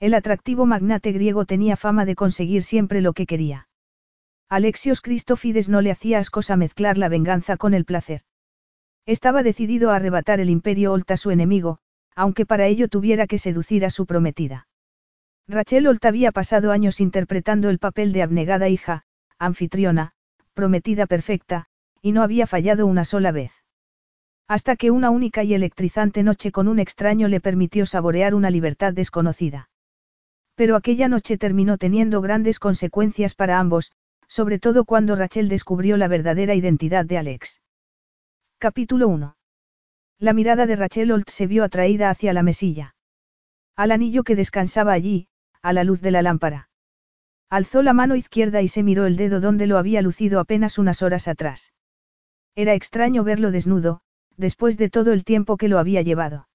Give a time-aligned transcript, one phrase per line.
[0.00, 3.68] El atractivo magnate griego tenía fama de conseguir siempre lo que quería.
[4.48, 8.22] Alexios Cristofides no le hacía ascosa mezclar la venganza con el placer.
[9.06, 11.78] Estaba decidido a arrebatar el imperio Olt a su enemigo,
[12.14, 14.66] aunque para ello tuviera que seducir a su prometida.
[15.46, 19.04] Rachel Olt había pasado años interpretando el papel de abnegada hija,
[19.38, 20.12] anfitriona,
[20.54, 21.66] prometida perfecta,
[22.00, 23.52] y no había fallado una sola vez.
[24.48, 28.92] Hasta que una única y electrizante noche con un extraño le permitió saborear una libertad
[28.92, 29.68] desconocida.
[30.54, 33.92] Pero aquella noche terminó teniendo grandes consecuencias para ambos,
[34.28, 37.60] sobre todo cuando Rachel descubrió la verdadera identidad de Alex.
[38.58, 39.36] Capítulo 1.
[40.18, 42.94] La mirada de Rachel Holt se vio atraída hacia la mesilla.
[43.76, 45.26] Al anillo que descansaba allí,
[45.60, 46.68] a la luz de la lámpara.
[47.50, 51.02] Alzó la mano izquierda y se miró el dedo donde lo había lucido apenas unas
[51.02, 51.72] horas atrás.
[52.54, 54.00] Era extraño verlo desnudo,
[54.36, 56.48] después de todo el tiempo que lo había llevado.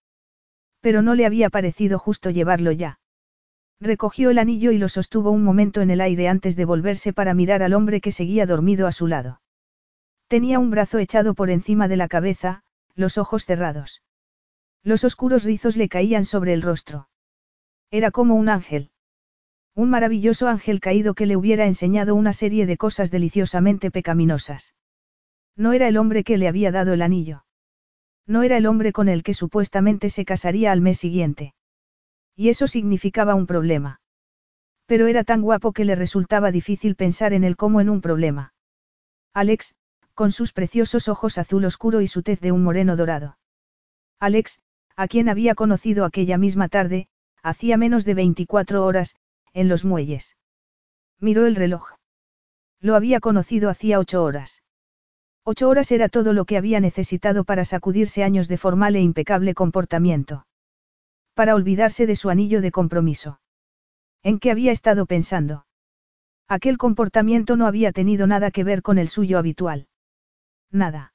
[0.80, 3.00] Pero no le había parecido justo llevarlo ya.
[3.81, 7.33] Recogió el anillo y lo sostuvo un momento en el aire antes de volverse para
[7.33, 9.41] mirar al hombre que seguía dormido a su lado.
[10.27, 12.63] Tenía un brazo echado por encima de la cabeza,
[12.95, 14.02] los ojos cerrados.
[14.83, 17.09] Los oscuros rizos le caían sobre el rostro.
[17.89, 18.91] Era como un ángel.
[19.75, 24.75] Un maravilloso ángel caído que le hubiera enseñado una serie de cosas deliciosamente pecaminosas.
[25.55, 27.45] No era el hombre que le había dado el anillo.
[28.27, 31.53] No era el hombre con el que supuestamente se casaría al mes siguiente.
[32.40, 34.00] Y eso significaba un problema.
[34.86, 38.54] Pero era tan guapo que le resultaba difícil pensar en él como en un problema.
[39.34, 39.76] Alex,
[40.14, 43.38] con sus preciosos ojos azul oscuro y su tez de un moreno dorado.
[44.22, 44.59] Alex,
[44.96, 47.09] a quien había conocido aquella misma tarde,
[47.44, 49.18] hacía menos de 24 horas,
[49.52, 50.38] en los muelles.
[51.19, 51.96] Miró el reloj.
[52.80, 54.63] Lo había conocido hacía ocho horas.
[55.44, 59.53] Ocho horas era todo lo que había necesitado para sacudirse años de formal e impecable
[59.53, 60.46] comportamiento
[61.39, 63.39] para olvidarse de su anillo de compromiso.
[64.23, 65.66] ¿En qué había estado pensando?
[66.50, 69.88] Aquel comportamiento no había tenido nada que ver con el suyo habitual.
[70.69, 71.13] Nada.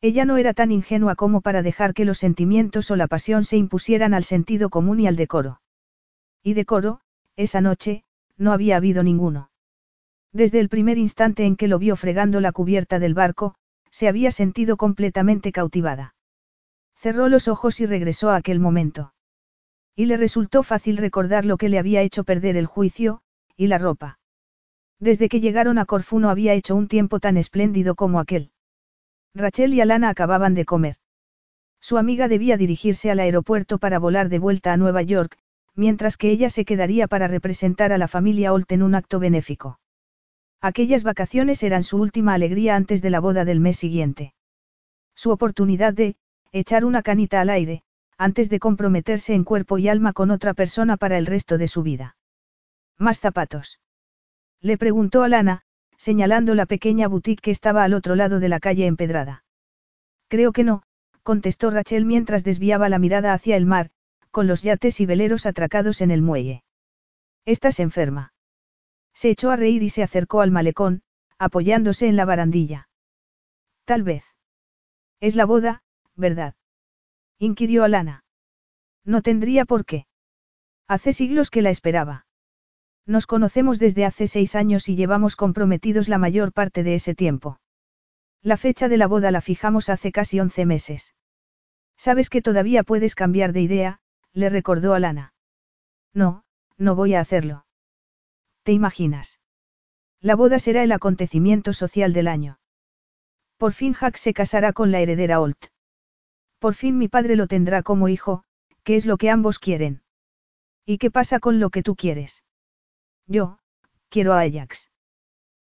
[0.00, 3.56] Ella no era tan ingenua como para dejar que los sentimientos o la pasión se
[3.56, 5.60] impusieran al sentido común y al decoro.
[6.42, 6.98] Y decoro,
[7.36, 8.02] esa noche,
[8.36, 9.52] no había habido ninguno.
[10.32, 13.54] Desde el primer instante en que lo vio fregando la cubierta del barco,
[13.92, 16.16] se había sentido completamente cautivada.
[16.96, 19.12] Cerró los ojos y regresó a aquel momento.
[19.96, 23.22] Y le resultó fácil recordar lo que le había hecho perder el juicio,
[23.56, 24.18] y la ropa.
[25.00, 28.50] Desde que llegaron a Corfú no había hecho un tiempo tan espléndido como aquel.
[29.34, 30.96] Rachel y Alana acababan de comer.
[31.80, 35.38] Su amiga debía dirigirse al aeropuerto para volar de vuelta a Nueva York,
[35.74, 39.78] mientras que ella se quedaría para representar a la familia Holt en un acto benéfico.
[40.60, 44.34] Aquellas vacaciones eran su última alegría antes de la boda del mes siguiente.
[45.14, 46.16] Su oportunidad de,
[46.52, 47.82] echar una canita al aire,
[48.18, 51.82] antes de comprometerse en cuerpo y alma con otra persona para el resto de su
[51.82, 52.16] vida.
[52.98, 53.80] ¿Más zapatos?
[54.60, 55.62] Le preguntó a Lana,
[55.98, 59.44] señalando la pequeña boutique que estaba al otro lado de la calle empedrada.
[60.28, 60.82] Creo que no,
[61.22, 63.90] contestó Rachel mientras desviaba la mirada hacia el mar,
[64.30, 66.62] con los yates y veleros atracados en el muelle.
[67.44, 68.32] Estás enferma.
[69.14, 71.02] Se echó a reír y se acercó al malecón,
[71.38, 72.88] apoyándose en la barandilla.
[73.84, 74.24] Tal vez.
[75.20, 75.82] Es la boda,
[76.16, 76.54] ¿verdad?
[77.38, 78.24] Inquirió Alana.
[79.04, 80.06] No tendría por qué.
[80.88, 82.26] Hace siglos que la esperaba.
[83.06, 87.60] Nos conocemos desde hace seis años y llevamos comprometidos la mayor parte de ese tiempo.
[88.42, 91.14] La fecha de la boda la fijamos hace casi once meses.
[91.96, 94.00] Sabes que todavía puedes cambiar de idea,
[94.32, 95.34] le recordó Alana.
[96.12, 96.44] No,
[96.76, 97.66] no voy a hacerlo.
[98.64, 99.40] ¿Te imaginas?
[100.20, 102.58] La boda será el acontecimiento social del año.
[103.56, 105.66] Por fin Jack se casará con la heredera Holt.
[106.58, 108.44] Por fin mi padre lo tendrá como hijo,
[108.82, 110.02] que es lo que ambos quieren.
[110.84, 112.44] ¿Y qué pasa con lo que tú quieres?
[113.26, 113.58] Yo,
[114.08, 114.90] quiero a Ajax.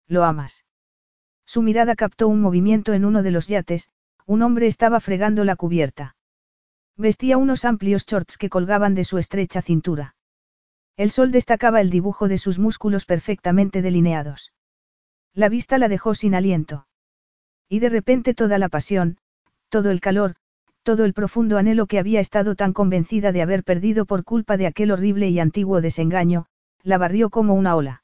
[0.08, 0.66] ¿Lo amas?
[1.46, 3.90] Su mirada captó un movimiento en uno de los yates,
[4.26, 6.16] un hombre estaba fregando la cubierta.
[6.98, 10.16] Vestía unos amplios shorts que colgaban de su estrecha cintura.
[10.98, 14.54] El sol destacaba el dibujo de sus músculos perfectamente delineados.
[15.34, 16.88] La vista la dejó sin aliento.
[17.70, 19.18] Y de repente toda la pasión,
[19.70, 20.36] todo el calor,
[20.84, 24.68] Todo el profundo anhelo que había estado tan convencida de haber perdido por culpa de
[24.68, 26.48] aquel horrible y antiguo desengaño,
[26.84, 28.04] la barrió como una ola.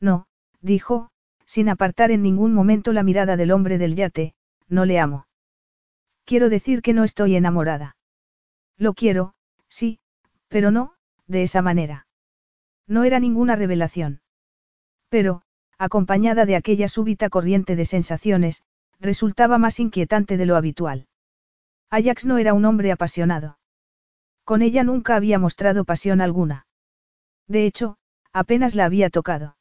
[0.00, 0.26] No,
[0.60, 1.10] dijo,
[1.44, 4.34] sin apartar en ningún momento la mirada del hombre del yate,
[4.68, 5.26] no le amo.
[6.24, 7.96] Quiero decir que no estoy enamorada.
[8.76, 9.34] Lo quiero,
[9.68, 9.98] sí,
[10.48, 10.94] pero no,
[11.26, 12.06] de esa manera.
[12.86, 14.20] No era ninguna revelación.
[15.08, 15.42] Pero,
[15.78, 18.62] acompañada de aquella súbita corriente de sensaciones,
[19.00, 21.06] resultaba más inquietante de lo habitual.
[21.90, 23.58] Ajax no era un hombre apasionado.
[24.44, 26.66] Con ella nunca había mostrado pasión alguna.
[27.46, 27.96] De hecho,
[28.32, 29.56] apenas la había tocado.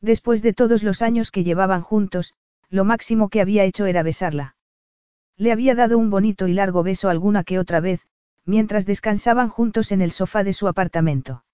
[0.00, 2.34] Después de todos los años que llevaban juntos,
[2.68, 4.56] lo máximo que había hecho era besarla.
[5.36, 8.06] Le había dado un bonito y largo beso alguna que otra vez,
[8.44, 11.44] mientras descansaban juntos en el sofá de su apartamento.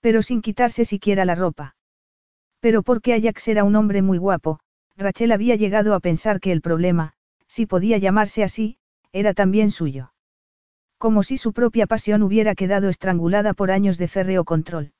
[0.00, 1.76] Pero sin quitarse siquiera la ropa.
[2.60, 4.60] Pero porque Ajax era un hombre muy guapo,
[4.96, 7.14] Rachel había llegado a pensar que el problema,
[7.46, 8.77] si podía llamarse así,
[9.12, 10.12] era también suyo.
[10.98, 14.92] Como si su propia pasión hubiera quedado estrangulada por años de férreo control.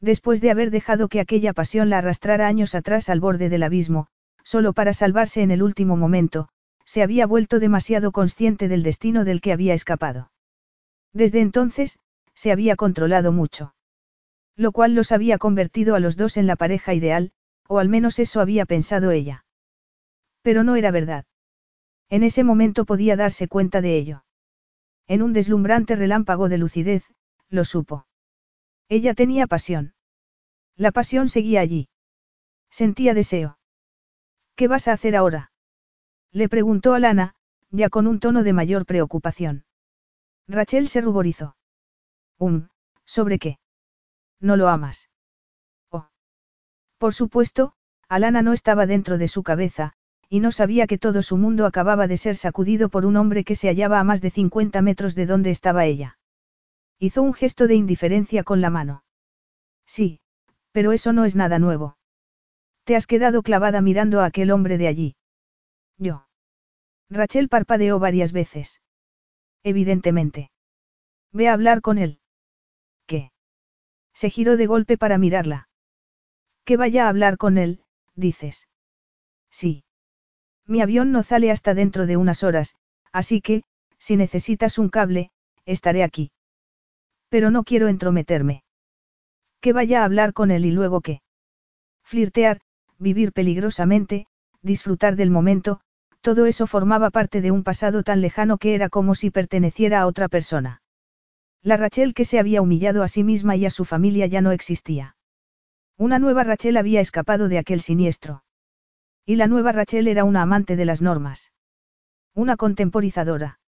[0.00, 4.08] Después de haber dejado que aquella pasión la arrastrara años atrás al borde del abismo,
[4.42, 6.48] solo para salvarse en el último momento,
[6.84, 10.32] se había vuelto demasiado consciente del destino del que había escapado.
[11.12, 11.98] Desde entonces,
[12.34, 13.74] se había controlado mucho.
[14.56, 17.32] Lo cual los había convertido a los dos en la pareja ideal,
[17.68, 19.44] o al menos eso había pensado ella.
[20.42, 21.24] Pero no era verdad.
[22.12, 24.26] En ese momento podía darse cuenta de ello.
[25.06, 27.10] En un deslumbrante relámpago de lucidez,
[27.48, 28.06] lo supo.
[28.90, 29.94] Ella tenía pasión.
[30.76, 31.88] La pasión seguía allí.
[32.68, 33.58] Sentía deseo.
[34.56, 35.52] ¿Qué vas a hacer ahora?
[36.32, 37.34] Le preguntó a Lana,
[37.70, 39.64] ya con un tono de mayor preocupación.
[40.46, 41.56] Rachel se ruborizó.
[42.36, 42.68] Um,
[43.06, 43.58] ¿sobre qué?
[44.38, 45.08] No lo amas.
[45.88, 46.10] Oh.
[46.98, 47.72] Por supuesto,
[48.06, 49.94] Alana no estaba dentro de su cabeza,
[50.32, 53.54] y no sabía que todo su mundo acababa de ser sacudido por un hombre que
[53.54, 56.16] se hallaba a más de 50 metros de donde estaba ella.
[56.98, 59.04] Hizo un gesto de indiferencia con la mano.
[59.84, 60.20] Sí,
[60.70, 61.98] pero eso no es nada nuevo.
[62.84, 65.16] Te has quedado clavada mirando a aquel hombre de allí.
[65.98, 66.26] Yo.
[67.10, 68.80] Rachel parpadeó varias veces.
[69.62, 70.50] Evidentemente.
[71.30, 72.20] Ve a hablar con él.
[73.04, 73.32] ¿Qué?
[74.14, 75.68] Se giró de golpe para mirarla.
[76.64, 77.82] Que vaya a hablar con él,
[78.14, 78.66] dices.
[79.50, 79.84] Sí.
[80.66, 82.76] Mi avión no sale hasta dentro de unas horas,
[83.12, 83.62] así que,
[83.98, 85.30] si necesitas un cable,
[85.64, 86.30] estaré aquí.
[87.28, 88.62] Pero no quiero entrometerme.
[89.60, 91.22] Que vaya a hablar con él y luego qué.
[92.04, 92.60] Flirtear,
[92.98, 94.26] vivir peligrosamente,
[94.60, 95.80] disfrutar del momento,
[96.20, 100.06] todo eso formaba parte de un pasado tan lejano que era como si perteneciera a
[100.06, 100.82] otra persona.
[101.62, 104.52] La Rachel que se había humillado a sí misma y a su familia ya no
[104.52, 105.16] existía.
[105.96, 108.42] Una nueva Rachel había escapado de aquel siniestro.
[109.24, 111.52] Y la nueva Rachel era una amante de las normas.
[112.34, 113.60] Una contemporizadora.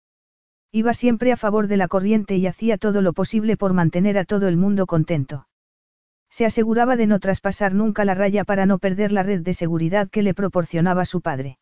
[0.73, 4.25] Iba siempre a favor de la corriente y hacía todo lo posible por mantener a
[4.25, 5.47] todo el mundo contento.
[6.29, 10.11] Se aseguraba de no traspasar nunca la raya para no perder la red de seguridad
[10.11, 11.59] que le proporcionaba su padre.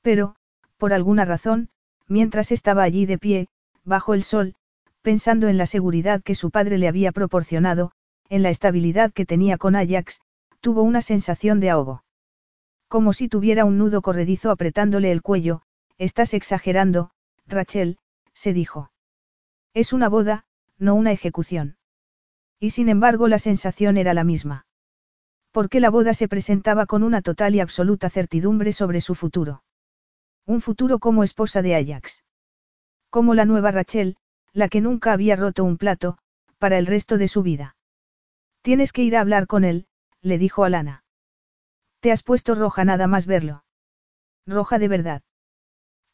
[0.00, 0.34] Pero,
[0.78, 1.68] por alguna razón,
[2.08, 3.48] mientras estaba allí de pie,
[3.84, 4.54] bajo el sol,
[5.02, 7.92] pensando en la seguridad que su padre le había proporcionado,
[8.30, 10.22] en la estabilidad que tenía con Ajax,
[10.60, 12.02] tuvo una sensación de ahogo.
[12.92, 15.62] Como si tuviera un nudo corredizo apretándole el cuello,
[15.96, 17.10] estás exagerando,
[17.46, 17.96] Rachel,
[18.34, 18.92] se dijo.
[19.72, 20.44] Es una boda,
[20.76, 21.78] no una ejecución.
[22.60, 24.66] Y sin embargo la sensación era la misma.
[25.52, 29.64] Porque la boda se presentaba con una total y absoluta certidumbre sobre su futuro.
[30.44, 32.22] Un futuro como esposa de Ajax.
[33.08, 34.18] Como la nueva Rachel,
[34.52, 36.18] la que nunca había roto un plato,
[36.58, 37.74] para el resto de su vida.
[38.60, 39.86] Tienes que ir a hablar con él,
[40.20, 41.01] le dijo Alana.
[42.02, 43.62] Te has puesto roja nada más verlo.
[44.44, 45.22] Roja de verdad.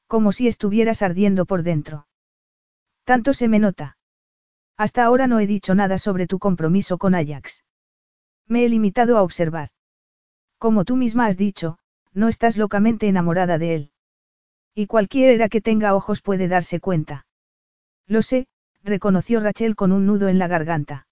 [0.07, 2.07] Como si estuvieras ardiendo por dentro.
[3.05, 3.97] Tanto se me nota.
[4.77, 7.65] Hasta ahora no he dicho nada sobre tu compromiso con Ajax.
[8.47, 9.71] Me he limitado a observar.
[10.59, 11.79] Como tú misma has dicho,
[12.13, 13.93] no estás locamente enamorada de él.
[14.75, 17.27] Y cualquiera que tenga ojos puede darse cuenta.
[18.07, 18.47] Lo sé,
[18.85, 21.07] reconoció Rachel con un nudo en la garganta.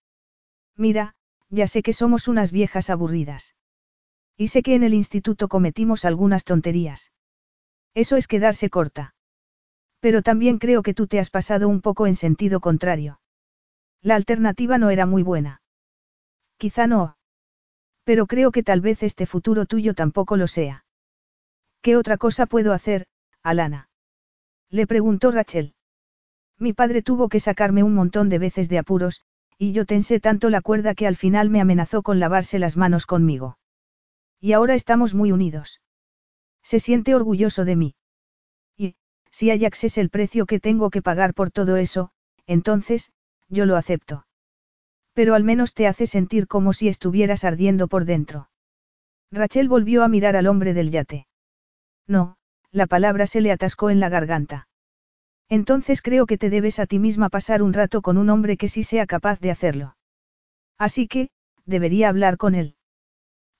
[0.77, 1.15] Mira,
[1.49, 3.55] ya sé que somos unas viejas aburridas.
[4.37, 7.13] Y sé que en el instituto cometimos algunas tonterías.
[7.95, 9.15] Eso es quedarse corta.
[10.01, 13.21] Pero también creo que tú te has pasado un poco en sentido contrario.
[14.03, 15.63] La alternativa no era muy buena.
[16.59, 17.17] Quizá no.
[18.05, 20.85] Pero creo que tal vez este futuro tuyo tampoco lo sea.
[21.81, 23.07] ¿Qué otra cosa puedo hacer,
[23.43, 23.89] Alana?
[24.71, 25.75] Le preguntó Rachel.
[26.59, 29.23] Mi padre tuvo que sacarme un montón de veces de apuros,
[29.59, 33.07] y yo tensé tanto la cuerda que al final me amenazó con lavarse las manos
[33.07, 33.59] conmigo.
[34.41, 35.81] Y ahora estamos muy unidos.
[36.63, 37.95] Se siente orgulloso de mí.
[38.77, 38.97] Y,
[39.31, 42.11] si Ajax es el precio que tengo que pagar por todo eso,
[42.47, 43.13] entonces,
[43.49, 44.27] yo lo acepto.
[45.13, 48.51] Pero al menos te hace sentir como si estuvieras ardiendo por dentro.
[49.31, 51.27] Rachel volvió a mirar al hombre del yate.
[52.07, 52.37] No,
[52.71, 54.69] la palabra se le atascó en la garganta.
[55.49, 58.69] Entonces creo que te debes a ti misma pasar un rato con un hombre que
[58.69, 59.97] sí sea capaz de hacerlo.
[60.79, 61.31] Así que,
[61.65, 62.77] debería hablar con él.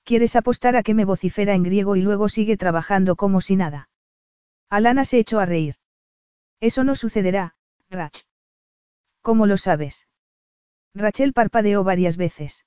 [0.07, 3.89] ¿Quieres apostar a que me vocifera en griego y luego sigue trabajando como si nada?
[4.69, 5.75] Alana se echó a reír.
[6.61, 7.55] Eso no sucederá,
[7.89, 8.21] Rach.
[9.21, 10.07] ¿Cómo lo sabes?
[10.95, 12.65] Rachel parpadeó varias veces.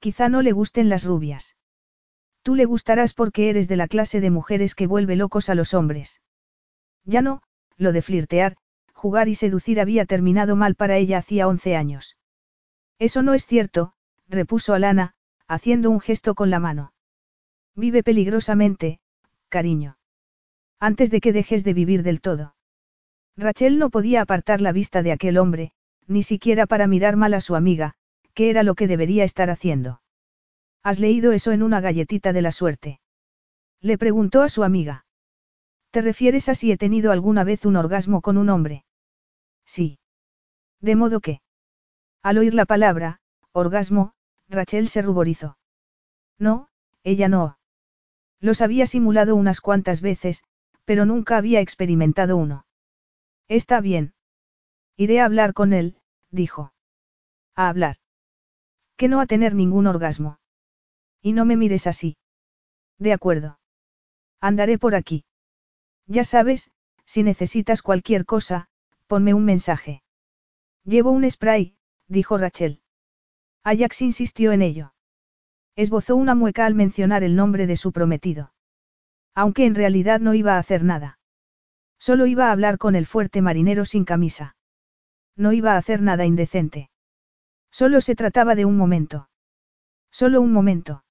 [0.00, 1.56] Quizá no le gusten las rubias.
[2.42, 5.72] Tú le gustarás porque eres de la clase de mujeres que vuelve locos a los
[5.72, 6.20] hombres.
[7.04, 7.40] Ya no,
[7.78, 8.58] lo de flirtear,
[8.92, 12.18] jugar y seducir había terminado mal para ella hacía once años.
[12.98, 13.94] Eso no es cierto,
[14.28, 15.13] repuso Alana,
[15.48, 16.92] haciendo un gesto con la mano.
[17.74, 19.00] Vive peligrosamente,
[19.48, 19.98] cariño.
[20.80, 22.54] Antes de que dejes de vivir del todo.
[23.36, 25.72] Rachel no podía apartar la vista de aquel hombre,
[26.06, 27.94] ni siquiera para mirar mal a su amiga,
[28.34, 30.00] que era lo que debería estar haciendo.
[30.82, 33.00] ¿Has leído eso en una galletita de la suerte?
[33.80, 35.06] Le preguntó a su amiga.
[35.90, 38.84] ¿Te refieres a si he tenido alguna vez un orgasmo con un hombre?
[39.64, 39.98] Sí.
[40.80, 41.40] De modo que.
[42.22, 43.20] Al oír la palabra,
[43.52, 44.12] orgasmo,
[44.48, 45.58] Rachel se ruborizó.
[46.38, 46.68] No,
[47.02, 47.58] ella no.
[48.40, 50.44] Los había simulado unas cuantas veces,
[50.84, 52.66] pero nunca había experimentado uno.
[53.48, 54.14] Está bien.
[54.96, 55.96] Iré a hablar con él,
[56.30, 56.72] dijo.
[57.54, 57.96] A hablar.
[58.96, 60.38] Que no a tener ningún orgasmo.
[61.20, 62.16] Y no me mires así.
[62.98, 63.58] De acuerdo.
[64.40, 65.24] Andaré por aquí.
[66.06, 66.70] Ya sabes,
[67.06, 68.68] si necesitas cualquier cosa,
[69.06, 70.02] ponme un mensaje.
[70.84, 71.76] Llevo un spray,
[72.08, 72.82] dijo Rachel.
[73.64, 74.92] Ajax insistió en ello.
[75.74, 78.52] Esbozó una mueca al mencionar el nombre de su prometido.
[79.34, 81.18] Aunque en realidad no iba a hacer nada.
[81.98, 84.56] Solo iba a hablar con el fuerte marinero sin camisa.
[85.34, 86.90] No iba a hacer nada indecente.
[87.72, 89.30] Solo se trataba de un momento.
[90.12, 91.02] Solo un momento.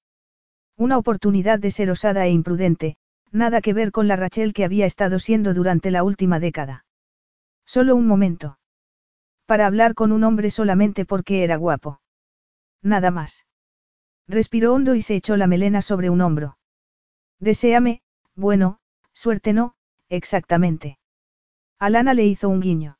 [0.76, 2.96] Una oportunidad de ser osada e imprudente,
[3.32, 6.86] nada que ver con la Rachel que había estado siendo durante la última década.
[7.66, 8.58] Solo un momento.
[9.44, 12.00] Para hablar con un hombre solamente porque era guapo.
[12.84, 13.46] Nada más.
[14.28, 16.58] Respiró hondo y se echó la melena sobre un hombro.
[17.40, 18.02] Deséame,
[18.36, 18.78] bueno,
[19.14, 19.74] suerte no,
[20.08, 20.98] exactamente.
[21.78, 22.98] Alana le hizo un guiño.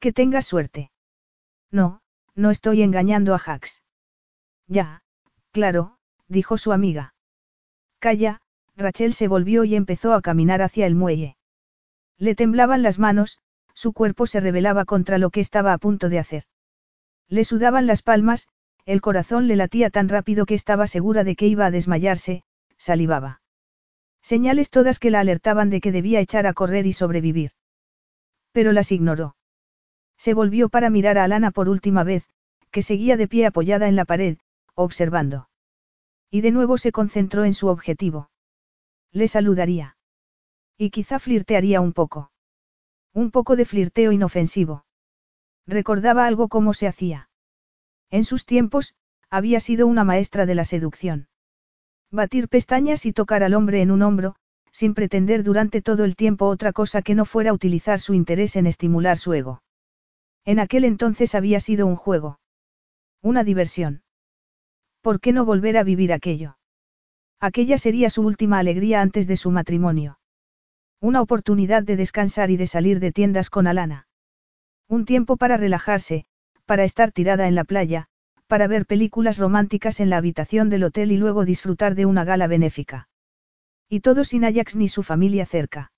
[0.00, 0.90] Que tengas suerte.
[1.70, 2.00] No,
[2.34, 3.82] no estoy engañando a Jax.
[4.66, 5.02] Ya,
[5.52, 7.14] claro, dijo su amiga.
[7.98, 8.40] Calla,
[8.74, 11.36] Rachel se volvió y empezó a caminar hacia el muelle.
[12.16, 13.38] Le temblaban las manos,
[13.74, 16.44] su cuerpo se rebelaba contra lo que estaba a punto de hacer.
[17.28, 18.48] Le sudaban las palmas,
[18.88, 22.42] el corazón le latía tan rápido que estaba segura de que iba a desmayarse,
[22.78, 23.42] salivaba.
[24.22, 27.50] Señales todas que la alertaban de que debía echar a correr y sobrevivir.
[28.50, 29.36] Pero las ignoró.
[30.16, 32.30] Se volvió para mirar a Alana por última vez,
[32.70, 34.38] que seguía de pie apoyada en la pared,
[34.74, 35.50] observando.
[36.30, 38.30] Y de nuevo se concentró en su objetivo.
[39.12, 39.98] Le saludaría.
[40.78, 42.32] Y quizá flirtearía un poco.
[43.12, 44.86] Un poco de flirteo inofensivo.
[45.66, 47.28] Recordaba algo como se hacía.
[48.10, 48.94] En sus tiempos,
[49.30, 51.28] había sido una maestra de la seducción.
[52.10, 54.36] Batir pestañas y tocar al hombre en un hombro,
[54.72, 58.66] sin pretender durante todo el tiempo otra cosa que no fuera utilizar su interés en
[58.66, 59.62] estimular su ego.
[60.44, 62.40] En aquel entonces había sido un juego.
[63.20, 64.02] Una diversión.
[65.02, 66.56] ¿Por qué no volver a vivir aquello?
[67.40, 70.18] Aquella sería su última alegría antes de su matrimonio.
[71.00, 74.08] Una oportunidad de descansar y de salir de tiendas con Alana.
[74.88, 76.24] Un tiempo para relajarse,
[76.68, 78.08] para estar tirada en la playa,
[78.46, 82.46] para ver películas románticas en la habitación del hotel y luego disfrutar de una gala
[82.46, 83.08] benéfica.
[83.88, 85.92] Y todo sin Ajax ni su familia cerca.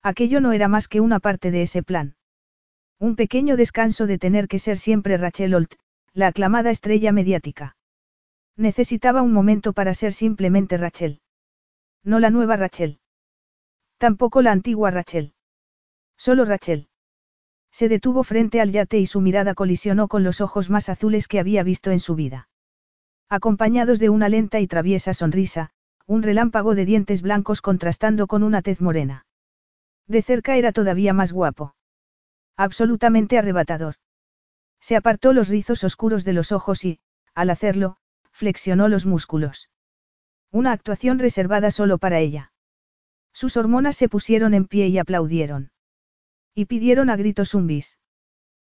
[0.00, 2.14] Aquello no era más que una parte de ese plan.
[3.00, 5.74] Un pequeño descanso de tener que ser siempre Rachel Holt,
[6.12, 7.76] la aclamada estrella mediática.
[8.56, 11.20] Necesitaba un momento para ser simplemente Rachel.
[12.04, 13.00] No la nueva Rachel.
[13.98, 15.32] Tampoco la antigua Rachel.
[16.16, 16.87] Solo Rachel.
[17.70, 21.38] Se detuvo frente al yate y su mirada colisionó con los ojos más azules que
[21.38, 22.48] había visto en su vida.
[23.28, 25.70] Acompañados de una lenta y traviesa sonrisa,
[26.06, 29.26] un relámpago de dientes blancos contrastando con una tez morena.
[30.06, 31.74] De cerca era todavía más guapo.
[32.56, 33.96] Absolutamente arrebatador.
[34.80, 37.00] Se apartó los rizos oscuros de los ojos y,
[37.34, 37.98] al hacerlo,
[38.32, 39.68] flexionó los músculos.
[40.50, 42.52] Una actuación reservada solo para ella.
[43.32, 45.70] Sus hormonas se pusieron en pie y aplaudieron.
[46.58, 48.00] Y pidieron a gritos un bis.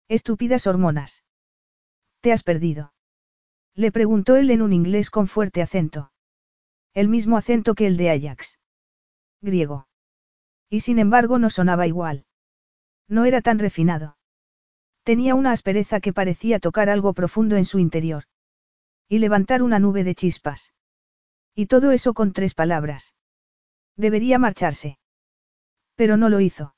[0.08, 1.22] Estúpidas hormonas.
[2.22, 2.94] ¿Te has perdido?
[3.74, 6.10] Le preguntó él en un inglés con fuerte acento.
[6.94, 8.58] El mismo acento que el de Ajax.
[9.42, 9.86] Griego.
[10.70, 12.24] Y sin embargo no sonaba igual.
[13.06, 14.16] No era tan refinado.
[15.02, 18.24] Tenía una aspereza que parecía tocar algo profundo en su interior.
[19.10, 20.72] Y levantar una nube de chispas.
[21.54, 23.14] Y todo eso con tres palabras.
[23.94, 24.98] Debería marcharse.
[25.96, 26.74] Pero no lo hizo.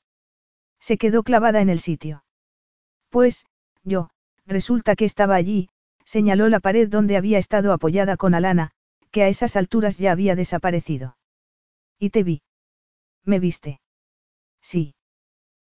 [0.79, 2.23] Se quedó clavada en el sitio.
[3.09, 3.45] Pues,
[3.83, 4.09] yo,
[4.45, 5.69] resulta que estaba allí,
[6.05, 8.71] señaló la pared donde había estado apoyada con Alana,
[9.11, 11.17] que a esas alturas ya había desaparecido.
[11.99, 12.41] Y te vi.
[13.23, 13.81] ¿Me viste?
[14.61, 14.95] Sí.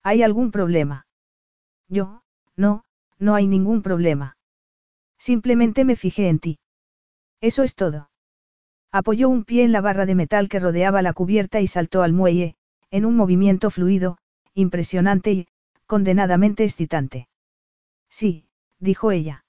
[0.02, 1.06] ¿Hay algún problema?
[1.88, 2.22] Yo,
[2.56, 2.84] no,
[3.18, 4.36] no hay ningún problema.
[5.18, 6.58] Simplemente me fijé en ti.
[7.40, 8.10] Eso es todo.
[8.90, 12.12] Apoyó un pie en la barra de metal que rodeaba la cubierta y saltó al
[12.12, 12.56] muelle,
[12.90, 14.18] en un movimiento fluido,
[14.54, 15.48] impresionante y,
[15.86, 17.28] condenadamente excitante.
[18.08, 18.46] Sí,
[18.78, 19.44] dijo ella.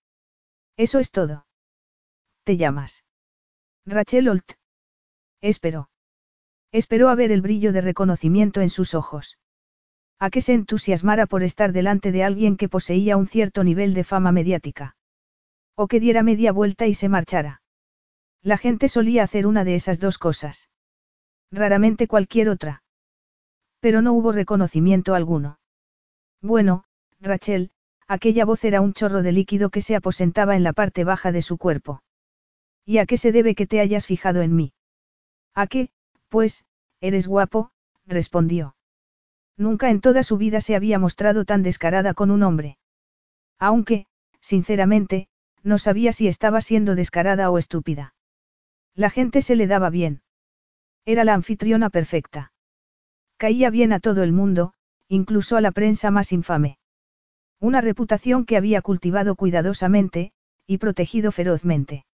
[0.77, 1.45] Eso es todo.
[2.43, 3.03] ¿Te llamas?
[3.85, 4.53] Rachel Holt.
[5.41, 5.89] Esperó.
[6.71, 9.38] Esperó a ver el brillo de reconocimiento en sus ojos.
[10.19, 14.03] A que se entusiasmara por estar delante de alguien que poseía un cierto nivel de
[14.03, 14.95] fama mediática.
[15.75, 17.62] O que diera media vuelta y se marchara.
[18.41, 20.69] La gente solía hacer una de esas dos cosas.
[21.51, 22.83] Raramente cualquier otra.
[23.86, 25.60] Pero no hubo reconocimiento alguno.
[26.42, 26.86] Bueno,
[27.22, 27.70] Rachel,
[28.08, 31.44] aquella voz era un chorro de líquido que se aposentaba en la parte baja de
[31.44, 32.01] su cuerpo.
[32.84, 34.74] ¿Y a qué se debe que te hayas fijado en mí?
[35.54, 35.92] ¿A qué?
[36.30, 36.65] Pues,
[37.00, 37.70] eres guapo,
[38.08, 38.75] respondió.
[39.56, 42.80] Nunca en toda su vida se había mostrado tan descarada con un hombre.
[43.60, 44.08] Aunque,
[44.42, 45.27] sinceramente,
[45.62, 48.15] no sabía si estaba siendo descarada o estúpida.
[48.96, 50.24] La gente se le daba bien.
[51.06, 52.51] Era la anfitriona perfecta.
[53.38, 54.74] Caía bien a todo el mundo,
[55.08, 56.77] incluso a la prensa más infame.
[57.60, 60.32] Una reputación que había cultivado cuidadosamente,
[60.68, 62.06] y protegido ferozmente.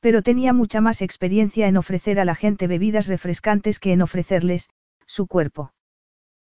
[0.00, 4.68] Pero tenía mucha más experiencia en ofrecer a la gente bebidas refrescantes que en ofrecerles,
[5.06, 5.72] su cuerpo.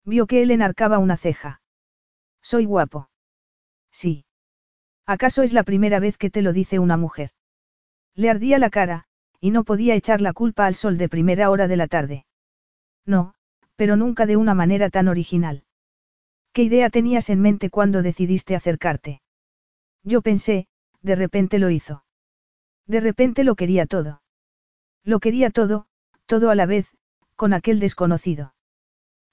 [0.05, 1.61] Vio que él enarcaba una ceja.
[2.41, 3.09] Soy guapo.
[3.91, 4.25] Sí.
[5.05, 7.31] ¿Acaso es la primera vez que te lo dice una mujer?
[8.15, 9.05] Le ardía la cara,
[9.39, 12.25] y no podía echar la culpa al sol de primera hora de la tarde.
[13.05, 13.35] No,
[13.75, 15.63] pero nunca de una manera tan original.
[16.53, 19.21] ¿Qué idea tenías en mente cuando decidiste acercarte?
[20.03, 20.67] Yo pensé,
[21.01, 22.03] de repente lo hizo.
[22.85, 24.21] De repente lo quería todo.
[25.03, 25.87] Lo quería todo,
[26.25, 26.87] todo a la vez,
[27.35, 28.53] con aquel desconocido.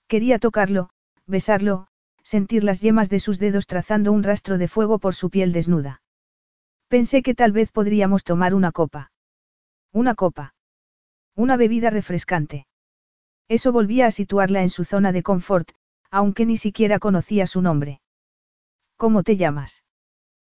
[0.08, 0.90] Quería tocarlo,
[1.26, 1.88] besarlo,
[2.22, 6.02] sentir las yemas de sus dedos trazando un rastro de fuego por su piel desnuda.
[6.88, 9.12] Pensé que tal vez podríamos tomar una copa.
[9.92, 10.54] Una copa.
[11.36, 12.66] Una bebida refrescante.
[13.50, 15.72] Eso volvía a situarla en su zona de confort,
[16.08, 18.00] aunque ni siquiera conocía su nombre.
[18.96, 19.84] ¿Cómo te llamas?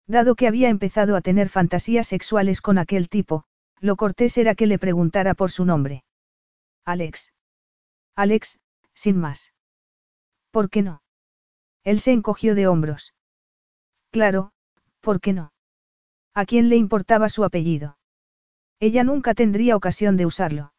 [0.08, 3.46] Dado que había empezado a tener fantasías sexuales con aquel tipo,
[3.80, 6.04] lo cortés era que le preguntara por su nombre.
[6.84, 7.32] Alex.
[8.18, 8.60] Alex,
[8.94, 9.54] sin más.
[10.52, 11.02] ¿Por qué no?
[11.86, 13.14] Él se encogió de hombros.
[14.12, 14.52] Claro,
[15.00, 15.54] ¿por qué no?
[16.34, 17.98] ¿A quién le importaba su apellido?
[18.82, 20.74] Ella nunca tendría ocasión de usarlo.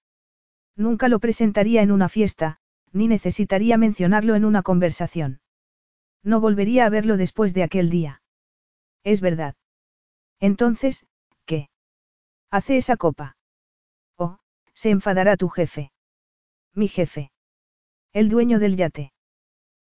[0.77, 2.59] Nunca lo presentaría en una fiesta,
[2.93, 5.41] ni necesitaría mencionarlo en una conversación.
[6.23, 8.23] No volvería a verlo después de aquel día.
[9.05, 9.55] Es verdad.
[10.41, 11.07] Entonces,
[11.45, 11.69] ¿qué?
[12.51, 13.37] Hace esa copa.
[14.17, 14.39] Oh,
[14.75, 15.93] se enfadará tu jefe.
[16.75, 17.33] Mi jefe.
[18.13, 19.13] El dueño del yate.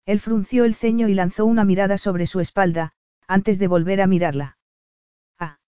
[0.07, 2.93] Él frunció el ceño y lanzó una mirada sobre su espalda,
[3.27, 4.59] antes de volver a mirarla.
[5.39, 5.59] Ah.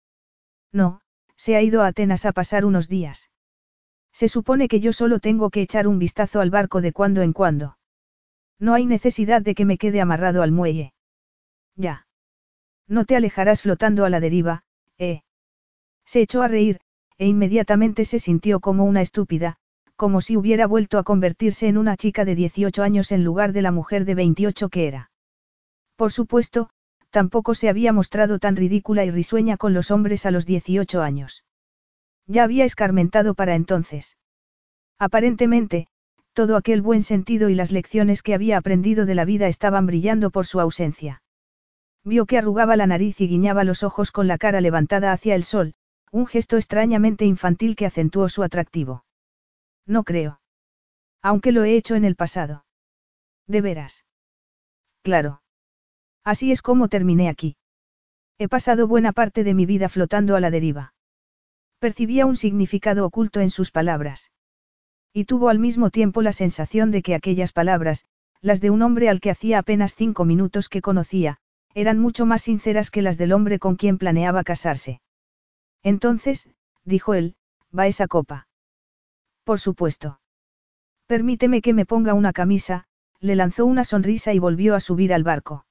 [0.73, 1.01] No,
[1.37, 3.31] se ha ido a Atenas a pasar unos días.
[4.17, 7.35] Se supone que yo solo tengo que echar un vistazo al barco de cuando en
[7.35, 7.77] cuando.
[8.59, 10.95] No hay necesidad de que me quede amarrado al muelle.
[11.75, 12.07] Ya.
[12.89, 14.65] No te alejarás flotando a la deriva,
[14.97, 15.21] ¿eh?
[16.07, 16.81] Se echó a reír,
[17.19, 19.59] e inmediatamente se sintió como una estúpida,
[19.97, 23.61] como si hubiera vuelto a convertirse en una chica de 18 años en lugar de
[23.61, 25.11] la mujer de 28 que era.
[25.95, 26.71] Por supuesto,
[27.11, 31.45] tampoco se había mostrado tan ridícula y risueña con los hombres a los 18 años.
[32.27, 34.17] Ya había escarmentado para entonces.
[34.99, 35.87] Aparentemente,
[36.33, 40.31] todo aquel buen sentido y las lecciones que había aprendido de la vida estaban brillando
[40.31, 41.23] por su ausencia.
[42.05, 45.45] Vio que arrugaba la nariz y guiñaba los ojos con la cara levantada hacia el
[45.45, 45.75] sol,
[46.13, 49.05] un gesto extrañamente infantil que acentuó su atractivo.
[49.87, 50.41] No creo.
[51.23, 52.65] Aunque lo he hecho en el pasado.
[53.47, 54.05] ¿De veras?
[55.03, 55.43] Claro.
[56.25, 57.57] Así es como terminé aquí.
[58.39, 60.93] He pasado buena parte de mi vida flotando a la deriva.
[61.87, 64.33] Percibía un significado oculto en sus palabras.
[65.13, 68.07] Y tuvo al mismo tiempo la sensación de que aquellas palabras,
[68.41, 71.39] las de un hombre al que hacía apenas cinco minutos que conocía,
[71.75, 75.01] eran mucho más sinceras que las del hombre con quien planeaba casarse.
[75.85, 76.49] Entonces,
[76.85, 77.37] dijo él,
[77.71, 78.49] va esa copa.
[79.45, 80.19] Por supuesto.
[81.07, 82.89] Permíteme que me ponga una camisa,
[83.21, 85.67] le lanzó una sonrisa y volvió a subir al barco.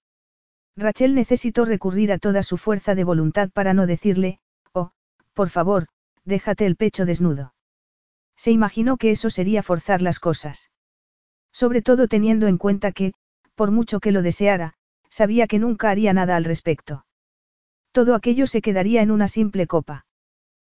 [0.78, 4.40] Rachel necesitó recurrir a toda su fuerza de voluntad para no decirle,
[4.72, 4.92] oh,
[5.34, 5.90] por favor,
[6.26, 7.54] déjate el pecho desnudo.
[8.36, 10.72] Se imaginó que eso sería forzar las cosas.
[11.54, 13.14] Sobre todo teniendo en cuenta que,
[13.56, 14.74] por mucho que lo deseara,
[15.10, 17.06] sabía que nunca haría nada al respecto.
[17.94, 20.06] Todo aquello se quedaría en una simple copa.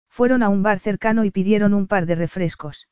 [0.09, 2.89] Fueron a un bar cercano y pidieron un par de refrescos.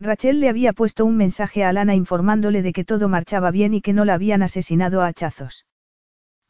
[0.00, 3.80] Rachel le había puesto un mensaje a Alana informándole de que todo marchaba bien y
[3.80, 5.66] que no la habían asesinado a hachazos.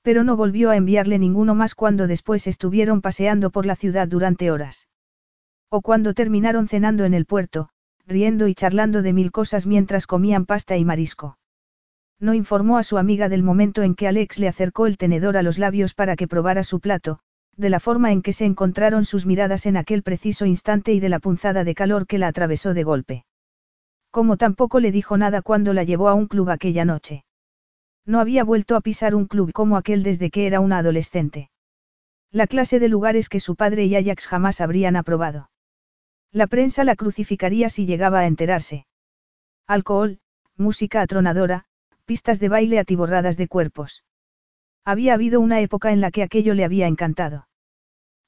[0.02, 4.50] Pero no volvió a enviarle ninguno más cuando después estuvieron paseando por la ciudad durante
[4.50, 4.88] horas.
[5.70, 7.68] O cuando terminaron cenando en el puerto,
[8.06, 11.38] riendo y charlando de mil cosas mientras comían pasta y marisco.
[12.18, 15.42] No informó a su amiga del momento en que Alex le acercó el tenedor a
[15.42, 17.20] los labios para que probara su plato,
[17.56, 21.10] de la forma en que se encontraron sus miradas en aquel preciso instante y de
[21.10, 23.24] la punzada de calor que la atravesó de golpe.
[24.10, 27.24] Como tampoco le dijo nada cuando la llevó a un club aquella noche.
[28.06, 31.50] No había vuelto a pisar un club como aquel desde que era una adolescente.
[32.30, 35.50] La clase de lugares que su padre y Ajax jamás habrían aprobado.
[36.32, 38.86] La prensa la crucificaría si llegaba a enterarse.
[39.66, 40.18] Alcohol,
[40.56, 41.64] música atronadora,
[42.04, 44.04] pistas de baile atiborradas de cuerpos.
[44.84, 47.48] Había habido una época en la que aquello le había encantado.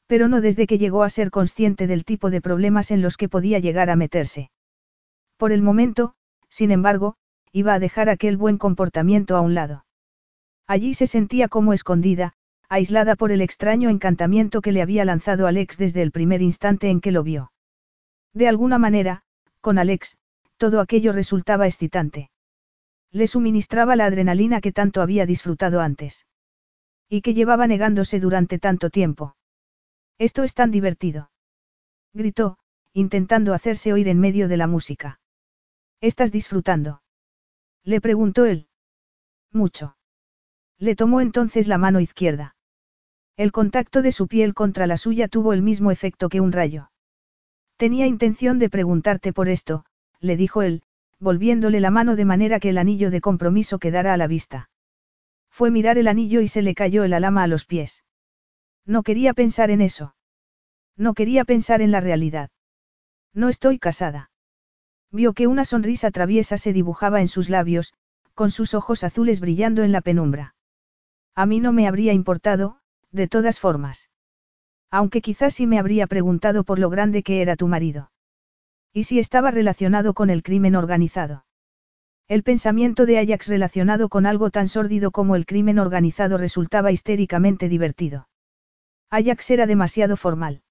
[0.06, 3.28] Pero no desde que llegó a ser consciente del tipo de problemas en los que
[3.28, 4.50] podía llegar a meterse.
[5.36, 6.14] Por el momento,
[6.48, 7.16] sin embargo,
[7.52, 9.84] iba a dejar aquel buen comportamiento a un lado.
[10.66, 12.34] Allí se sentía como escondida,
[12.68, 17.00] aislada por el extraño encantamiento que le había lanzado Alex desde el primer instante en
[17.00, 17.50] que lo vio.
[18.32, 19.22] De alguna manera,
[19.60, 20.16] con Alex,
[20.56, 22.30] todo aquello resultaba excitante.
[23.10, 26.26] Le suministraba la adrenalina que tanto había disfrutado antes.
[27.08, 29.36] Y que llevaba negándose durante tanto tiempo.
[30.18, 31.30] Esto es tan divertido.
[32.12, 32.58] Gritó,
[32.92, 35.20] intentando hacerse oír en medio de la música.
[36.00, 37.02] ¿Estás disfrutando?
[37.84, 38.68] Le preguntó él.
[39.52, 39.96] Mucho.
[40.78, 42.54] Le tomó entonces la mano izquierda.
[43.36, 46.90] El contacto de su piel contra la suya tuvo el mismo efecto que un rayo.
[47.80, 49.86] Tenía intención de preguntarte por esto,
[50.20, 50.82] le dijo él,
[51.18, 54.68] volviéndole la mano de manera que el anillo de compromiso quedara a la vista.
[55.48, 58.04] Fue mirar el anillo y se le cayó el alama a los pies.
[58.84, 60.14] No quería pensar en eso.
[60.98, 62.50] No quería pensar en la realidad.
[63.32, 64.30] No estoy casada.
[65.10, 67.94] Vio que una sonrisa traviesa se dibujaba en sus labios,
[68.34, 70.54] con sus ojos azules brillando en la penumbra.
[71.34, 72.76] A mí no me habría importado,
[73.10, 74.10] de todas formas.
[74.90, 78.10] Aunque quizás sí me habría preguntado por lo grande que era tu marido.
[78.92, 81.44] ¿Y si estaba relacionado con el crimen organizado?
[82.26, 87.68] El pensamiento de Ajax relacionado con algo tan sórdido como el crimen organizado resultaba histéricamente
[87.68, 88.28] divertido.
[89.10, 90.62] Ajax era demasiado formal.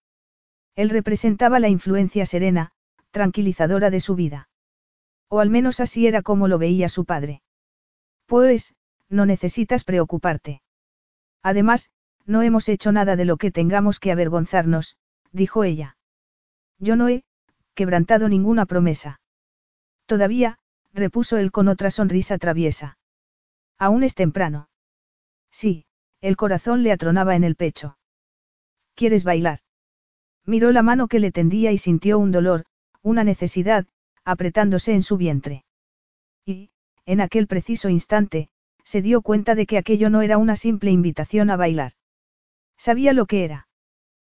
[0.75, 2.71] Él representaba la influencia serena,
[3.11, 4.49] tranquilizadora de su vida.
[5.29, 7.41] O al menos así era como lo veía su padre.
[8.25, 8.73] Pues,
[9.09, 10.61] no necesitas preocuparte.
[11.43, 11.89] Además,
[12.29, 14.97] no hemos hecho nada de lo que tengamos que avergonzarnos,
[15.31, 15.97] dijo ella.
[16.77, 17.23] Yo no he,
[17.73, 19.19] quebrantado ninguna promesa.
[20.05, 20.59] Todavía,
[20.93, 22.99] repuso él con otra sonrisa traviesa.
[23.79, 24.69] Aún es temprano.
[25.49, 25.85] Sí,
[26.21, 27.97] el corazón le atronaba en el pecho.
[28.93, 29.61] ¿Quieres bailar?
[30.45, 32.65] Miró la mano que le tendía y sintió un dolor,
[33.01, 33.87] una necesidad,
[34.23, 35.65] apretándose en su vientre.
[36.45, 36.69] Y,
[37.05, 38.49] en aquel preciso instante,
[38.83, 41.93] se dio cuenta de que aquello no era una simple invitación a bailar.
[42.79, 43.67] Sabía lo que era.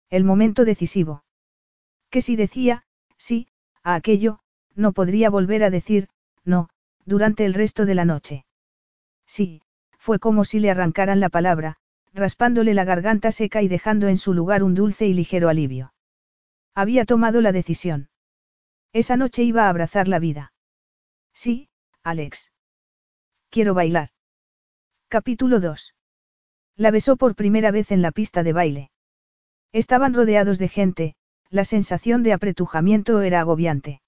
[0.08, 1.24] El momento decisivo.
[2.10, 2.84] Que si decía,
[3.18, 3.48] sí,
[3.82, 4.40] a aquello,
[4.74, 6.08] no podría volver a decir,
[6.44, 6.70] no,
[7.04, 8.46] durante el resto de la noche.
[9.26, 9.60] Sí,
[9.98, 11.76] fue como si le arrancaran la palabra,
[12.14, 15.92] raspándole la garganta seca y dejando en su lugar un dulce y ligero alivio.
[16.74, 18.08] Había tomado la decisión.
[18.94, 20.54] Esa noche iba a abrazar la vida.
[21.34, 21.68] Sí,
[22.02, 22.50] Alex.
[23.50, 24.08] Quiero bailar.
[25.08, 25.94] Capítulo 2.
[26.76, 28.90] La besó por primera vez en la pista de baile.
[29.72, 31.14] Estaban rodeados de gente,
[31.50, 34.02] la sensación de apretujamiento era agobiante.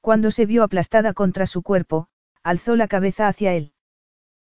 [0.00, 2.08] Cuando se vio aplastada contra su cuerpo,
[2.42, 3.72] alzó la cabeza hacia él.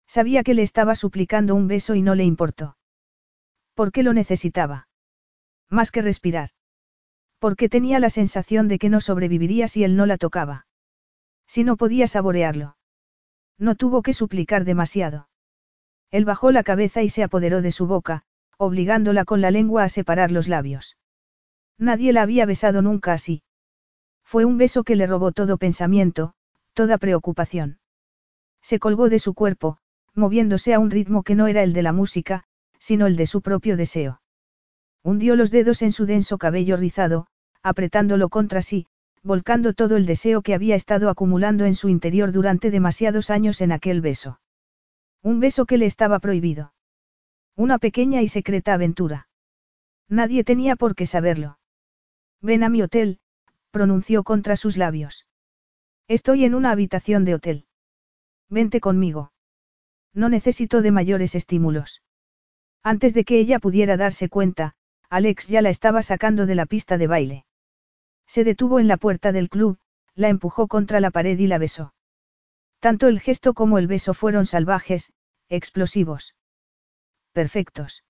[0.07, 2.77] Sabía que le estaba suplicando un beso y no le importó.
[3.73, 4.87] ¿Por qué lo necesitaba?
[5.69, 6.49] Más que respirar.
[7.39, 10.67] Porque tenía la sensación de que no sobreviviría si él no la tocaba.
[11.47, 12.77] Si no podía saborearlo.
[13.57, 15.29] No tuvo que suplicar demasiado.
[16.11, 18.23] Él bajó la cabeza y se apoderó de su boca,
[18.57, 20.97] obligándola con la lengua a separar los labios.
[21.77, 23.43] Nadie la había besado nunca así.
[24.23, 26.33] Fue un beso que le robó todo pensamiento,
[26.73, 27.79] toda preocupación.
[28.61, 29.77] Se colgó de su cuerpo,
[30.13, 32.45] moviéndose a un ritmo que no era el de la música,
[32.79, 34.21] sino el de su propio deseo.
[35.03, 37.27] Hundió los dedos en su denso cabello rizado,
[37.61, 38.87] apretándolo contra sí,
[39.21, 43.71] volcando todo el deseo que había estado acumulando en su interior durante demasiados años en
[43.71, 44.39] aquel beso.
[45.25, 46.71] Un beso que le estaba prohibido.
[47.55, 49.27] Una pequeña y secreta aventura.
[50.07, 51.57] Nadie tenía por qué saberlo.
[52.41, 53.17] Ven a mi hotel,
[53.71, 55.25] pronunció contra sus labios.
[56.07, 57.65] Estoy en una habitación de hotel.
[58.49, 59.31] Vente conmigo.
[60.13, 62.03] No necesito de mayores estímulos.
[62.83, 64.75] Antes de que ella pudiera darse cuenta,
[65.09, 67.45] Alex ya la estaba sacando de la pista de baile.
[68.27, 69.79] Se detuvo en la puerta del club,
[70.13, 71.95] la empujó contra la pared y la besó.
[72.85, 75.11] Tanto el gesto como el beso fueron salvajes,
[75.49, 76.35] explosivos.
[77.31, 78.03] Perfectos.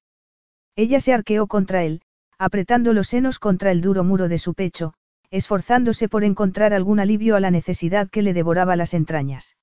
[0.75, 2.01] Ella se arqueó contra él,
[2.37, 4.93] apretando los senos contra el duro muro de su pecho,
[5.31, 9.55] esforzándose por encontrar algún alivio a la necesidad que le devoraba las entrañas.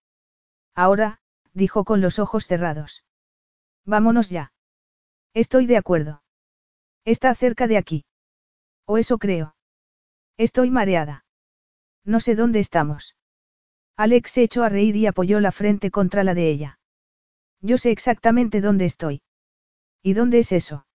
[0.74, 1.20] Ahora,
[1.52, 3.04] dijo con los ojos cerrados.
[3.84, 4.54] Vámonos ya.
[5.34, 6.22] Estoy de acuerdo.
[7.04, 8.06] Está cerca de aquí.
[8.86, 9.56] O eso creo.
[10.38, 11.26] Estoy mareada.
[12.02, 13.14] No sé dónde estamos.
[14.02, 16.80] Alex se echó a reír y apoyó la frente contra la de ella.
[17.60, 19.22] Yo sé exactamente dónde estoy.
[20.02, 20.88] ¿Y dónde es eso?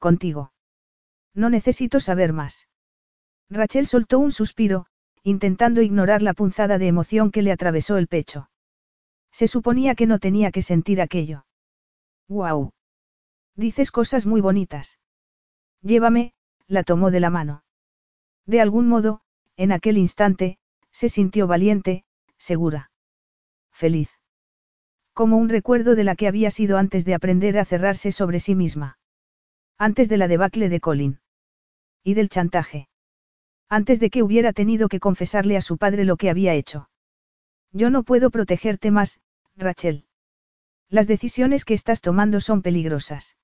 [0.00, 0.52] Contigo.
[1.32, 2.66] No necesito saber más.
[3.48, 4.86] Rachel soltó un suspiro,
[5.22, 8.50] intentando ignorar la punzada de emoción que le atravesó el pecho.
[9.30, 11.46] Se suponía que no tenía que sentir aquello.
[12.26, 12.72] ¡Guau!
[13.54, 14.98] Dices cosas muy bonitas.
[15.82, 16.32] Llévame,
[16.66, 17.62] la tomó de la mano.
[18.44, 19.20] De algún modo,
[19.56, 20.58] en aquel instante,
[20.90, 22.04] se sintió valiente,
[22.38, 22.90] segura.
[23.72, 24.10] Feliz.
[25.12, 28.54] Como un recuerdo de la que había sido antes de aprender a cerrarse sobre sí
[28.54, 28.98] misma.
[29.76, 31.20] Antes de la debacle de Colin.
[32.02, 32.88] Y del chantaje.
[33.68, 36.88] Antes de que hubiera tenido que confesarle a su padre lo que había hecho.
[37.72, 39.20] Yo no puedo protegerte más,
[39.56, 40.06] Rachel.
[40.88, 43.36] Las decisiones que estás tomando son peligrosas.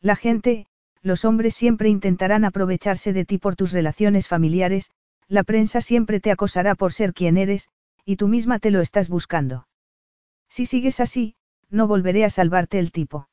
[0.00, 0.66] La gente,
[1.02, 4.90] los hombres siempre intentarán aprovecharse de ti por tus relaciones familiares,
[5.26, 7.68] la prensa siempre te acosará por ser quien eres,
[8.04, 9.68] y tú misma te lo estás buscando.
[10.48, 11.36] Si sigues así,
[11.70, 13.28] no volveré a salvarte el tipo.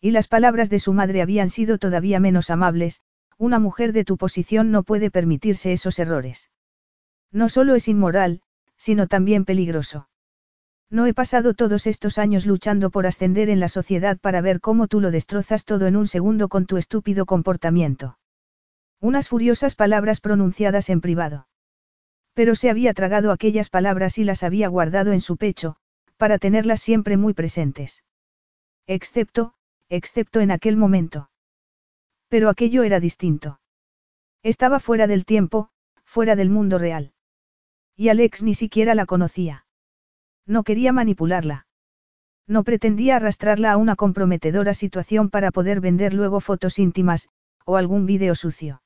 [0.00, 3.02] Y las palabras de su madre habían sido todavía menos amables,
[3.36, 6.50] una mujer de tu posición no puede permitirse esos errores.
[7.32, 8.42] No solo es inmoral,
[8.76, 10.08] sino también peligroso.
[10.88, 14.88] No he pasado todos estos años luchando por ascender en la sociedad para ver cómo
[14.88, 18.18] tú lo destrozas todo en un segundo con tu estúpido comportamiento.
[19.00, 21.46] Unas furiosas palabras pronunciadas en privado.
[22.40, 25.76] Pero se había tragado aquellas palabras y las había guardado en su pecho,
[26.16, 28.02] para tenerlas siempre muy presentes.
[28.86, 29.52] Excepto,
[29.90, 31.28] excepto en aquel momento.
[32.28, 33.60] Pero aquello era distinto.
[34.42, 35.68] Estaba fuera del tiempo,
[36.02, 37.12] fuera del mundo real.
[37.94, 39.66] Y Alex ni siquiera la conocía.
[40.46, 41.66] No quería manipularla.
[42.46, 47.28] No pretendía arrastrarla a una comprometedora situación para poder vender luego fotos íntimas,
[47.66, 48.80] o algún vídeo sucio.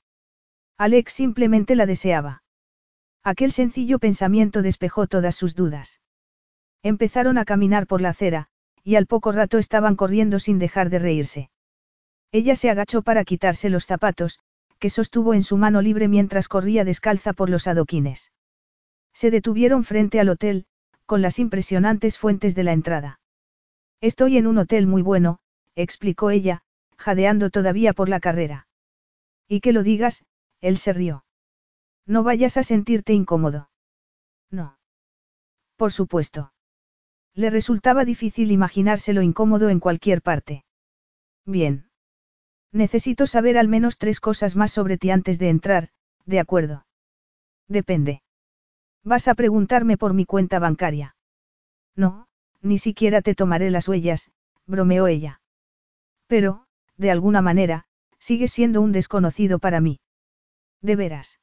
[0.76, 2.42] Alex simplemente la deseaba.
[3.24, 6.00] Aquel sencillo pensamiento despejó todas sus dudas.
[6.82, 8.48] Empezaron a caminar por la acera,
[8.82, 11.50] y al poco rato estaban corriendo sin dejar de reírse.
[12.32, 14.40] Ella se agachó para quitarse los zapatos,
[14.78, 18.30] que sostuvo en su mano libre mientras corría descalza por los adoquines.
[19.14, 20.66] Se detuvieron frente al hotel,
[21.06, 23.20] con las impresionantes fuentes de la entrada.
[24.02, 25.38] Estoy en un hotel muy bueno,
[25.76, 26.62] explicó ella,
[26.98, 28.66] jadeando todavía por la carrera.
[29.48, 30.26] Y que lo digas,
[30.60, 31.24] él se rió.
[32.06, 33.70] No vayas a sentirte incómodo.
[34.50, 34.78] No.
[35.76, 36.52] Por supuesto.
[37.34, 40.64] Le resultaba difícil imaginárselo incómodo en cualquier parte.
[41.44, 41.90] Bien.
[42.72, 45.90] Necesito saber al menos tres cosas más sobre ti antes de entrar,
[46.26, 46.86] ¿de acuerdo?
[47.68, 48.22] Depende.
[49.02, 51.16] ¿Vas a preguntarme por mi cuenta bancaria?
[51.96, 52.26] No,
[52.60, 54.30] ni siquiera te tomaré las huellas,
[54.66, 55.40] bromeó ella.
[56.26, 57.86] Pero, de alguna manera,
[58.18, 60.00] sigues siendo un desconocido para mí.
[60.80, 61.38] ¿De veras?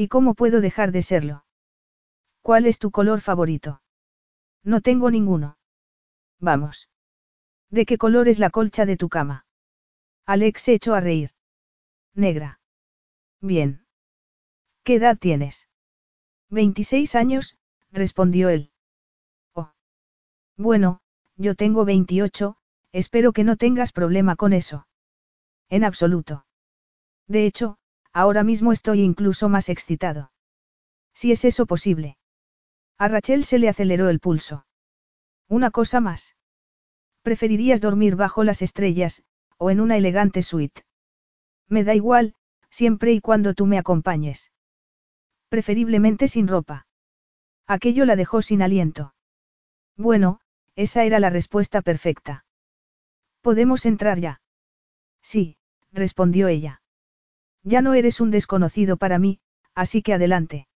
[0.00, 1.44] ¿Y cómo puedo dejar de serlo?
[2.40, 3.82] ¿Cuál es tu color favorito?
[4.62, 5.58] No tengo ninguno.
[6.38, 6.88] Vamos.
[7.68, 9.44] ¿De qué color es la colcha de tu cama?
[10.24, 11.32] Alex se echó a reír.
[12.14, 12.60] Negra.
[13.40, 13.84] Bien.
[14.84, 15.68] ¿Qué edad tienes?
[16.50, 17.58] 26 años,
[17.90, 18.70] respondió él.
[19.52, 19.72] Oh.
[20.56, 21.00] Bueno,
[21.34, 22.54] yo tengo 28,
[22.92, 24.86] espero que no tengas problema con eso.
[25.68, 26.46] En absoluto.
[27.26, 27.80] De hecho,
[28.18, 30.32] ahora mismo estoy incluso más excitado.
[31.14, 32.18] Si es eso posible.
[32.98, 34.66] A Rachel se le aceleró el pulso.
[35.46, 36.34] Una cosa más.
[37.22, 39.22] Preferirías dormir bajo las estrellas,
[39.56, 40.82] o en una elegante suite.
[41.68, 42.34] Me da igual,
[42.70, 44.50] siempre y cuando tú me acompañes.
[45.48, 46.88] Preferiblemente sin ropa.
[47.68, 49.14] Aquello la dejó sin aliento.
[49.96, 50.40] Bueno,
[50.74, 52.44] esa era la respuesta perfecta.
[53.42, 54.40] ¿Podemos entrar ya?
[55.22, 55.56] Sí,
[55.92, 56.82] respondió ella.
[57.68, 59.40] Ya no eres un desconocido para mí,
[59.74, 60.68] así que adelante.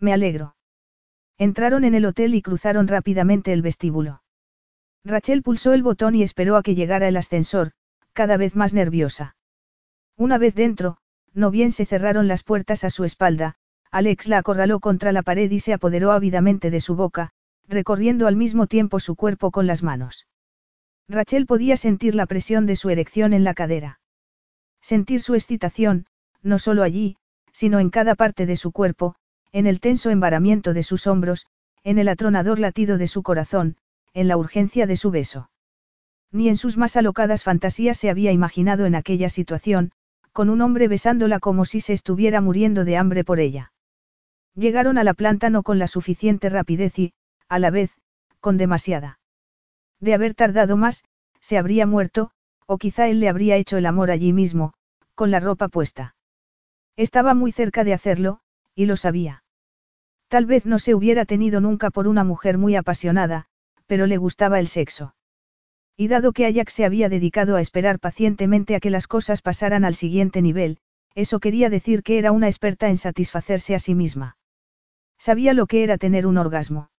[0.00, 0.56] Me alegro.
[1.38, 4.20] Entraron en el hotel y cruzaron rápidamente el vestíbulo.
[5.04, 7.70] Rachel pulsó el botón y esperó a que llegara el ascensor,
[8.14, 9.36] cada vez más nerviosa.
[10.16, 10.96] Una vez dentro,
[11.34, 13.54] no bien se cerraron las puertas a su espalda,
[13.92, 17.30] Alex la acorraló contra la pared y se apoderó ávidamente de su boca,
[17.68, 20.26] recorriendo al mismo tiempo su cuerpo con las manos.
[21.08, 24.00] Rachel podía sentir la presión de su erección en la cadera.
[24.80, 26.06] Sentir su excitación,
[26.42, 27.16] no solo allí,
[27.52, 29.16] sino en cada parte de su cuerpo,
[29.52, 31.46] en el tenso embaramiento de sus hombros,
[31.84, 33.76] en el atronador latido de su corazón,
[34.14, 35.50] en la urgencia de su beso.
[36.30, 39.92] Ni en sus más alocadas fantasías se había imaginado en aquella situación,
[40.32, 43.72] con un hombre besándola como si se estuviera muriendo de hambre por ella.
[44.54, 47.12] Llegaron a la planta no con la suficiente rapidez y,
[47.48, 47.92] a la vez,
[48.40, 49.18] con demasiada.
[50.00, 51.04] De haber tardado más,
[51.40, 52.30] se habría muerto,
[52.68, 54.74] o quizá él le habría hecho el amor allí mismo,
[55.14, 56.14] con la ropa puesta.
[56.96, 58.40] Estaba muy cerca de hacerlo,
[58.74, 59.42] y lo sabía.
[60.28, 63.46] Tal vez no se hubiera tenido nunca por una mujer muy apasionada,
[63.86, 65.14] pero le gustaba el sexo.
[65.96, 69.86] Y dado que Ajax se había dedicado a esperar pacientemente a que las cosas pasaran
[69.86, 70.78] al siguiente nivel,
[71.14, 74.36] eso quería decir que era una experta en satisfacerse a sí misma.
[75.18, 76.90] Sabía lo que era tener un orgasmo.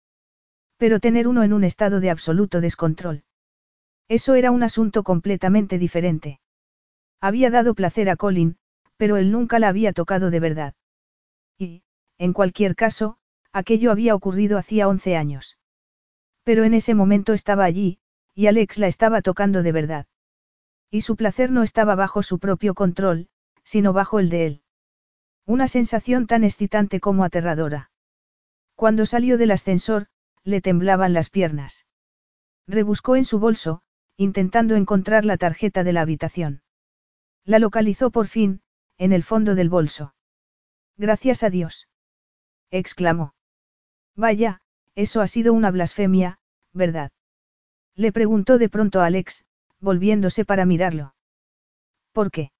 [0.78, 3.22] Pero tener uno en un estado de absoluto descontrol.
[4.08, 6.40] Eso era un asunto completamente diferente.
[7.20, 8.56] Había dado placer a Colin,
[8.96, 10.74] pero él nunca la había tocado de verdad.
[11.58, 11.82] Y,
[12.16, 13.18] en cualquier caso,
[13.52, 15.58] aquello había ocurrido hacía once años.
[16.42, 17.98] Pero en ese momento estaba allí,
[18.34, 20.06] y Alex la estaba tocando de verdad.
[20.90, 23.28] Y su placer no estaba bajo su propio control,
[23.62, 24.62] sino bajo el de él.
[25.44, 27.90] Una sensación tan excitante como aterradora.
[28.74, 30.06] Cuando salió del ascensor,
[30.44, 31.86] le temblaban las piernas.
[32.66, 33.82] Rebuscó en su bolso,
[34.18, 36.60] intentando encontrar la tarjeta de la habitación.
[37.44, 38.60] La localizó por fin,
[38.98, 40.12] en el fondo del bolso.
[40.96, 41.88] Gracias a Dios.
[42.70, 43.34] exclamó.
[44.16, 44.60] Vaya,
[44.96, 46.40] eso ha sido una blasfemia,
[46.72, 47.12] ¿verdad?
[47.94, 49.44] Le preguntó de pronto a Alex,
[49.78, 51.14] volviéndose para mirarlo.
[52.12, 52.50] ¿Por qué?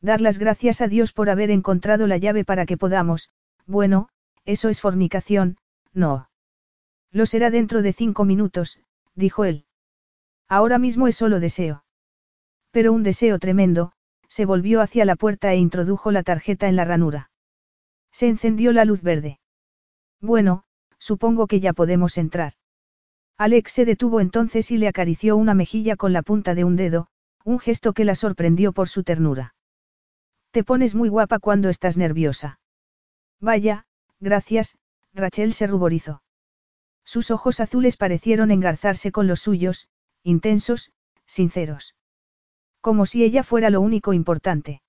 [0.00, 3.30] Dar las gracias a Dios por haber encontrado la llave para que podamos,
[3.66, 4.08] bueno,
[4.44, 5.58] eso es fornicación,
[5.92, 6.30] no.
[7.10, 8.78] Lo será dentro de cinco minutos,
[9.16, 9.65] dijo él.
[10.48, 11.84] Ahora mismo es solo deseo.
[12.70, 13.92] Pero un deseo tremendo,
[14.28, 17.30] se volvió hacia la puerta e introdujo la tarjeta en la ranura.
[18.12, 19.40] Se encendió la luz verde.
[20.20, 20.64] Bueno,
[20.98, 22.54] supongo que ya podemos entrar.
[23.38, 27.08] Alex se detuvo entonces y le acarició una mejilla con la punta de un dedo,
[27.44, 29.54] un gesto que la sorprendió por su ternura.
[30.52, 32.60] Te pones muy guapa cuando estás nerviosa.
[33.40, 33.86] Vaya,
[34.20, 34.78] gracias,
[35.12, 36.22] Rachel se ruborizó.
[37.04, 39.88] Sus ojos azules parecieron engarzarse con los suyos,
[40.26, 40.90] intensos,
[41.24, 41.94] sinceros.
[42.80, 44.82] Como si ella fuera lo único importante.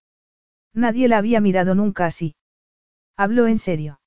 [0.74, 2.36] Nadie la había mirado nunca así.
[3.16, 4.00] Habló en serio.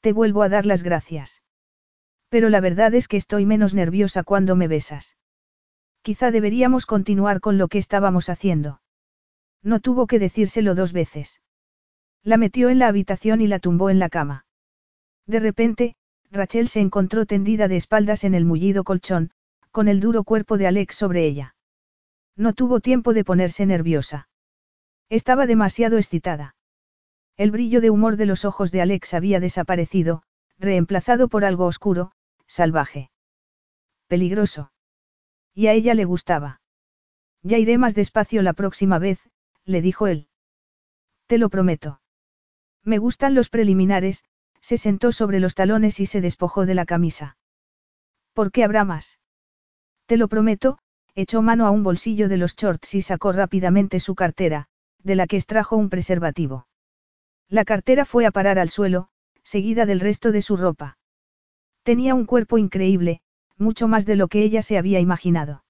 [0.00, 1.42] Te vuelvo a dar las gracias.
[2.30, 5.18] Pero la verdad es que estoy menos nerviosa cuando me besas.
[6.00, 8.80] Quizá deberíamos continuar con lo que estábamos haciendo.
[9.62, 11.42] No tuvo que decírselo dos veces.
[12.22, 14.46] La metió en la habitación y la tumbó en la cama.
[15.26, 15.96] De repente,
[16.30, 19.32] Rachel se encontró tendida de espaldas en el mullido colchón,
[19.70, 21.54] con el duro cuerpo de Alex sobre ella.
[22.36, 24.28] No tuvo tiempo de ponerse nerviosa.
[25.08, 26.56] Estaba demasiado excitada.
[27.36, 30.22] El brillo de humor de los ojos de Alex había desaparecido,
[30.58, 32.12] reemplazado por algo oscuro,
[32.46, 33.10] salvaje.
[34.08, 34.72] Peligroso.
[35.54, 36.60] Y a ella le gustaba.
[37.42, 39.20] Ya iré más despacio la próxima vez,
[39.64, 40.28] le dijo él.
[41.26, 42.00] Te lo prometo.
[42.84, 44.24] Me gustan los preliminares,
[44.60, 47.38] se sentó sobre los talones y se despojó de la camisa.
[48.32, 49.19] ¿Por qué habrá más?
[50.10, 50.78] Te lo prometo,
[51.14, 54.66] echó mano a un bolsillo de los shorts y sacó rápidamente su cartera,
[55.04, 56.66] de la que extrajo un preservativo.
[57.48, 59.06] La cartera fue a parar al suelo,
[59.44, 60.98] seguida del resto de su ropa.
[61.84, 63.20] Tenía un cuerpo increíble,
[63.56, 65.62] mucho más de lo que ella se había imaginado.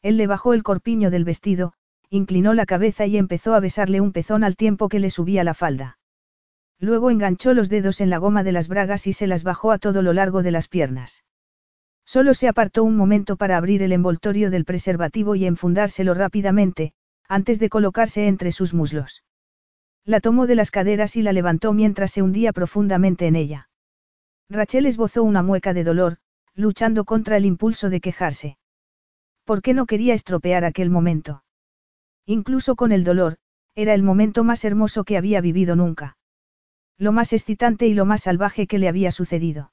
[0.00, 1.72] Él le bajó el corpiño del vestido,
[2.08, 5.54] inclinó la cabeza y empezó a besarle un pezón al tiempo que le subía la
[5.54, 5.98] falda.
[6.78, 9.78] Luego enganchó los dedos en la goma de las bragas y se las bajó a
[9.78, 11.24] todo lo largo de las piernas.
[12.06, 16.92] Solo se apartó un momento para abrir el envoltorio del preservativo y enfundárselo rápidamente,
[17.28, 19.24] antes de colocarse entre sus muslos.
[20.04, 23.68] La tomó de las caderas y la levantó mientras se hundía profundamente en ella.
[24.48, 26.18] Rachel esbozó una mueca de dolor,
[26.54, 28.56] luchando contra el impulso de quejarse.
[29.44, 31.42] ¿Por qué no quería estropear aquel momento?
[32.24, 33.38] Incluso con el dolor,
[33.74, 36.16] era el momento más hermoso que había vivido nunca.
[36.98, 39.72] Lo más excitante y lo más salvaje que le había sucedido.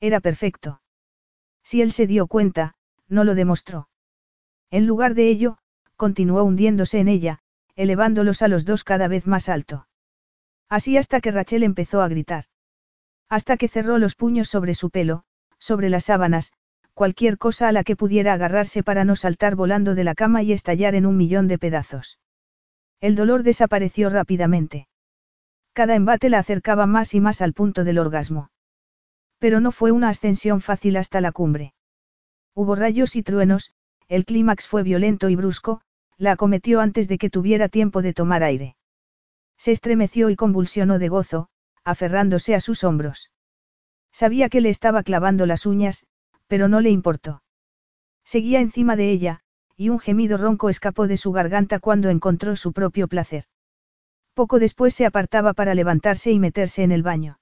[0.00, 0.81] Era perfecto.
[1.62, 2.74] Si él se dio cuenta,
[3.08, 3.88] no lo demostró.
[4.70, 5.58] En lugar de ello,
[5.96, 7.40] continuó hundiéndose en ella,
[7.76, 9.86] elevándolos a los dos cada vez más alto.
[10.68, 12.44] Así hasta que Rachel empezó a gritar.
[13.28, 15.24] Hasta que cerró los puños sobre su pelo,
[15.58, 16.52] sobre las sábanas,
[16.94, 20.52] cualquier cosa a la que pudiera agarrarse para no saltar volando de la cama y
[20.52, 22.18] estallar en un millón de pedazos.
[23.00, 24.88] El dolor desapareció rápidamente.
[25.72, 28.51] Cada embate la acercaba más y más al punto del orgasmo.
[29.42, 31.74] Pero no fue una ascensión fácil hasta la cumbre.
[32.54, 33.72] Hubo rayos y truenos,
[34.06, 35.80] el clímax fue violento y brusco,
[36.16, 38.76] la acometió antes de que tuviera tiempo de tomar aire.
[39.58, 41.48] Se estremeció y convulsionó de gozo,
[41.82, 43.32] aferrándose a sus hombros.
[44.12, 46.06] Sabía que le estaba clavando las uñas,
[46.46, 47.42] pero no le importó.
[48.24, 49.40] Seguía encima de ella,
[49.76, 53.46] y un gemido ronco escapó de su garganta cuando encontró su propio placer.
[54.34, 57.40] Poco después se apartaba para levantarse y meterse en el baño.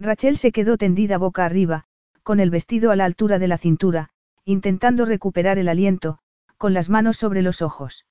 [0.00, 1.84] Rachel se quedó tendida boca arriba,
[2.22, 4.08] con el vestido a la altura de la cintura,
[4.46, 6.18] intentando recuperar el aliento,
[6.56, 8.06] con las manos sobre los ojos.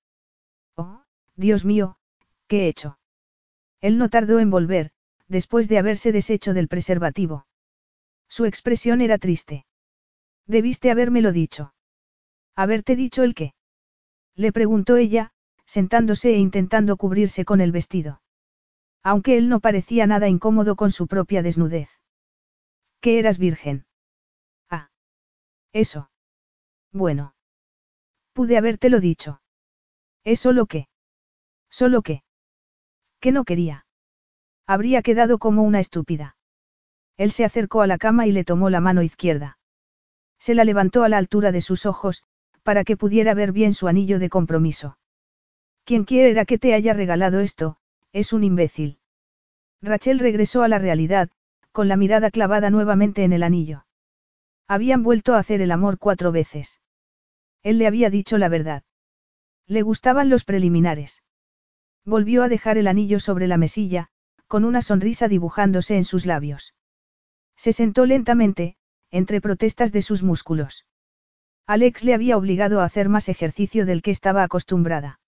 [0.76, 1.02] Oh,
[1.36, 1.98] Dios mío,
[2.48, 3.00] ¿qué he hecho?
[3.82, 4.92] Él no tardó en volver,
[5.28, 7.48] después de haberse deshecho del preservativo.
[8.28, 9.66] Su expresión era triste.
[10.46, 11.74] Debiste habérmelo dicho.
[12.56, 13.54] ¿Haberte dicho el qué?
[14.36, 15.32] Le preguntó ella,
[15.66, 18.22] sentándose e intentando cubrirse con el vestido.
[19.04, 21.90] Aunque él no parecía nada incómodo con su propia desnudez.
[23.02, 23.86] ¿Que eras virgen?
[24.70, 24.90] Ah.
[25.72, 26.12] Eso.
[26.92, 27.34] Bueno.
[28.34, 29.42] Pude habértelo dicho.
[30.24, 30.88] ¿Es solo qué?
[31.70, 32.24] ¿Solo qué?
[33.20, 33.86] Que no quería.
[34.66, 36.36] Habría quedado como una estúpida.
[37.18, 39.58] Él se acercó a la cama y le tomó la mano izquierda.
[40.40, 42.24] Se la levantó a la altura de sus ojos,
[42.64, 44.98] para que pudiera ver bien su anillo de compromiso.
[45.84, 47.79] Quien quiera que te haya regalado esto,
[48.14, 49.00] es un imbécil.
[49.82, 51.30] Rachel regresó a la realidad,
[51.72, 53.86] con la mirada clavada nuevamente en el anillo.
[54.68, 56.82] Habían vuelto a hacer el amor cuatro veces.
[57.64, 58.84] Él le había dicho la verdad.
[59.68, 61.24] Le gustaban los preliminares.
[62.06, 64.10] Volvió a dejar el anillo sobre la mesilla,
[64.48, 66.74] con una sonrisa dibujándose en sus labios.
[67.56, 68.78] Se sentó lentamente,
[69.12, 70.86] entre protestas de sus músculos.
[71.68, 75.20] Alex le había obligado a hacer más ejercicio del que estaba acostumbrada.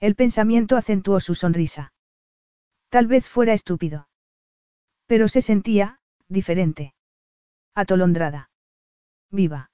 [0.00, 1.92] El pensamiento acentuó su sonrisa.
[2.88, 4.08] Tal vez fuera estúpido.
[5.06, 6.94] Pero se sentía, diferente.
[7.74, 8.50] Atolondrada.
[9.30, 9.70] Viva.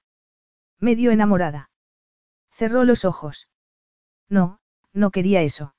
[0.79, 1.69] Medio enamorada.
[2.51, 3.47] Cerró los ojos.
[4.29, 4.59] No,
[4.93, 5.75] no quería eso.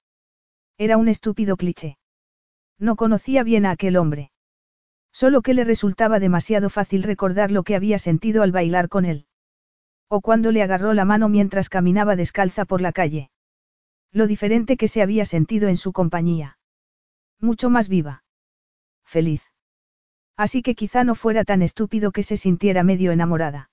[0.78, 1.99] Era un estúpido cliché.
[2.78, 4.30] No conocía bien a aquel hombre.
[5.12, 9.26] Solo que le resultaba demasiado fácil recordar lo que había sentido al bailar con él.
[10.09, 13.30] O cuando le agarró la mano mientras caminaba descalza por la calle.
[14.12, 16.55] Lo diferente que se había sentido en su compañía.
[17.41, 18.24] Mucho más viva.
[19.05, 19.43] Feliz.
[20.37, 23.70] Así que quizá no fuera tan estúpido que se sintiera medio enamorada.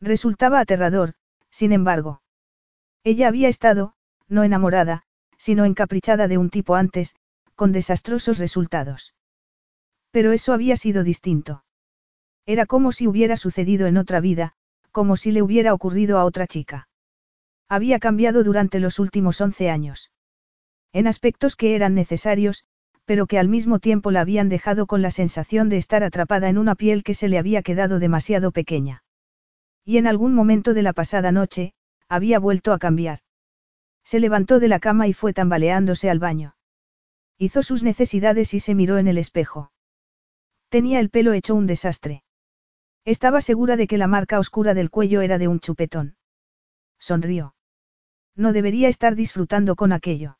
[0.00, 1.14] Resultaba aterrador,
[1.50, 2.22] sin embargo.
[3.04, 3.94] Ella había estado,
[4.28, 5.04] no enamorada,
[5.38, 7.14] sino encaprichada de un tipo antes,
[7.54, 9.14] con desastrosos resultados.
[10.10, 11.64] Pero eso había sido distinto.
[12.46, 14.54] Era como si hubiera sucedido en otra vida,
[14.92, 16.88] como si le hubiera ocurrido a otra chica.
[17.68, 20.10] Había cambiado durante los últimos once años.
[20.92, 22.64] En aspectos que eran necesarios,
[23.06, 26.58] pero que al mismo tiempo la habían dejado con la sensación de estar atrapada en
[26.58, 29.04] una piel que se le había quedado demasiado pequeña.
[29.84, 31.72] Y en algún momento de la pasada noche,
[32.08, 33.20] había vuelto a cambiar.
[34.04, 36.56] Se levantó de la cama y fue tambaleándose al baño.
[37.38, 39.70] Hizo sus necesidades y se miró en el espejo.
[40.68, 42.24] Tenía el pelo hecho un desastre.
[43.04, 46.16] Estaba segura de que la marca oscura del cuello era de un chupetón.
[46.98, 47.54] Sonrió.
[48.34, 50.38] No debería estar disfrutando con aquello.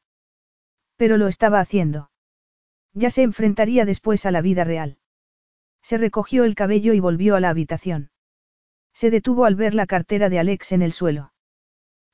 [0.96, 2.10] Pero lo estaba haciendo.
[2.96, 4.96] Ya se enfrentaría después a la vida real.
[5.82, 8.10] Se recogió el cabello y volvió a la habitación.
[8.94, 11.34] Se detuvo al ver la cartera de Alex en el suelo.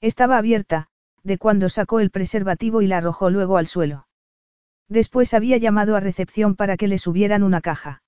[0.00, 0.88] Estaba abierta,
[1.22, 4.08] de cuando sacó el preservativo y la arrojó luego al suelo.
[4.88, 8.02] Después había llamado a recepción para que le subieran una caja.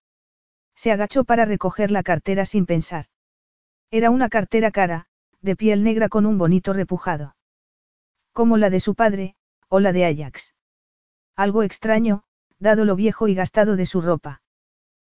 [0.74, 3.06] Se agachó para recoger la cartera sin pensar.
[3.92, 5.06] Era una cartera cara,
[5.42, 7.36] de piel negra con un bonito repujado.
[8.32, 9.36] Como la de su padre,
[9.68, 10.54] o la de Ajax.
[11.36, 12.24] Algo extraño,
[12.58, 14.42] dado lo viejo y gastado de su ropa.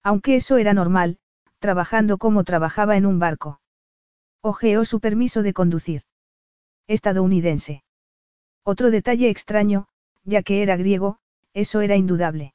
[0.04, 1.18] Aunque eso era normal,
[1.60, 3.60] trabajando como trabajaba en un barco.
[4.42, 6.04] Ojeó su permiso de conducir.
[6.88, 7.84] Estadounidense.
[8.64, 9.88] Otro detalle extraño,
[10.24, 11.18] ya que era griego,
[11.54, 12.54] eso era indudable.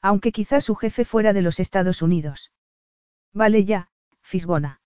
[0.00, 2.52] Aunque quizás su jefe fuera de los Estados Unidos.
[3.32, 3.88] Vale ya,
[4.20, 4.80] Fisgona.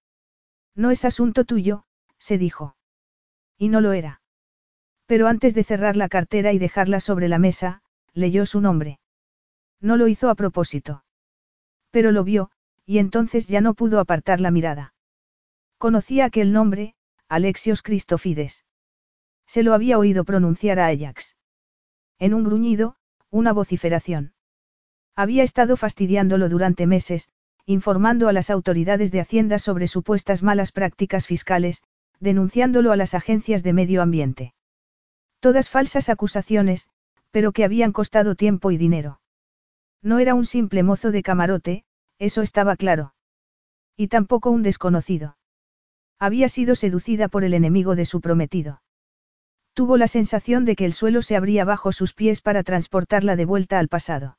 [0.75, 1.85] No es asunto tuyo,
[2.19, 2.77] se dijo.
[3.57, 4.21] Y no lo era.
[5.07, 8.99] Pero antes de cerrar la cartera y dejarla sobre la mesa, leyó su nombre.
[9.81, 11.05] No lo hizo a propósito.
[11.91, 12.51] Pero lo vio,
[12.85, 14.95] y entonces ya no pudo apartar la mirada.
[15.79, 16.95] Conocía aquel nombre,
[17.29, 18.65] Alexios Cristofides.
[19.47, 21.37] Se lo había oído pronunciar a Ajax.
[22.19, 22.97] En un gruñido,
[23.31, 24.33] una vociferación.
[25.15, 27.29] Había estado fastidiándolo durante meses,
[27.67, 31.83] informando a las autoridades de Hacienda sobre supuestas malas prácticas fiscales,
[32.21, 34.55] denunciándolo a las agencias de medio ambiente.
[35.41, 36.89] Todas falsas acusaciones,
[37.31, 39.21] pero que habían costado tiempo y dinero.
[40.03, 41.85] No era un simple mozo de camarote,
[42.19, 43.15] eso estaba claro.
[43.97, 45.37] Y tampoco un desconocido.
[46.19, 48.83] Había sido seducida por el enemigo de su prometido.
[49.75, 53.45] Tuvo la sensación de que el suelo se abría bajo sus pies para transportarla de
[53.45, 54.39] vuelta al pasado.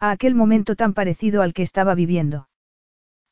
[0.00, 2.48] A aquel momento tan parecido al que estaba viviendo.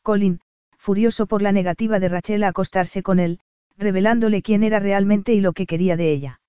[0.03, 0.41] Colin,
[0.77, 3.41] furioso por la negativa de Rachel a acostarse con él,
[3.79, 6.41] revelándole quién era realmente y lo que quería de ella.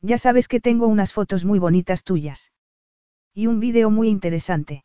[0.00, 2.50] Ya sabes que tengo unas fotos muy bonitas tuyas.
[3.34, 4.84] Y un vídeo muy interesante.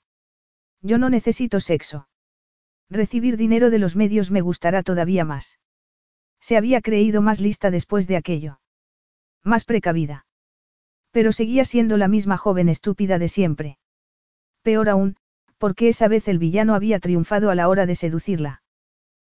[0.82, 2.08] Yo no necesito sexo.
[2.90, 5.60] Recibir dinero de los medios me gustará todavía más.
[6.40, 8.62] Se había creído más lista después de aquello.
[9.44, 10.26] Más precavida.
[11.12, 13.80] Pero seguía siendo la misma joven estúpida de siempre.
[14.62, 15.18] Peor aún,
[15.58, 18.62] porque esa vez el villano había triunfado a la hora de seducirla.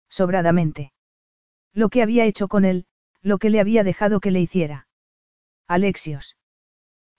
[0.09, 0.93] Sobradamente.
[1.74, 2.86] Lo que había hecho con él,
[3.22, 4.88] lo que le había dejado que le hiciera.
[5.68, 6.38] Alexios.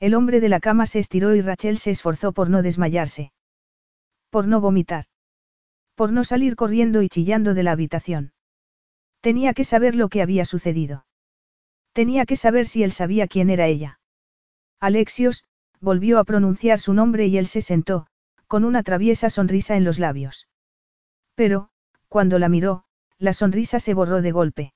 [0.05, 3.33] El hombre de la cama se estiró y Rachel se esforzó por no desmayarse.
[4.29, 5.07] Por no vomitar.
[5.95, 8.35] Por no salir corriendo y chillando de la habitación.
[9.23, 11.07] Tenía que saber lo que había sucedido.
[11.95, 13.99] Tenía que saber si él sabía quién era ella.
[14.79, 15.45] Alexios,
[15.81, 18.07] volvió a pronunciar su nombre y él se sentó,
[18.47, 20.49] con una traviesa sonrisa en los labios.
[21.35, 21.71] Pero,
[22.11, 22.85] cuando la miró,
[23.17, 24.75] la sonrisa se borró de golpe.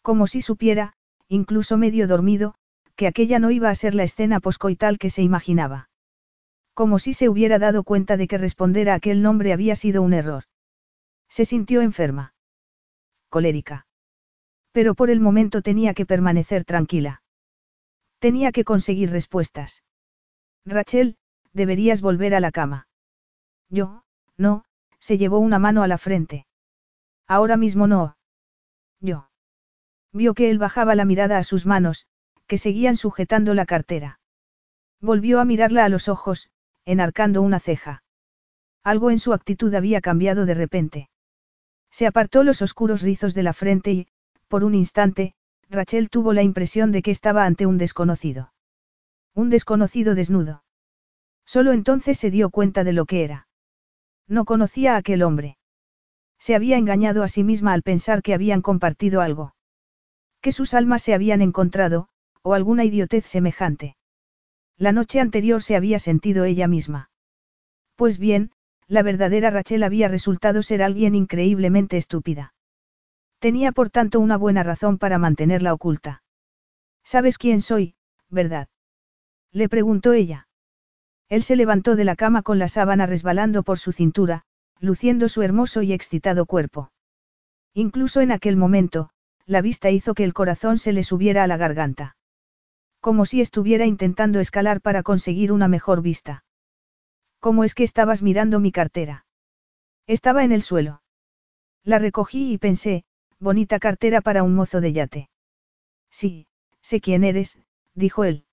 [0.00, 0.94] Como si supiera,
[1.28, 2.54] incluso medio dormido,
[2.98, 5.88] que aquella no iba a ser la escena poscoital que se imaginaba.
[6.74, 10.12] Como si se hubiera dado cuenta de que responder a aquel nombre había sido un
[10.12, 10.42] error.
[11.28, 12.34] Se sintió enferma.
[13.28, 13.86] Colérica.
[14.72, 17.22] Pero por el momento tenía que permanecer tranquila.
[18.18, 19.84] Tenía que conseguir respuestas.
[20.66, 21.18] Rachel,
[21.52, 22.88] deberías volver a la cama.
[23.70, 24.02] Yo,
[24.36, 24.64] no,
[24.98, 26.46] se llevó una mano a la frente.
[27.28, 28.16] Ahora mismo no.
[28.98, 29.30] Yo.
[30.12, 32.08] Vio que él bajaba la mirada a sus manos,
[32.48, 34.18] que seguían sujetando la cartera.
[35.00, 36.50] Volvió a mirarla a los ojos,
[36.84, 38.02] enarcando una ceja.
[38.82, 41.10] Algo en su actitud había cambiado de repente.
[41.90, 44.08] Se apartó los oscuros rizos de la frente y,
[44.48, 45.34] por un instante,
[45.68, 48.52] Rachel tuvo la impresión de que estaba ante un desconocido.
[49.34, 50.64] Un desconocido desnudo.
[51.44, 53.46] Solo entonces se dio cuenta de lo que era.
[54.26, 55.58] No conocía a aquel hombre.
[56.38, 59.54] Se había engañado a sí misma al pensar que habían compartido algo.
[60.40, 62.08] Que sus almas se habían encontrado,
[62.48, 63.94] o alguna idiotez semejante.
[64.78, 67.10] La noche anterior se había sentido ella misma.
[67.94, 68.52] Pues bien,
[68.86, 72.54] la verdadera Rachel había resultado ser alguien increíblemente estúpida.
[73.38, 76.22] Tenía por tanto una buena razón para mantenerla oculta.
[77.04, 77.96] ¿Sabes quién soy,
[78.30, 78.68] verdad?
[79.52, 80.48] Le preguntó ella.
[81.28, 84.46] Él se levantó de la cama con la sábana resbalando por su cintura,
[84.80, 86.92] luciendo su hermoso y excitado cuerpo.
[87.74, 89.10] Incluso en aquel momento,
[89.44, 92.16] la vista hizo que el corazón se le subiera a la garganta.
[93.08, 96.44] Como si estuviera intentando escalar para conseguir una mejor vista.
[97.40, 99.24] ¿Cómo es que estabas mirando mi cartera?
[100.06, 101.00] Estaba en el suelo.
[101.84, 103.04] La recogí y pensé,
[103.40, 105.30] bonita cartera para un mozo de yate.
[106.10, 106.48] Sí,
[106.82, 107.58] sé quién eres,
[107.94, 108.44] dijo él.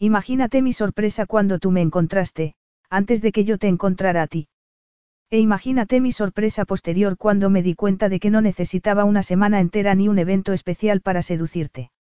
[0.00, 2.56] Imagínate mi sorpresa cuando tú me encontraste,
[2.90, 4.48] antes de que yo te encontrara a ti.
[5.30, 9.60] E imagínate mi sorpresa posterior cuando me di cuenta de que no necesitaba una semana
[9.60, 11.92] entera ni un evento especial para seducirte.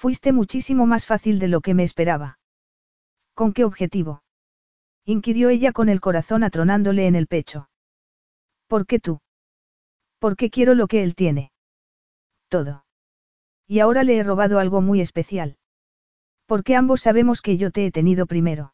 [0.00, 2.38] Fuiste muchísimo más fácil de lo que me esperaba.
[3.34, 4.22] ¿Con qué objetivo?
[5.04, 7.68] inquirió ella con el corazón atronándole en el pecho.
[8.66, 9.20] ¿Por qué tú?
[10.18, 11.52] ¿Por qué quiero lo que él tiene?
[12.48, 12.86] Todo.
[13.66, 15.58] Y ahora le he robado algo muy especial.
[16.46, 18.72] Porque ambos sabemos que yo te he tenido primero.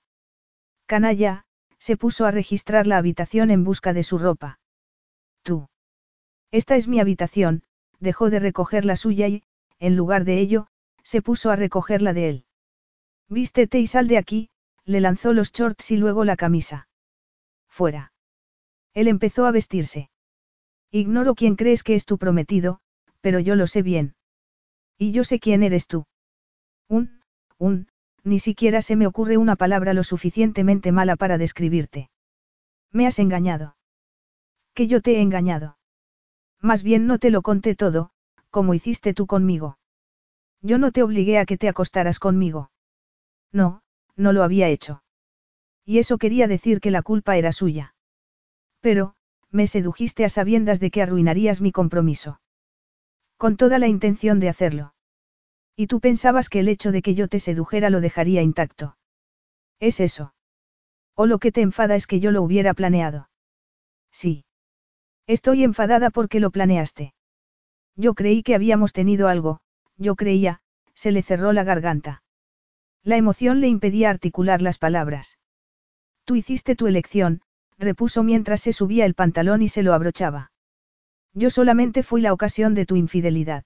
[0.86, 1.44] Canalla,
[1.76, 4.60] se puso a registrar la habitación en busca de su ropa.
[5.42, 5.66] Tú.
[6.52, 7.64] Esta es mi habitación,
[7.98, 9.42] dejó de recoger la suya y,
[9.80, 10.68] en lugar de ello,
[11.06, 12.44] se puso a recoger la de él.
[13.28, 14.50] Vístete y sal de aquí,
[14.84, 16.88] le lanzó los shorts y luego la camisa.
[17.68, 18.12] Fuera.
[18.92, 20.10] Él empezó a vestirse.
[20.90, 22.80] Ignoro quién crees que es tu prometido,
[23.20, 24.16] pero yo lo sé bien.
[24.98, 26.06] Y yo sé quién eres tú.
[26.88, 27.22] Un,
[27.56, 27.86] un,
[28.24, 32.10] ni siquiera se me ocurre una palabra lo suficientemente mala para describirte.
[32.90, 33.76] Me has engañado.
[34.74, 35.78] Que yo te he engañado.
[36.60, 38.10] Más bien no te lo conté todo,
[38.50, 39.78] como hiciste tú conmigo.
[40.62, 42.70] Yo no te obligué a que te acostaras conmigo.
[43.52, 43.82] No,
[44.16, 45.02] no lo había hecho.
[45.84, 47.94] Y eso quería decir que la culpa era suya.
[48.80, 49.14] Pero,
[49.50, 52.40] me sedujiste a sabiendas de que arruinarías mi compromiso.
[53.36, 54.94] Con toda la intención de hacerlo.
[55.76, 58.96] Y tú pensabas que el hecho de que yo te sedujera lo dejaría intacto.
[59.78, 60.34] ¿Es eso?
[61.14, 63.28] ¿O lo que te enfada es que yo lo hubiera planeado?
[64.10, 64.44] Sí.
[65.26, 67.14] Estoy enfadada porque lo planeaste.
[67.94, 69.60] Yo creí que habíamos tenido algo,
[69.96, 70.60] yo creía,
[70.94, 72.22] se le cerró la garganta.
[73.02, 75.38] La emoción le impedía articular las palabras.
[76.24, 77.42] Tú hiciste tu elección,
[77.78, 80.50] repuso mientras se subía el pantalón y se lo abrochaba.
[81.34, 83.64] Yo solamente fui la ocasión de tu infidelidad.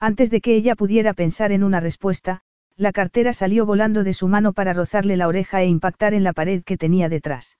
[0.00, 2.42] Antes de que ella pudiera pensar en una respuesta,
[2.76, 6.32] la cartera salió volando de su mano para rozarle la oreja e impactar en la
[6.32, 7.58] pared que tenía detrás.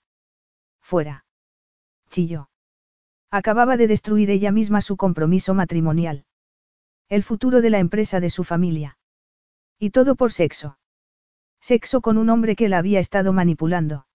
[0.81, 1.25] Fuera.
[2.09, 2.49] Chilló.
[3.29, 6.25] Acababa de destruir ella misma su compromiso matrimonial.
[7.09, 8.97] El futuro de la empresa de su familia.
[9.79, 10.77] Y todo por sexo.
[11.59, 14.05] Sexo con un hombre que la había estado manipulando.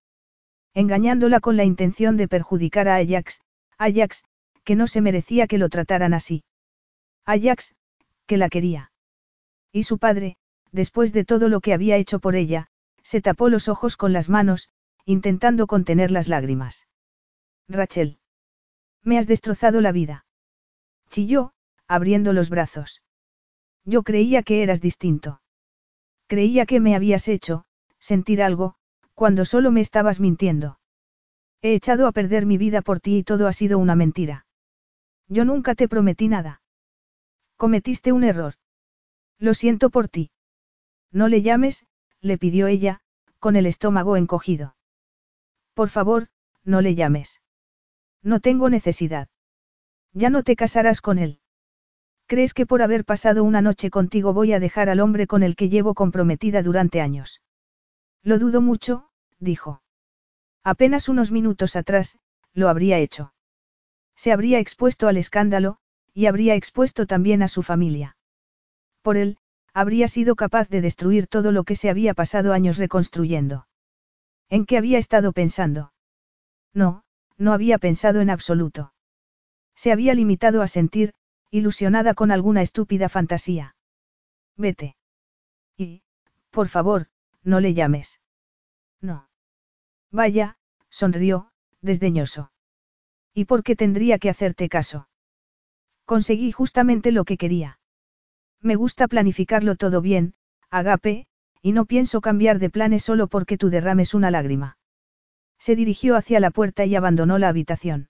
[0.75, 3.41] Engañándola con la intención de perjudicar a Ajax,
[3.79, 4.23] Ajax,
[4.63, 6.45] que no se merecía que lo trataran así.
[7.25, 7.75] Ajax,
[8.27, 8.93] que la quería.
[9.73, 10.37] Y su padre,
[10.71, 12.69] después de todo lo que había hecho por ella,
[13.03, 14.71] se tapó los ojos con las manos,
[15.05, 16.87] intentando contener las lágrimas.
[17.69, 18.19] Rachel.
[19.03, 20.27] Me has destrozado la vida.
[21.11, 21.53] Chilló,
[21.95, 23.03] abriendo los brazos.
[23.85, 25.41] Yo creía que eras distinto.
[26.27, 27.65] Creía que me habías hecho,
[27.99, 28.75] sentir algo,
[29.15, 30.79] cuando solo me estabas mintiendo.
[31.63, 34.47] He echado a perder mi vida por ti y todo ha sido una mentira.
[35.29, 36.63] Yo nunca te prometí nada.
[37.57, 38.55] Cometiste un error.
[39.39, 40.31] Lo siento por ti.
[41.11, 41.87] No le llames,
[42.21, 43.01] le pidió ella,
[43.39, 44.77] con el estómago encogido.
[45.75, 46.29] Por favor,
[46.65, 47.41] no le llames.
[48.23, 49.29] No tengo necesidad.
[50.13, 51.41] Ya no te casarás con él.
[52.35, 55.55] ¿Crees que por haber pasado una noche contigo voy a dejar al hombre con el
[55.55, 57.41] que llevo comprometida durante años?
[58.25, 59.09] Lo dudo mucho,
[59.39, 59.83] dijo.
[60.65, 62.19] Apenas unos minutos atrás,
[62.53, 63.33] lo habría hecho.
[64.17, 65.77] Se habría expuesto al escándalo,
[66.13, 68.17] y habría expuesto también a su familia.
[69.03, 69.39] Por él,
[69.73, 73.69] habría sido capaz de destruir todo lo que se había pasado años reconstruyendo.
[74.49, 75.93] ¿En qué había estado pensando?
[76.73, 77.05] No,
[77.39, 78.93] no había pensado en absoluto.
[79.77, 81.15] Se había limitado a sentir,
[81.55, 83.77] ilusionada con alguna estúpida fantasía.
[84.57, 84.97] Vete.
[85.77, 86.03] Y,
[86.51, 87.07] por favor,
[87.45, 88.21] no le llames.
[89.01, 89.29] No.
[90.11, 90.59] Vaya,
[90.91, 92.51] sonrió, desdeñoso.
[93.33, 95.09] ¿Y por qué tendría que hacerte caso?
[96.05, 97.79] Conseguí justamente lo que quería.
[98.61, 100.35] Me gusta planificarlo todo bien,
[100.71, 101.29] Agape,
[101.63, 104.77] y no pienso cambiar de planes solo porque tú derrames una lágrima.
[105.61, 108.09] Se dirigió hacia la puerta y abandonó la habitación.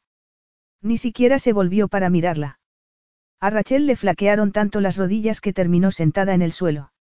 [0.80, 2.59] Ni siquiera se volvió para mirarla.
[3.45, 6.92] A Rachel le flaquearon tanto las rodillas que terminó sentada en el suelo.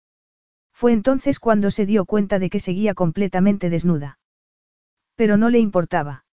[0.74, 4.20] Fue entonces cuando se dio cuenta de que seguía completamente desnuda.
[5.16, 6.26] Pero no le importaba.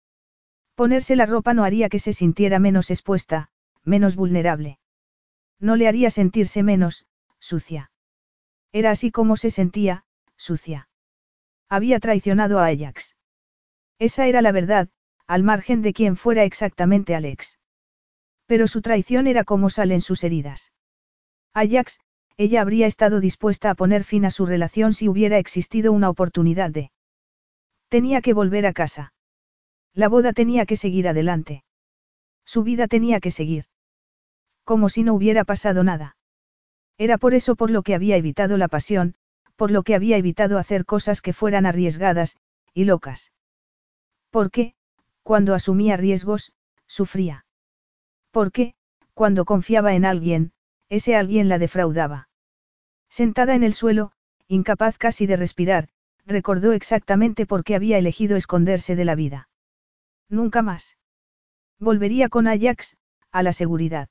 [0.74, 3.50] Ponerse la ropa no haría que se sintiera menos expuesta,
[3.84, 4.78] menos vulnerable.
[5.61, 7.04] No le haría sentirse menos,
[7.38, 7.90] sucia.
[8.72, 10.06] Era así como se sentía,
[10.38, 10.88] sucia.
[11.68, 13.14] Había traicionado a Ajax.
[13.98, 14.88] Esa era la verdad,
[15.26, 17.59] al margen de quién fuera exactamente Alex.
[18.49, 20.72] Pero su traición era como salen sus heridas.
[21.53, 22.01] Ajax,
[22.38, 26.70] ella habría estado dispuesta a poner fin a su relación si hubiera existido una oportunidad
[26.70, 26.90] de...
[27.88, 29.12] Tenía que volver a casa.
[29.92, 31.62] La boda tenía que seguir adelante.
[32.46, 33.66] Su vida tenía que seguir.
[34.64, 36.16] Como si no hubiera pasado nada.
[36.96, 39.14] Era por eso por lo que había evitado la pasión,
[39.57, 42.38] por lo que había evitado hacer cosas que fueran arriesgadas,
[42.72, 43.32] y locas.
[44.30, 44.74] Porque,
[45.22, 46.53] cuando asumía riesgos,
[46.86, 47.44] sufría.
[48.39, 48.74] Porque,
[49.14, 50.53] cuando confiaba en alguien,
[50.89, 52.28] ese alguien la defraudaba.
[53.09, 54.12] Sentada en el suelo,
[54.47, 55.89] incapaz casi de respirar,
[56.24, 59.49] recordó exactamente por qué había elegido esconderse de la vida.
[60.28, 60.99] Nunca más.
[61.80, 62.97] Volvería con Ajax,
[63.32, 64.09] a la seguridad.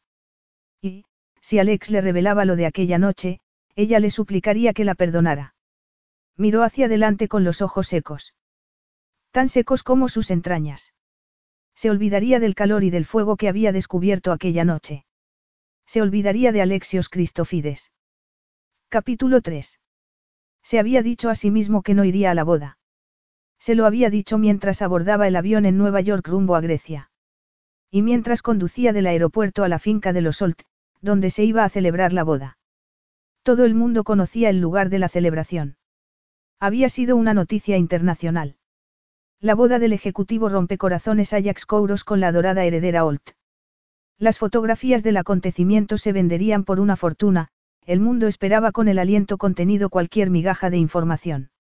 [0.82, 1.06] Y,
[1.40, 3.40] si Alex le revelaba lo de aquella noche,
[3.78, 5.56] ella le suplicaría que la perdonara.
[6.36, 8.36] Miró hacia adelante con los ojos secos.
[9.32, 10.92] Tan secos como sus entrañas.
[11.78, 15.06] Se olvidaría del calor y del fuego que había descubierto aquella noche.
[15.86, 17.92] Se olvidaría de Alexios Cristofides.
[18.90, 19.80] Capítulo 3.
[20.64, 22.80] Se había dicho a sí mismo que no iría a la boda.
[23.60, 27.12] Se lo había dicho mientras abordaba el avión en Nueva York rumbo a Grecia.
[27.92, 30.64] Y mientras conducía del aeropuerto a la finca de los Holt,
[31.02, 32.58] donde se iba a celebrar la boda.
[33.44, 35.78] Todo el mundo conocía el lugar de la celebración.
[36.60, 38.58] Había sido una noticia internacional.
[39.40, 43.34] La boda del ejecutivo rompecorazones Ajax Kouros con la dorada heredera Holt.
[44.18, 47.50] Las fotografías del acontecimiento se venderían por una fortuna,
[47.86, 51.52] el mundo esperaba con el aliento contenido cualquier migaja de información.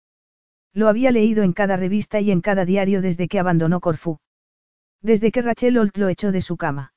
[0.73, 4.17] Lo había leído en cada revista y en cada diario desde que abandonó Corfú.
[5.03, 6.93] Desde que Rachel Holt lo echó de su cama.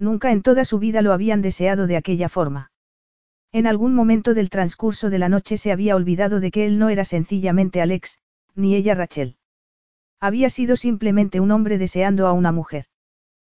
[0.00, 2.72] Nunca en toda su vida lo habían deseado de aquella forma.
[3.52, 6.88] En algún momento del transcurso de la noche se había olvidado de que él no
[6.88, 8.18] era sencillamente Alex,
[8.56, 9.36] ni ella Rachel.
[10.22, 12.84] Había sido simplemente un hombre deseando a una mujer.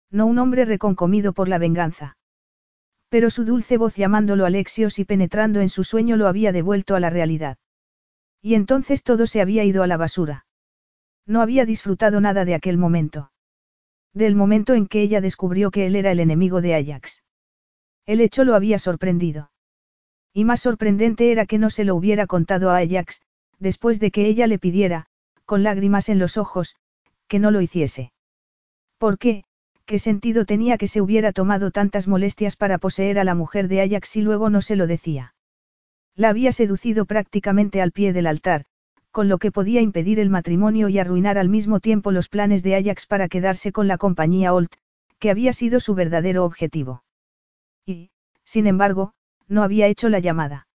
[0.09, 2.15] No un hombre reconcomido por la venganza.
[3.09, 7.01] Pero su dulce voz llamándolo Alexios y penetrando en su sueño lo había devuelto a
[7.01, 7.57] la realidad.
[8.41, 10.45] Y entonces todo se había ido a la basura.
[11.25, 13.33] No había disfrutado nada de aquel momento.
[14.13, 17.23] Del momento en que ella descubrió que él era el enemigo de Ajax.
[18.05, 19.51] El hecho lo había sorprendido.
[20.31, 23.21] Y más sorprendente era que no se lo hubiera contado a Ajax,
[23.59, 25.07] después de que ella le pidiera,
[25.45, 26.75] con lágrimas en los ojos,
[27.27, 28.11] que no lo hiciese.
[28.97, 29.43] ¿Por qué?
[29.85, 33.81] ¿Qué sentido tenía que se hubiera tomado tantas molestias para poseer a la mujer de
[33.81, 35.35] Ajax y luego no se lo decía?
[36.15, 38.65] La había seducido prácticamente al pie del altar,
[39.11, 42.75] con lo que podía impedir el matrimonio y arruinar al mismo tiempo los planes de
[42.75, 44.73] Ajax para quedarse con la compañía Olt,
[45.19, 47.03] que había sido su verdadero objetivo.
[47.85, 48.09] Y,
[48.43, 49.13] sin embargo,
[49.47, 50.67] no había hecho la llamada.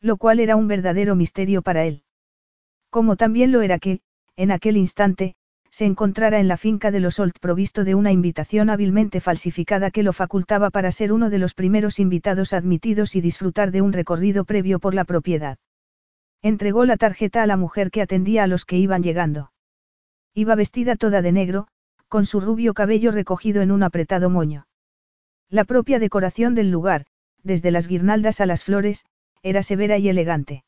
[0.00, 2.02] Lo cual era un verdadero misterio para él.
[2.96, 4.00] Como también lo era que,
[4.36, 5.34] en aquel instante,
[5.68, 10.02] se encontrara en la finca de los Olt provisto de una invitación hábilmente falsificada que
[10.02, 14.46] lo facultaba para ser uno de los primeros invitados admitidos y disfrutar de un recorrido
[14.46, 15.58] previo por la propiedad.
[16.40, 19.52] Entregó la tarjeta a la mujer que atendía a los que iban llegando.
[20.32, 21.68] Iba vestida toda de negro,
[22.08, 24.68] con su rubio cabello recogido en un apretado moño.
[25.50, 27.04] La propia decoración del lugar,
[27.42, 29.04] desde las guirnaldas a las flores,
[29.42, 30.64] era severa y elegante.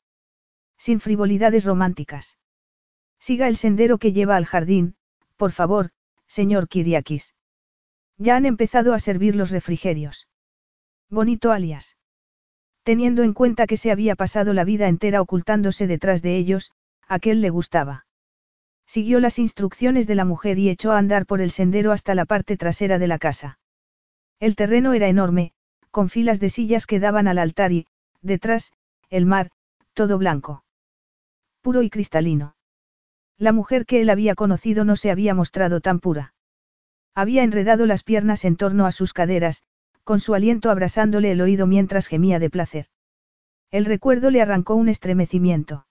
[0.78, 2.38] Sin frivolidades románticas.
[3.18, 4.94] Siga el sendero que lleva al jardín,
[5.36, 5.90] por favor,
[6.26, 7.34] señor Kiriakis.
[8.16, 10.28] Ya han empezado a servir los refrigerios.
[11.10, 11.96] Bonito alias.
[12.84, 16.72] Teniendo en cuenta que se había pasado la vida entera ocultándose detrás de ellos,
[17.06, 18.06] aquel le gustaba.
[18.86, 22.24] Siguió las instrucciones de la mujer y echó a andar por el sendero hasta la
[22.24, 23.58] parte trasera de la casa.
[24.40, 25.52] El terreno era enorme,
[25.90, 27.86] con filas de sillas que daban al altar y,
[28.22, 28.72] detrás,
[29.10, 29.50] el mar,
[29.92, 30.64] todo blanco.
[31.68, 32.56] Puro y cristalino.
[33.36, 36.32] La mujer que él había conocido no se había mostrado tan pura.
[37.14, 39.64] Había enredado las piernas en torno a sus caderas,
[40.02, 42.86] con su aliento abrasándole el oído mientras gemía de placer.
[43.70, 45.86] El recuerdo le arrancó un estremecimiento.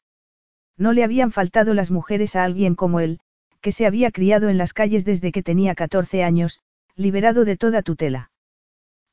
[0.77, 3.19] No le habían faltado las mujeres a alguien como él,
[3.61, 6.59] que se había criado en las calles desde que tenía 14 años,
[6.95, 8.31] liberado de toda tutela.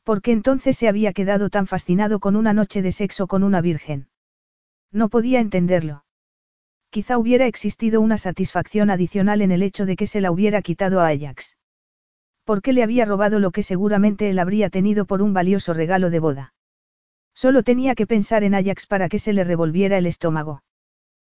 [0.02, 3.60] ¿Por qué entonces se había quedado tan fascinado con una noche de sexo con una
[3.60, 4.08] virgen?
[4.90, 6.04] No podía entenderlo.
[6.94, 11.00] Quizá hubiera existido una satisfacción adicional en el hecho de que se la hubiera quitado
[11.00, 11.58] a Ajax.
[12.44, 16.08] ¿Por qué le había robado lo que seguramente él habría tenido por un valioso regalo
[16.08, 16.54] de boda?
[17.34, 20.62] Solo tenía que pensar en Ajax para que se le revolviera el estómago.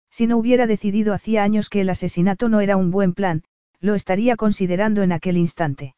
[0.10, 3.44] Si no hubiera decidido hacía años que el asesinato no era un buen plan,
[3.82, 5.94] lo estaría considerando en aquel instante.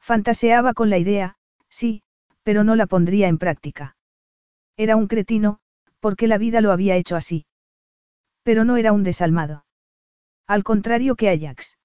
[0.00, 1.36] Fantaseaba con la idea,
[1.68, 2.02] sí,
[2.42, 3.96] pero no la pondría en práctica.
[4.76, 5.60] Era un cretino,
[6.00, 7.46] porque la vida lo había hecho así.
[8.42, 9.64] Pero no era un desalmado.
[10.46, 11.78] Al contrario que Ajax.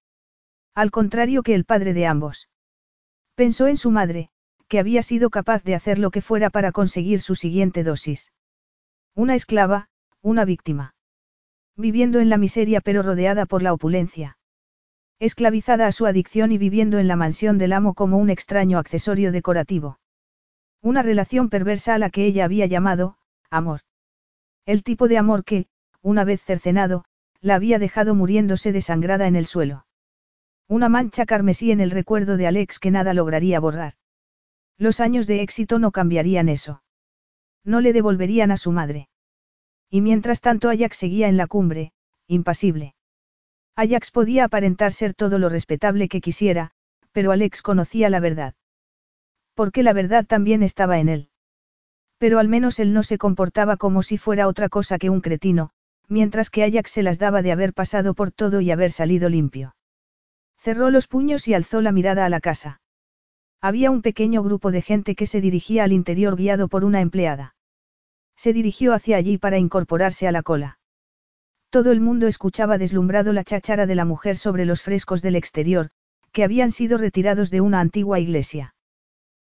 [0.74, 2.50] Al contrario que el padre de ambos.
[3.36, 4.30] Pensó en su madre,
[4.68, 8.34] que había sido capaz de hacer lo que fuera para conseguir su siguiente dosis.
[9.16, 9.90] Una esclava,
[10.22, 10.96] una víctima.
[11.76, 14.38] Viviendo en la miseria pero rodeada por la opulencia.
[15.20, 19.32] Esclavizada a su adicción y viviendo en la mansión del amo como un extraño accesorio
[19.32, 20.00] decorativo.
[20.82, 23.18] Una relación perversa a la que ella había llamado,
[23.50, 23.82] amor.
[24.66, 25.68] El tipo de amor que,
[26.08, 27.04] una vez cercenado,
[27.42, 29.86] la había dejado muriéndose desangrada en el suelo.
[30.70, 33.96] Una mancha carmesí en el recuerdo de Alex que nada lograría borrar.
[34.78, 36.82] Los años de éxito no cambiarían eso.
[37.66, 39.10] No le devolverían a su madre.
[39.90, 41.92] Y mientras tanto Ajax seguía en la cumbre,
[42.26, 42.96] impasible.
[43.76, 46.72] Ajax podía aparentar ser todo lo respetable que quisiera,
[47.12, 48.54] pero Alex conocía la verdad.
[49.56, 51.30] Porque la verdad también estaba en él.
[52.18, 55.72] Pero al menos él no se comportaba como si fuera otra cosa que un cretino,
[56.08, 59.76] mientras que Ajax se las daba de haber pasado por todo y haber salido limpio.
[60.58, 62.82] Cerró los puños y alzó la mirada a la casa.
[63.62, 67.56] Había un pequeño grupo de gente que se dirigía al interior guiado por una empleada.
[68.36, 70.80] Se dirigió hacia allí para incorporarse a la cola.
[71.70, 75.90] Todo el mundo escuchaba deslumbrado la cháchara de la mujer sobre los frescos del exterior,
[76.32, 78.76] que habían sido retirados de una antigua iglesia.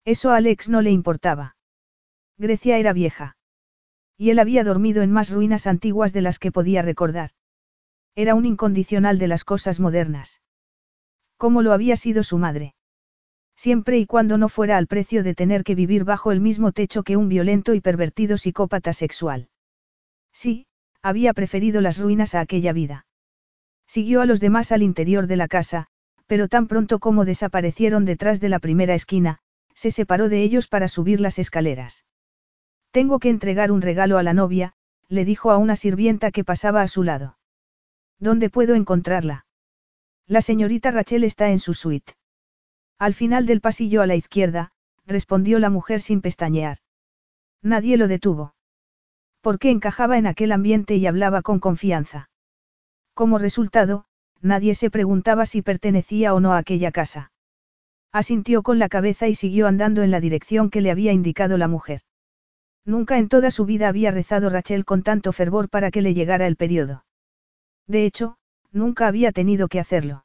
[0.05, 1.57] Eso a Alex no le importaba.
[2.39, 3.37] Grecia era vieja.
[4.19, 7.31] Y él había dormido en más ruinas antiguas de las que podía recordar.
[8.14, 10.41] Era un incondicional de las cosas modernas.
[11.37, 12.75] Como lo había sido su madre.
[13.57, 17.03] Siempre y cuando no fuera al precio de tener que vivir bajo el mismo techo
[17.03, 19.49] que un violento y pervertido psicópata sexual.
[20.33, 20.67] Sí,
[21.03, 23.07] había preferido las ruinas a aquella vida.
[23.87, 25.87] Siguió a los demás al interior de la casa,
[26.27, 29.39] pero tan pronto como desaparecieron detrás de la primera esquina,
[29.75, 32.05] se separó de ellos para subir las escaleras.
[32.97, 34.73] Tengo que entregar un regalo a la novia,
[35.11, 37.37] le dijo a una sirvienta que pasaba a su lado.
[38.19, 39.45] ¿Dónde puedo encontrarla?
[40.27, 42.15] La señorita Rachel está en su suite.
[42.99, 44.73] Al final del pasillo a la izquierda,
[45.05, 46.79] respondió la mujer sin pestañear.
[47.61, 48.55] Nadie lo detuvo.
[49.43, 52.31] Porque encajaba en aquel ambiente y hablaba con confianza.
[53.13, 54.07] Como resultado,
[54.41, 57.31] nadie se preguntaba si pertenecía o no a aquella casa.
[58.11, 61.69] Asintió con la cabeza y siguió andando en la dirección que le había indicado la
[61.69, 62.01] mujer.
[62.87, 66.47] Nunca en toda su vida había rezado Rachel con tanto fervor para que le llegara
[66.47, 67.05] el periodo.
[67.89, 68.37] De hecho,
[68.70, 70.24] nunca había tenido que hacerlo.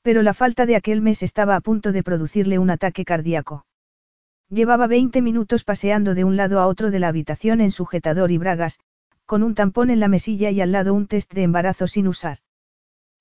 [0.00, 3.66] Pero la falta de aquel mes estaba a punto de producirle un ataque cardíaco.
[4.48, 8.38] Llevaba 20 minutos paseando de un lado a otro de la habitación en sujetador y
[8.38, 8.78] bragas,
[9.26, 12.38] con un tampón en la mesilla y al lado un test de embarazo sin usar.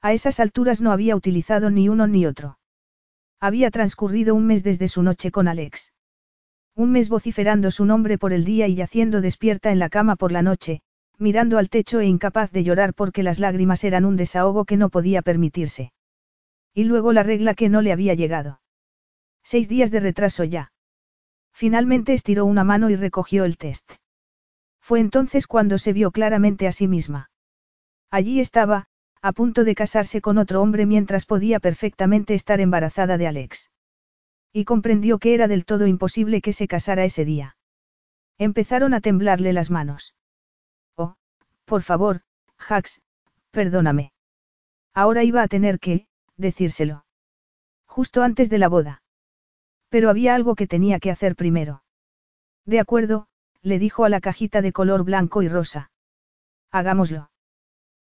[0.02, 2.60] A esas alturas no había utilizado ni uno ni otro.
[3.42, 5.95] Había transcurrido un mes desde su noche con Alex.
[6.78, 10.34] Un mes vociferando su nombre por el día y yaciendo despierta en la cama por
[10.34, 10.82] la noche,
[11.18, 14.90] mirando al techo e incapaz de llorar porque las lágrimas eran un desahogo que no
[14.90, 15.94] podía permitirse.
[16.74, 18.60] Y luego la regla que no le había llegado.
[19.42, 20.74] Seis días de retraso ya.
[21.54, 23.90] Finalmente estiró una mano y recogió el test.
[24.82, 27.30] Fue entonces cuando se vio claramente a sí misma.
[28.12, 28.88] Allí estaba,
[29.22, 33.72] a punto de casarse con otro hombre mientras podía perfectamente estar embarazada de Alex.
[34.58, 37.58] Y comprendió que era del todo imposible que se casara ese día.
[38.38, 40.16] Empezaron a temblarle las manos.
[40.96, 41.16] Oh,
[41.66, 42.22] por favor,
[42.58, 43.02] Jax,
[43.52, 44.14] perdóname.
[44.94, 47.04] Ahora iba a tener que, decírselo.
[47.86, 49.04] Justo antes de la boda.
[49.90, 51.84] Pero había algo que tenía que hacer primero.
[52.64, 53.28] De acuerdo,
[53.62, 55.92] le dijo a la cajita de color blanco y rosa.
[56.72, 57.30] Hagámoslo.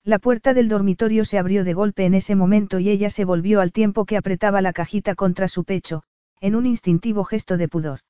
[0.05, 3.61] La puerta del dormitorio se abrió de golpe en ese momento y ella se volvió
[3.61, 6.05] al tiempo que apretaba la cajita contra su pecho,
[6.41, 8.01] en un instintivo gesto de pudor.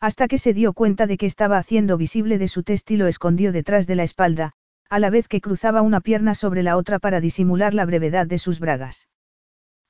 [0.00, 3.06] Hasta que se dio cuenta de que estaba haciendo visible de su test y lo
[3.06, 4.52] escondió detrás de la espalda,
[4.90, 8.38] a la vez que cruzaba una pierna sobre la otra para disimular la brevedad de
[8.38, 9.08] sus bragas.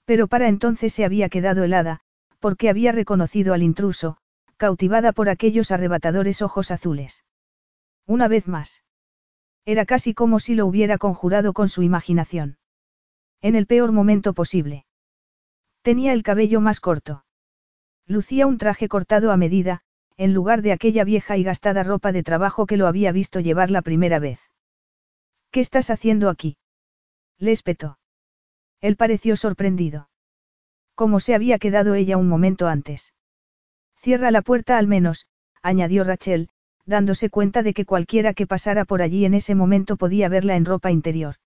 [0.04, 2.00] Pero para entonces se había quedado helada,
[2.40, 4.18] porque había reconocido al intruso,
[4.56, 7.24] cautivada por aquellos arrebatadores ojos azules.
[8.06, 8.84] Una vez más.
[9.64, 12.58] Era casi como si lo hubiera conjurado con su imaginación.
[13.40, 14.86] En el peor momento posible.
[15.82, 17.24] Tenía el cabello más corto.
[18.07, 19.82] Lucía un traje cortado a medida,
[20.16, 23.70] en lugar de aquella vieja y gastada ropa de trabajo que lo había visto llevar
[23.70, 24.40] la primera vez.
[25.50, 26.57] ¿Qué estás haciendo aquí?
[27.38, 27.98] Le espetó.
[28.80, 30.09] Él pareció sorprendido.
[30.94, 33.14] Como se había quedado ella un momento antes.
[33.96, 35.26] Cierra la puerta al menos,
[35.62, 36.48] añadió Rachel,
[36.84, 40.64] dándose cuenta de que cualquiera que pasara por allí en ese momento podía verla en
[40.64, 41.36] ropa interior.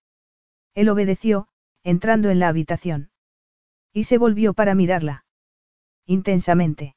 [0.74, 1.48] Él obedeció,
[1.84, 3.11] entrando en la habitación.
[3.92, 5.25] Y se volvió para mirarla.
[6.07, 6.94] Intensamente.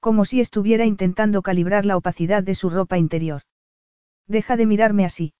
[0.00, 3.42] Como si estuviera intentando calibrar la opacidad de su ropa interior.
[4.26, 5.32] Deja de mirarme así.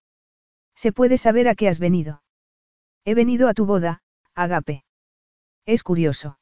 [0.75, 2.23] ¿Se puede saber a qué has venido?
[3.05, 4.03] He venido a tu boda,
[4.35, 4.85] Agape.
[5.65, 6.39] Es curioso.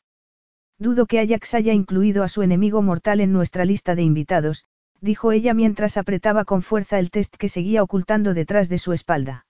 [0.79, 4.65] Dudo que Ajax haya incluido a su enemigo mortal en nuestra lista de invitados,
[5.01, 9.47] dijo ella mientras apretaba con fuerza el test que seguía ocultando detrás de su espalda.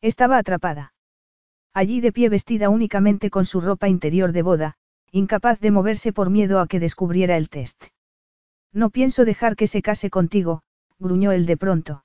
[0.00, 0.94] Estaba atrapada.
[1.74, 4.77] Allí de pie vestida únicamente con su ropa interior de boda,
[5.10, 7.82] incapaz de moverse por miedo a que descubriera el test.
[8.72, 10.62] No pienso dejar que se case contigo,
[10.98, 12.04] gruñó él de pronto.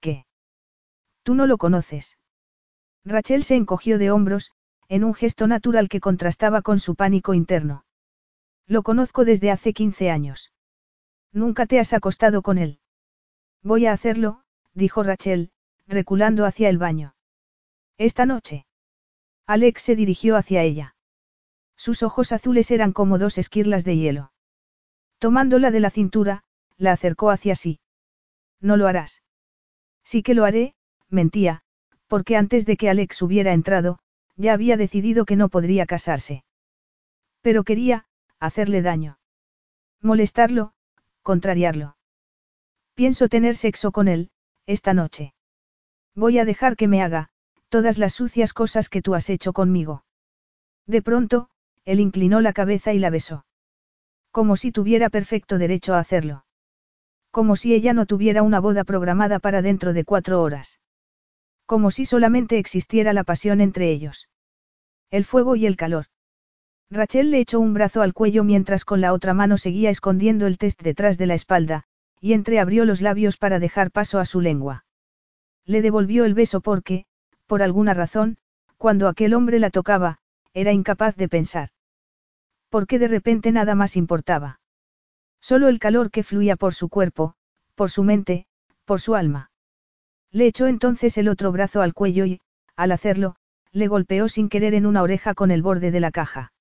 [0.00, 0.26] ¿Qué?
[1.22, 2.18] Tú no lo conoces.
[3.04, 4.52] Rachel se encogió de hombros,
[4.88, 7.84] en un gesto natural que contrastaba con su pánico interno.
[8.66, 10.52] Lo conozco desde hace 15 años.
[11.32, 12.80] Nunca te has acostado con él.
[13.62, 14.42] Voy a hacerlo,
[14.74, 15.50] dijo Rachel,
[15.86, 17.14] reculando hacia el baño.
[17.96, 18.66] Esta noche.
[19.46, 20.94] Alex se dirigió hacia ella.
[21.78, 24.32] Sus ojos azules eran como dos esquirlas de hielo.
[25.18, 26.42] Tomándola de la cintura,
[26.76, 27.80] la acercó hacia sí.
[28.60, 29.22] No lo harás.
[30.04, 30.74] Sí que lo haré,
[31.08, 31.62] mentía,
[32.08, 34.00] porque antes de que Alex hubiera entrado,
[34.36, 36.44] ya había decidido que no podría casarse.
[37.42, 38.06] Pero quería,
[38.40, 39.18] hacerle daño.
[40.02, 40.72] Molestarlo,
[41.22, 41.96] contrariarlo.
[42.94, 44.30] Pienso tener sexo con él,
[44.66, 45.32] esta noche.
[46.16, 47.30] Voy a dejar que me haga,
[47.68, 50.04] todas las sucias cosas que tú has hecho conmigo.
[50.86, 51.50] De pronto,
[51.88, 53.46] él inclinó la cabeza y la besó.
[54.30, 56.44] Como si tuviera perfecto derecho a hacerlo.
[57.30, 60.80] Como si ella no tuviera una boda programada para dentro de cuatro horas.
[61.64, 64.28] Como si solamente existiera la pasión entre ellos.
[65.10, 66.04] El fuego y el calor.
[66.90, 70.58] Rachel le echó un brazo al cuello mientras con la otra mano seguía escondiendo el
[70.58, 71.84] test detrás de la espalda,
[72.20, 74.84] y entreabrió los labios para dejar paso a su lengua.
[75.64, 77.06] Le devolvió el beso porque,
[77.46, 78.36] por alguna razón,
[78.76, 80.18] cuando aquel hombre la tocaba,
[80.52, 81.70] era incapaz de pensar.
[82.68, 84.60] Porque de repente nada más importaba.
[85.40, 87.34] Solo el calor que fluía por su cuerpo,
[87.74, 88.46] por su mente,
[88.84, 89.50] por su alma.
[90.30, 92.40] Le echó entonces el otro brazo al cuello y,
[92.76, 93.36] al hacerlo,
[93.72, 96.52] le golpeó sin querer en una oreja con el borde de la caja.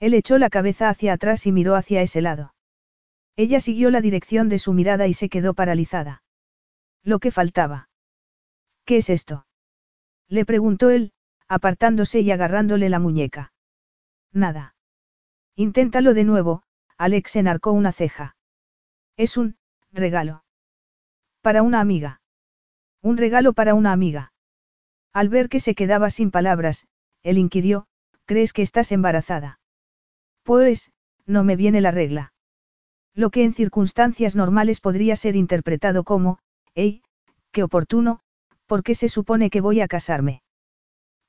[0.00, 2.54] Él echó la cabeza hacia atrás y miró hacia ese lado.
[3.36, 6.22] Ella siguió la dirección de su mirada y se quedó paralizada.
[7.02, 7.88] Lo que faltaba.
[8.84, 9.46] ¿Qué es esto?
[10.28, 11.12] Le preguntó él,
[11.48, 13.52] apartándose y agarrándole la muñeca.
[14.32, 14.73] Nada.
[15.56, 16.62] Inténtalo de nuevo,
[16.98, 18.36] Alex enarcó una ceja.
[19.16, 19.56] Es un,
[19.92, 20.44] regalo.
[21.42, 22.20] Para una amiga.
[23.02, 24.32] Un regalo para una amiga.
[25.12, 26.86] Al ver que se quedaba sin palabras,
[27.22, 27.86] él inquirió,
[28.24, 29.60] ¿crees que estás embarazada?
[30.42, 30.90] Pues,
[31.26, 32.32] no me viene la regla.
[33.14, 36.40] Lo que en circunstancias normales podría ser interpretado como,
[36.74, 37.02] ¡ey,
[37.52, 38.20] qué oportuno!
[38.66, 40.42] ¿Por qué se supone que voy a casarme?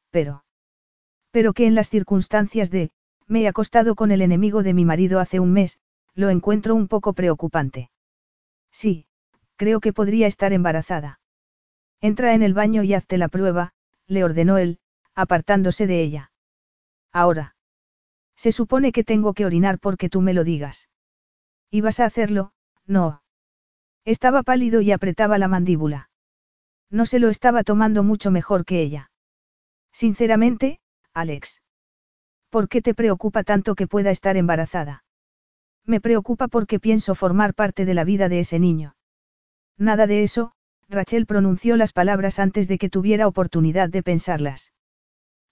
[0.10, 0.46] Pero.
[1.32, 2.92] Pero que en las circunstancias de,
[3.28, 5.80] me he acostado con el enemigo de mi marido hace un mes,
[6.14, 7.90] lo encuentro un poco preocupante.
[8.72, 9.08] Sí,
[9.56, 11.20] creo que podría estar embarazada.
[12.02, 13.74] Entra en el baño y hazte la prueba,
[14.08, 14.80] le ordenó él,
[15.16, 16.32] apartándose de ella.
[17.12, 17.56] Ahora.
[18.36, 20.90] Se supone que tengo que orinar porque tú me lo digas.
[21.72, 22.52] ¿Ibas a hacerlo?
[22.86, 23.24] No.
[24.04, 26.10] Estaba pálido y apretaba la mandíbula.
[26.92, 29.10] No se lo estaba tomando mucho mejor que ella.
[29.92, 30.80] Sinceramente,
[31.14, 31.62] Alex.
[32.50, 35.04] ¿Por qué te preocupa tanto que pueda estar embarazada?
[35.86, 38.96] Me preocupa porque pienso formar parte de la vida de ese niño.
[39.78, 40.54] Nada de eso,
[40.90, 44.74] Rachel pronunció las palabras antes de que tuviera oportunidad de pensarlas.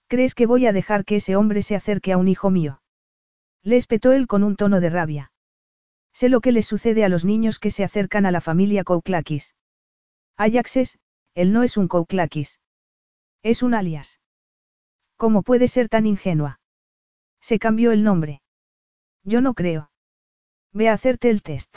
[0.08, 2.80] ¿Crees que voy a dejar que ese hombre se acerque a un hijo mío?
[3.62, 5.32] Le espetó él con un tono de rabia.
[6.12, 9.54] Sé lo que le sucede a los niños que se acercan a la familia Kouklakis.
[10.36, 10.98] Ajaxes,
[11.34, 12.60] él no es un Kouklakis.
[13.42, 14.20] Es un alias.
[15.16, 16.60] ¿Cómo puede ser tan ingenua?
[17.44, 18.40] Se cambió el nombre.
[19.22, 19.90] Yo no creo.
[20.72, 21.76] Ve a hacerte el test.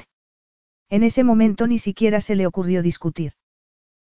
[0.88, 3.34] En ese momento ni siquiera se le ocurrió discutir.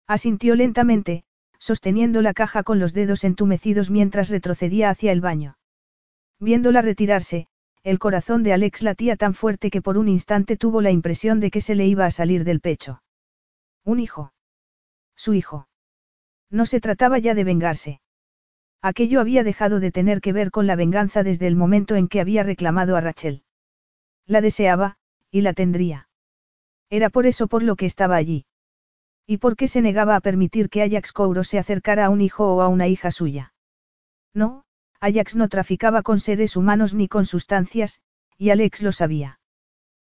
[0.05, 1.24] Asintió lentamente,
[1.58, 5.58] sosteniendo la caja con los dedos entumecidos mientras retrocedía hacia el baño.
[6.39, 7.47] Viéndola retirarse,
[7.82, 11.49] el corazón de Alex latía tan fuerte que por un instante tuvo la impresión de
[11.49, 13.01] que se le iba a salir del pecho.
[13.84, 14.32] Un hijo.
[15.16, 15.68] Su hijo.
[16.51, 17.99] No se trataba ya de vengarse.
[18.82, 22.21] Aquello había dejado de tener que ver con la venganza desde el momento en que
[22.21, 23.43] había reclamado a Rachel.
[24.25, 24.97] La deseaba,
[25.32, 26.09] y la tendría.
[26.89, 28.45] Era por eso por lo que estaba allí.
[29.25, 32.55] ¿Y por qué se negaba a permitir que Ajax Couro se acercara a un hijo
[32.55, 33.53] o a una hija suya?
[34.34, 34.63] No,
[35.01, 38.01] Ajax no traficaba con seres humanos ni con sustancias,
[38.38, 39.39] y Alex lo sabía.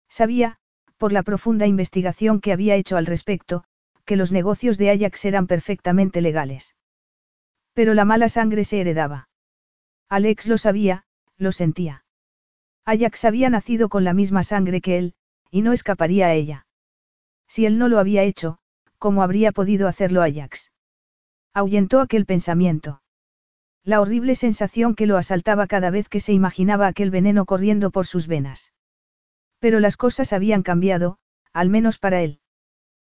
[0.09, 0.57] Sabía,
[0.97, 3.63] por la profunda investigación que había hecho al respecto,
[4.05, 6.75] que los negocios de Ajax eran perfectamente legales.
[7.75, 9.29] Pero la mala sangre se heredaba.
[10.09, 11.03] Alex lo sabía,
[11.37, 12.05] lo sentía.
[12.85, 15.13] Ajax había nacido con la misma sangre que él,
[15.51, 16.67] y no escaparía a ella.
[17.47, 18.59] Si él no lo había hecho,
[18.97, 20.71] ¿cómo habría podido hacerlo Ajax?
[21.53, 23.01] Ahuyentó aquel pensamiento.
[23.83, 28.05] La horrible sensación que lo asaltaba cada vez que se imaginaba aquel veneno corriendo por
[28.05, 28.71] sus venas.
[29.59, 31.17] Pero las cosas habían cambiado,
[31.53, 32.39] al menos para él.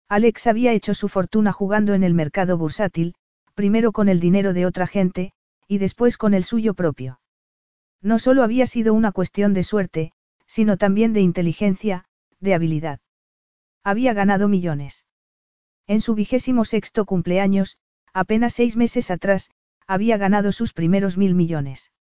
[0.07, 3.15] Alex había hecho su fortuna jugando en el mercado bursátil,
[3.61, 5.33] primero con el dinero de otra gente,
[5.67, 7.19] y después con el suyo propio.
[8.01, 10.13] No solo había sido una cuestión de suerte,
[10.47, 12.05] sino también de inteligencia,
[12.39, 13.01] de habilidad.
[13.83, 15.05] Había ganado millones.
[15.85, 17.77] En su vigésimo sexto cumpleaños,
[18.13, 19.51] apenas seis meses atrás,
[19.85, 21.91] había ganado sus primeros mil millones.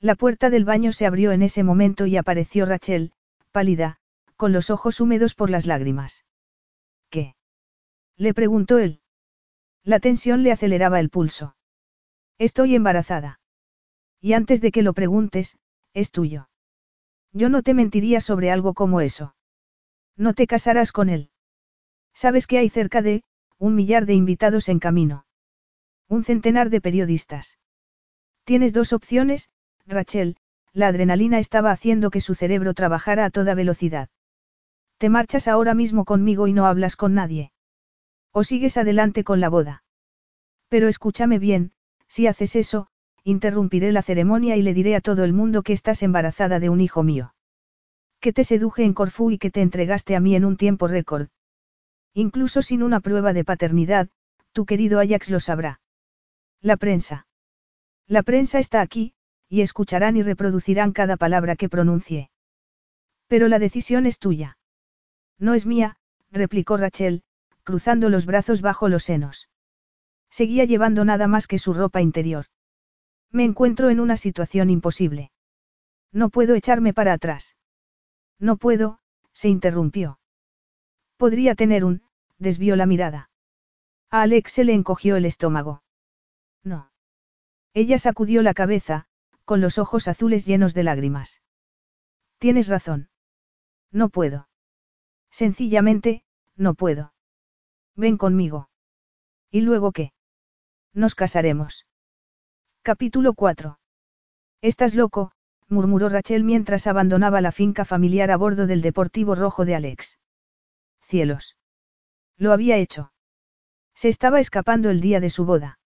[0.00, 3.12] La puerta del baño se abrió en ese momento y apareció Rachel,
[3.52, 3.98] pálida,
[4.36, 6.24] con los ojos húmedos por las lágrimas.
[7.10, 7.34] ¿Qué?
[8.16, 9.02] Le preguntó él.
[9.88, 11.56] La tensión le aceleraba el pulso.
[12.36, 13.40] Estoy embarazada.
[14.20, 15.56] Y antes de que lo preguntes,
[15.94, 16.50] es tuyo.
[17.32, 19.34] Yo no te mentiría sobre algo como eso.
[20.14, 21.30] No te casarás con él.
[22.12, 23.22] Sabes que hay cerca de,
[23.56, 25.24] un millar de invitados en camino.
[26.06, 27.58] Un centenar de periodistas.
[28.44, 29.48] Tienes dos opciones,
[29.86, 30.36] Rachel,
[30.74, 34.10] la adrenalina estaba haciendo que su cerebro trabajara a toda velocidad.
[34.98, 37.52] Te marchas ahora mismo conmigo y no hablas con nadie.
[38.32, 39.84] O sigues adelante con la boda.
[40.68, 41.72] Pero escúchame bien,
[42.08, 42.88] si haces eso,
[43.24, 46.80] interrumpiré la ceremonia y le diré a todo el mundo que estás embarazada de un
[46.80, 47.34] hijo mío.
[48.20, 51.28] Que te seduje en Corfú y que te entregaste a mí en un tiempo récord.
[52.14, 54.08] Incluso sin una prueba de paternidad,
[54.52, 55.80] tu querido Ajax lo sabrá.
[56.60, 57.26] La prensa.
[58.06, 59.14] La prensa está aquí,
[59.48, 62.30] y escucharán y reproducirán cada palabra que pronuncie.
[63.28, 64.58] Pero la decisión es tuya.
[65.38, 65.96] No es mía,
[66.30, 67.22] replicó Rachel,
[67.68, 69.50] cruzando los brazos bajo los senos.
[70.30, 72.46] Seguía llevando nada más que su ropa interior.
[73.30, 75.32] Me encuentro en una situación imposible.
[76.10, 77.58] No puedo echarme para atrás.
[78.38, 79.00] No puedo,
[79.34, 80.18] se interrumpió.
[81.18, 82.00] Podría tener un,
[82.38, 83.28] desvió la mirada.
[84.08, 85.82] A Alex se le encogió el estómago.
[86.64, 86.90] No.
[87.74, 89.04] Ella sacudió la cabeza,
[89.44, 91.42] con los ojos azules llenos de lágrimas.
[92.38, 93.10] Tienes razón.
[93.92, 94.48] No puedo.
[95.28, 96.24] Sencillamente,
[96.56, 97.12] no puedo.
[97.98, 98.70] Ven conmigo.
[99.50, 100.12] ¿Y luego qué?
[100.94, 101.84] Nos casaremos.
[102.82, 103.80] Capítulo 4.
[104.62, 105.32] Estás loco,
[105.66, 110.16] murmuró Rachel mientras abandonaba la finca familiar a bordo del Deportivo Rojo de Alex.
[111.02, 111.56] Cielos.
[112.36, 113.12] Lo había hecho.
[113.96, 115.80] Se estaba escapando el día de su boda.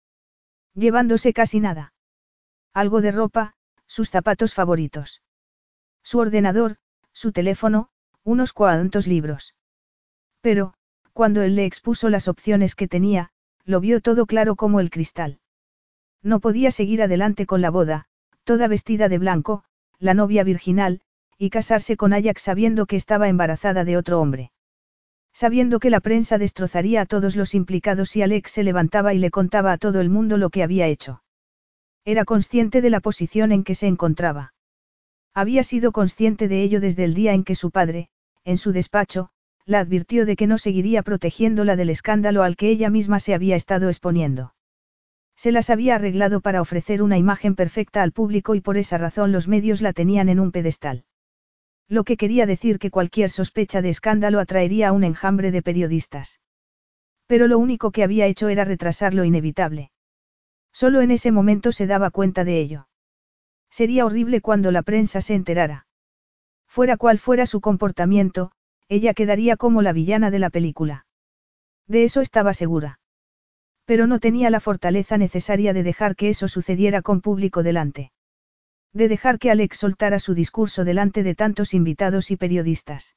[0.74, 1.94] Llevándose casi nada.
[2.74, 3.54] Algo de ropa,
[3.86, 5.22] sus zapatos favoritos.
[6.02, 6.76] Su ordenador,
[7.12, 7.88] su teléfono,
[8.22, 9.54] unos cuantos libros.
[10.42, 10.74] Pero,
[11.12, 13.30] cuando él le expuso las opciones que tenía,
[13.64, 15.38] lo vio todo claro como el cristal.
[16.22, 18.06] No podía seguir adelante con la boda,
[18.44, 19.64] toda vestida de blanco,
[19.98, 21.00] la novia virginal,
[21.38, 24.52] y casarse con Ajax sabiendo que estaba embarazada de otro hombre.
[25.32, 29.30] Sabiendo que la prensa destrozaría a todos los implicados si Alex se levantaba y le
[29.30, 31.22] contaba a todo el mundo lo que había hecho.
[32.04, 34.54] Era consciente de la posición en que se encontraba.
[35.34, 38.08] Había sido consciente de ello desde el día en que su padre,
[38.44, 39.30] en su despacho,
[39.64, 43.56] la advirtió de que no seguiría protegiéndola del escándalo al que ella misma se había
[43.56, 44.54] estado exponiendo.
[45.36, 49.32] Se las había arreglado para ofrecer una imagen perfecta al público y por esa razón
[49.32, 51.04] los medios la tenían en un pedestal.
[51.88, 56.40] Lo que quería decir que cualquier sospecha de escándalo atraería a un enjambre de periodistas.
[57.26, 59.90] Pero lo único que había hecho era retrasar lo inevitable.
[60.72, 62.88] Solo en ese momento se daba cuenta de ello.
[63.70, 65.86] Sería horrible cuando la prensa se enterara.
[66.66, 68.52] Fuera cual fuera su comportamiento,
[68.92, 71.06] ella quedaría como la villana de la película.
[71.88, 73.00] De eso estaba segura.
[73.86, 78.12] Pero no tenía la fortaleza necesaria de dejar que eso sucediera con público delante.
[78.92, 83.16] De dejar que Alex soltara su discurso delante de tantos invitados y periodistas.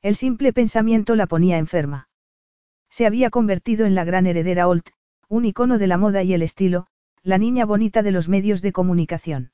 [0.00, 2.08] El simple pensamiento la ponía enferma.
[2.88, 4.88] Se había convertido en la gran heredera Olt,
[5.28, 6.86] un icono de la moda y el estilo,
[7.22, 9.50] la niña bonita de los medios de comunicación.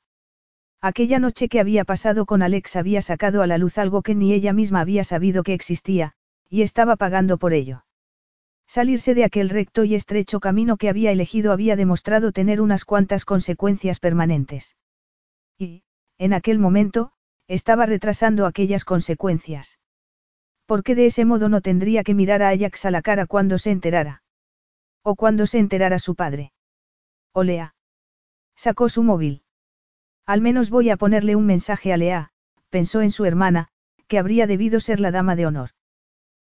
[0.83, 4.33] Aquella noche que había pasado con Alex había sacado a la luz algo que ni
[4.33, 6.11] ella misma había sabido que existía,
[6.49, 7.85] y estaba pagando por ello.
[8.67, 13.23] Salirse de aquel recto y estrecho camino que había elegido había demostrado tener unas cuantas
[13.23, 14.75] consecuencias permanentes.
[15.57, 15.83] Y,
[16.17, 17.13] en aquel momento,
[17.47, 19.79] estaba retrasando aquellas consecuencias.
[20.65, 23.71] Porque de ese modo no tendría que mirar a Ajax a la cara cuando se
[23.71, 24.21] enterara.
[25.01, 26.51] O cuando se enterara su padre.
[27.31, 27.73] Olea.
[28.57, 29.42] Sacó su móvil.
[30.25, 32.31] Al menos voy a ponerle un mensaje a Lea,
[32.69, 33.67] pensó en su hermana,
[34.07, 35.71] que habría debido ser la dama de honor.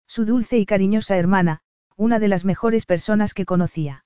[0.07, 1.61] Su dulce y cariñosa hermana,
[1.97, 4.05] una de las mejores personas que conocía.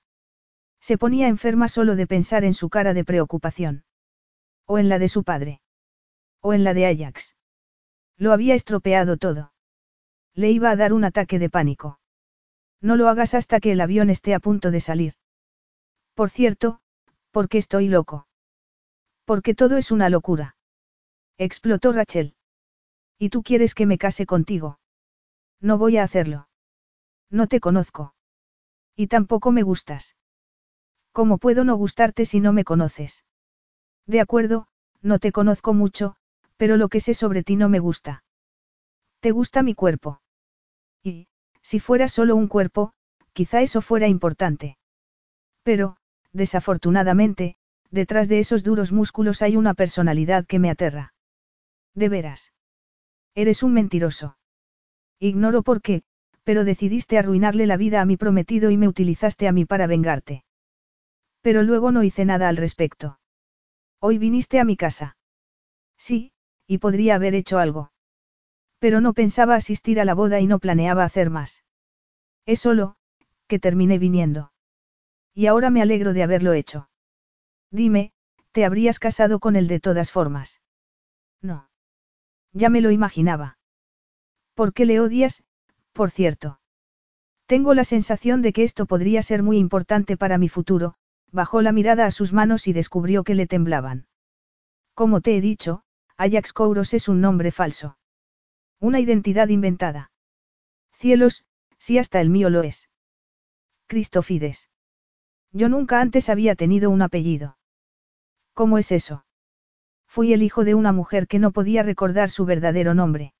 [0.79, 3.83] Se ponía enferma solo de pensar en su cara de preocupación.
[4.65, 5.61] O en la de su padre.
[6.41, 7.35] O en la de Ajax.
[8.17, 9.53] Lo había estropeado todo.
[10.33, 11.99] Le iba a dar un ataque de pánico.
[12.81, 15.13] No lo hagas hasta que el avión esté a punto de salir.
[16.15, 16.81] Por cierto,
[17.31, 18.27] porque estoy loco.
[19.25, 20.55] Porque todo es una locura.
[21.37, 22.35] Explotó Rachel.
[23.17, 24.79] ¿Y tú quieres que me case contigo?
[25.59, 26.49] No voy a hacerlo.
[27.29, 28.13] No te conozco.
[28.95, 30.15] Y tampoco me gustas.
[31.11, 33.25] ¿Cómo puedo no gustarte si no me conoces?
[34.05, 34.67] De acuerdo,
[35.01, 36.15] no te conozco mucho,
[36.57, 38.23] pero lo que sé sobre ti no me gusta.
[39.19, 40.21] ¿Te gusta mi cuerpo?
[41.03, 41.27] Y,
[41.61, 42.93] si fuera solo un cuerpo,
[43.33, 44.77] quizá eso fuera importante.
[45.63, 45.97] Pero,
[46.33, 47.57] desafortunadamente,
[47.91, 51.13] detrás de esos duros músculos hay una personalidad que me aterra.
[51.93, 52.53] De veras.
[53.35, 54.37] Eres un mentiroso.
[55.19, 56.03] Ignoro por qué,
[56.43, 60.43] pero decidiste arruinarle la vida a mi prometido y me utilizaste a mí para vengarte.
[61.41, 63.19] Pero luego no hice nada al respecto.
[63.99, 65.17] Hoy viniste a mi casa.
[65.97, 66.31] Sí,
[66.67, 67.91] y podría haber hecho algo.
[68.79, 71.63] Pero no pensaba asistir a la boda y no planeaba hacer más.
[72.45, 72.95] Es solo,
[73.47, 74.51] que terminé viniendo.
[75.33, 76.89] Y ahora me alegro de haberlo hecho.
[77.71, 78.11] Dime,
[78.51, 80.61] ¿te habrías casado con él de todas formas?
[81.41, 81.69] No.
[82.51, 83.57] Ya me lo imaginaba.
[84.53, 85.43] ¿Por qué le odias,
[85.93, 86.59] por cierto?
[87.45, 90.95] Tengo la sensación de que esto podría ser muy importante para mi futuro,
[91.31, 94.07] bajó la mirada a sus manos y descubrió que le temblaban.
[94.93, 95.83] Como te he dicho,
[96.17, 97.97] Ajax Kouros es un nombre falso.
[98.79, 100.11] Una identidad inventada.
[100.93, 101.45] Cielos,
[101.77, 102.89] si hasta el mío lo es.
[103.87, 104.69] Cristofides.
[105.51, 107.57] Yo nunca antes había tenido un apellido.
[108.61, 109.25] ¿Cómo es eso?
[110.05, 113.33] Fui el hijo de una mujer que no podía recordar su verdadero nombre.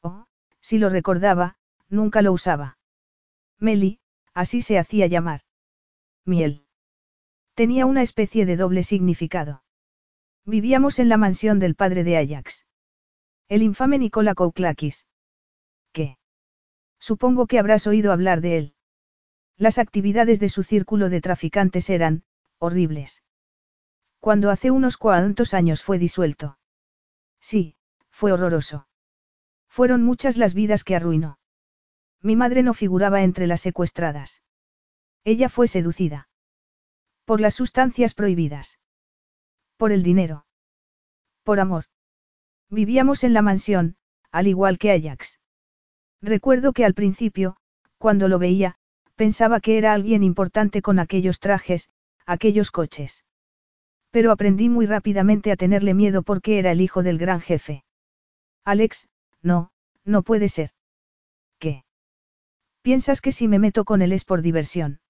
[0.00, 0.24] Oh,
[0.62, 1.56] si lo recordaba,
[1.90, 2.78] nunca lo usaba.
[3.58, 4.00] Meli,
[4.32, 5.42] así se hacía llamar.
[6.24, 6.64] Miel.
[7.52, 9.64] Tenía una especie de doble significado.
[10.46, 12.64] Vivíamos en la mansión del padre de Ajax.
[13.50, 15.06] El infame Nicola Kouklakis.
[15.92, 16.16] ¿Qué?
[16.98, 18.74] Supongo que habrás oído hablar de él.
[19.58, 22.22] Las actividades de su círculo de traficantes eran,
[22.56, 23.22] horribles.
[24.20, 26.58] Cuando hace unos cuantos años fue disuelto.
[27.40, 27.76] Sí,
[28.10, 28.88] fue horroroso.
[29.68, 31.38] Fueron muchas las vidas que arruinó.
[32.20, 34.42] Mi madre no figuraba entre las secuestradas.
[35.24, 36.28] Ella fue seducida.
[37.24, 38.80] Por las sustancias prohibidas.
[39.76, 40.46] Por el dinero.
[41.44, 41.84] Por amor.
[42.70, 43.96] Vivíamos en la mansión,
[44.32, 45.38] al igual que Ajax.
[46.20, 47.56] Recuerdo que al principio,
[47.98, 48.76] cuando lo veía,
[49.14, 51.90] pensaba que era alguien importante con aquellos trajes,
[52.26, 53.24] aquellos coches.
[54.10, 57.84] Pero aprendí muy rápidamente a tenerle miedo porque era el hijo del gran jefe.
[58.64, 59.08] Alex,
[59.42, 59.70] no,
[60.04, 60.70] no puede ser.
[61.58, 61.84] ¿Qué?
[62.82, 65.00] ¿Piensas que si me meto con él es por diversión?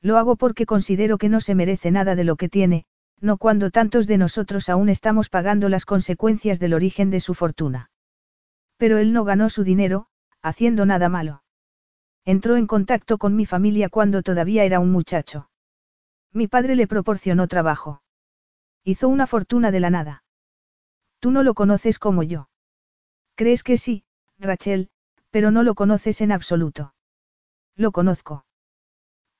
[0.00, 2.84] Lo hago porque considero que no se merece nada de lo que tiene,
[3.20, 7.90] no cuando tantos de nosotros aún estamos pagando las consecuencias del origen de su fortuna.
[8.76, 10.08] Pero él no ganó su dinero,
[10.42, 11.42] haciendo nada malo.
[12.24, 15.48] Entró en contacto con mi familia cuando todavía era un muchacho.
[16.32, 18.02] Mi padre le proporcionó trabajo.
[18.88, 20.22] Hizo una fortuna de la nada.
[21.18, 22.48] Tú no lo conoces como yo.
[23.34, 24.04] Crees que sí,
[24.38, 24.90] Rachel,
[25.30, 26.94] pero no lo conoces en absoluto.
[27.74, 28.46] Lo conozco.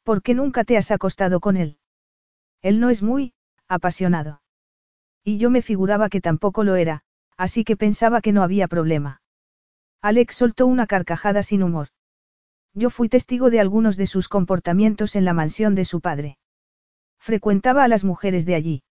[0.03, 1.79] ¿Por qué nunca te has acostado con él?
[2.61, 3.35] Él no es muy,
[3.69, 4.43] apasionado.
[5.23, 7.05] Y yo me figuraba que tampoco lo era,
[7.37, 9.23] así que pensaba que no había problema.
[10.03, 11.91] Alex soltó una carcajada sin humor.
[12.75, 16.37] Yo fui testigo de algunos de sus comportamientos en la mansión de su padre.
[17.21, 18.83] Frecuentaba a las mujeres de allí.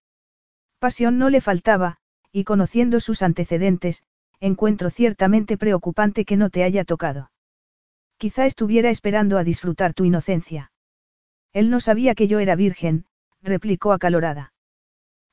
[0.78, 1.96] Pasión no le faltaba,
[2.32, 4.04] y conociendo sus antecedentes,
[4.40, 7.30] encuentro ciertamente preocupante que no te haya tocado.
[8.18, 10.72] Quizá estuviera esperando a disfrutar tu inocencia.
[11.52, 13.06] Él no sabía que yo era virgen,
[13.42, 14.52] replicó acalorada.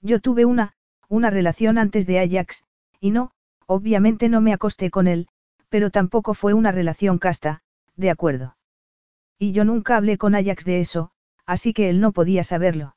[0.01, 0.73] Yo tuve una,
[1.09, 2.63] una relación antes de Ajax,
[2.99, 3.31] y no,
[3.65, 5.27] obviamente no me acosté con él,
[5.69, 7.61] pero tampoco fue una relación casta,
[7.95, 8.55] de acuerdo.
[9.37, 11.11] Y yo nunca hablé con Ajax de eso,
[11.45, 12.95] así que él no podía saberlo.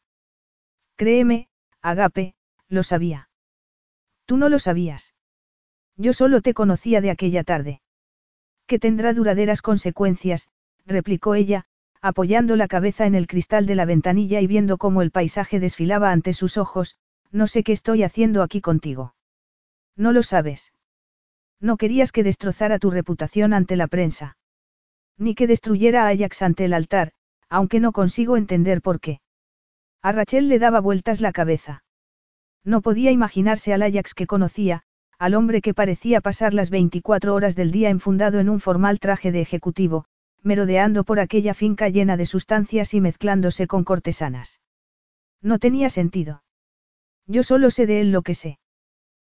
[0.97, 1.49] Créeme,
[1.83, 2.35] Agape,
[2.69, 3.29] lo sabía.
[4.25, 5.15] Tú no lo sabías.
[5.97, 7.81] Yo solo te conocía de aquella tarde.
[8.67, 10.49] Que tendrá duraderas consecuencias,
[10.85, 11.67] replicó ella,
[12.03, 16.13] apoyando la cabeza en el cristal de la ventanilla y viendo cómo el paisaje desfilaba
[16.13, 16.97] ante sus ojos,
[17.33, 19.15] no sé qué estoy haciendo aquí contigo.
[19.97, 20.73] No lo sabes.
[21.61, 24.37] No querías que destrozara tu reputación ante la prensa.
[25.17, 27.13] Ni que destruyera a Ajax ante el altar,
[27.49, 29.21] aunque no consigo entender por qué.
[30.03, 31.83] A Rachel le daba vueltas la cabeza.
[32.65, 34.83] No podía imaginarse al Ajax que conocía,
[35.19, 39.33] al hombre que parecía pasar las 24 horas del día enfundado en un formal traje
[39.33, 40.05] de ejecutivo,
[40.43, 44.61] merodeando por aquella finca llena de sustancias y mezclándose con cortesanas.
[45.43, 46.43] No tenía sentido.
[47.27, 48.59] Yo solo sé de él lo que sé.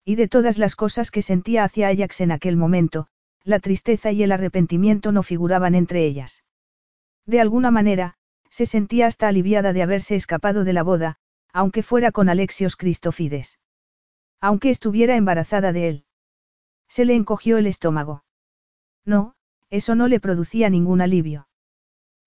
[0.06, 3.08] Y de todas las cosas que sentía hacia Ajax en aquel momento,
[3.44, 6.44] la tristeza y el arrepentimiento no figuraban entre ellas.
[7.26, 8.16] De alguna manera,
[8.52, 11.18] se sentía hasta aliviada de haberse escapado de la boda,
[11.54, 13.60] aunque fuera con Alexios Cristofides.
[14.42, 16.06] Aunque estuviera embarazada de él.
[16.88, 18.26] Se le encogió el estómago.
[19.06, 19.36] No,
[19.70, 21.48] eso no le producía ningún alivio.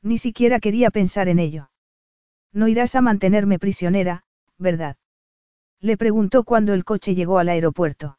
[0.02, 1.70] Ni siquiera quería pensar en ello.
[2.52, 4.24] No irás a mantenerme prisionera,
[4.58, 4.96] ¿verdad?
[5.80, 8.18] Le preguntó cuando el coche llegó al aeropuerto.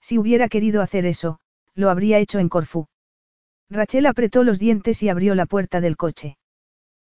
[0.00, 1.40] Si hubiera querido hacer eso,
[1.74, 2.88] lo habría hecho en Corfú.
[3.70, 6.36] Rachel apretó los dientes y abrió la puerta del coche.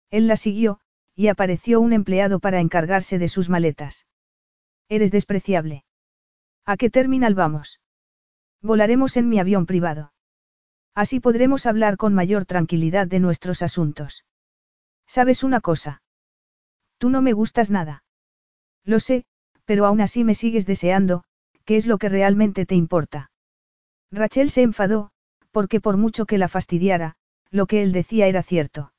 [0.09, 0.79] Él la siguió,
[1.15, 4.05] y apareció un empleado para encargarse de sus maletas.
[4.89, 5.85] Eres despreciable.
[6.65, 7.79] ¿A qué terminal vamos?
[8.61, 10.13] Volaremos en mi avión privado.
[10.93, 14.25] Así podremos hablar con mayor tranquilidad de nuestros asuntos.
[15.07, 16.01] ¿Sabes una cosa?
[16.97, 18.03] Tú no me gustas nada.
[18.83, 19.25] Lo sé,
[19.65, 21.23] pero aún así me sigues deseando,
[21.65, 23.31] ¿qué es lo que realmente te importa?
[24.11, 25.11] Rachel se enfadó,
[25.51, 27.15] porque por mucho que la fastidiara,
[27.51, 28.93] lo que él decía era cierto.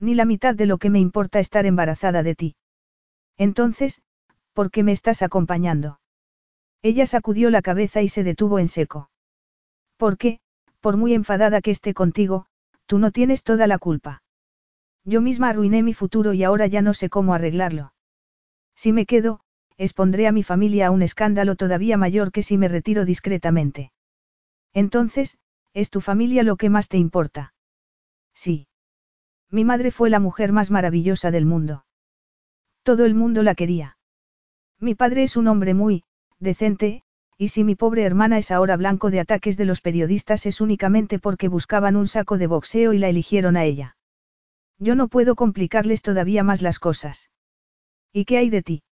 [0.00, 2.56] Ni la mitad de lo que me importa estar embarazada de ti.
[3.36, 4.02] Entonces,
[4.54, 6.00] ¿por qué me estás acompañando?
[6.82, 9.10] Ella sacudió la cabeza y se detuvo en seco.
[9.98, 10.40] ¿Por qué,
[10.80, 12.46] por muy enfadada que esté contigo,
[12.86, 14.22] tú no tienes toda la culpa?
[15.04, 17.92] Yo misma arruiné mi futuro y ahora ya no sé cómo arreglarlo.
[18.74, 19.40] Si me quedo,
[19.76, 23.92] expondré a mi familia a un escándalo todavía mayor que si me retiro discretamente.
[24.72, 25.36] Entonces,
[25.74, 27.52] ¿es tu familia lo que más te importa?
[28.34, 28.66] Sí.
[29.50, 31.84] Mi madre fue la mujer más maravillosa del mundo.
[32.82, 33.98] Todo el mundo la quería.
[34.78, 36.04] Mi padre es un hombre muy,
[36.38, 37.02] decente,
[37.36, 41.18] y si mi pobre hermana es ahora blanco de ataques de los periodistas es únicamente
[41.18, 43.96] porque buscaban un saco de boxeo y la eligieron a ella.
[44.78, 47.30] Yo no puedo complicarles todavía más las cosas.
[48.12, 48.82] ¿Y qué hay de ti?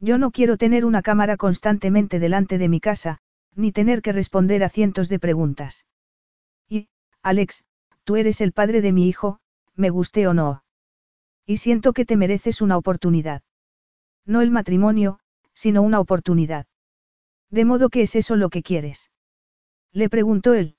[0.00, 3.18] Yo no quiero tener una cámara constantemente delante de mi casa,
[3.54, 5.86] ni tener que responder a cientos de preguntas.
[6.68, 6.88] Y,
[7.22, 7.64] Alex,
[8.04, 9.38] tú eres el padre de mi hijo,
[9.76, 10.64] me guste o no.
[11.46, 13.42] Y siento que te mereces una oportunidad.
[14.24, 15.20] No el matrimonio,
[15.52, 16.66] sino una oportunidad.
[17.50, 19.10] De modo que es eso lo que quieres.
[19.92, 20.76] Le preguntó él.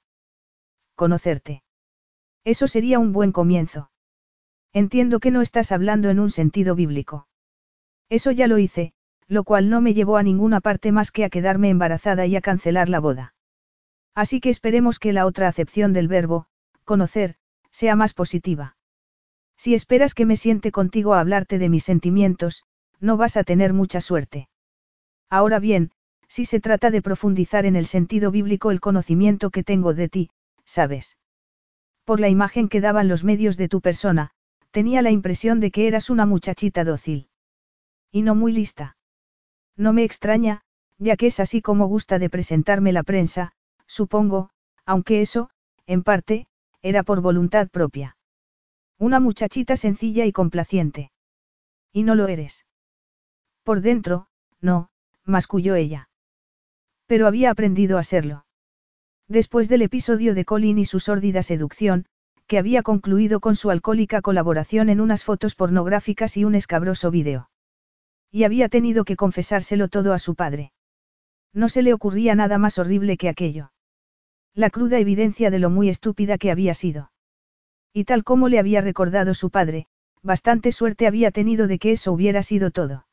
[0.96, 1.64] Conocerte.
[2.44, 3.92] Eso sería un buen comienzo.
[4.74, 7.28] Entiendo que no estás hablando en un sentido bíblico.
[8.10, 8.94] Eso ya lo hice,
[9.28, 12.42] lo cual no me llevó a ninguna parte más que a quedarme embarazada y a
[12.42, 13.34] cancelar la boda.
[14.14, 16.48] Así que esperemos que la otra acepción del verbo,
[16.84, 17.36] conocer,
[17.72, 18.75] sea más positiva.
[19.58, 22.64] Si esperas que me siente contigo a hablarte de mis sentimientos,
[23.00, 24.50] no vas a tener mucha suerte.
[25.30, 25.92] Ahora bien,
[26.28, 30.30] si se trata de profundizar en el sentido bíblico el conocimiento que tengo de ti,
[30.66, 31.18] sabes.
[32.04, 34.32] Por la imagen que daban los medios de tu persona,
[34.72, 37.30] tenía la impresión de que eras una muchachita dócil.
[38.12, 38.98] Y no muy lista.
[39.78, 40.62] No me extraña,
[40.98, 43.54] ya que es así como gusta de presentarme la prensa,
[43.88, 44.50] supongo,
[44.86, 45.50] aunque eso,
[45.88, 46.48] en parte,
[46.82, 48.18] era por voluntad propia.
[48.98, 51.12] Una muchachita sencilla y complaciente.
[51.92, 52.66] Y no lo eres.
[53.64, 54.28] Por dentro,
[54.62, 54.90] no,
[55.26, 56.10] masculló ella.
[57.06, 58.46] Pero había aprendido a serlo.
[59.28, 62.06] Después del episodio de Colin y su sórdida seducción,
[62.48, 67.50] que había concluido con su alcohólica colaboración en unas fotos pornográficas y un escabroso vídeo.
[68.32, 70.72] Y había tenido que confesárselo todo a su padre.
[71.54, 73.72] No se le ocurría nada más horrible que aquello.
[74.54, 77.12] La cruda evidencia de lo muy estúpida que había sido.
[77.98, 79.88] Y tal como le había recordado su padre,
[80.22, 83.08] bastante suerte había tenido de que eso hubiera sido todo.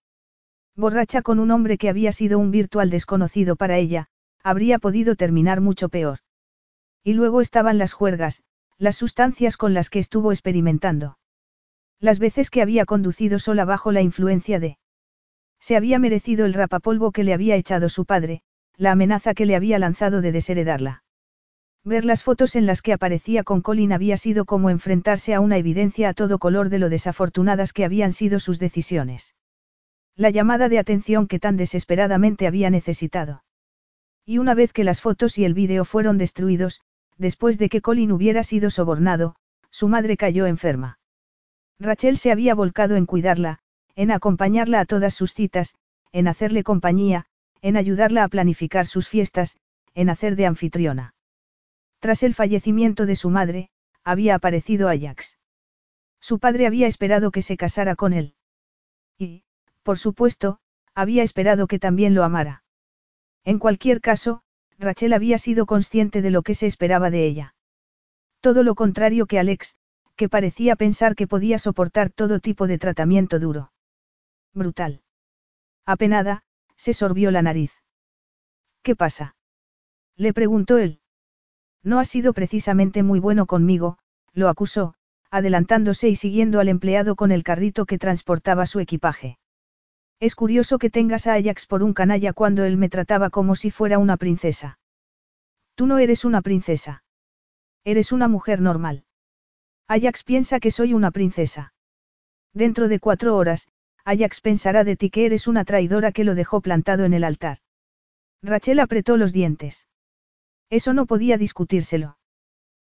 [0.74, 4.09] Borracha con un hombre que había sido un virtual desconocido para ella,
[4.42, 6.18] habría podido terminar mucho peor.
[7.04, 8.42] Y luego estaban las juergas,
[8.76, 11.16] las sustancias con las que estuvo experimentando.
[12.00, 14.78] Las veces que había conducido sola bajo la influencia de...
[15.60, 18.42] Se había merecido el rapapolvo que le había echado su padre,
[18.76, 21.04] la amenaza que le había lanzado de desheredarla.
[21.84, 25.56] Ver las fotos en las que aparecía con Colin había sido como enfrentarse a una
[25.56, 29.34] evidencia a todo color de lo desafortunadas que habían sido sus decisiones.
[30.14, 33.42] La llamada de atención que tan desesperadamente había necesitado.
[34.24, 36.80] Y una vez que las fotos y el vídeo fueron destruidos,
[37.18, 39.34] después de que Colin hubiera sido sobornado,
[39.70, 41.00] su madre cayó enferma.
[41.80, 43.59] Rachel se había volcado en cuidarla,
[43.96, 45.74] en acompañarla a todas sus citas,
[46.12, 47.26] en hacerle compañía,
[47.60, 49.56] en ayudarla a planificar sus fiestas,
[49.94, 51.14] en hacer de anfitriona.
[52.02, 53.70] Tras el fallecimiento de su madre,
[54.02, 55.38] había aparecido Ajax.
[56.20, 58.34] Su padre había esperado que se casara con él.
[59.18, 59.44] Y,
[59.84, 60.58] por supuesto,
[60.96, 62.64] había esperado que también lo amara.
[63.44, 64.42] En cualquier caso,
[64.80, 67.54] Rachel había sido consciente de lo que se esperaba de ella.
[68.40, 69.76] Todo lo contrario que Alex,
[70.16, 73.70] que parecía pensar que podía soportar todo tipo de tratamiento duro.
[74.52, 75.04] Brutal.
[75.86, 76.42] Apenada,
[76.74, 77.70] se sorbió la nariz.
[78.82, 79.36] ¿Qué pasa?
[80.16, 81.01] Le preguntó él.
[81.82, 83.98] No ha sido precisamente muy bueno conmigo,
[84.32, 84.94] lo acusó,
[85.30, 89.38] adelantándose y siguiendo al empleado con el carrito que transportaba su equipaje.
[90.20, 93.70] Es curioso que tengas a Ajax por un canalla cuando él me trataba como si
[93.70, 94.78] fuera una princesa.
[95.74, 97.02] Tú no eres una princesa.
[97.82, 99.04] Eres una mujer normal.
[99.88, 101.74] Ajax piensa que soy una princesa.
[102.54, 103.68] Dentro de cuatro horas,
[104.04, 107.59] Ajax pensará de ti que eres una traidora que lo dejó plantado en el altar.
[108.42, 109.88] Rachel apretó los dientes.
[110.72, 112.16] Eso no podía discutírselo.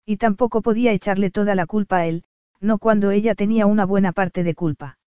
[0.05, 2.24] Y tampoco podía echarle toda la culpa a él,
[2.59, 4.98] no cuando ella tenía una buena parte de culpa.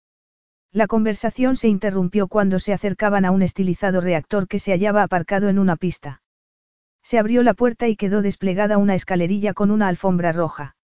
[0.71, 5.49] La conversación se interrumpió cuando se acercaban a un estilizado reactor que se hallaba aparcado
[5.49, 6.21] en una pista.
[7.03, 10.77] Se abrió la puerta y quedó desplegada una escalerilla con una alfombra roja.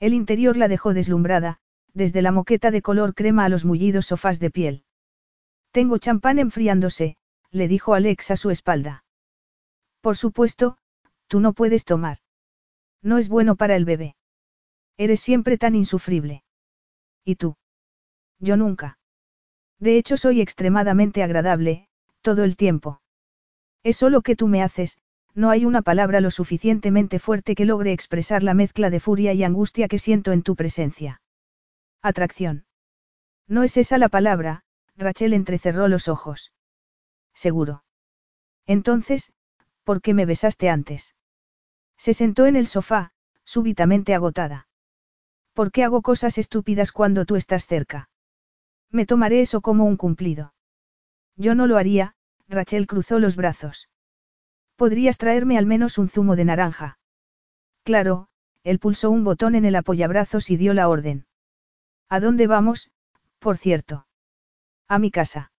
[0.00, 1.58] El interior la dejó deslumbrada,
[1.92, 4.82] desde la moqueta de color crema a los mullidos sofás de piel.
[5.70, 7.18] Tengo champán enfriándose,
[7.52, 9.04] le dijo Alex a su espalda.
[10.00, 10.76] Por supuesto,
[11.34, 12.18] tú no puedes tomar.
[13.02, 14.14] No es bueno para el bebé.
[14.96, 16.44] Eres siempre tan insufrible.
[17.24, 17.56] ¿Y tú?
[18.38, 19.00] Yo nunca.
[19.80, 21.88] De hecho soy extremadamente agradable,
[22.20, 23.00] todo el tiempo.
[23.82, 24.96] Es solo que tú me haces,
[25.34, 29.42] no hay una palabra lo suficientemente fuerte que logre expresar la mezcla de furia y
[29.42, 31.20] angustia que siento en tu presencia.
[32.00, 32.64] Atracción.
[33.48, 34.62] No es esa la palabra,
[34.94, 36.52] Rachel entrecerró los ojos.
[37.34, 37.82] Seguro.
[38.66, 39.32] Entonces,
[39.82, 41.16] ¿por qué me besaste antes?
[41.96, 43.12] Se sentó en el sofá,
[43.44, 44.68] súbitamente agotada.
[45.52, 48.08] ¿Por qué hago cosas estúpidas cuando tú estás cerca?
[48.90, 50.54] Me tomaré eso como un cumplido.
[51.36, 52.14] Yo no lo haría,
[52.48, 53.88] Rachel cruzó los brazos.
[54.76, 56.98] Podrías traerme al menos un zumo de naranja.
[57.84, 58.28] Claro,
[58.64, 61.26] él pulsó un botón en el apoyabrazos y dio la orden.
[62.08, 62.90] ¿A dónde vamos,
[63.38, 64.06] por cierto?
[64.88, 65.52] A mi casa.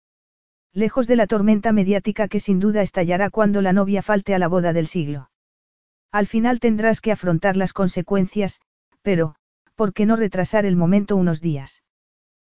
[0.74, 4.48] Lejos de la tormenta mediática que sin duda estallará cuando la novia falte a la
[4.48, 5.30] boda del siglo.
[6.12, 8.62] Al final tendrás que afrontar las consecuencias,
[9.02, 9.36] pero,
[9.76, 11.84] ¿por qué no retrasar el momento unos días?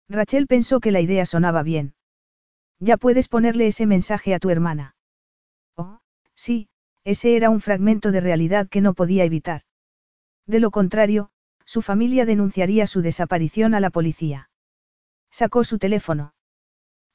[0.07, 1.93] Rachel pensó que la idea sonaba bien.
[2.79, 4.95] Ya puedes ponerle ese mensaje a tu hermana.
[5.75, 5.99] Oh,
[6.35, 6.69] sí,
[7.03, 9.61] ese era un fragmento de realidad que no podía evitar.
[10.47, 11.29] De lo contrario,
[11.65, 14.49] su familia denunciaría su desaparición a la policía.
[15.29, 16.33] Sacó su teléfono.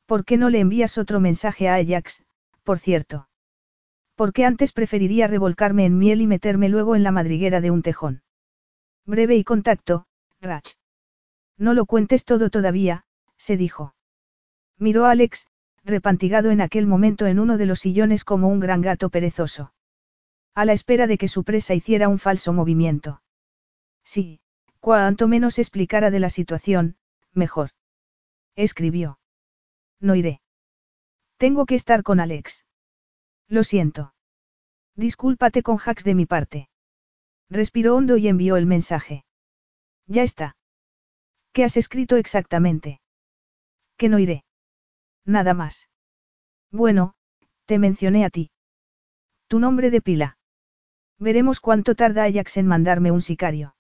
[0.07, 2.23] ¿Por qué no le envías otro mensaje a Ajax,
[2.63, 3.27] por cierto?
[4.15, 8.23] Porque antes preferiría revolcarme en miel y meterme luego en la madriguera de un tejón.
[9.07, 10.07] Breve y contacto,
[10.41, 10.75] Rach.
[11.59, 13.05] No lo cuentes todo todavía,
[13.37, 13.95] se dijo.
[14.79, 15.47] Miró a Alex,
[15.85, 19.73] repantigado en aquel momento en uno de los sillones como un gran gato perezoso.
[20.55, 23.21] A la espera de que su presa hiciera un falso movimiento.
[24.05, 24.41] Sí,
[24.81, 26.97] cuanto menos explicara de la situación,
[27.33, 27.71] mejor.
[28.55, 29.19] Escribió.
[30.01, 30.41] No iré.
[31.37, 32.65] Tengo que estar con Alex.
[33.49, 34.15] Lo siento.
[34.97, 36.69] Discúlpate con Jax de mi parte.
[37.51, 39.25] Respiró hondo y envió el mensaje.
[40.07, 40.57] Ya está.
[41.53, 43.01] ¿Qué has escrito exactamente?
[43.97, 44.45] Que no iré.
[45.25, 45.89] Nada más.
[46.71, 47.15] Bueno,
[47.67, 48.51] te mencioné a ti.
[49.49, 50.39] Tu nombre de pila.
[51.19, 53.77] Veremos cuánto tarda Ajax en mandarme un sicario.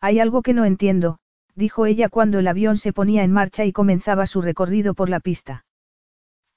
[0.00, 1.18] Hay algo que no entiendo,
[1.54, 5.20] dijo ella cuando el avión se ponía en marcha y comenzaba su recorrido por la
[5.20, 5.64] pista.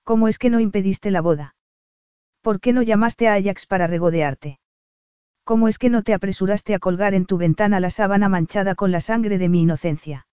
[0.04, 1.56] ¿Cómo es que no impediste la boda?
[2.42, 4.60] ¿Por qué no llamaste a Ajax para regodearte?
[5.44, 8.92] ¿Cómo es que no te apresuraste a colgar en tu ventana la sábana manchada con
[8.92, 10.28] la sangre de mi inocencia?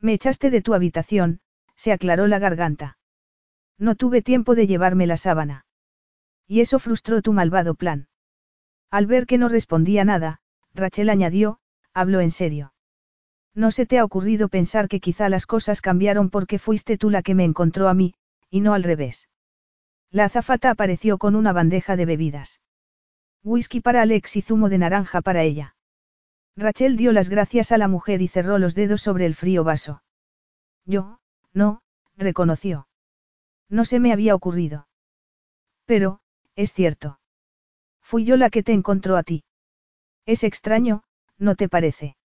[0.00, 1.40] Me echaste de tu habitación,
[1.76, 2.98] se aclaró la garganta.
[3.78, 5.64] No tuve tiempo de llevarme la sábana.
[6.46, 8.08] Y eso frustró tu malvado plan.
[8.90, 10.40] Al ver que no respondía nada,
[10.74, 11.60] Rachel añadió,
[11.94, 12.74] habló en serio.
[13.54, 17.22] ¿No se te ha ocurrido pensar que quizá las cosas cambiaron porque fuiste tú la
[17.22, 18.14] que me encontró a mí,
[18.50, 19.28] y no al revés?
[20.12, 22.60] La azafata apareció con una bandeja de bebidas.
[23.42, 25.74] Whisky para Alex y zumo de naranja para ella.
[26.54, 30.02] Rachel dio las gracias a la mujer y cerró los dedos sobre el frío vaso.
[30.84, 31.18] Yo,
[31.54, 31.82] no,
[32.14, 32.88] reconoció.
[33.70, 34.86] No se me había ocurrido.
[35.86, 36.20] Pero,
[36.56, 37.18] es cierto.
[38.02, 39.44] Fui yo la que te encontró a ti.
[40.26, 41.04] Es extraño,
[41.38, 42.16] ¿no te parece?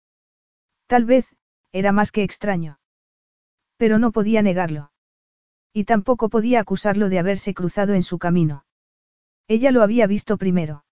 [0.89, 1.37] Tal vez,
[1.71, 2.81] era más que extraño.
[3.77, 4.91] Pero no podía negarlo.
[5.77, 8.65] Y tampoco podía acusarlo de haberse cruzado en su camino.
[9.47, 10.87] Ella lo había visto primero.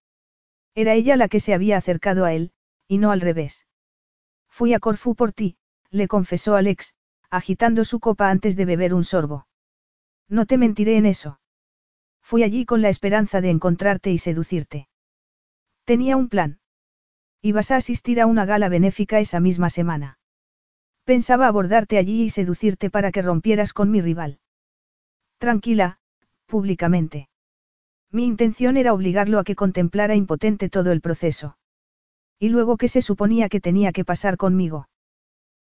[0.75, 2.53] Era ella la que se había acercado a él,
[2.87, 3.67] y no al revés.
[4.47, 5.57] Fui a Corfú por ti,
[5.89, 6.97] le confesó Alex,
[7.31, 9.47] agitando su copa antes de beber un sorbo.
[10.29, 11.41] No te mentiré en eso.
[12.21, 14.91] Fui allí con la esperanza de encontrarte y seducirte.
[15.87, 16.61] Tenía un plan.
[17.41, 20.19] Ibas a asistir a una gala benéfica esa misma semana.
[21.05, 24.41] Pensaba abordarte allí y seducirte para que rompieras con mi rival.
[25.39, 25.99] Tranquila,
[26.47, 27.29] públicamente.
[28.11, 31.57] Mi intención era obligarlo a que contemplara impotente todo el proceso.
[32.39, 34.89] Y luego que se suponía que tenía que pasar conmigo.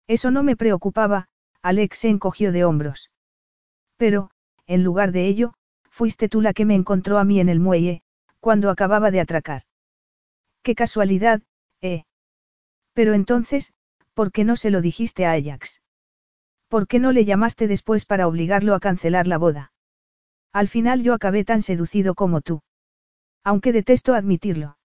[0.06, 1.28] Eso no me preocupaba,
[1.62, 3.10] Alex se encogió de hombros.
[3.96, 4.30] Pero,
[4.66, 5.54] en lugar de ello,
[5.90, 8.02] fuiste tú la que me encontró a mí en el muelle,
[8.40, 9.62] cuando acababa de atracar.
[10.62, 11.42] Qué casualidad,
[11.80, 12.04] ¿eh?
[12.92, 13.72] Pero entonces,
[14.14, 15.80] ¿por qué no se lo dijiste a Ajax?
[16.70, 19.72] ¿Por qué no le llamaste después para obligarlo a cancelar la boda?
[20.52, 22.62] Al final yo acabé tan seducido como tú.
[23.42, 24.78] Aunque detesto admitirlo.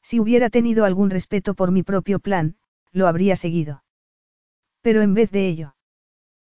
[0.00, 2.56] Si hubiera tenido algún respeto por mi propio plan,
[2.92, 3.84] lo habría seguido.
[4.80, 5.76] Pero en vez de ello.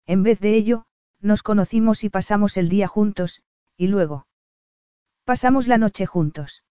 [0.07, 0.85] En vez de ello,
[1.21, 3.43] nos conocimos y pasamos el día juntos,
[3.79, 4.27] y luego.
[5.25, 6.65] Pasamos la noche juntos.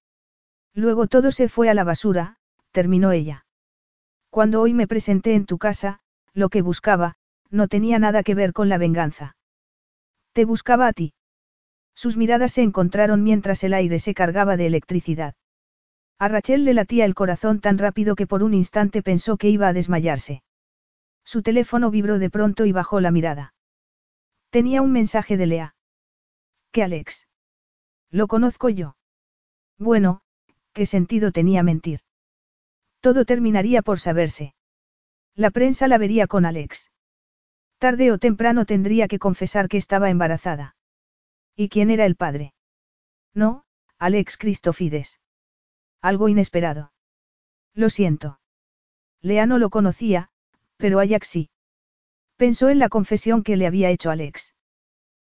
[0.76, 2.38] Luego todo se fue a la basura,
[2.72, 3.48] terminó ella.
[4.30, 6.02] Cuando hoy me presenté en tu casa,
[6.34, 7.18] lo que buscaba,
[7.49, 9.35] no tenía nada que ver con la venganza.
[10.34, 11.13] Te buscaba a ti.
[11.95, 15.35] Sus miradas se encontraron mientras el aire se cargaba de electricidad.
[16.17, 19.67] A Rachel le latía el corazón tan rápido que por un instante pensó que iba
[19.67, 20.43] a desmayarse.
[21.23, 23.53] Su teléfono vibró de pronto y bajó la mirada.
[24.49, 25.76] Tenía un mensaje de Lea.
[26.71, 27.27] ¿Qué Alex?
[28.09, 28.95] Lo conozco yo.
[29.77, 30.21] Bueno,
[30.73, 32.01] ¿qué sentido tenía mentir?
[32.99, 34.55] Todo terminaría por saberse.
[35.35, 36.91] La prensa la vería con Alex.
[37.80, 40.76] Tarde o temprano tendría que confesar que estaba embarazada.
[41.56, 42.53] ¿Y quién era el padre?
[43.34, 43.64] No,
[43.97, 45.22] Alex Cristofides.
[46.01, 46.91] Algo inesperado.
[47.73, 48.41] Lo siento.
[49.22, 50.30] Lea no lo conocía,
[50.76, 51.49] pero Ajax sí.
[52.35, 54.53] Pensó en la confesión que le había hecho Alex.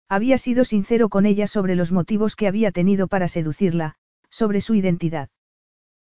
[0.09, 3.95] Había sido sincero con ella sobre los motivos que había tenido para seducirla,
[4.29, 5.29] sobre su identidad.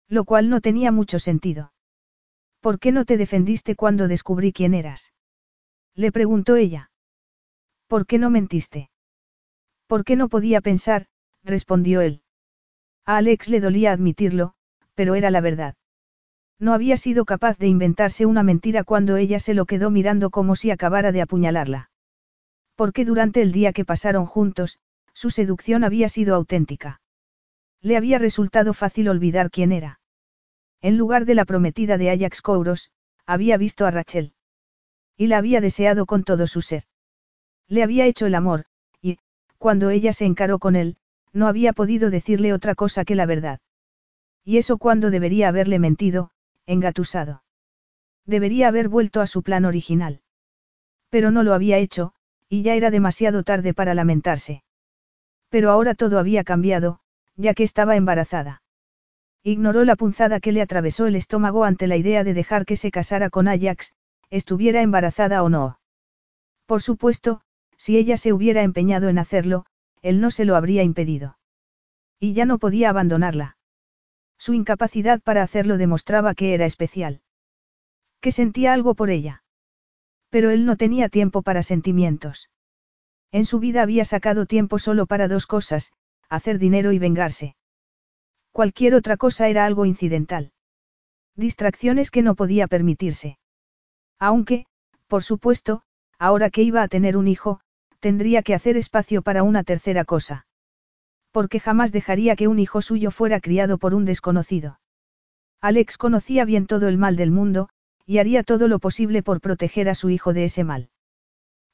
[0.09, 1.73] Lo cual no tenía mucho sentido.
[2.61, 5.13] ¿Por qué no te defendiste cuando descubrí quién eras?
[5.97, 6.91] Le preguntó ella.
[7.89, 8.91] ¿Por qué no mentiste?
[9.87, 11.07] ¿Por qué no podía pensar?
[11.43, 12.23] respondió él.
[13.07, 14.55] A Alex le dolía admitirlo,
[14.95, 15.75] pero era la verdad.
[16.59, 20.55] No había sido capaz de inventarse una mentira cuando ella se lo quedó mirando como
[20.55, 21.91] si acabara de apuñalarla.
[22.75, 24.79] Porque durante el día que pasaron juntos,
[25.15, 27.01] su seducción había sido auténtica.
[27.81, 30.01] Le había resultado fácil olvidar quién era.
[30.83, 32.91] En lugar de la prometida de Ajax Kouros,
[33.25, 34.35] había visto a Rachel.
[35.17, 36.85] Y la había deseado con todo su ser.
[37.69, 38.67] Le había hecho el amor,
[39.01, 39.19] y,
[39.59, 40.97] cuando ella se encaró con él,
[41.33, 43.61] no había podido decirle otra cosa que la verdad.
[44.45, 46.31] Y eso cuando debería haberle mentido,
[46.67, 47.43] engatusado.
[48.25, 50.21] Debería haber vuelto a su plan original.
[51.11, 52.13] Pero no lo había hecho,
[52.49, 54.63] y ya era demasiado tarde para lamentarse.
[55.49, 57.01] Pero ahora todo había cambiado,
[57.37, 58.63] ya que estaba embarazada.
[59.43, 62.91] Ignoró la punzada que le atravesó el estómago ante la idea de dejar que se
[62.91, 63.95] casara con Ajax,
[64.31, 65.79] estuviera embarazada o no.
[66.67, 67.43] Por supuesto,
[67.77, 69.67] si ella se hubiera empeñado en hacerlo,
[70.03, 71.39] él no se lo habría impedido.
[72.19, 73.57] Y ya no podía abandonarla.
[74.39, 77.23] Su incapacidad para hacerlo demostraba que era especial.
[78.21, 79.43] Que sentía algo por ella.
[80.31, 82.51] Pero él no tenía tiempo para sentimientos.
[83.33, 85.93] En su vida había sacado tiempo solo para dos cosas,
[86.29, 87.57] hacer dinero y vengarse.
[88.53, 90.53] Cualquier otra cosa era algo incidental.
[91.35, 93.39] Distracciones que no podía permitirse.
[94.19, 94.67] Aunque,
[95.07, 95.83] por supuesto,
[96.19, 97.61] ahora que iba a tener un hijo,
[98.01, 100.47] tendría que hacer espacio para una tercera cosa.
[101.31, 104.81] Porque jamás dejaría que un hijo suyo fuera criado por un desconocido.
[105.61, 107.69] Alex conocía bien todo el mal del mundo,
[108.07, 110.91] y haría todo lo posible por proteger a su hijo de ese mal.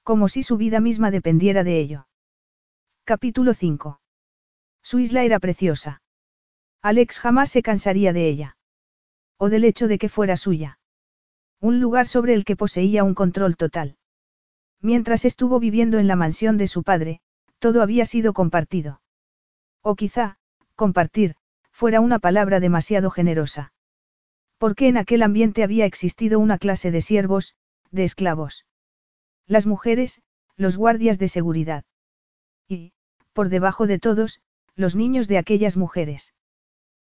[0.02, 2.06] Como si su vida misma dependiera de ello.
[3.04, 4.00] Capítulo 5.
[4.82, 6.02] Su isla era preciosa.
[6.80, 8.56] Alex jamás se cansaría de ella.
[9.38, 10.78] O del hecho de que fuera suya.
[11.62, 13.96] Un lugar sobre el que poseía un control total.
[14.80, 17.20] Mientras estuvo viviendo en la mansión de su padre,
[17.60, 19.00] todo había sido compartido.
[19.80, 20.38] O quizá,
[20.74, 21.36] compartir,
[21.70, 23.72] fuera una palabra demasiado generosa.
[24.58, 27.54] Porque en aquel ambiente había existido una clase de siervos,
[27.92, 28.66] de esclavos.
[29.46, 30.20] Las mujeres,
[30.56, 31.84] los guardias de seguridad.
[32.66, 32.92] Y,
[33.32, 34.40] por debajo de todos,
[34.74, 36.34] los niños de aquellas mujeres.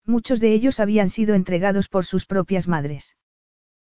[0.06, 3.16] Muchos de ellos habían sido entregados por sus propias madres.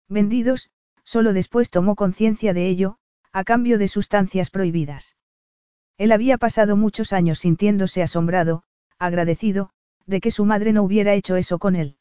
[0.09, 0.69] Vendidos,
[1.03, 2.97] solo después tomó conciencia de ello,
[3.31, 5.15] a cambio de sustancias prohibidas.
[5.97, 8.63] Él había pasado muchos años sintiéndose asombrado,
[8.97, 9.69] agradecido,
[10.05, 11.97] de que su madre no hubiera hecho eso con él.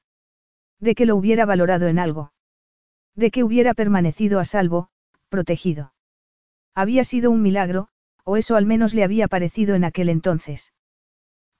[0.80, 2.32] De que lo hubiera valorado en algo.
[3.14, 4.88] De que hubiera permanecido a salvo,
[5.28, 5.92] protegido.
[6.74, 7.88] Había sido un milagro,
[8.24, 10.72] o eso al menos le había parecido en aquel entonces.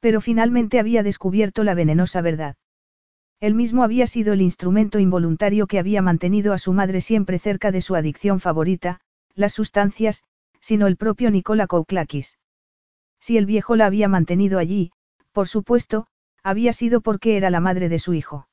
[0.00, 2.56] Pero finalmente había descubierto la venenosa verdad.
[3.40, 7.72] Él mismo había sido el instrumento involuntario que había mantenido a su madre siempre cerca
[7.72, 9.00] de su adicción favorita,
[9.34, 10.22] las sustancias,
[10.60, 12.38] sino el propio Nicola Kouklakis.
[13.18, 14.92] Si el viejo la había mantenido allí,
[15.32, 16.06] por supuesto,
[16.42, 18.46] había sido porque era la madre de su hijo.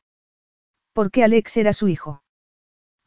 [0.94, 2.24] Porque Alex era su hijo.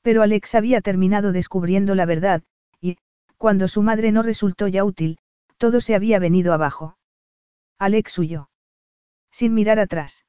[0.03, 2.43] Pero Alex había terminado descubriendo la verdad,
[2.81, 2.99] y,
[3.39, 5.19] cuando su madre no resultó ya útil,
[5.57, 6.97] todo se había venido abajo.
[7.79, 8.51] Alex huyó.
[9.31, 10.25] Sin mirar atrás.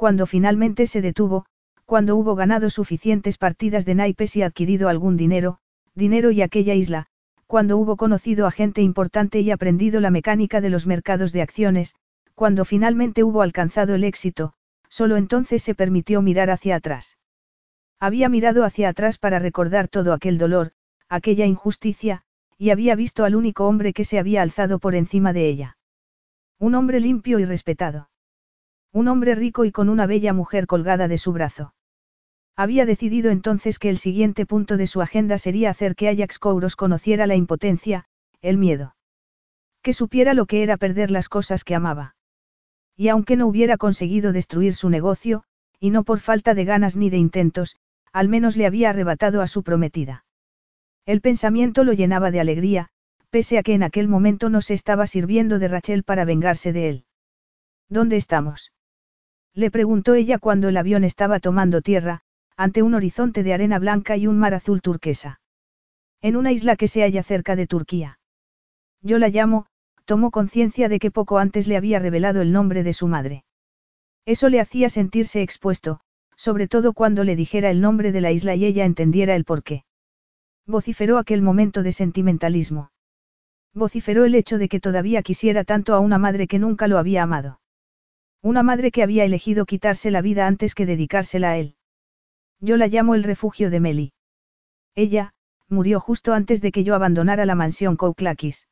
[0.00, 1.44] Cuando finalmente se detuvo,
[1.84, 5.58] cuando hubo ganado suficientes partidas de naipes y adquirido algún dinero,
[5.94, 7.08] dinero y aquella isla,
[7.46, 11.96] cuando hubo conocido a gente importante y aprendido la mecánica de los mercados de acciones,
[12.34, 14.54] cuando finalmente hubo alcanzado el éxito,
[14.88, 17.18] solo entonces se permitió mirar hacia atrás.
[17.98, 20.72] Había mirado hacia atrás para recordar todo aquel dolor,
[21.10, 22.22] aquella injusticia,
[22.56, 25.76] y había visto al único hombre que se había alzado por encima de ella.
[26.58, 28.09] Un hombre limpio y respetado.
[28.92, 31.74] Un hombre rico y con una bella mujer colgada de su brazo.
[32.56, 36.76] Había decidido entonces que el siguiente punto de su agenda sería hacer que Ajax Kouros
[36.76, 38.06] conociera la impotencia,
[38.42, 38.96] el miedo.
[39.82, 42.16] Que supiera lo que era perder las cosas que amaba.
[42.96, 45.44] Y aunque no hubiera conseguido destruir su negocio,
[45.78, 47.76] y no por falta de ganas ni de intentos,
[48.12, 50.24] al menos le había arrebatado a su prometida.
[51.06, 52.88] El pensamiento lo llenaba de alegría,
[53.30, 56.88] pese a que en aquel momento no se estaba sirviendo de Rachel para vengarse de
[56.88, 57.04] él.
[57.88, 58.72] ¿Dónde estamos?
[59.54, 62.22] Le preguntó ella cuando el avión estaba tomando tierra,
[62.56, 65.40] ante un horizonte de arena blanca y un mar azul turquesa.
[66.20, 68.18] En una isla que se halla cerca de Turquía.
[69.02, 69.66] Yo la llamo,
[70.04, 73.44] tomó conciencia de que poco antes le había revelado el nombre de su madre.
[74.26, 76.00] Eso le hacía sentirse expuesto,
[76.36, 79.84] sobre todo cuando le dijera el nombre de la isla y ella entendiera el porqué.
[80.66, 82.92] Vociferó aquel momento de sentimentalismo.
[83.72, 87.22] Vociferó el hecho de que todavía quisiera tanto a una madre que nunca lo había
[87.22, 87.60] amado.
[88.42, 91.76] Una madre que había elegido quitarse la vida antes que dedicársela a él.
[92.58, 94.12] Yo la llamo el refugio de Meli.
[94.94, 95.34] Ella,
[95.68, 98.66] murió justo antes de que yo abandonara la mansión Kouklakis.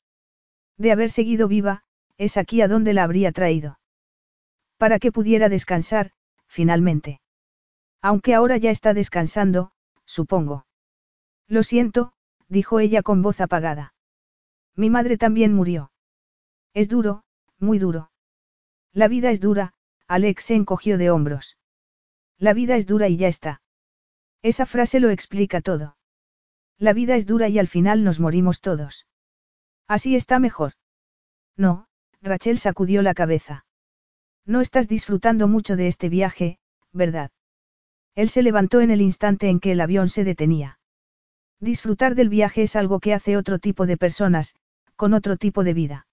[0.79, 1.83] De haber seguido viva,
[2.17, 3.79] es aquí a donde la habría traído.
[4.79, 6.13] Para que pudiera descansar,
[6.47, 7.21] finalmente.
[8.01, 9.73] Aunque ahora ya está descansando,
[10.05, 10.67] supongo.
[11.47, 12.13] Lo siento,
[12.49, 13.95] dijo ella con voz apagada.
[14.75, 15.91] Mi madre también murió.
[16.75, 17.25] Es duro,
[17.59, 18.11] muy duro.
[18.93, 19.75] La vida es dura,
[20.07, 21.57] Alex se encogió de hombros.
[22.39, 23.63] La vida es dura y ya está.
[24.43, 25.97] Esa frase lo explica todo.
[26.79, 29.07] La vida es dura y al final nos morimos todos.
[29.89, 30.75] Así está mejor.
[31.57, 31.89] No,
[32.23, 33.67] Rachel sacudió la cabeza.
[34.47, 36.59] No estás disfrutando mucho de este viaje,
[36.93, 37.31] ¿verdad?
[38.15, 40.79] Él se levantó en el instante en que el avión se detenía.
[41.61, 44.55] Disfrutar del viaje es algo que hace otro tipo de personas,
[44.97, 46.07] con otro tipo de vida.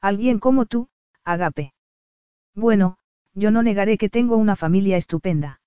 [0.00, 0.88] Alguien como tú,
[1.24, 1.74] Agape.
[2.54, 2.98] Bueno,
[3.34, 5.60] yo no negaré que tengo una familia estupenda.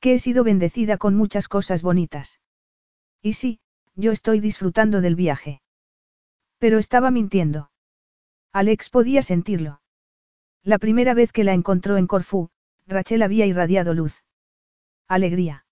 [0.00, 2.40] Que he sido bendecida con muchas cosas bonitas.
[3.22, 3.60] Y sí,
[3.94, 5.62] yo estoy disfrutando del viaje.
[6.58, 7.70] Pero estaba mintiendo.
[8.52, 9.80] Alex podía sentirlo.
[10.62, 12.50] La primera vez que la encontró en Corfú,
[12.86, 14.24] Rachel había irradiado luz.
[15.08, 15.66] Alegría.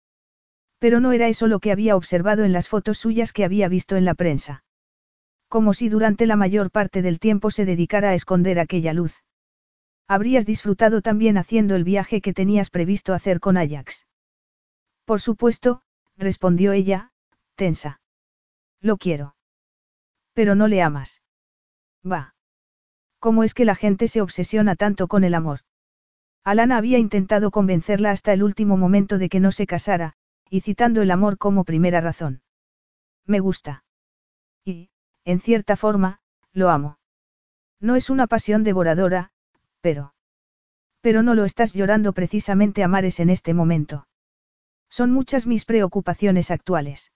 [0.79, 3.97] Pero no era eso lo que había observado en las fotos suyas que había visto
[3.97, 4.65] en la prensa.
[5.49, 9.24] Como si durante la mayor parte del tiempo se dedicara a esconder aquella luz.
[10.07, 14.07] Habrías disfrutado también haciendo el viaje que tenías previsto hacer con Ajax.
[15.05, 15.83] Por supuesto,
[16.17, 17.13] respondió ella,
[17.55, 18.01] tensa.
[18.81, 19.35] Lo quiero.
[20.35, 21.23] Pero no le amas.
[22.05, 22.35] Va.
[23.19, 25.61] ¿Cómo es que la gente se obsesiona tanto con el amor?
[26.43, 30.15] Alana había intentado convencerla hasta el último momento de que no se casara,
[30.51, 32.43] y citando el amor como primera razón.
[33.25, 33.85] Me gusta.
[34.63, 34.91] Y,
[35.25, 36.21] en cierta forma,
[36.53, 36.99] lo amo.
[37.81, 39.33] No es una pasión devoradora,
[39.85, 40.15] pero...
[41.03, 44.09] Pero no lo estás llorando precisamente a mares en este momento.
[44.89, 47.13] Son muchas mis preocupaciones actuales.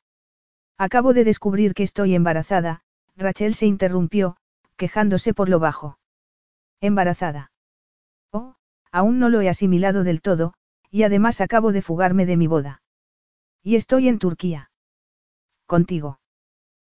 [0.77, 2.83] Acabo de descubrir que estoy embarazada,
[3.17, 4.37] Rachel se interrumpió,
[4.77, 5.99] quejándose por lo bajo.
[6.83, 7.53] Embarazada.
[8.33, 8.57] Oh,
[8.93, 10.53] aún no lo he asimilado del todo,
[10.91, 12.83] y además acabo de fugarme de mi boda.
[13.63, 14.71] Y estoy en Turquía.
[15.65, 16.21] Contigo.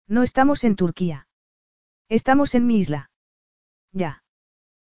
[0.07, 1.27] No estamos en Turquía.
[2.09, 3.11] Estamos en mi isla.
[3.91, 4.24] Ya.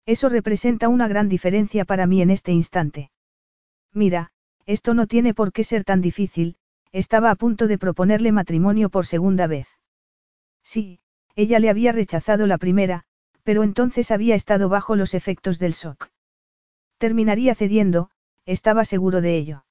[0.06, 3.12] Eso representa una gran diferencia para mí en este instante.
[3.94, 4.32] Mira,
[4.66, 6.58] esto no tiene por qué ser tan difícil,
[6.92, 9.68] estaba a punto de proponerle matrimonio por segunda vez.
[10.64, 11.00] Sí,
[11.36, 13.04] ella le había rechazado la primera,
[13.44, 16.10] pero entonces había estado bajo los efectos del shock.
[16.98, 18.10] Terminaría cediendo,
[18.46, 19.66] estaba seguro de ello.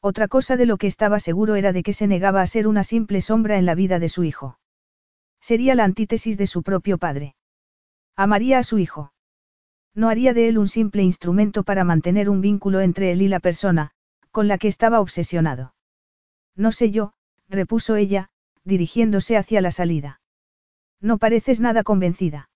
[0.00, 2.84] Otra cosa de lo que estaba seguro era de que se negaba a ser una
[2.84, 4.58] simple sombra en la vida de su hijo.
[5.40, 7.34] Sería la antítesis de su propio padre.
[8.16, 9.12] Amaría a su hijo.
[9.94, 13.40] No haría de él un simple instrumento para mantener un vínculo entre él y la
[13.40, 13.90] persona,
[14.30, 15.74] con la que estaba obsesionado.
[16.56, 17.12] No sé yo,
[17.48, 18.30] repuso ella,
[18.64, 20.20] dirigiéndose hacia la salida.
[21.00, 22.50] No pareces nada convencida.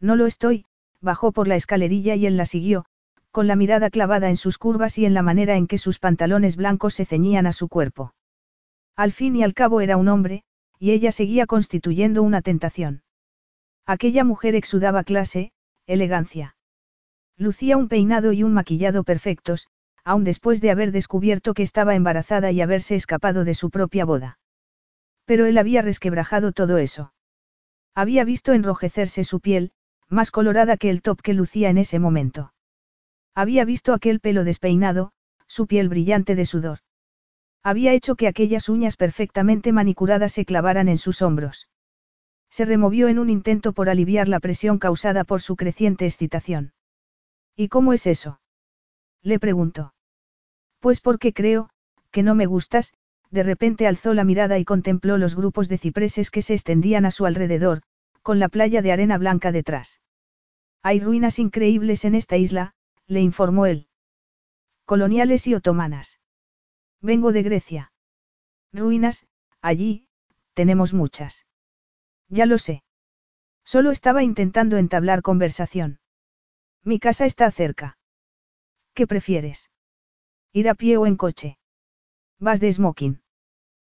[0.00, 0.66] No lo estoy,
[1.00, 2.84] bajó por la escalerilla y él la siguió,
[3.30, 6.56] con la mirada clavada en sus curvas y en la manera en que sus pantalones
[6.56, 8.12] blancos se ceñían a su cuerpo.
[8.96, 10.42] Al fin y al cabo era un hombre,
[10.78, 13.02] y ella seguía constituyendo una tentación.
[13.86, 15.52] Aquella mujer exudaba clase,
[15.92, 16.56] elegancia.
[17.36, 19.68] Lucía un peinado y un maquillado perfectos,
[20.04, 24.38] aun después de haber descubierto que estaba embarazada y haberse escapado de su propia boda.
[25.24, 27.14] Pero él había resquebrajado todo eso.
[27.94, 29.72] Había visto enrojecerse su piel,
[30.08, 32.52] más colorada que el top que lucía en ese momento.
[33.34, 35.12] Había visto aquel pelo despeinado,
[35.46, 36.80] su piel brillante de sudor.
[37.62, 41.69] Había hecho que aquellas uñas perfectamente manicuradas se clavaran en sus hombros.
[42.50, 46.72] Se removió en un intento por aliviar la presión causada por su creciente excitación.
[47.56, 48.40] ¿Y cómo es eso?
[49.22, 49.94] Le preguntó.
[50.80, 51.70] Pues porque creo,
[52.10, 52.92] que no me gustas,
[53.30, 57.10] de repente alzó la mirada y contempló los grupos de cipreses que se extendían a
[57.10, 57.82] su alrededor,
[58.22, 60.00] con la playa de arena blanca detrás.
[60.82, 62.74] Hay ruinas increíbles en esta isla,
[63.06, 63.86] le informó él.
[64.84, 66.18] Coloniales y otomanas.
[67.00, 67.92] Vengo de Grecia.
[68.72, 69.28] Ruinas,
[69.60, 70.08] allí,
[70.54, 71.46] tenemos muchas.
[72.30, 72.82] Ya lo sé.
[73.64, 75.98] Solo estaba intentando entablar conversación.
[76.82, 77.98] Mi casa está cerca.
[78.94, 79.70] ¿Qué prefieres?
[80.52, 81.58] ¿Ir a pie o en coche?
[82.38, 83.22] Vas de smoking.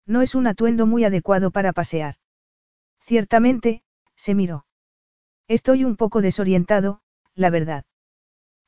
[0.06, 2.16] No es un atuendo muy adecuado para pasear.
[3.00, 3.82] Ciertamente,
[4.16, 4.66] se miró.
[5.46, 7.00] Estoy un poco desorientado,
[7.34, 7.84] la verdad.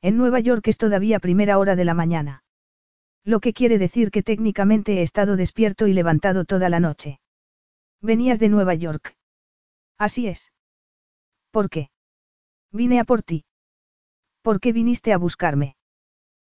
[0.01, 2.43] En Nueva York es todavía primera hora de la mañana.
[3.23, 7.19] Lo que quiere decir que técnicamente he estado despierto y levantado toda la noche.
[8.01, 9.15] Venías de Nueva York.
[9.97, 10.51] Así es.
[11.51, 11.89] ¿Por qué?
[12.71, 13.45] Vine a por ti.
[14.41, 15.75] ¿Por qué viniste a buscarme?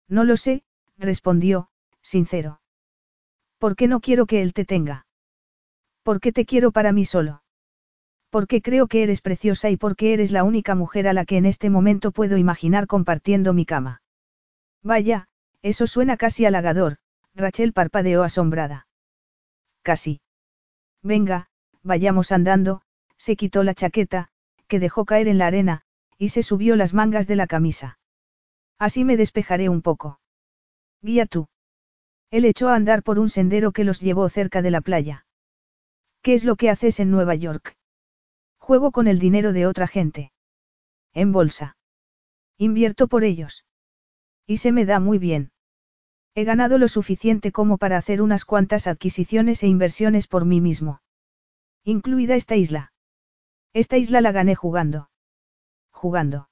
[0.08, 0.64] No lo sé,
[0.98, 1.68] respondió,
[2.02, 2.60] sincero.
[3.58, 5.06] ¿Por qué no quiero que él te tenga?
[6.02, 7.42] ¿Por qué te quiero para mí solo?
[8.30, 11.46] Porque creo que eres preciosa y porque eres la única mujer a la que en
[11.46, 14.02] este momento puedo imaginar compartiendo mi cama.
[14.82, 15.28] Vaya,
[15.62, 16.98] Eso suena casi halagador,
[17.34, 18.86] Rachel parpadeó asombrada.
[19.82, 20.20] Casi.
[21.02, 21.48] Venga,
[21.82, 22.82] vayamos andando,
[23.18, 24.28] se quitó la chaqueta,
[24.68, 25.82] que dejó caer en la arena,
[26.18, 27.98] y se subió las mangas de la camisa.
[28.78, 30.20] Así me despejaré un poco.
[31.02, 31.48] Guía tú.
[32.30, 35.26] Él echó a andar por un sendero que los llevó cerca de la playa.
[36.22, 37.76] ¿Qué es lo que haces en Nueva York?
[38.58, 40.32] Juego con el dinero de otra gente.
[41.14, 41.76] En bolsa.
[42.58, 43.64] Invierto por ellos.
[44.46, 45.52] Y se me da muy bien.
[46.34, 51.00] He ganado lo suficiente como para hacer unas cuantas adquisiciones e inversiones por mí mismo.
[51.84, 52.92] Incluida esta isla.
[53.76, 55.10] Esta isla la gané jugando.
[55.90, 56.48] Jugando.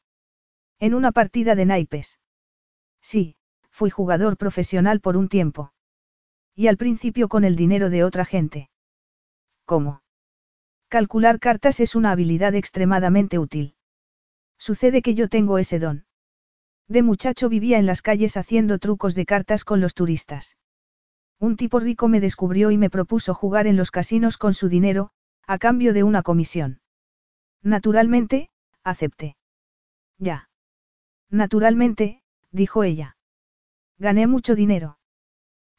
[0.78, 2.18] En una partida de naipes.
[3.01, 3.36] Sí,
[3.70, 5.72] fui jugador profesional por un tiempo.
[6.55, 8.68] Y al principio con el dinero de otra gente.
[9.64, 10.02] ¿Cómo?
[10.88, 13.74] Calcular cartas es una habilidad extremadamente útil.
[14.59, 16.05] Sucede que yo tengo ese don.
[16.88, 20.59] De muchacho vivía en las calles haciendo trucos de cartas con los turistas.
[21.40, 25.10] Un tipo rico me descubrió y me propuso jugar en los casinos con su dinero,
[25.46, 26.82] a cambio de una comisión.
[27.65, 28.51] Naturalmente,
[28.85, 29.36] acepté.
[30.19, 30.51] Ya.
[31.31, 32.23] Naturalmente,
[32.53, 33.16] dijo ella.
[33.99, 34.99] Gané mucho dinero.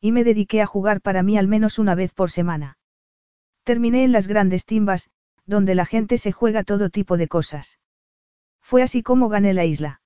[0.02, 2.78] Y me dediqué a jugar para mí al menos una vez por semana.
[3.64, 5.10] Terminé en las grandes timbas,
[5.46, 7.78] donde la gente se juega todo tipo de cosas.
[8.62, 10.02] Fue así como gané la isla.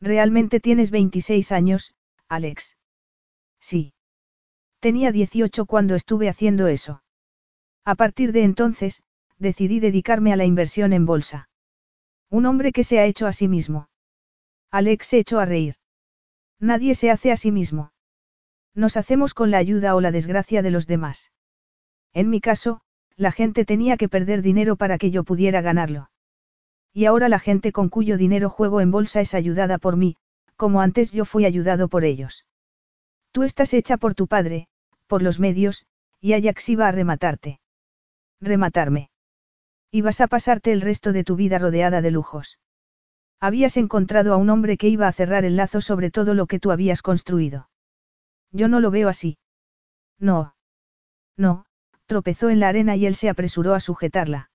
[0.00, 1.94] Realmente tienes 26 años,
[2.28, 2.76] Alex.
[3.60, 3.92] Sí.
[4.80, 7.02] Tenía 18 cuando estuve haciendo eso.
[7.84, 9.02] A partir de entonces,
[9.38, 11.48] decidí dedicarme a la inversión en bolsa.
[12.30, 13.88] Un hombre que se ha hecho a sí mismo.
[14.70, 15.76] Alex se echó a reír.
[16.58, 17.92] Nadie se hace a sí mismo.
[18.74, 21.30] Nos hacemos con la ayuda o la desgracia de los demás.
[22.12, 22.80] En mi caso,
[23.16, 26.10] la gente tenía que perder dinero para que yo pudiera ganarlo.
[26.92, 30.16] Y ahora la gente con cuyo dinero juego en bolsa es ayudada por mí,
[30.56, 32.44] como antes yo fui ayudado por ellos.
[33.32, 34.68] Tú estás hecha por tu padre,
[35.06, 35.86] por los medios,
[36.20, 37.60] y Ajax iba a rematarte.
[38.40, 39.10] Rematarme.
[39.94, 42.58] Y vas a pasarte el resto de tu vida rodeada de lujos.
[43.38, 46.58] Habías encontrado a un hombre que iba a cerrar el lazo sobre todo lo que
[46.58, 47.70] tú habías construido.
[48.50, 49.38] Yo no lo veo así.
[50.18, 50.56] No.
[51.36, 51.66] No,
[52.06, 54.50] tropezó en la arena y él se apresuró a sujetarla.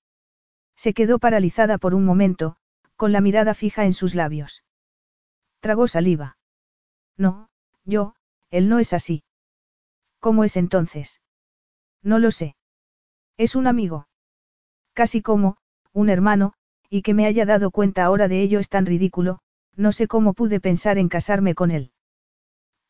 [0.75, 2.57] Se quedó paralizada por un momento,
[2.97, 4.65] con la mirada fija en sus labios.
[5.61, 6.37] Tragó saliva.
[7.15, 7.49] No,
[7.85, 8.13] yo,
[8.49, 9.23] él no es así.
[10.19, 11.21] ¿Cómo es entonces?
[12.03, 12.57] No lo sé.
[13.37, 14.08] Es un amigo.
[14.93, 15.57] Casi como,
[15.93, 16.53] un hermano,
[16.89, 19.39] y que me haya dado cuenta ahora de ello es tan ridículo,
[19.75, 21.91] no sé cómo pude pensar en casarme con él.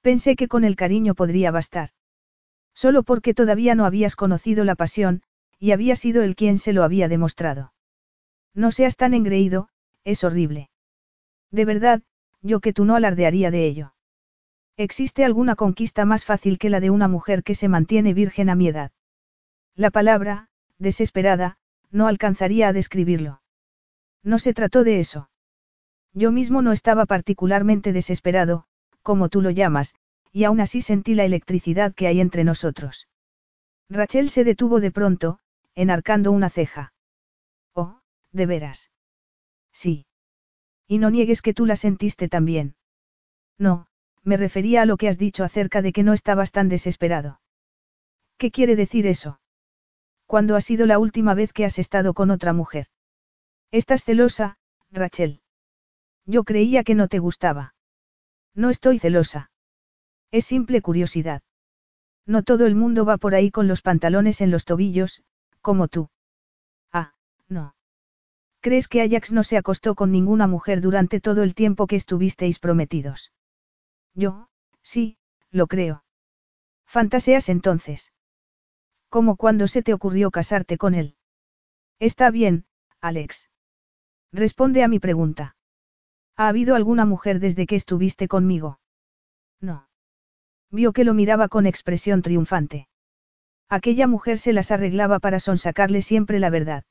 [0.02, 1.90] Pensé que con el cariño podría bastar.
[2.74, 5.22] Solo porque todavía no habías conocido la pasión,
[5.60, 7.74] y había sido él quien se lo había demostrado.
[8.56, 9.70] No seas tan engreído,
[10.06, 10.70] es horrible.
[11.52, 12.02] De verdad,
[12.42, 13.94] yo que tú no alardearía de ello.
[14.78, 18.56] ¿Existe alguna conquista más fácil que la de una mujer que se mantiene virgen a
[18.56, 18.92] mi edad?
[19.76, 20.48] La palabra,
[20.78, 21.58] desesperada,
[21.92, 23.42] no alcanzaría a describirlo.
[24.24, 25.30] No se trató de eso.
[26.14, 28.66] Yo mismo no estaba particularmente desesperado,
[29.02, 29.96] como tú lo llamas,
[30.32, 33.08] y aún así sentí la electricidad que hay entre nosotros.
[33.90, 35.40] Rachel se detuvo de pronto,
[35.76, 36.94] enarcando una ceja.
[37.74, 38.02] Oh,
[38.32, 38.92] de veras.
[39.72, 40.06] Sí.
[40.88, 42.76] Y no niegues que tú la sentiste también.
[43.58, 43.88] No,
[44.24, 47.42] me refería a lo que has dicho acerca de que no estabas tan desesperado.
[48.38, 49.39] ¿Qué quiere decir eso?
[50.30, 52.86] ¿Cuándo ha sido la última vez que has estado con otra mujer?
[53.72, 54.60] Estás celosa,
[54.92, 55.42] Rachel.
[56.28, 57.74] Yo creía que no te gustaba.
[58.54, 59.50] No estoy celosa.
[60.30, 61.42] Es simple curiosidad.
[62.28, 65.24] No todo el mundo va por ahí con los pantalones en los tobillos,
[65.62, 66.12] como tú.
[66.94, 67.16] Ah,
[67.48, 67.74] no.
[68.60, 72.60] ¿Crees que Ajax no se acostó con ninguna mujer durante todo el tiempo que estuvisteis
[72.60, 73.32] prometidos?
[74.14, 74.48] Yo,
[74.84, 75.18] sí,
[75.50, 76.04] lo creo.
[76.86, 78.12] Fantaseas entonces.
[79.10, 81.16] ¿Cómo cuando se te ocurrió casarte con él?
[82.00, 82.66] Está bien,
[83.02, 83.50] Alex.
[84.32, 85.56] Responde a mi pregunta.
[86.36, 88.80] ¿Ha habido alguna mujer desde que estuviste conmigo?
[89.60, 89.90] No.
[90.72, 92.88] Vio que lo miraba con expresión triunfante.
[93.68, 96.84] Aquella mujer se las arreglaba para sonsacarle siempre la verdad.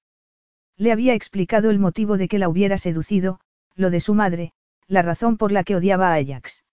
[0.77, 3.41] Le había explicado el motivo de que la hubiera seducido,
[3.75, 4.53] lo de su madre,
[4.87, 6.65] la razón por la que odiaba a Ajax.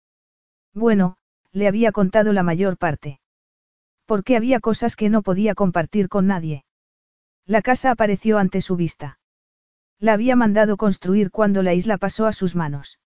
[0.73, 1.17] Bueno,
[1.51, 3.19] le había contado la mayor parte.
[4.05, 6.65] Porque había cosas que no podía compartir con nadie.
[7.45, 9.19] La casa apareció ante su vista.
[9.99, 12.99] La había mandado construir cuando la isla pasó a sus manos.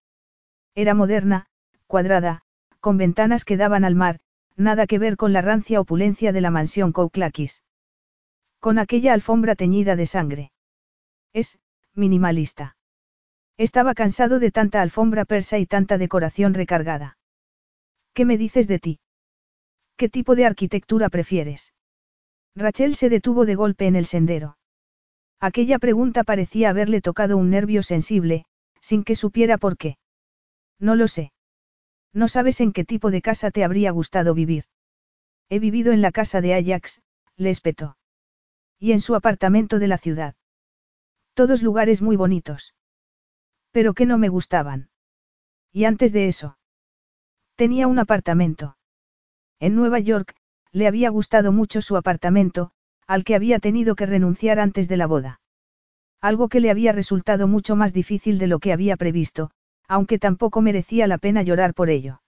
[0.75, 1.47] Era moderna,
[1.87, 2.41] cuadrada,
[2.79, 4.19] con ventanas que daban al mar,
[4.55, 7.63] nada que ver con la rancia opulencia de la mansión Kouklakis.
[8.59, 10.51] Con aquella alfombra teñida de sangre.
[11.33, 11.59] Es,
[11.93, 12.75] minimalista.
[13.57, 17.17] Estaba cansado de tanta alfombra persa y tanta decoración recargada.
[18.13, 18.99] ¿Qué me dices de ti?
[19.99, 21.73] ¿Qué tipo de arquitectura prefieres?
[22.55, 24.57] Rachel se detuvo de golpe en el sendero.
[25.41, 28.45] Aquella pregunta parecía haberle tocado un nervio sensible,
[28.79, 29.97] sin que supiera por qué.
[30.79, 31.33] No lo sé.
[32.13, 34.63] No sabes en qué tipo de casa te habría gustado vivir.
[35.49, 37.01] He vivido en la casa de Ajax,
[37.35, 37.97] le espetó.
[38.79, 40.35] Y en su apartamento de la ciudad.
[41.33, 42.73] Todos lugares muy bonitos.
[43.71, 44.91] Pero que no me gustaban.
[45.73, 46.57] Y antes de eso.
[47.57, 48.77] Tenía un apartamento.
[49.59, 50.35] En Nueva York,
[50.71, 52.71] le había gustado mucho su apartamento,
[53.07, 55.41] al que había tenido que renunciar antes de la boda.
[56.21, 59.51] Algo que le había resultado mucho más difícil de lo que había previsto,
[59.87, 62.21] aunque tampoco merecía la pena llorar por ello.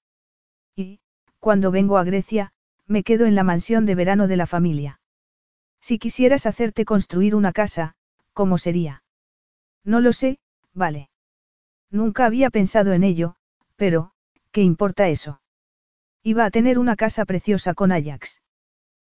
[0.75, 0.99] Y,
[1.39, 2.53] cuando vengo a Grecia,
[2.87, 4.99] me quedo en la mansión de verano de la familia.
[5.79, 7.95] Si quisieras hacerte construir una casa,
[8.33, 9.03] ¿cómo sería?
[9.83, 10.39] No lo sé,
[10.73, 11.09] vale.
[11.89, 13.35] Nunca había pensado en ello,
[13.75, 14.11] pero,
[14.51, 15.40] ¿qué importa eso?
[16.23, 18.41] Iba a tener una casa preciosa con Ajax.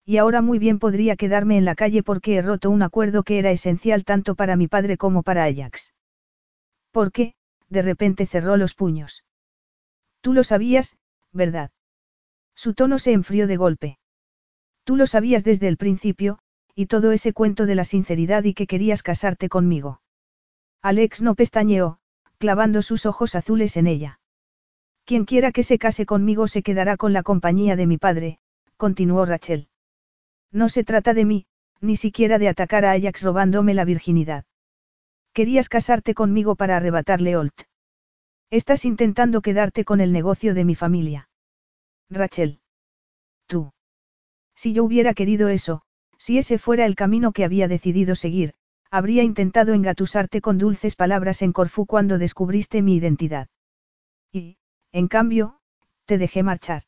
[0.04, 3.38] Y ahora muy bien podría quedarme en la calle porque he roto un acuerdo que
[3.38, 5.94] era esencial tanto para mi padre como para Ajax.
[6.92, 7.34] ¿Por qué?
[7.68, 9.24] De repente cerró los puños.
[10.20, 10.96] Tú lo sabías,
[11.32, 11.70] ¿verdad?
[12.54, 13.98] Su tono se enfrió de golpe.
[14.84, 16.38] Tú lo sabías desde el principio,
[16.74, 20.02] y todo ese cuento de la sinceridad y que querías casarte conmigo.
[20.82, 21.98] Alex no pestañeó,
[22.38, 24.20] clavando sus ojos azules en ella.
[25.04, 28.38] Quien quiera que se case conmigo se quedará con la compañía de mi padre,
[28.76, 29.68] continuó Rachel.
[30.52, 31.46] No se trata de mí,
[31.80, 34.44] ni siquiera de atacar a Ajax robándome la virginidad.
[35.32, 37.62] Querías casarte conmigo para arrebatarle Olt.
[38.50, 41.28] Estás intentando quedarte con el negocio de mi familia.
[42.10, 42.60] Rachel.
[43.46, 43.72] Tú.
[44.54, 45.82] Si yo hubiera querido eso,
[46.18, 48.54] si ese fuera el camino que había decidido seguir,
[48.90, 53.48] habría intentado engatusarte con dulces palabras en Corfú cuando descubriste mi identidad.
[54.30, 54.58] Y,
[54.92, 55.58] en cambio,
[56.04, 56.82] te dejé marchar.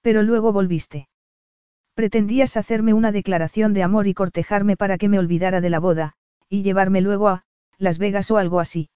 [0.00, 1.08] Pero luego volviste.
[1.94, 6.14] Pretendías hacerme una declaración de amor y cortejarme para que me olvidara de la boda,
[6.48, 7.44] y llevarme luego a,
[7.78, 8.90] Las Vegas o algo así.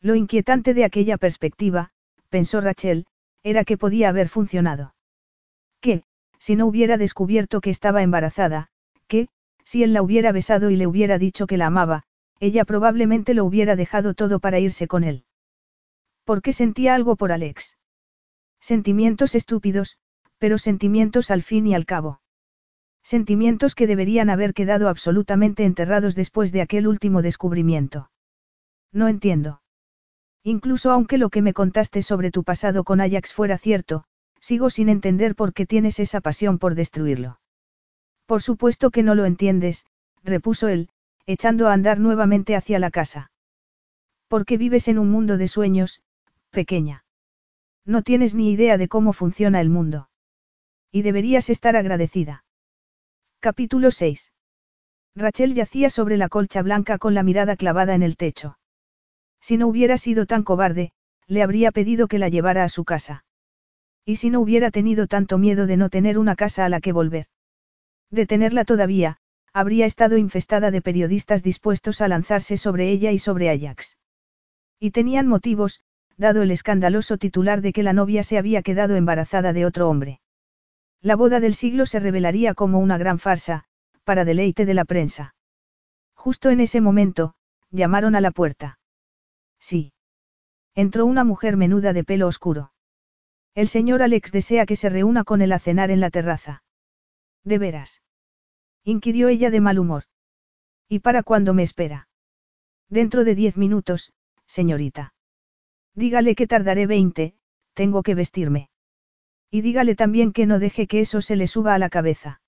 [0.00, 1.90] Lo inquietante de aquella perspectiva,
[2.28, 3.06] pensó Rachel,
[3.42, 4.94] era que podía haber funcionado.
[5.80, 6.04] Que,
[6.38, 8.68] si no hubiera descubierto que estaba embarazada,
[9.08, 9.28] que,
[9.64, 12.04] si él la hubiera besado y le hubiera dicho que la amaba,
[12.38, 15.24] ella probablemente lo hubiera dejado todo para irse con él.
[16.30, 17.76] Porque sentía algo por Alex.
[18.60, 19.98] Sentimientos estúpidos,
[20.38, 22.20] pero sentimientos al fin y al cabo.
[23.02, 28.12] Sentimientos que deberían haber quedado absolutamente enterrados después de aquel último descubrimiento.
[28.92, 29.60] No entiendo.
[30.44, 34.04] Incluso aunque lo que me contaste sobre tu pasado con Ajax fuera cierto,
[34.38, 37.40] sigo sin entender por qué tienes esa pasión por destruirlo.
[38.26, 39.84] Por supuesto que no lo entiendes,
[40.22, 40.90] repuso él,
[41.26, 43.32] echando a andar nuevamente hacia la casa.
[44.28, 46.00] Porque vives en un mundo de sueños,
[46.50, 47.04] pequeña.
[47.84, 50.10] No tienes ni idea de cómo funciona el mundo.
[50.92, 52.44] Y deberías estar agradecida.
[53.40, 54.32] Capítulo 6.
[55.14, 58.58] Rachel yacía sobre la colcha blanca con la mirada clavada en el techo.
[59.40, 60.92] Si no hubiera sido tan cobarde,
[61.26, 63.24] le habría pedido que la llevara a su casa.
[64.04, 66.92] Y si no hubiera tenido tanto miedo de no tener una casa a la que
[66.92, 67.26] volver.
[68.10, 69.18] De tenerla todavía,
[69.52, 73.96] habría estado infestada de periodistas dispuestos a lanzarse sobre ella y sobre Ajax.
[74.78, 75.80] Y tenían motivos,
[76.20, 80.20] dado el escandaloso titular de que la novia se había quedado embarazada de otro hombre.
[81.00, 83.64] La boda del siglo se revelaría como una gran farsa,
[84.04, 85.34] para deleite de la prensa.
[86.14, 87.32] Justo en ese momento,
[87.70, 88.78] llamaron a la puerta.
[89.58, 89.94] Sí.
[90.74, 92.72] Entró una mujer menuda de pelo oscuro.
[93.54, 96.62] El señor Alex desea que se reúna con él a cenar en la terraza.
[97.44, 98.02] ¿De veras?
[98.84, 100.04] inquirió ella de mal humor.
[100.86, 102.08] ¿Y para cuándo me espera?
[102.90, 104.12] Dentro de diez minutos,
[104.44, 105.14] señorita.
[105.94, 107.34] Dígale que tardaré veinte,
[107.74, 108.70] tengo que vestirme.
[109.50, 112.40] Y dígale también que no deje que eso se le suba a la cabeza.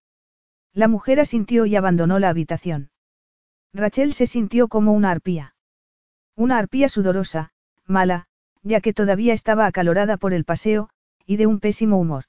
[0.72, 2.90] La mujer asintió y abandonó la habitación.
[3.74, 5.54] Rachel se sintió como una arpía.
[6.36, 7.50] Una arpía sudorosa,
[7.86, 8.26] mala,
[8.62, 10.88] ya que todavía estaba acalorada por el paseo,
[11.26, 12.24] y de un pésimo humor.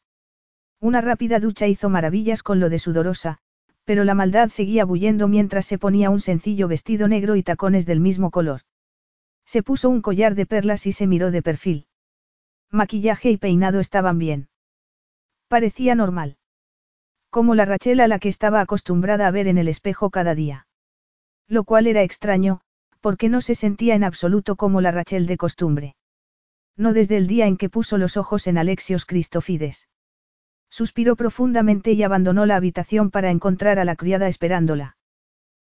[0.79, 3.37] Una rápida ducha hizo maravillas con lo de sudorosa,
[3.85, 7.99] pero la maldad seguía bullendo mientras se ponía un sencillo vestido negro y tacones del
[7.99, 8.61] mismo color.
[9.45, 11.87] Se puso un collar de perlas y se miró de perfil.
[12.71, 14.49] Maquillaje y peinado estaban bien.
[15.47, 16.37] Parecía normal.
[17.29, 20.67] Como la Rachel a la que estaba acostumbrada a ver en el espejo cada día.
[21.47, 22.61] Lo cual era extraño,
[23.01, 25.95] porque no se sentía en absoluto como la Rachel de costumbre.
[26.75, 29.87] No desde el día en que puso los ojos en Alexios Cristofides.
[30.69, 34.97] Suspiró profundamente y abandonó la habitación para encontrar a la criada esperándola.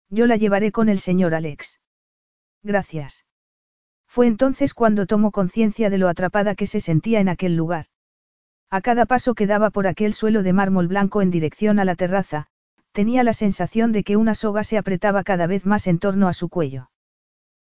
[0.09, 1.81] Yo la llevaré con el señor Alex.
[2.63, 3.24] Gracias.
[4.15, 7.87] Fue entonces cuando tomó conciencia de lo atrapada que se sentía en aquel lugar.
[8.71, 11.97] A cada paso que daba por aquel suelo de mármol blanco en dirección a la
[11.97, 12.47] terraza,
[12.93, 16.33] tenía la sensación de que una soga se apretaba cada vez más en torno a
[16.33, 16.93] su cuello.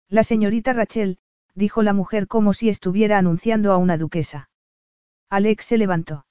[0.10, 1.20] La señorita Rachel,
[1.56, 4.50] dijo la mujer como si estuviera anunciando a una duquesa.
[5.30, 6.26] Alex se levantó.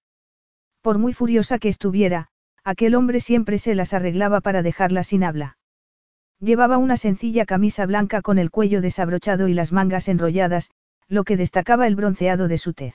[0.82, 2.28] Por muy furiosa que estuviera,
[2.62, 5.56] aquel hombre siempre se las arreglaba para dejarla sin habla.
[6.40, 10.70] Llevaba una sencilla camisa blanca con el cuello desabrochado y las mangas enrolladas,
[11.06, 12.94] lo que destacaba el bronceado de su tez.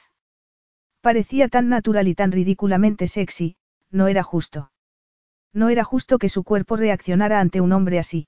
[1.02, 3.58] Parecía tan natural y tan ridículamente sexy,
[3.92, 4.72] no era justo.
[5.54, 8.28] No era justo que su cuerpo reaccionara ante un hombre así.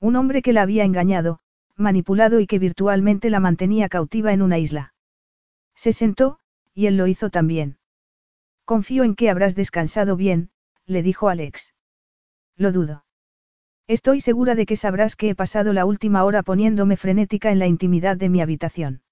[0.00, 1.40] Un hombre que la había engañado,
[1.74, 4.92] manipulado y que virtualmente la mantenía cautiva en una isla.
[5.74, 6.38] Se sentó,
[6.74, 7.78] y él lo hizo también.
[8.66, 10.50] Confío en que habrás descansado bien,
[10.84, 11.72] le dijo Alex.
[12.56, 13.05] Lo dudo.
[13.88, 17.68] Estoy segura de que sabrás que he pasado la última hora poniéndome frenética en la
[17.68, 19.02] intimidad de mi habitación.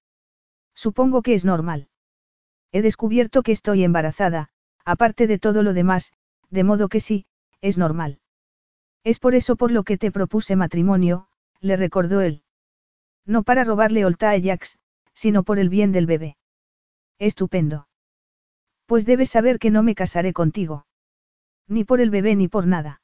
[0.73, 1.87] Supongo que es normal.
[2.73, 4.49] He descubierto que estoy embarazada,
[4.83, 6.11] aparte de todo lo demás,
[6.49, 7.25] de modo que sí,
[7.61, 8.19] es normal.
[9.05, 11.27] Es por eso por lo que te propuse matrimonio,
[11.61, 12.43] le recordó él.
[13.25, 14.77] No para robarle Olta a Ajax,
[15.13, 16.35] sino por el bien del bebé.
[17.17, 17.87] Estupendo.
[18.87, 20.85] Pues debes saber que no me casaré contigo.
[21.67, 23.01] Ni por el bebé ni por nada.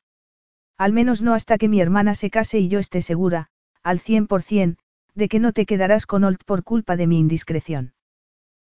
[0.82, 3.50] Al menos no hasta que mi hermana se case y yo esté segura,
[3.84, 4.80] al cien por cien,
[5.14, 7.94] de que no te quedarás con Olt por culpa de mi indiscreción.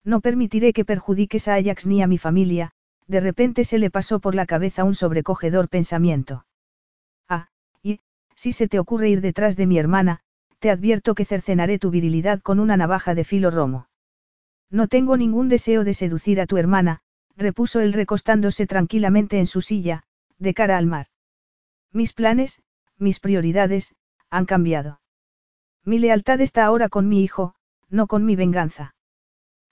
[0.03, 2.71] No permitiré que perjudiques a Ajax ni a mi familia,
[3.05, 6.47] de repente se le pasó por la cabeza un sobrecogedor pensamiento.
[7.27, 7.49] Ah,
[7.83, 7.99] y,
[8.33, 10.21] si se te ocurre ir detrás de mi hermana,
[10.57, 13.87] te advierto que cercenaré tu virilidad con una navaja de filo romo.
[14.71, 17.01] No tengo ningún deseo de seducir a tu hermana,
[17.37, 20.01] repuso él recostándose tranquilamente en su silla,
[20.39, 21.05] de cara al mar.
[21.91, 22.61] Mis planes,
[22.97, 23.95] mis prioridades,
[24.29, 25.01] han cambiado.
[25.83, 27.55] Mi lealtad está ahora con mi hijo,
[27.89, 28.95] no con mi venganza.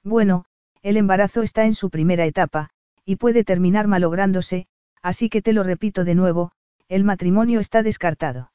[0.03, 0.45] Bueno,
[0.81, 2.69] el embarazo está en su primera etapa,
[3.05, 4.67] y puede terminar malográndose,
[5.01, 6.51] así que te lo repito de nuevo,
[6.87, 8.51] el matrimonio está descartado.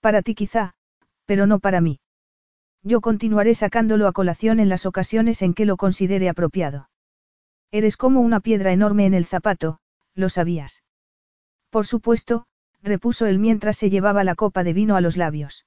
[0.00, 0.74] Para ti quizá,
[1.24, 2.00] pero no para mí.
[2.82, 6.90] Yo continuaré sacándolo a colación en las ocasiones en que lo considere apropiado.
[7.70, 9.78] Eres como una piedra enorme en el zapato,
[10.14, 10.82] lo sabías.
[11.70, 12.46] Por supuesto,
[12.88, 15.66] repuso él mientras se llevaba la copa de vino a los labios.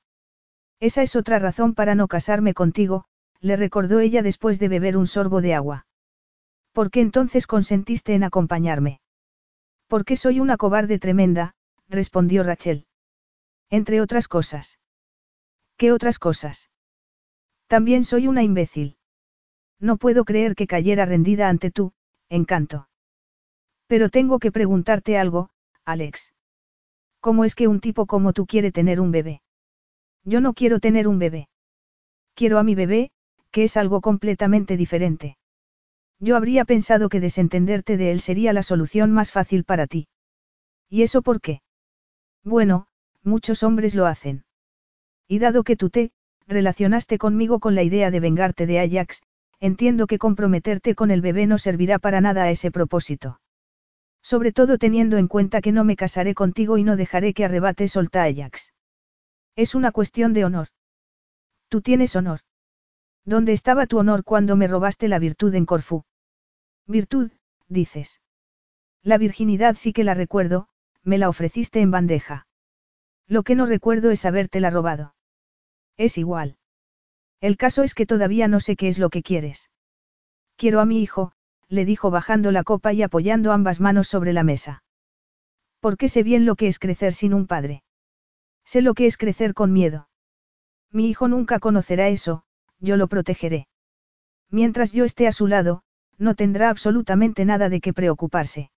[0.81, 3.05] Esa es otra razón para no casarme contigo,
[3.39, 5.85] le recordó ella después de beber un sorbo de agua.
[6.73, 8.99] ¿Por qué entonces consentiste en acompañarme?
[9.87, 11.55] Porque soy una cobarde tremenda,
[11.87, 12.85] respondió Rachel.
[13.69, 14.79] Entre otras cosas.
[15.77, 16.69] ¿Qué otras cosas?
[17.67, 18.97] También soy una imbécil.
[19.79, 21.93] No puedo creer que cayera rendida ante tú,
[22.29, 22.87] encanto.
[23.87, 25.49] Pero tengo que preguntarte algo,
[25.85, 26.33] Alex.
[27.21, 29.41] ¿Cómo es que un tipo como tú quiere tener un bebé?
[30.25, 31.49] Yo no quiero tener un bebé.
[32.33, 33.11] Quiero a mi bebé,
[33.51, 35.37] que es algo completamente diferente.
[36.19, 40.07] Yo habría pensado que desentenderte de él sería la solución más fácil para ti.
[40.89, 41.61] ¿Y eso por qué?
[42.43, 42.87] Bueno,
[43.23, 44.43] muchos hombres lo hacen.
[45.27, 46.11] Y dado que tú te,
[46.47, 49.21] relacionaste conmigo con la idea de vengarte de Ajax,
[49.59, 53.40] entiendo que comprometerte con el bebé no servirá para nada a ese propósito.
[54.21, 57.87] Sobre todo teniendo en cuenta que no me casaré contigo y no dejaré que arrebate
[57.87, 58.73] solta Ajax.
[59.55, 60.67] Es una cuestión de honor.
[61.69, 62.41] Tú tienes honor.
[63.25, 66.03] ¿Dónde estaba tu honor cuando me robaste la virtud en Corfú?
[66.87, 67.31] Virtud,
[67.67, 68.21] dices.
[69.03, 70.67] La virginidad sí que la recuerdo,
[71.03, 72.47] me la ofreciste en bandeja.
[73.27, 75.15] Lo que no recuerdo es habértela robado.
[75.97, 76.57] Es igual.
[77.39, 79.69] El caso es que todavía no sé qué es lo que quieres.
[80.57, 81.33] Quiero a mi hijo,
[81.71, 84.83] le dijo bajando la copa y apoyando ambas manos sobre la mesa.
[85.79, 87.83] Porque sé bien lo que es crecer sin un padre.
[88.65, 90.09] Sé lo que es crecer con miedo.
[90.91, 92.43] Mi hijo nunca conocerá eso,
[92.79, 93.67] yo lo protegeré.
[94.49, 95.83] Mientras yo esté a su lado,
[96.17, 98.69] no tendrá absolutamente nada de qué preocuparse.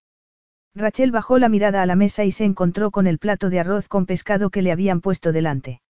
[0.76, 3.88] Rachel bajó la mirada a la mesa y se encontró con el plato de arroz
[3.88, 5.82] con pescado que le habían puesto delante.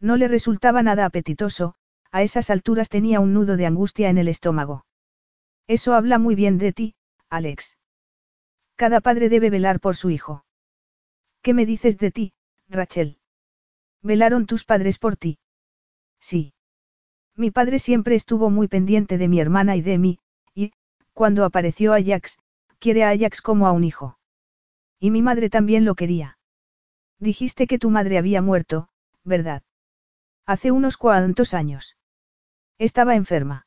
[0.00, 1.74] No le resultaba nada apetitoso,
[2.10, 4.86] a esas alturas tenía un nudo de angustia en el estómago.
[5.66, 6.94] Eso habla muy bien de ti,
[7.28, 7.78] Alex.
[8.76, 10.44] Cada padre debe velar por su hijo.
[11.42, 12.32] ¿Qué me dices de ti,
[12.68, 13.18] Rachel?
[14.02, 15.38] ¿Velaron tus padres por ti?
[16.20, 16.54] Sí.
[17.36, 20.18] Mi padre siempre estuvo muy pendiente de mi hermana y de mí,
[20.54, 20.72] y,
[21.12, 22.38] cuando apareció Ajax,
[22.78, 24.18] quiere a Ajax como a un hijo.
[24.98, 26.38] Y mi madre también lo quería.
[27.18, 28.88] Dijiste que tu madre había muerto,
[29.24, 29.62] ¿verdad?
[30.44, 31.96] Hace unos cuantos años.
[32.78, 33.66] Estaba enferma.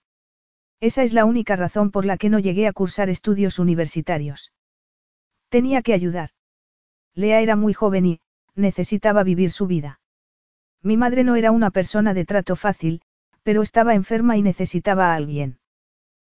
[0.79, 4.51] Esa es la única razón por la que no llegué a cursar estudios universitarios.
[5.49, 6.31] Tenía que ayudar.
[7.13, 8.19] Lea era muy joven y,
[8.55, 9.99] necesitaba vivir su vida.
[10.81, 13.01] Mi madre no era una persona de trato fácil,
[13.43, 15.59] pero estaba enferma y necesitaba a alguien.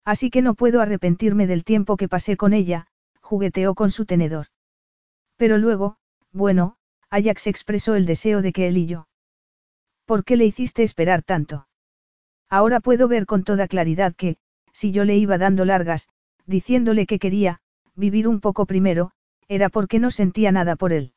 [0.05, 2.87] Así que no puedo arrepentirme del tiempo que pasé con ella,
[3.21, 4.47] jugueteó con su tenedor.
[5.37, 5.99] Pero luego,
[6.33, 6.77] bueno,
[7.11, 9.09] Ajax expresó el deseo de que él y yo.
[10.07, 11.68] ¿Por qué le hiciste esperar tanto?
[12.51, 14.37] Ahora puedo ver con toda claridad que,
[14.73, 16.09] si yo le iba dando largas,
[16.47, 17.61] diciéndole que quería,
[17.95, 19.11] vivir un poco primero,
[19.49, 21.13] era porque no sentía nada por él.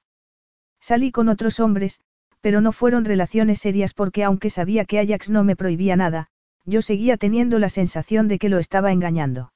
[0.80, 2.02] Salí con otros hombres,
[2.42, 6.28] pero no fueron relaciones serias porque aunque sabía que Ajax no me prohibía nada,
[6.66, 9.54] yo seguía teniendo la sensación de que lo estaba engañando.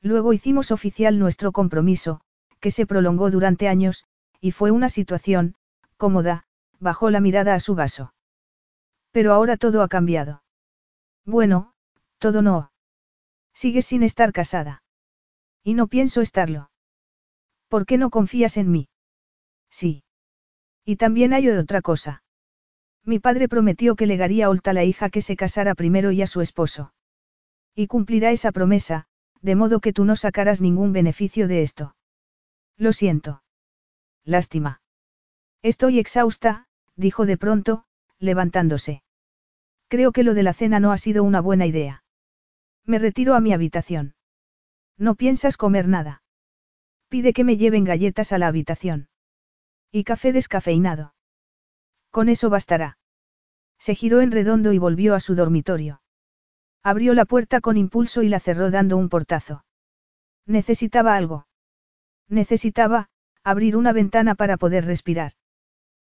[0.00, 2.20] Luego hicimos oficial nuestro compromiso,
[2.60, 4.04] que se prolongó durante años,
[4.40, 5.54] y fue una situación,
[5.96, 6.44] cómoda,
[6.80, 8.14] bajó la mirada a su vaso.
[9.10, 10.42] Pero ahora todo ha cambiado.
[11.28, 11.74] Bueno,
[12.16, 12.72] todo no.
[13.52, 14.82] Sigues sin estar casada.
[15.62, 16.70] Y no pienso estarlo.
[17.68, 18.88] ¿Por qué no confías en mí?
[19.68, 20.04] Sí.
[20.86, 22.22] Y también hay otra cosa.
[23.04, 26.26] Mi padre prometió que legaría a Olta la hija que se casara primero y a
[26.26, 26.94] su esposo.
[27.74, 29.04] Y cumplirá esa promesa,
[29.42, 31.94] de modo que tú no sacarás ningún beneficio de esto.
[32.78, 33.42] Lo siento.
[34.24, 34.80] Lástima.
[35.60, 37.84] Estoy exhausta, dijo de pronto,
[38.18, 39.02] levantándose.
[39.88, 42.04] Creo que lo de la cena no ha sido una buena idea.
[42.84, 44.14] Me retiro a mi habitación.
[44.96, 46.22] No piensas comer nada.
[47.08, 49.08] Pide que me lleven galletas a la habitación.
[49.90, 51.14] Y café descafeinado.
[52.10, 52.98] Con eso bastará.
[53.78, 56.02] Se giró en redondo y volvió a su dormitorio.
[56.82, 59.64] Abrió la puerta con impulso y la cerró dando un portazo.
[60.46, 61.46] Necesitaba algo.
[62.28, 63.08] Necesitaba,
[63.42, 65.32] abrir una ventana para poder respirar.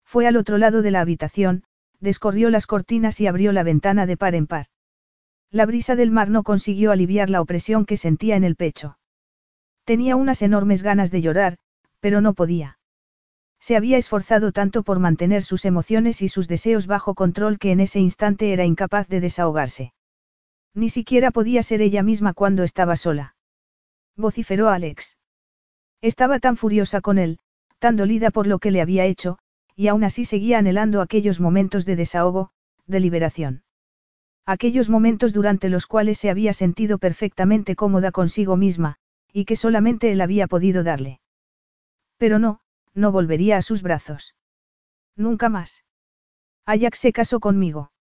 [0.04, 1.64] Fue al otro lado de la habitación,
[2.00, 4.66] descorrió las cortinas y abrió la ventana de par en par.
[5.50, 8.98] La brisa del mar no consiguió aliviar la opresión que sentía en el pecho.
[9.84, 11.58] Tenía unas enormes ganas de llorar,
[12.00, 12.78] pero no podía.
[13.60, 17.80] Se había esforzado tanto por mantener sus emociones y sus deseos bajo control que en
[17.80, 19.92] ese instante era incapaz de desahogarse.
[20.74, 23.34] Ni siquiera podía ser ella misma cuando estaba sola.
[24.16, 25.16] Vociferó Alex.
[26.02, 27.38] Estaba tan furiosa con él,
[27.78, 29.38] tan dolida por lo que le había hecho,
[29.76, 32.50] y aún así seguía anhelando aquellos momentos de desahogo,
[32.86, 33.62] de liberación.
[34.46, 38.96] Aquellos momentos durante los cuales se había sentido perfectamente cómoda consigo misma,
[39.32, 41.20] y que solamente él había podido darle.
[42.16, 42.60] Pero no,
[42.94, 44.34] no volvería a sus brazos.
[45.14, 45.84] Nunca más.
[46.64, 47.92] Ajax se casó conmigo.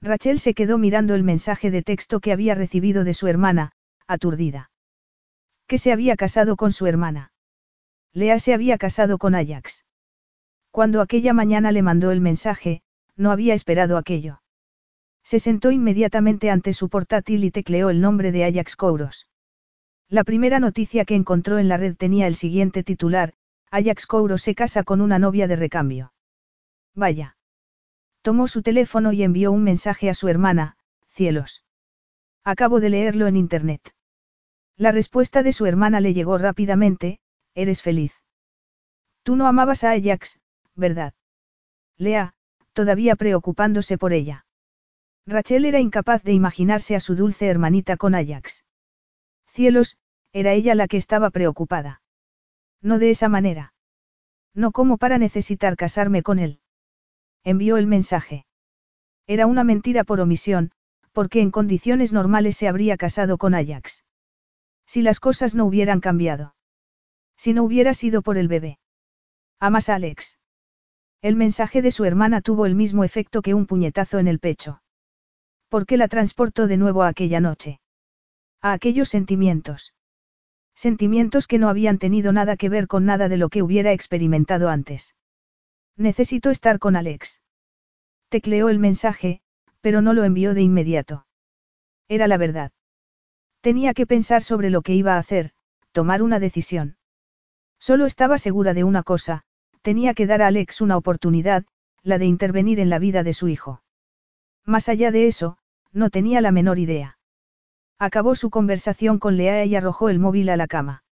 [0.00, 3.72] Rachel se quedó mirando el mensaje de texto que había recibido de su hermana,
[4.06, 4.70] aturdida.
[5.66, 7.32] Que se había casado con su hermana.
[8.12, 9.83] Lea se había casado con Ajax.
[10.74, 12.82] Cuando aquella mañana le mandó el mensaje,
[13.14, 14.42] no había esperado aquello.
[15.22, 19.28] Se sentó inmediatamente ante su portátil y tecleó el nombre de Ajax Kouros.
[20.08, 23.34] La primera noticia que encontró en la red tenía el siguiente titular,
[23.70, 26.12] Ajax Kouro se casa con una novia de recambio.
[26.92, 27.36] Vaya.
[28.22, 30.76] Tomó su teléfono y envió un mensaje a su hermana,
[31.06, 31.64] cielos.
[32.42, 33.94] Acabo de leerlo en Internet.
[34.76, 37.20] La respuesta de su hermana le llegó rápidamente,
[37.54, 38.24] eres feliz.
[39.22, 40.40] Tú no amabas a Ajax,
[40.74, 41.14] ¿verdad?
[41.96, 42.34] Lea,
[42.72, 44.46] todavía preocupándose por ella.
[45.26, 48.64] Rachel era incapaz de imaginarse a su dulce hermanita con Ajax.
[49.46, 49.96] Cielos,
[50.32, 52.02] era ella la que estaba preocupada.
[52.82, 53.72] No de esa manera.
[54.52, 56.60] No como para necesitar casarme con él.
[57.44, 58.46] Envió el mensaje.
[59.26, 60.72] Era una mentira por omisión,
[61.12, 64.04] porque en condiciones normales se habría casado con Ajax.
[64.86, 66.54] Si las cosas no hubieran cambiado.
[67.36, 68.78] Si no hubiera sido por el bebé.
[69.60, 70.38] Amas a Alex.
[71.24, 74.82] El mensaje de su hermana tuvo el mismo efecto que un puñetazo en el pecho.
[75.70, 77.80] ¿Por qué la transportó de nuevo a aquella noche?
[78.60, 79.94] A aquellos sentimientos.
[80.74, 84.68] Sentimientos que no habían tenido nada que ver con nada de lo que hubiera experimentado
[84.68, 85.14] antes.
[85.96, 87.40] Necesito estar con Alex.
[88.28, 89.40] Tecleó el mensaje,
[89.80, 91.26] pero no lo envió de inmediato.
[92.06, 92.70] Era la verdad.
[93.62, 95.52] Tenía que pensar sobre lo que iba a hacer,
[95.90, 96.98] tomar una decisión.
[97.78, 99.46] Solo estaba segura de una cosa,
[99.84, 101.66] tenía que dar a Alex una oportunidad,
[102.02, 103.82] la de intervenir en la vida de su hijo.
[104.64, 105.58] Más allá de eso,
[105.92, 107.18] no tenía la menor idea.
[107.98, 111.04] Acabó su conversación con Lea y arrojó el móvil a la cama.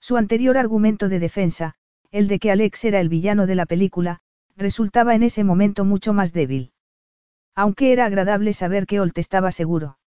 [0.00, 1.74] Su anterior argumento de defensa,
[2.10, 4.20] el de que Alex era el villano de la película,
[4.56, 6.72] resultaba en ese momento mucho más débil.
[7.54, 9.98] Aunque era agradable saber que Holt estaba seguro.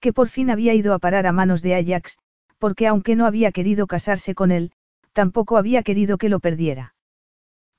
[0.00, 2.18] Que por fin había ido a parar a manos de Ajax,
[2.58, 4.72] porque aunque no había querido casarse con él,
[5.14, 6.92] tampoco había querido que lo perdiera.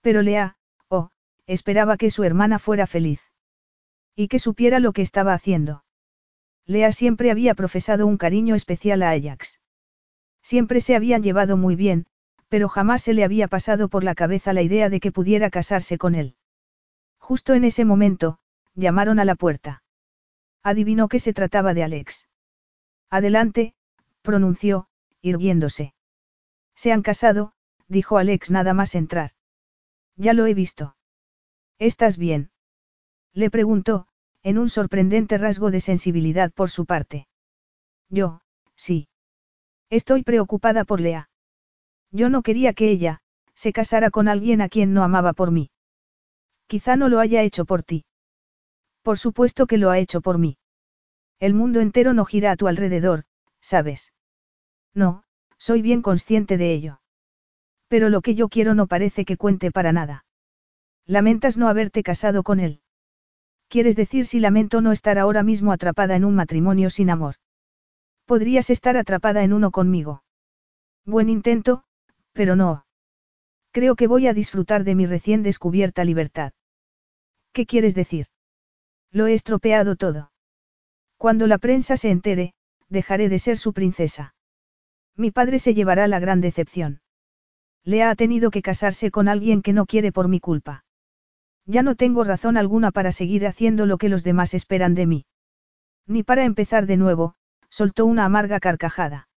[0.08, 0.56] Pero Lea,
[0.88, 1.10] oh,
[1.48, 3.20] esperaba que su hermana fuera feliz.
[4.16, 5.84] Y que supiera lo que estaba haciendo.
[6.66, 9.60] Lea siempre había profesado un cariño especial a Ajax.
[10.42, 12.06] Siempre se habían llevado muy bien,
[12.48, 15.98] pero jamás se le había pasado por la cabeza la idea de que pudiera casarse
[15.98, 16.38] con él.
[17.20, 18.40] Justo en ese momento,
[18.76, 19.84] llamaron a la puerta.
[20.64, 22.30] Adivinó que se trataba de Alex.
[23.10, 23.74] Adelante,
[24.22, 24.88] pronunció,
[25.22, 25.94] irguiéndose.
[26.76, 27.52] Se han casado,
[27.90, 29.32] dijo Alex nada más entrar.
[30.18, 30.96] Ya lo he visto.
[31.80, 32.50] ¿Estás bien?
[33.34, 34.08] Le preguntó,
[34.42, 37.28] en un sorprendente rasgo de sensibilidad por su parte.
[38.10, 38.42] Yo,
[38.76, 39.08] sí.
[39.90, 41.30] Estoy preocupada por Lea.
[42.12, 43.22] Yo no quería que ella,
[43.54, 45.70] se casara con alguien a quien no amaba por mí.
[46.68, 48.06] Quizá no lo haya hecho por ti.
[49.04, 50.58] Por supuesto que lo ha hecho por mí.
[51.40, 53.26] El mundo entero no gira a tu alrededor,
[53.62, 54.14] ¿sabes?
[54.94, 55.24] No,
[55.58, 57.02] soy bien consciente de ello.
[57.88, 60.26] Pero lo que yo quiero no parece que cuente para nada.
[61.06, 62.82] Lamentas no haberte casado con él.
[63.70, 67.36] ¿Quieres decir si lamento no estar ahora mismo atrapada en un matrimonio sin amor?
[68.26, 70.24] Podrías estar atrapada en uno conmigo.
[71.06, 71.84] Buen intento,
[72.34, 72.86] pero no.
[73.72, 76.52] Creo que voy a disfrutar de mi recién descubierta libertad.
[77.54, 78.28] ¿Qué quieres decir?
[79.12, 80.32] Lo he estropeado todo.
[81.18, 82.54] Cuando la prensa se entere,
[82.90, 84.36] dejaré de ser su princesa.
[85.16, 87.02] Mi padre se llevará la gran decepción.
[87.88, 90.84] Lea ha tenido que casarse con alguien que no quiere por mi culpa.
[91.66, 95.26] Ya no tengo razón alguna para seguir haciendo lo que los demás esperan de mí.
[96.06, 97.36] Ni para empezar de nuevo,
[97.70, 99.30] soltó una amarga carcajada.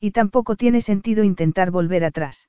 [0.00, 2.48] Y tampoco tiene sentido intentar volver atrás.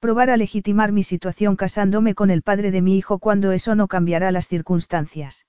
[0.00, 3.86] Probar a legitimar mi situación casándome con el padre de mi hijo cuando eso no
[3.86, 5.46] cambiará las circunstancias.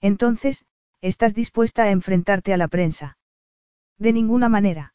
[0.00, 0.64] Entonces,
[1.00, 3.18] ¿estás dispuesta a enfrentarte a la prensa?
[3.98, 4.94] De ninguna manera.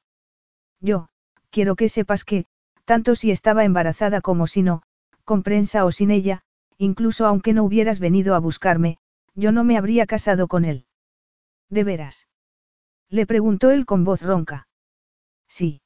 [0.80, 1.10] Yo,
[1.50, 2.46] quiero que sepas que,
[2.90, 4.82] tanto si estaba embarazada como si no,
[5.24, 6.42] con prensa o sin ella,
[6.80, 8.98] incluso aunque no hubieras venido a buscarme,
[9.36, 10.88] yo no me habría casado con él.
[11.70, 12.28] ¿De veras?
[13.08, 14.68] Le preguntó él con voz ronca.
[15.48, 15.84] Sí.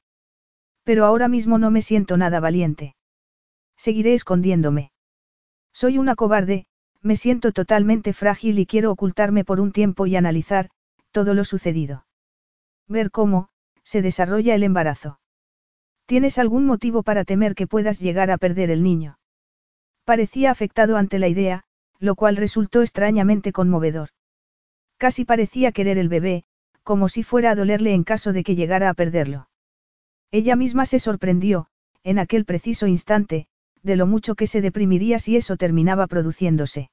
[0.82, 2.96] Pero ahora mismo no me siento nada valiente.
[3.76, 4.90] Seguiré escondiéndome.
[5.74, 6.64] Soy una cobarde,
[7.02, 10.70] me siento totalmente frágil y quiero ocultarme por un tiempo y analizar,
[11.10, 12.06] todo lo sucedido.
[12.88, 13.50] Ver cómo,
[13.82, 15.18] se desarrolla el embarazo.
[16.06, 19.18] ¿Tienes algún motivo para temer que puedas llegar a perder el niño?
[20.04, 21.64] Parecía afectado ante la idea,
[21.98, 24.10] lo cual resultó extrañamente conmovedor.
[24.98, 26.44] Casi parecía querer el bebé,
[26.82, 29.48] como si fuera a dolerle en caso de que llegara a perderlo.
[30.30, 31.68] Ella misma se sorprendió,
[32.02, 33.46] en aquel preciso instante,
[33.82, 36.90] de lo mucho que se deprimiría si eso terminaba produciéndose.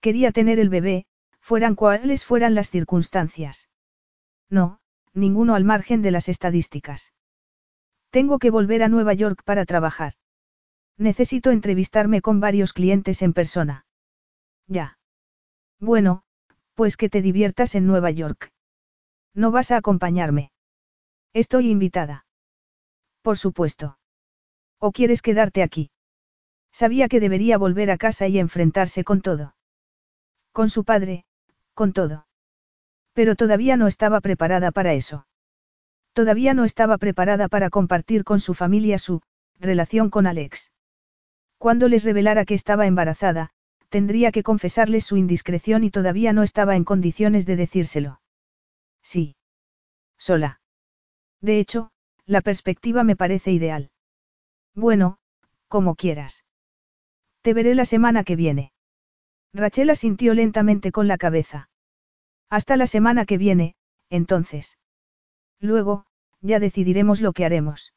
[0.00, 1.06] Quería tener el bebé,
[1.40, 3.68] fueran cuales fueran las circunstancias.
[4.50, 4.80] No,
[5.14, 7.12] ninguno al margen de las estadísticas.
[8.10, 10.14] Tengo que volver a Nueva York para trabajar.
[10.96, 13.86] Necesito entrevistarme con varios clientes en persona.
[14.66, 14.98] Ya.
[15.78, 16.24] Bueno,
[16.74, 18.50] pues que te diviertas en Nueva York.
[19.34, 20.50] ¿No vas a acompañarme?
[21.32, 22.26] Estoy invitada.
[23.22, 23.98] Por supuesto.
[24.80, 25.90] ¿O quieres quedarte aquí?
[26.72, 29.54] Sabía que debería volver a casa y enfrentarse con todo.
[30.52, 31.24] Con su padre,
[31.74, 32.26] con todo.
[33.12, 35.27] Pero todavía no estaba preparada para eso.
[36.18, 39.20] Todavía no estaba preparada para compartir con su familia su
[39.60, 40.72] relación con Alex.
[41.58, 43.50] Cuando les revelara que estaba embarazada,
[43.88, 48.20] tendría que confesarles su indiscreción y todavía no estaba en condiciones de decírselo.
[49.00, 49.36] Sí.
[50.18, 50.60] Sola.
[51.40, 51.92] De hecho,
[52.26, 53.92] la perspectiva me parece ideal.
[54.74, 55.18] Bueno,
[55.68, 56.44] como quieras.
[57.42, 58.72] Te veré la semana que viene.
[59.54, 61.70] Rachel asintió lentamente con la cabeza.
[62.50, 63.76] Hasta la semana que viene,
[64.10, 64.77] entonces.
[65.60, 66.06] Luego,
[66.40, 67.92] ya decidiremos lo que haremos.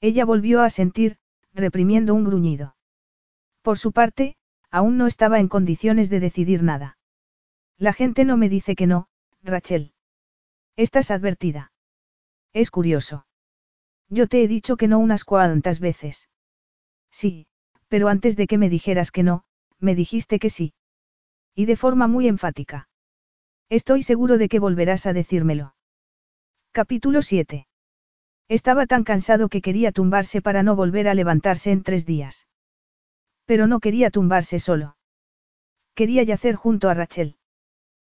[0.00, 1.18] Ella volvió a sentir,
[1.52, 2.76] reprimiendo un gruñido.
[3.62, 4.36] Por su parte,
[4.70, 6.98] aún no estaba en condiciones de decidir nada.
[7.78, 9.08] La gente no me dice que no,
[9.42, 9.92] Rachel.
[10.76, 11.72] Estás advertida.
[12.52, 13.26] Es curioso.
[14.08, 16.28] Yo te he dicho que no unas cuantas veces.
[17.10, 17.46] Sí,
[17.88, 19.44] pero antes de que me dijeras que no,
[19.78, 20.74] me dijiste que sí.
[21.54, 22.88] Y de forma muy enfática.
[23.68, 25.73] Estoy seguro de que volverás a decírmelo.
[26.76, 27.68] Capítulo 7.
[28.48, 32.48] Estaba tan cansado que quería tumbarse para no volver a levantarse en tres días.
[33.44, 34.96] Pero no quería tumbarse solo.
[35.94, 37.36] Quería yacer junto a Rachel.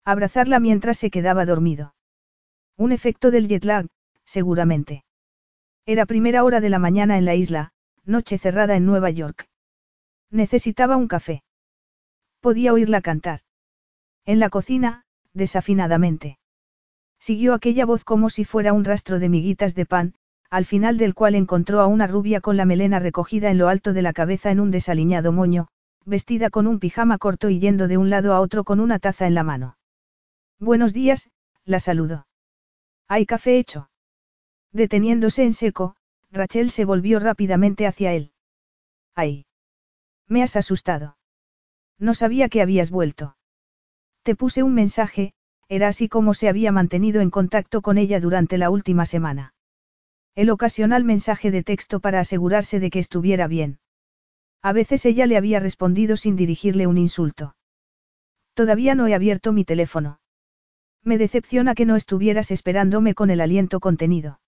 [0.04, 1.96] Abrazarla mientras se quedaba dormido.
[2.76, 3.88] Un efecto del jet lag,
[4.26, 5.06] seguramente.
[5.86, 7.72] Era primera hora de la mañana en la isla,
[8.04, 9.48] noche cerrada en Nueva York.
[10.32, 11.44] Necesitaba un café.
[12.42, 13.40] Podía oírla cantar.
[14.26, 16.39] En la cocina, desafinadamente.
[17.20, 20.14] Siguió aquella voz como si fuera un rastro de miguitas de pan,
[20.50, 23.94] al final del cual encontró a una rubia con la melena recogida en lo alto
[23.94, 25.68] de la cabeza en un desaliñado moño,
[26.06, 29.28] vestida con un pijama corto y yendo de un lado a otro con una taza
[29.28, 29.78] en la mano.
[30.60, 31.30] Buenos días,
[31.66, 32.26] la saludó.
[33.08, 33.90] ¿Hay café hecho?
[34.72, 35.96] Deteniéndose en seco,
[36.32, 38.32] Rachel se volvió rápidamente hacia él.
[39.16, 39.46] ¡Ay!
[40.28, 41.18] Me has asustado.
[41.98, 43.36] No sabía que habías vuelto.
[44.24, 45.34] Te puse un mensaje,
[45.70, 49.54] era así como se había mantenido en contacto con ella durante la última semana.
[50.36, 53.80] El ocasional mensaje de texto para asegurarse de que estuviera bien.
[54.62, 57.56] A veces ella le había respondido sin dirigirle un insulto.
[58.54, 60.20] Todavía no he abierto mi teléfono.
[61.04, 64.42] Me decepciona que no estuvieras esperándome con el aliento contenido.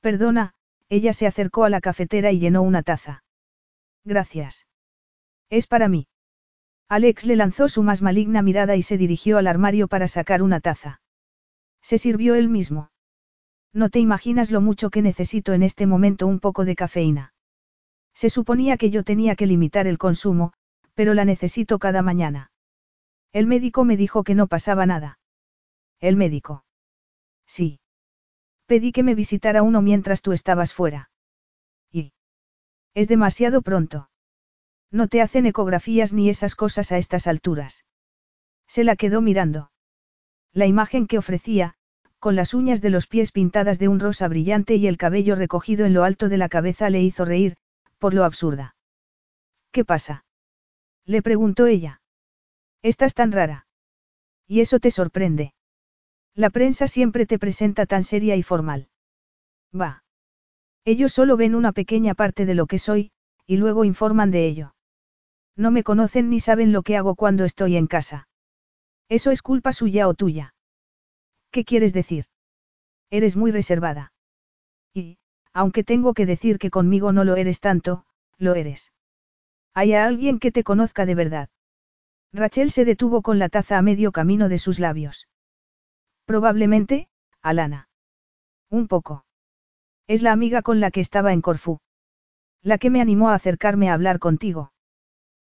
[0.00, 0.54] Perdona,
[0.88, 3.24] ella se acercó a la cafetera y llenó una taza.
[4.04, 4.66] Gracias.
[5.48, 6.08] Es para mí.
[6.92, 10.60] Alex le lanzó su más maligna mirada y se dirigió al armario para sacar una
[10.60, 11.00] taza.
[11.80, 12.90] Se sirvió él mismo.
[13.72, 17.32] No te imaginas lo mucho que necesito en este momento un poco de cafeína.
[18.12, 20.52] Se suponía que yo tenía que limitar el consumo,
[20.92, 22.50] pero la necesito cada mañana.
[23.32, 25.18] El médico me dijo que no pasaba nada.
[25.98, 26.66] ¿El médico?
[27.46, 27.80] Sí.
[28.66, 31.08] Pedí que me visitara uno mientras tú estabas fuera.
[31.90, 32.12] ¿Y?
[32.92, 34.10] Es demasiado pronto.
[34.92, 37.86] No te hacen ecografías ni esas cosas a estas alturas.
[38.68, 39.72] Se la quedó mirando.
[40.52, 41.74] La imagen que ofrecía,
[42.18, 45.86] con las uñas de los pies pintadas de un rosa brillante y el cabello recogido
[45.86, 47.56] en lo alto de la cabeza le hizo reír,
[47.98, 48.76] por lo absurda.
[49.70, 50.26] ¿Qué pasa?
[51.06, 52.02] Le preguntó ella.
[52.82, 53.66] Estás tan rara.
[54.46, 55.54] Y eso te sorprende.
[56.34, 58.88] La prensa siempre te presenta tan seria y formal.
[59.74, 60.04] Va.
[60.84, 63.10] Ellos solo ven una pequeña parte de lo que soy,
[63.46, 64.74] y luego informan de ello.
[65.56, 68.28] No me conocen ni saben lo que hago cuando estoy en casa.
[69.08, 70.54] Eso es culpa suya o tuya.
[71.50, 72.26] ¿Qué quieres decir?
[73.10, 74.12] Eres muy reservada.
[74.94, 75.18] Y,
[75.52, 78.06] aunque tengo que decir que conmigo no lo eres tanto,
[78.38, 78.92] lo eres.
[79.74, 81.48] ¿Hay alguien que te conozca de verdad?
[82.32, 85.28] Rachel se detuvo con la taza a medio camino de sus labios.
[86.24, 87.08] Probablemente,
[87.42, 87.88] Alana.
[88.70, 89.26] Un poco.
[90.06, 91.80] Es la amiga con la que estaba en Corfú.
[92.62, 94.72] La que me animó a acercarme a hablar contigo.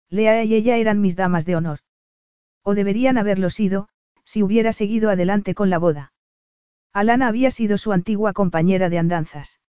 [0.10, 1.80] Lea y ella eran mis damas de honor.
[2.64, 3.90] O deberían haberlo sido,
[4.24, 6.14] si hubiera seguido adelante con la boda.
[6.94, 9.62] Alana había sido su antigua compañera de andanzas.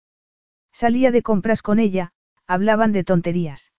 [0.71, 2.13] Salía de compras con ella,
[2.45, 3.73] hablaban de tonterías.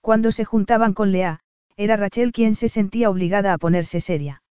[0.00, 1.40] Cuando se juntaban con Lea,
[1.76, 4.42] era Rachel quien se sentía obligada a ponerse seria.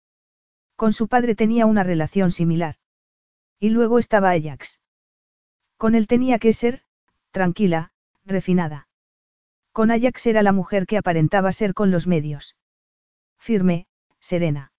[0.76, 2.76] Con su padre tenía una relación similar.
[3.60, 4.80] Y luego estaba Ajax.
[5.78, 6.82] Con él tenía que ser,
[7.32, 7.92] tranquila,
[8.26, 8.89] refinada.
[9.72, 12.56] Con Ajax era la mujer que aparentaba ser con los medios.
[13.38, 13.88] Firme,
[14.20, 14.72] serena.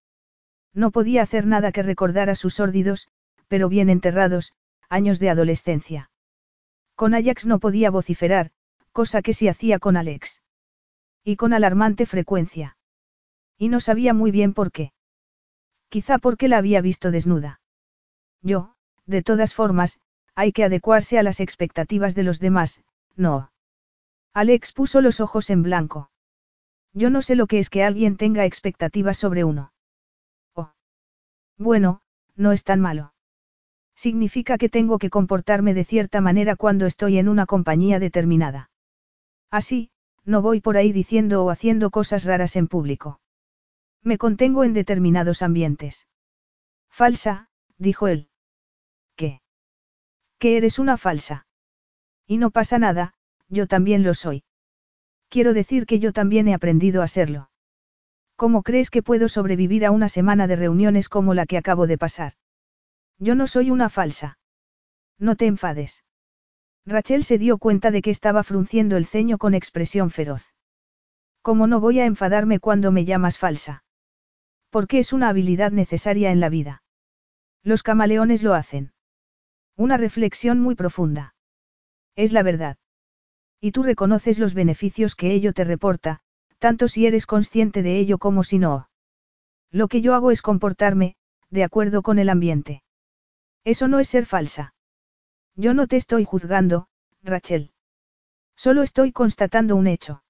[0.75, 3.09] No podía hacer nada que recordara sus sórdidos,
[3.49, 4.53] pero bien enterrados,
[4.89, 6.11] años de adolescencia.
[6.95, 8.51] Con Ajax no podía vociferar,
[8.93, 10.43] cosa que sí hacía con Alex.
[11.25, 12.77] Y con alarmante frecuencia.
[13.57, 14.93] Y no sabía muy bien por qué.
[15.89, 17.61] Quizá porque la había visto desnuda.
[18.43, 18.75] Yo,
[19.07, 19.99] de todas formas,
[20.35, 22.83] hay que adecuarse a las expectativas de los demás,
[23.17, 23.50] no.
[24.33, 26.11] Alex puso los ojos en blanco.
[26.93, 29.73] Yo no sé lo que es que alguien tenga expectativas sobre uno.
[30.55, 30.73] Oh.
[31.57, 32.03] Bueno,
[32.37, 33.13] no es tan malo.
[33.95, 38.71] Significa que tengo que comportarme de cierta manera cuando estoy en una compañía determinada.
[39.51, 39.91] Así,
[40.25, 43.21] no voy por ahí diciendo o haciendo cosas raras en público.
[44.03, 46.07] Me contengo en determinados ambientes.
[46.89, 48.31] Falsa, dijo él.
[49.17, 49.43] ¿Qué?
[50.39, 51.47] Que eres una falsa.
[52.27, 53.13] Y no pasa nada,
[53.51, 54.45] yo también lo soy.
[55.29, 57.51] Quiero decir que yo también he aprendido a serlo.
[58.37, 61.99] ¿Cómo crees que puedo sobrevivir a una semana de reuniones como la que acabo de
[61.99, 62.33] pasar?
[63.19, 64.39] Yo no soy una falsa.
[65.19, 66.05] No te enfades.
[66.87, 70.55] Rachel se dio cuenta de que estaba frunciendo el ceño con expresión feroz.
[71.43, 73.85] ¿Cómo no voy a enfadarme cuando me llamas falsa?
[74.71, 76.83] Porque es una habilidad necesaria en la vida.
[77.63, 78.93] Los camaleones lo hacen.
[79.77, 81.35] Una reflexión muy profunda.
[82.17, 82.79] Es la verdad.
[83.61, 86.21] Y tú reconoces los beneficios que ello te reporta,
[86.59, 88.89] tanto si eres consciente de ello como si no.
[89.71, 91.17] Lo que yo hago es comportarme,
[91.51, 92.83] de acuerdo con el ambiente.
[93.65, 94.75] Eso no es ser falsa.
[95.57, 96.89] Yo no te estoy juzgando,
[97.23, 97.73] Rachel.
[98.57, 100.23] Solo estoy constatando un hecho.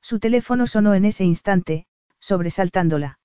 [0.00, 1.86] Su teléfono sonó en ese instante,
[2.20, 3.18] sobresaltándola.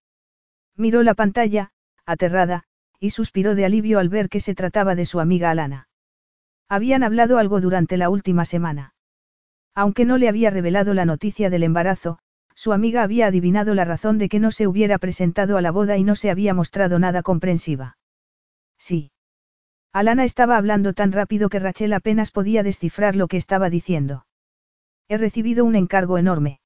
[0.76, 1.72] Miró la pantalla,
[2.06, 2.66] aterrada,
[3.00, 5.88] y suspiró de alivio al ver que se trataba de su amiga Alana.
[6.68, 8.94] Habían hablado algo durante la última semana.
[9.74, 12.20] Aunque no le había revelado la noticia del embarazo,
[12.56, 15.98] su amiga había adivinado la razón de que no se hubiera presentado a la boda
[15.98, 17.98] y no se había mostrado nada comprensiva.
[18.78, 19.12] Sí.
[19.94, 24.26] Alana estaba hablando tan rápido que Rachel apenas podía descifrar lo que estaba diciendo.
[25.08, 26.60] He recibido un encargo enorme.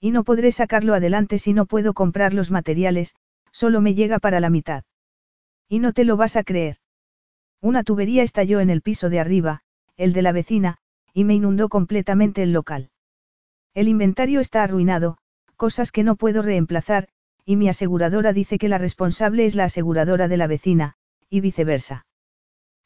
[0.00, 3.14] Y no podré sacarlo adelante si no puedo comprar los materiales,
[3.52, 4.84] solo me llega para la mitad.
[5.68, 6.78] Y no te lo vas a creer.
[7.60, 9.60] Una tubería estalló en el piso de arriba,
[9.96, 10.78] el de la vecina,
[11.12, 12.90] y me inundó completamente el local.
[13.74, 15.18] El inventario está arruinado,
[15.56, 17.08] cosas que no puedo reemplazar,
[17.44, 20.94] y mi aseguradora dice que la responsable es la aseguradora de la vecina,
[21.28, 22.06] y viceversa.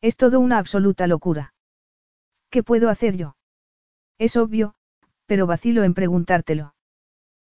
[0.01, 1.55] Es todo una absoluta locura.
[2.51, 3.37] ¿Qué puedo hacer yo?
[4.19, 4.75] Es obvio,
[5.27, 6.75] pero vacilo en preguntártelo.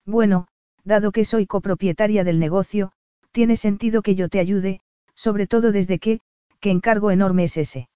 [0.05, 0.47] Bueno,
[0.83, 2.91] dado que soy copropietaria del negocio,
[3.31, 4.81] tiene sentido que yo te ayude,
[5.15, 6.19] sobre todo desde que,
[6.59, 7.89] ¿qué encargo enorme es ese?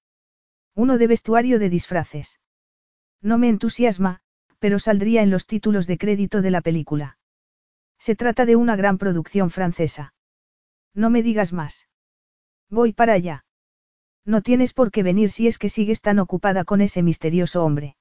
[0.75, 2.39] Uno de vestuario de disfraces.
[3.21, 4.21] No me entusiasma,
[4.59, 7.17] pero saldría en los títulos de crédito de la película.
[7.99, 10.13] Se trata de una gran producción francesa.
[10.93, 11.87] No me digas más.
[12.69, 13.45] Voy para allá.
[14.25, 17.95] No tienes por qué venir si es que sigues tan ocupada con ese misterioso hombre.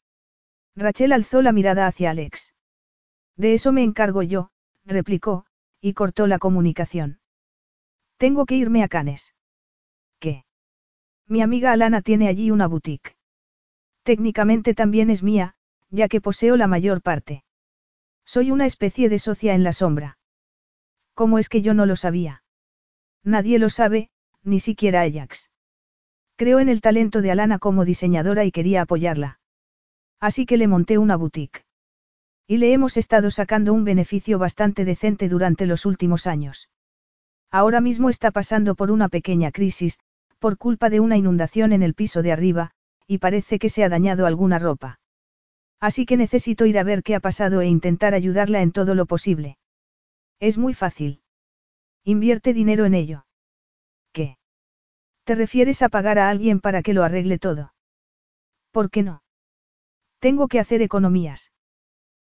[0.75, 2.55] Rachel alzó la mirada hacia Alex.
[3.37, 4.51] De eso me encargo yo,
[4.85, 5.47] replicó,
[5.81, 7.21] y cortó la comunicación.
[8.17, 9.35] Tengo que irme a Canes.
[10.19, 10.45] ¿Qué?
[11.27, 13.16] Mi amiga Alana tiene allí una boutique.
[14.07, 15.57] Técnicamente también es mía,
[15.91, 17.43] ya que poseo la mayor parte.
[18.25, 20.17] Soy una especie de socia en la sombra.
[21.15, 22.45] ¿Cómo es que yo no lo sabía?
[23.25, 24.11] Nadie lo sabe,
[24.45, 25.51] ni siquiera Ajax.
[26.37, 29.41] Creo en el talento de Alana como diseñadora y quería apoyarla.
[30.21, 31.65] Así que le monté una boutique.
[32.47, 36.71] Y le hemos estado sacando un beneficio bastante decente durante los últimos años.
[37.51, 39.99] Ahora mismo está pasando por una pequeña crisis,
[40.39, 42.76] por culpa de una inundación en el piso de arriba,
[43.07, 44.99] y parece que se ha dañado alguna ropa.
[45.81, 49.07] Así que necesito ir a ver qué ha pasado e intentar ayudarla en todo lo
[49.07, 49.59] posible.
[50.41, 51.23] Es muy fácil.
[52.05, 53.27] Invierte dinero en ello.
[54.13, 54.39] ¿Qué?
[55.25, 57.75] ¿Te refieres a pagar a alguien para que lo arregle todo?
[58.71, 59.23] ¿Por qué no?
[60.19, 61.53] Tengo que hacer economías.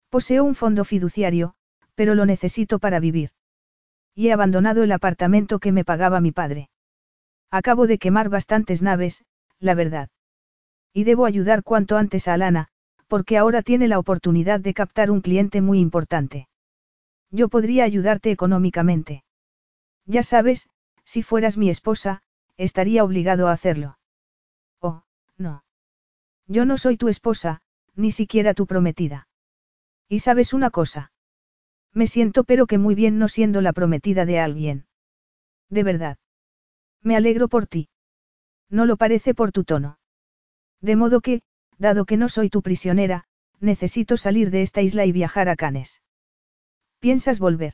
[0.09, 1.55] Poseo un fondo fiduciario,
[1.95, 3.31] pero lo necesito para vivir.
[4.15, 6.69] Y he abandonado el apartamento que me pagaba mi padre.
[7.51, 9.25] Acabo de quemar bastantes naves,
[9.59, 10.09] la verdad.
[10.93, 12.69] Y debo ayudar cuanto antes a Alana,
[13.07, 16.47] porque ahora tiene la oportunidad de captar un cliente muy importante.
[17.31, 19.23] Yo podría ayudarte económicamente.
[20.05, 20.69] Ya sabes,
[21.03, 22.22] si fueras mi esposa,
[22.57, 23.97] estaría obligado a hacerlo.
[24.81, 25.03] Oh,
[25.38, 25.64] no.
[26.47, 27.61] Yo no soy tu esposa,
[27.95, 29.27] ni siquiera tu prometida.
[30.09, 31.11] Y sabes una cosa.
[31.93, 34.85] Me siento pero que muy bien no siendo la prometida de alguien.
[35.69, 36.18] De verdad.
[37.01, 37.89] Me alegro por ti.
[38.69, 39.97] No lo parece por tu tono.
[40.81, 41.41] De modo que,
[41.77, 43.25] dado que no soy tu prisionera,
[43.59, 46.01] necesito salir de esta isla y viajar a Canes.
[46.99, 47.73] ¿Piensas volver?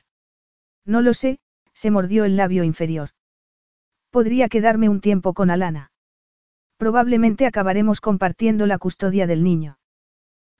[0.84, 1.38] No lo sé,
[1.72, 3.10] se mordió el labio inferior.
[4.10, 5.90] Podría quedarme un tiempo con Alana.
[6.76, 9.78] Probablemente acabaremos compartiendo la custodia del niño.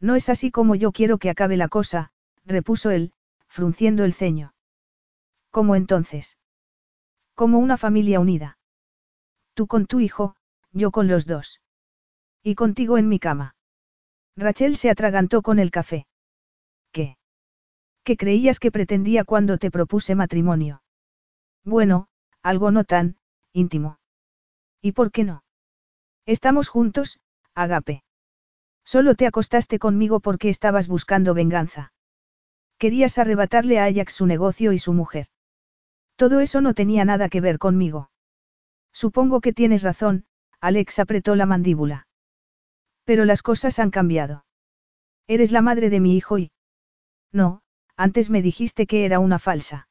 [0.01, 2.11] No es así como yo quiero que acabe la cosa,
[2.45, 3.13] repuso él,
[3.47, 4.55] frunciendo el ceño.
[5.51, 6.39] ¿Cómo entonces?
[7.35, 8.59] Como una familia unida.
[9.55, 10.37] Tú con tu hijo,
[10.73, 11.61] yo con los dos.
[12.47, 13.57] Y contigo en mi cama.
[14.37, 16.07] Rachel se atragantó con el café.
[16.93, 17.17] ¿Qué?
[18.05, 20.83] ¿Qué creías que pretendía cuando te propuse matrimonio?
[21.65, 22.09] Bueno,
[22.43, 23.17] algo no tan,
[23.55, 23.99] íntimo.
[24.83, 25.43] ¿Y por qué no?
[26.27, 27.19] Estamos juntos,
[27.55, 28.05] Agape.
[28.85, 31.95] Solo te acostaste conmigo porque estabas buscando venganza.
[32.77, 35.29] Querías arrebatarle a Ajax su negocio y su mujer.
[36.17, 38.11] Todo eso no tenía nada que ver conmigo.
[38.93, 40.27] Supongo que tienes razón,
[40.61, 42.07] Alex apretó la mandíbula.
[43.05, 44.45] Pero las cosas han cambiado.
[45.27, 46.51] Eres la madre de mi hijo y...
[47.33, 47.63] No,
[47.97, 49.89] antes me dijiste que era una falsa.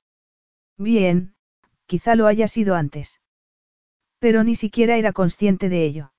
[0.77, 1.35] Bien,
[1.85, 3.22] quizá lo haya sido antes.
[4.19, 6.14] Pero ni siquiera era consciente de ello.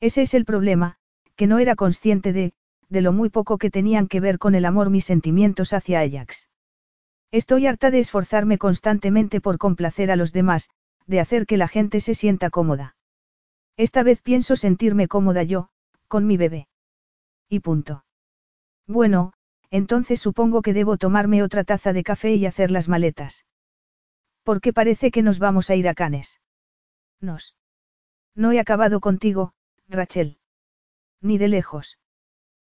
[0.00, 0.96] Ese es el problema,
[1.36, 2.52] que no era consciente de,
[2.88, 6.48] de lo muy poco que tenían que ver con el amor mis sentimientos hacia Ajax.
[7.30, 10.70] Estoy harta de esforzarme constantemente por complacer a los demás,
[11.06, 12.96] de hacer que la gente se sienta cómoda.
[13.76, 15.68] Esta vez pienso sentirme cómoda yo,
[16.08, 16.68] con mi bebé.
[17.48, 18.04] Y punto.
[18.86, 19.32] Bueno,
[19.70, 23.46] entonces supongo que debo tomarme otra taza de café y hacer las maletas.
[24.42, 26.40] Porque parece que nos vamos a ir a Canes.
[27.20, 27.54] Nos.
[28.34, 29.52] No he acabado contigo,
[29.88, 30.38] Rachel.
[31.20, 31.98] Ni de lejos.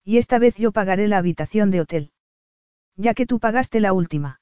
[0.04, 2.12] Y esta vez yo pagaré la habitación de hotel.
[2.96, 4.40] Ya que tú pagaste la última.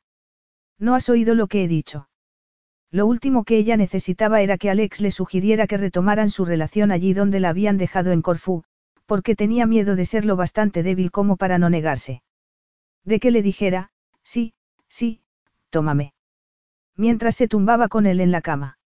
[0.78, 2.08] No has oído lo que he dicho.
[2.90, 7.12] Lo último que ella necesitaba era que Alex le sugiriera que retomaran su relación allí
[7.12, 8.64] donde la habían dejado en Corfú,
[9.10, 12.22] porque tenía miedo de ser lo bastante débil como para no negarse.
[13.04, 13.90] De que le dijera,
[14.22, 14.54] sí,
[14.86, 15.20] sí,
[15.68, 16.14] tómame.
[16.96, 18.78] Mientras se tumbaba con él en la cama.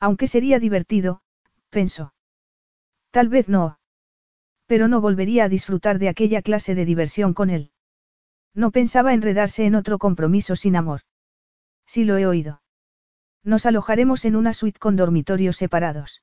[0.00, 1.20] Aunque sería divertido,
[1.68, 2.14] pensó.
[3.10, 3.78] Tal vez no.
[4.64, 7.72] Pero no volvería a disfrutar de aquella clase de diversión con él.
[8.54, 11.02] No pensaba enredarse en otro compromiso sin amor.
[11.84, 12.62] Sí lo he oído.
[13.44, 16.22] Nos alojaremos en una suite con dormitorios separados.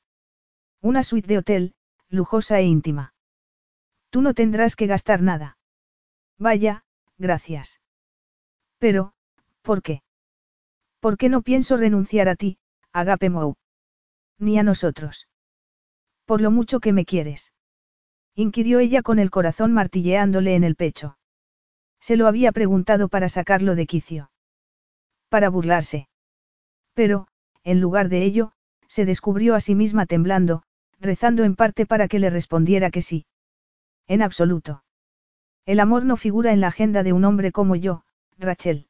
[0.81, 1.75] Una suite de hotel,
[2.09, 3.13] lujosa e íntima.
[4.09, 5.57] Tú no tendrás que gastar nada.
[6.37, 6.83] Vaya,
[7.17, 7.81] gracias.
[8.77, 9.13] Pero,
[9.61, 10.01] ¿por qué?
[10.99, 12.57] ¿Por qué no pienso renunciar a ti,
[12.91, 13.55] Agape Mou?
[14.37, 15.27] Ni a nosotros.
[16.25, 17.53] Por lo mucho que me quieres.
[18.35, 21.17] Inquirió ella con el corazón martilleándole en el pecho.
[21.99, 24.31] Se lo había preguntado para sacarlo de quicio.
[25.27, 26.07] Para burlarse.
[26.93, 27.27] Pero,
[27.63, 28.53] en lugar de ello,
[28.87, 30.63] se descubrió a sí misma temblando,
[30.99, 33.25] rezando en parte para que le respondiera que sí.
[34.09, 34.83] En absoluto.
[35.65, 38.03] El amor no figura en la agenda de un hombre como yo,
[38.39, 38.87] Rachel.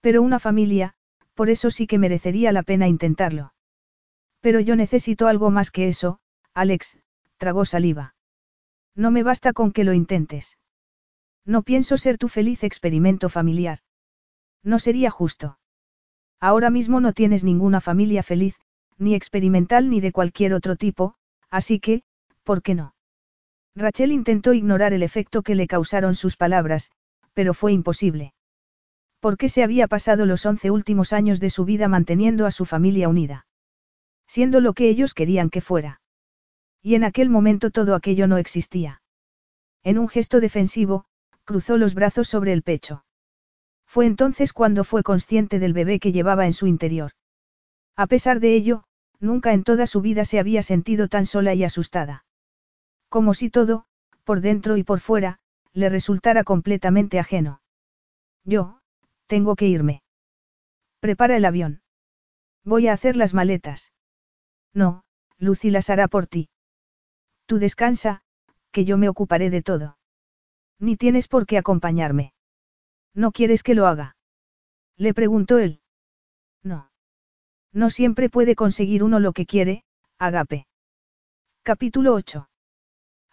[0.00, 0.94] Pero una familia,
[1.34, 3.54] por eso sí que merecería la pena intentarlo.
[4.40, 6.18] Pero yo necesito algo más que eso,
[6.52, 6.98] Alex,
[7.36, 8.16] tragó saliva.
[8.96, 10.58] No me basta con que lo intentes.
[11.44, 13.78] No pienso ser tu feliz experimento familiar.
[14.64, 15.58] No sería justo.
[16.40, 18.56] Ahora mismo no tienes ninguna familia feliz,
[18.98, 21.14] ni experimental ni de cualquier otro tipo,
[21.50, 22.02] así que,
[22.42, 22.93] ¿por qué no?
[23.76, 26.92] Rachel intentó ignorar el efecto que le causaron sus palabras,
[27.32, 28.32] pero fue imposible.
[29.20, 32.66] ¿Por qué se había pasado los once últimos años de su vida manteniendo a su
[32.66, 33.46] familia unida?
[34.28, 36.00] Siendo lo que ellos querían que fuera.
[36.82, 39.02] Y en aquel momento todo aquello no existía.
[39.82, 41.06] En un gesto defensivo,
[41.44, 43.04] cruzó los brazos sobre el pecho.
[43.86, 47.12] Fue entonces cuando fue consciente del bebé que llevaba en su interior.
[47.96, 48.84] A pesar de ello,
[49.20, 52.24] nunca en toda su vida se había sentido tan sola y asustada.
[53.14, 53.84] Como si todo,
[54.24, 55.38] por dentro y por fuera,
[55.72, 57.62] le resultara completamente ajeno.
[58.42, 58.80] Yo,
[59.28, 60.02] tengo que irme.
[60.98, 61.80] Prepara el avión.
[62.64, 63.92] Voy a hacer las maletas.
[64.72, 65.04] No,
[65.38, 66.48] Lucy las hará por ti.
[67.46, 68.22] Tú descansa,
[68.72, 69.96] que yo me ocuparé de todo.
[70.80, 72.34] Ni tienes por qué acompañarme.
[73.14, 74.16] ¿No quieres que lo haga?
[74.96, 75.80] Le preguntó él.
[76.64, 76.90] No.
[77.72, 79.84] No siempre puede conseguir uno lo que quiere,
[80.18, 80.66] Agape.
[81.62, 82.48] Capítulo 8.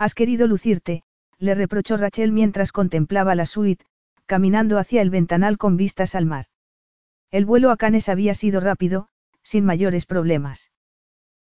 [0.02, 1.04] Has querido lucirte,
[1.38, 3.86] le reprochó Rachel mientras contemplaba la suite,
[4.26, 6.48] caminando hacia el ventanal con vistas al mar.
[7.30, 9.10] El vuelo a Canes había sido rápido,
[9.44, 10.72] sin mayores problemas.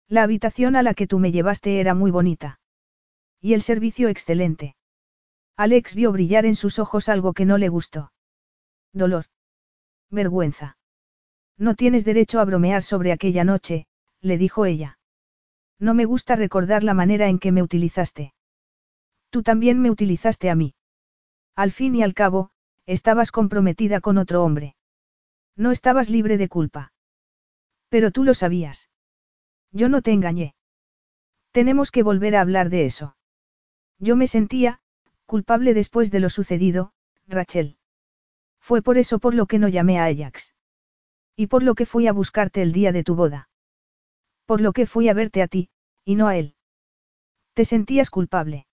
[0.07, 2.59] La habitación a la que tú me llevaste era muy bonita.
[3.39, 4.75] Y el servicio excelente.
[5.55, 8.11] Alex vio brillar en sus ojos algo que no le gustó.
[8.91, 9.25] Dolor.
[10.09, 10.79] Vergüenza.
[11.59, 13.85] No tienes derecho a bromear sobre aquella noche,
[14.19, 14.97] le dijo ella.
[15.77, 18.33] No me gusta recordar la manera en que me utilizaste.
[19.29, 20.73] Tú también me utilizaste a mí.
[21.55, 22.51] Al fin y al cabo,
[22.85, 24.75] estabas comprometida con otro hombre.
[25.55, 26.93] No estabas libre de culpa.
[27.89, 28.89] Pero tú lo sabías.
[29.71, 30.55] Yo no te engañé.
[31.51, 33.15] Tenemos que volver a hablar de eso.
[33.99, 34.79] Yo me sentía,
[35.25, 36.93] culpable después de lo sucedido,
[37.27, 37.77] Rachel.
[38.59, 40.53] Fue por eso por lo que no llamé a Ajax.
[41.35, 43.49] Y por lo que fui a buscarte el día de tu boda.
[44.45, 45.69] Por lo que fui a verte a ti,
[46.05, 46.55] y no a él.
[47.53, 48.67] Te sentías culpable.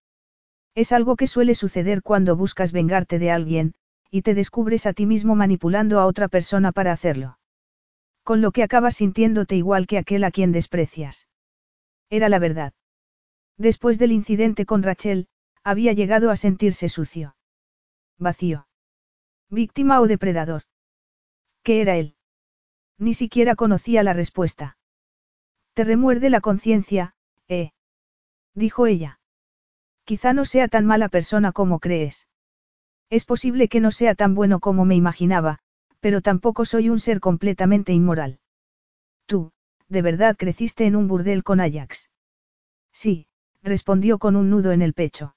[0.75, 3.75] Es algo que suele suceder cuando buscas vengarte de alguien,
[4.11, 7.39] y te descubres a ti mismo manipulando a otra persona para hacerlo.
[8.23, 11.29] Con lo que acabas sintiéndote igual que aquel a quien desprecias.
[12.11, 12.73] Era la verdad.
[13.57, 15.29] Después del incidente con Rachel,
[15.63, 17.37] había llegado a sentirse sucio.
[18.19, 18.67] Vacío.
[19.51, 20.63] Víctima o depredador.
[21.63, 22.17] ¿Qué era él?
[22.99, 24.77] Ni siquiera conocía la respuesta.
[25.75, 27.15] Te remuerde la conciencia,
[27.49, 27.73] ¿eh?
[28.55, 29.21] Dijo ella.
[30.05, 32.29] Quizá no sea tan mala persona como crees.
[33.11, 35.61] Es posible que no sea tan bueno como me imaginaba,
[36.01, 38.39] pero tampoco soy un ser completamente inmoral.
[39.27, 39.53] Tú,
[39.89, 42.11] de verdad creciste en un burdel con Ajax.
[42.93, 43.27] Sí,
[43.63, 45.37] respondió con un nudo en el pecho.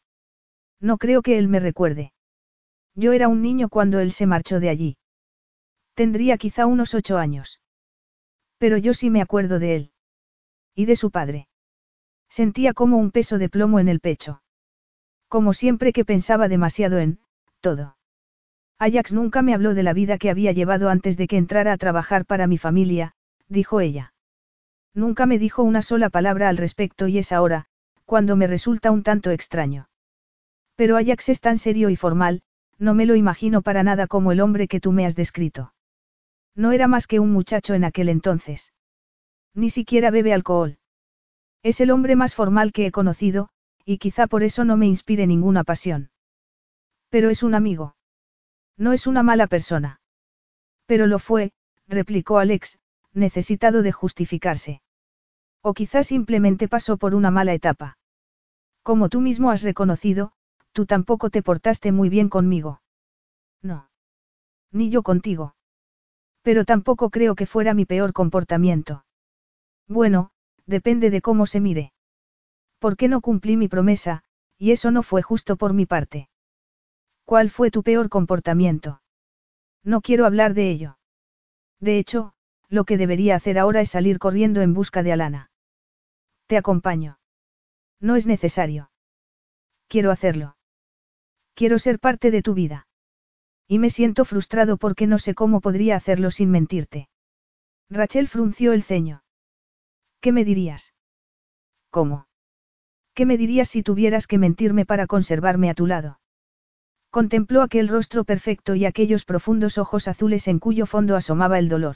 [0.79, 2.11] No creo que él me recuerde.
[2.93, 4.97] Yo era un niño cuando él se marchó de allí.
[5.93, 7.61] Tendría quizá unos ocho años.
[8.57, 9.91] Pero yo sí me acuerdo de él.
[10.75, 11.47] Y de su padre.
[12.29, 14.41] Sentía como un peso de plomo en el pecho.
[15.27, 17.19] Como siempre que pensaba demasiado en,
[17.59, 17.97] todo.
[18.79, 21.77] Ajax nunca me habló de la vida que había llevado antes de que entrara a
[21.77, 23.13] trabajar para mi familia,
[23.49, 24.13] dijo ella.
[24.93, 27.65] Nunca me dijo una sola palabra al respecto y es ahora,
[28.05, 29.89] cuando me resulta un tanto extraño.
[30.75, 32.41] Pero Ajax es tan serio y formal,
[32.79, 35.73] no me lo imagino para nada como el hombre que tú me has descrito.
[36.55, 38.73] No era más que un muchacho en aquel entonces.
[39.53, 40.77] Ni siquiera bebe alcohol.
[41.63, 43.49] Es el hombre más formal que he conocido,
[43.89, 46.11] y quizá por eso no me inspire ninguna pasión.
[47.07, 47.95] Pero es un amigo.
[48.75, 50.01] No es una mala persona.
[50.85, 51.53] Pero lo fue,
[51.87, 52.79] replicó Alex,
[53.13, 54.81] necesitado de justificarse.
[55.61, 57.97] O quizás simplemente pasó por una mala etapa.
[58.83, 60.33] Como tú mismo has reconocido,
[60.73, 62.81] tú tampoco te portaste muy bien conmigo.
[63.61, 63.89] No.
[64.69, 65.55] Ni yo contigo.
[66.41, 69.05] Pero tampoco creo que fuera mi peor comportamiento.
[69.87, 70.31] Bueno,
[70.65, 71.93] depende de cómo se mire.
[72.79, 74.23] ¿Por qué no cumplí mi promesa,
[74.57, 76.29] y eso no fue justo por mi parte?
[77.25, 79.01] ¿Cuál fue tu peor comportamiento?
[79.83, 80.97] No quiero hablar de ello.
[81.79, 82.33] De hecho,
[82.69, 85.51] lo que debería hacer ahora es salir corriendo en busca de Alana.
[86.47, 87.19] Te acompaño.
[87.99, 88.91] No es necesario.
[89.87, 90.57] Quiero hacerlo.
[91.53, 92.87] Quiero ser parte de tu vida.
[93.67, 97.09] Y me siento frustrado porque no sé cómo podría hacerlo sin mentirte.
[97.89, 99.23] Rachel frunció el ceño.
[100.21, 100.93] ¿Qué me dirías?
[101.89, 102.26] ¿Cómo?
[103.17, 106.19] ¿Qué me dirías si tuvieras que mentirme para conservarme a tu lado?
[107.09, 111.95] Contempló aquel rostro perfecto y aquellos profundos ojos azules en cuyo fondo asomaba el dolor.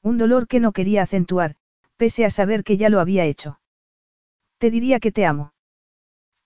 [0.00, 1.56] Un dolor que no quería acentuar,
[1.96, 3.58] pese a saber que ya lo había hecho.
[4.58, 5.54] Te diría que te amo.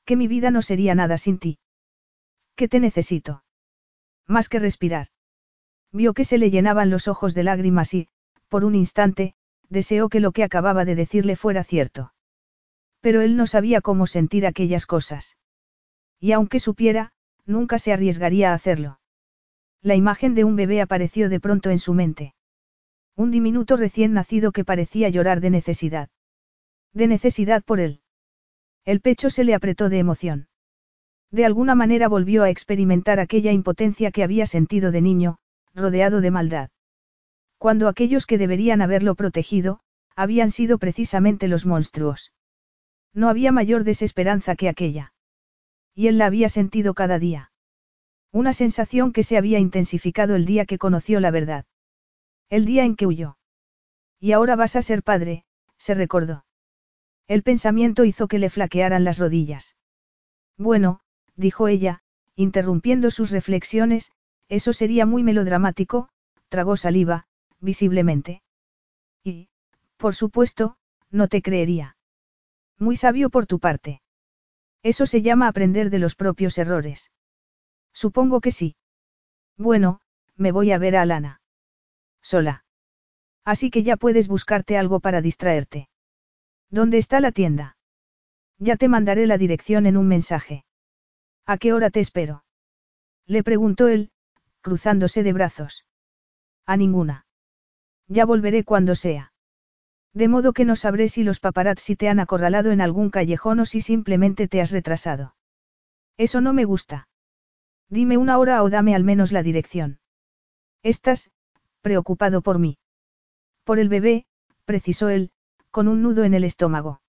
[0.07, 1.59] Que mi vida no sería nada sin ti.
[2.57, 3.45] Que te necesito.
[4.27, 5.09] Más que respirar.
[5.93, 8.09] Vio que se le llenaban los ojos de lágrimas y,
[8.49, 9.35] por un instante,
[9.69, 12.15] deseó que lo que acababa de decirle fuera cierto.
[13.03, 15.37] Pero él no sabía cómo sentir aquellas cosas.
[16.19, 17.13] Y aunque supiera,
[17.45, 19.01] nunca se arriesgaría a hacerlo.
[19.83, 22.35] La imagen de un bebé apareció de pronto en su mente.
[23.17, 26.09] Un diminuto recién nacido que parecía llorar de necesidad.
[26.95, 28.01] De necesidad por él.
[28.85, 30.49] El pecho se le apretó de emoción.
[31.33, 35.39] De alguna manera volvió a experimentar aquella impotencia que había sentido de niño,
[35.75, 36.71] rodeado de maldad.
[37.59, 39.81] Cuando aquellos que deberían haberlo protegido,
[40.15, 42.33] habían sido precisamente los monstruos.
[43.15, 45.13] No había mayor desesperanza que aquella.
[45.95, 47.53] Y él la había sentido cada día.
[48.31, 51.67] Una sensación que se había intensificado el día que conoció la verdad.
[52.49, 53.37] El día en que huyó.
[54.19, 55.45] Y ahora vas a ser padre,
[55.77, 56.47] se recordó.
[57.29, 59.77] El pensamiento hizo que le flaquearan las rodillas.
[60.57, 61.01] Bueno,
[61.37, 62.03] dijo ella,
[62.37, 64.13] interrumpiendo sus reflexiones,
[64.49, 66.09] eso sería muy melodramático,
[66.49, 67.27] tragó saliva,
[67.61, 68.43] visiblemente.
[69.25, 69.49] Y,
[69.97, 70.77] por supuesto,
[71.11, 71.97] no te creería.
[72.83, 74.03] Muy sabio por tu parte.
[74.83, 77.13] Eso se llama aprender de los propios errores.
[77.93, 78.75] Supongo que sí.
[79.57, 80.01] Bueno,
[80.35, 81.41] me voy a ver a Alana.
[82.23, 82.65] Sola.
[83.45, 85.89] Así que ya puedes buscarte algo para distraerte.
[86.71, 87.77] ¿Dónde está la tienda?
[88.59, 90.65] Ya te mandaré la dirección en un mensaje.
[91.47, 92.45] ¿A qué hora te espero?
[93.27, 94.11] Le preguntó él,
[94.61, 95.87] cruzándose de brazos.
[96.67, 97.27] A ninguna.
[98.09, 99.32] Ya volveré cuando sea.
[100.15, 103.67] De modo que no sabré si los paparazzi te han acorralado en algún callejón o
[103.67, 105.35] si simplemente te has retrasado.
[106.19, 107.09] Eso no me gusta.
[107.89, 110.01] Dime una hora o dame al menos la dirección.
[110.83, 111.31] Estás,
[111.81, 112.79] preocupado por mí.
[113.65, 114.27] Por el bebé,
[114.65, 115.31] precisó él,
[115.71, 117.01] con un nudo en el estómago.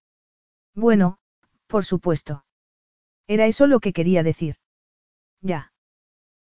[0.73, 1.17] Bueno,
[1.67, 2.45] por supuesto.
[3.27, 4.56] Era eso lo que quería decir.
[5.41, 5.73] Ya.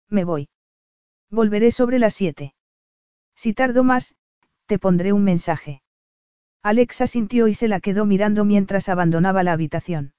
[0.08, 0.48] Me voy.
[1.30, 2.54] Volveré sobre las siete.
[3.34, 4.16] Si tardo más,
[4.66, 5.82] te pondré un mensaje.
[6.62, 10.12] Alexa sintió y se la quedó mirando mientras abandonaba la habitación.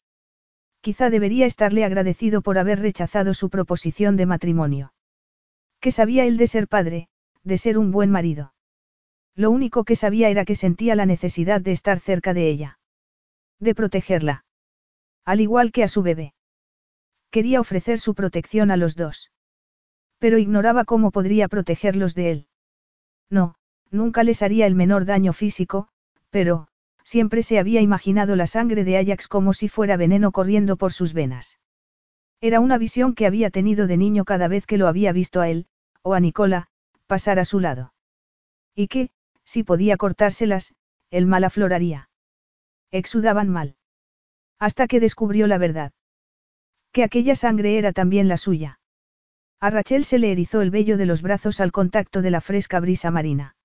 [0.82, 4.94] Quizá debería estarle agradecido por haber rechazado su proposición de matrimonio.
[5.82, 7.10] ¿Qué sabía él de ser padre,
[7.44, 8.54] de ser un buen marido?
[9.36, 12.80] Lo único que sabía era que sentía la necesidad de estar cerca de ella.
[13.60, 14.46] De protegerla.
[15.26, 16.34] Al igual que a su bebé.
[17.30, 19.32] Quería ofrecer su protección a los dos.
[20.18, 22.48] Pero ignoraba cómo podría protegerlos de él.
[23.30, 23.56] No,
[23.92, 25.90] nunca les haría el menor daño físico,
[26.30, 26.68] pero,
[27.04, 31.14] siempre se había imaginado la sangre de Ajax como si fuera veneno corriendo por sus
[31.14, 31.60] venas.
[32.42, 35.50] Era una visión que había tenido de niño cada vez que lo había visto a
[35.50, 35.68] él,
[36.02, 36.68] o a Nicola,
[37.08, 37.94] pasar a su lado.
[38.76, 39.10] Y que,
[39.44, 40.74] si podía cortárselas,
[41.12, 42.10] el mal afloraría.
[42.92, 43.76] Exudaban mal.
[44.60, 45.92] Hasta que descubrió la verdad.
[46.92, 48.80] Que aquella sangre era también la suya.
[49.60, 52.80] A Rachel se le erizó el vello de los brazos al contacto de la fresca
[52.80, 53.56] brisa marina.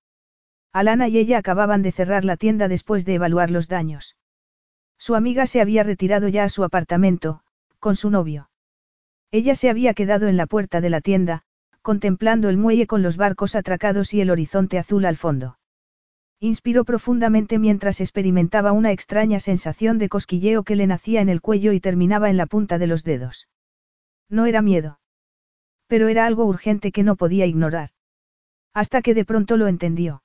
[0.75, 4.17] Alana y ella acababan de cerrar la tienda después de evaluar los daños.
[4.97, 7.39] Su amiga se había retirado ya a su apartamento,
[7.79, 8.49] con su novio.
[9.31, 11.43] Ella se había quedado en la puerta de la tienda,
[11.81, 15.59] contemplando el muelle con los barcos atracados y el horizonte azul al fondo.
[16.41, 21.71] Inspiró profundamente mientras experimentaba una extraña sensación de cosquilleo que le nacía en el cuello
[21.71, 23.47] y terminaba en la punta de los dedos.
[24.27, 24.99] No era miedo.
[25.87, 27.91] Pero era algo urgente que no podía ignorar.
[28.73, 30.24] Hasta que de pronto lo entendió.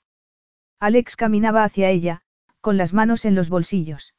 [0.81, 2.23] Alex caminaba hacia ella,
[2.62, 4.15] con las manos en los bolsillos.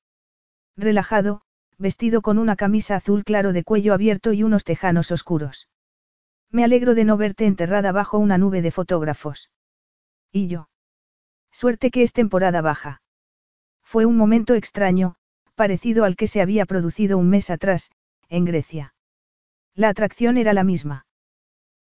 [0.77, 1.41] Relajado,
[1.79, 5.69] vestido con una camisa azul claro de cuello abierto y unos tejanos oscuros.
[6.51, 9.49] Me alegro de no verte enterrada bajo una nube de fotógrafos.
[10.31, 10.69] ¿Y yo?
[11.51, 13.01] Suerte que es temporada baja.
[13.81, 15.15] Fue un momento extraño,
[15.55, 17.89] parecido al que se había producido un mes atrás,
[18.29, 18.93] en Grecia.
[19.73, 21.07] La atracción era la misma.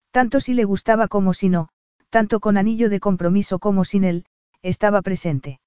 [0.09, 1.69] Tanto si le gustaba como si no,
[2.09, 4.25] tanto con anillo de compromiso como sin él,
[4.63, 5.59] estaba presente.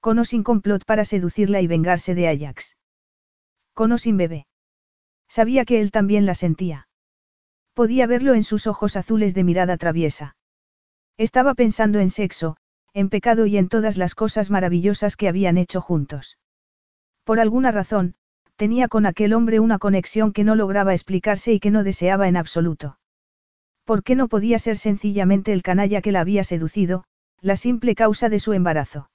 [0.00, 2.76] Con o sin complot para seducirla y vengarse de Ajax.
[3.74, 4.46] Con sin bebé.
[5.28, 6.88] Sabía que él también la sentía.
[7.74, 10.36] Podía verlo en sus ojos azules de mirada traviesa.
[11.18, 12.56] Estaba pensando en sexo,
[12.94, 16.38] en pecado y en todas las cosas maravillosas que habían hecho juntos.
[17.24, 18.14] Por alguna razón,
[18.56, 22.36] tenía con aquel hombre una conexión que no lograba explicarse y que no deseaba en
[22.36, 22.98] absoluto.
[23.84, 27.04] ¿Por qué no podía ser sencillamente el canalla que la había seducido,
[27.40, 29.10] la simple causa de su embarazo?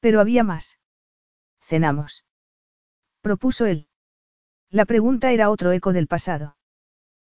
[0.00, 0.78] Pero había más.
[1.60, 2.24] Cenamos.
[3.20, 3.88] Propuso él.
[4.70, 6.56] La pregunta era otro eco del pasado.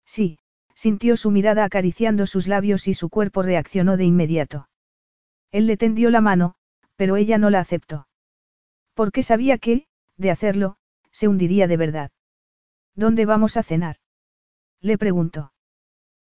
[0.06, 0.40] Sí,
[0.74, 4.70] sintió su mirada acariciando sus labios y su cuerpo reaccionó de inmediato.
[5.52, 6.56] Él le tendió la mano,
[6.96, 8.08] pero ella no la aceptó.
[8.94, 10.78] Porque sabía que, de hacerlo,
[11.12, 12.12] se hundiría de verdad.
[12.96, 13.98] ¿Dónde vamos a cenar?
[14.82, 15.54] Le preguntó.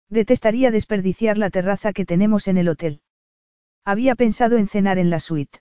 [0.09, 3.03] Detestaría desperdiciar la terraza que tenemos en el hotel.
[3.85, 5.61] Había pensado en cenar en la suite.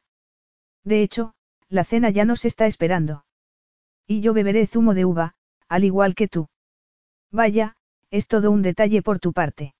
[0.84, 1.34] De hecho,
[1.70, 3.26] la cena ya nos está esperando.
[4.08, 5.36] Y yo beberé zumo de uva,
[5.68, 6.50] al igual que tú.
[7.32, 7.76] Vaya,
[8.10, 9.76] es todo un detalle por tu parte.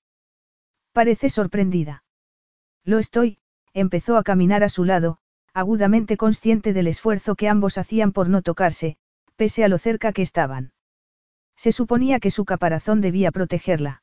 [0.92, 2.04] Parece sorprendida.
[2.84, 3.38] Lo estoy,
[3.72, 5.18] empezó a caminar a su lado,
[5.52, 8.96] agudamente consciente del esfuerzo que ambos hacían por no tocarse,
[9.36, 10.72] pese a lo cerca que estaban.
[11.56, 14.02] Se suponía que su caparazón debía protegerla.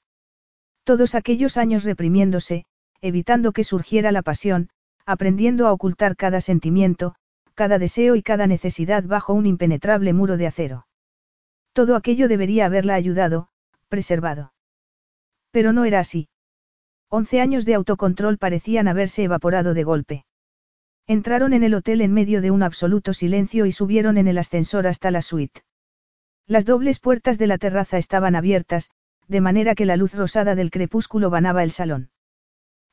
[0.84, 2.66] Todos aquellos años reprimiéndose,
[3.02, 4.70] evitando que surgiera la pasión,
[5.06, 7.16] aprendiendo a ocultar cada sentimiento,
[7.56, 10.88] cada deseo y cada necesidad bajo un impenetrable muro de acero.
[11.74, 13.50] Todo aquello debería haberla ayudado,
[13.88, 14.54] preservado.
[15.52, 16.30] Pero no era así.
[17.10, 20.26] Once años de autocontrol parecían haberse evaporado de golpe.
[21.08, 24.88] Entraron en el hotel en medio de un absoluto silencio y subieron en el ascensor
[24.88, 25.62] hasta la suite.
[26.48, 28.92] Las dobles puertas de la terraza estaban abiertas,
[29.28, 32.10] de manera que la luz rosada del crepúsculo banaba el salón.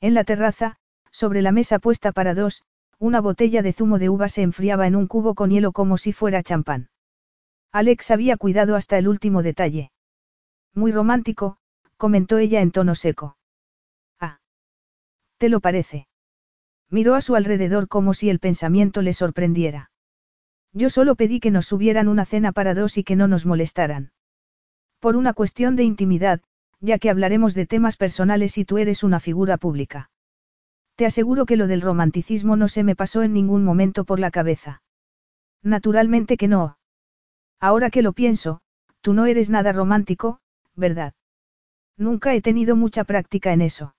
[0.01, 0.77] En la terraza,
[1.11, 2.65] sobre la mesa puesta para dos,
[2.99, 6.13] una botella de zumo de uva se enfriaba en un cubo con hielo como si
[6.13, 6.89] fuera champán.
[7.73, 9.91] Alex había cuidado hasta el último detalle.
[10.75, 11.57] Muy romántico,
[11.97, 13.37] comentó ella en tono seco.
[14.21, 14.41] Ah.
[15.39, 16.07] ¿Te lo parece?
[16.91, 19.91] Miró a su alrededor como si el pensamiento le sorprendiera.
[20.73, 24.13] Yo solo pedí que nos subieran una cena para dos y que no nos molestaran.
[24.99, 26.41] Por una cuestión de intimidad,
[26.85, 30.11] ya que hablaremos de temas personales y tú eres una figura pública.
[30.97, 34.31] Te aseguro que lo del romanticismo no se me pasó en ningún momento por la
[34.31, 34.83] cabeza.
[35.63, 36.77] Naturalmente que no.
[37.59, 38.61] Ahora que lo pienso,
[39.01, 40.41] tú no eres nada romántico,
[40.77, 41.15] ¿verdad?
[41.97, 43.97] Nunca he tenido mucha práctica en eso.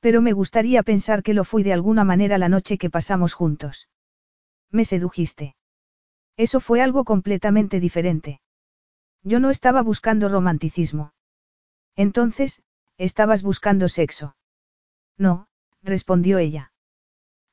[0.00, 3.88] Pero me gustaría pensar que lo fui de alguna manera la noche que pasamos juntos.
[4.72, 5.54] Me sedujiste.
[6.36, 8.40] Eso fue algo completamente diferente.
[9.22, 11.12] Yo no estaba buscando romanticismo.
[11.96, 12.62] Entonces,
[12.98, 14.36] estabas buscando sexo.
[15.18, 15.48] No,
[15.82, 16.72] respondió ella.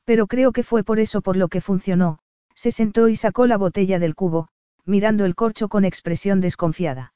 [0.05, 2.19] Pero creo que fue por eso por lo que funcionó,
[2.55, 4.49] se sentó y sacó la botella del cubo,
[4.85, 7.13] mirando el corcho con expresión desconfiada.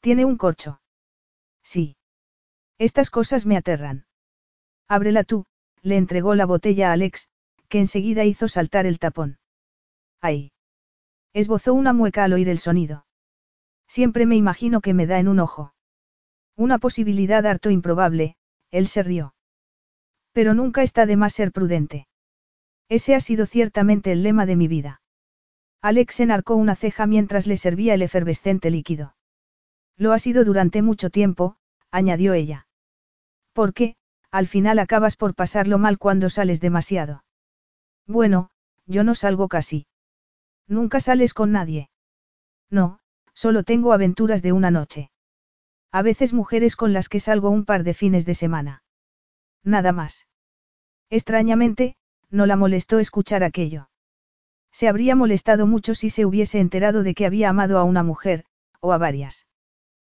[0.00, 0.80] ¿Tiene un corcho?
[1.62, 1.96] Sí.
[2.78, 4.06] Estas cosas me aterran.
[4.88, 5.44] Ábrela tú,
[5.82, 7.28] le entregó la botella a Alex,
[7.68, 9.38] que enseguida hizo saltar el tapón.
[10.20, 10.52] ¡Ay!
[11.32, 13.06] Esbozó una mueca al oír el sonido.
[13.86, 15.74] Siempre me imagino que me da en un ojo.
[16.60, 18.36] Una posibilidad harto improbable,
[18.70, 19.34] él se rió.
[20.32, 22.06] Pero nunca está de más ser prudente.
[22.90, 25.00] Ese ha sido ciertamente el lema de mi vida.
[25.80, 29.16] Alex enarcó una ceja mientras le servía el efervescente líquido.
[29.96, 31.56] Lo ha sido durante mucho tiempo,
[31.90, 32.66] añadió ella.
[33.54, 33.96] ¿Por qué?
[34.30, 37.24] al final acabas por pasarlo mal cuando sales demasiado.
[38.06, 38.50] Bueno,
[38.84, 39.86] yo no salgo casi.
[40.68, 41.88] Nunca sales con nadie.
[42.68, 42.98] No,
[43.32, 45.10] solo tengo aventuras de una noche.
[45.92, 48.82] A veces mujeres con las que salgo un par de fines de semana.
[49.64, 50.28] Nada más.
[51.10, 51.96] Extrañamente,
[52.30, 53.90] no la molestó escuchar aquello.
[54.72, 58.44] Se habría molestado mucho si se hubiese enterado de que había amado a una mujer,
[58.80, 59.46] o a varias.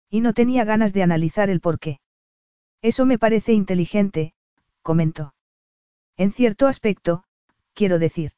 [0.09, 2.01] Y no tenía ganas de analizar el porqué.
[2.81, 4.33] Eso me parece inteligente,
[4.81, 5.33] comentó.
[6.17, 7.23] En cierto aspecto,
[7.73, 8.33] quiero decir.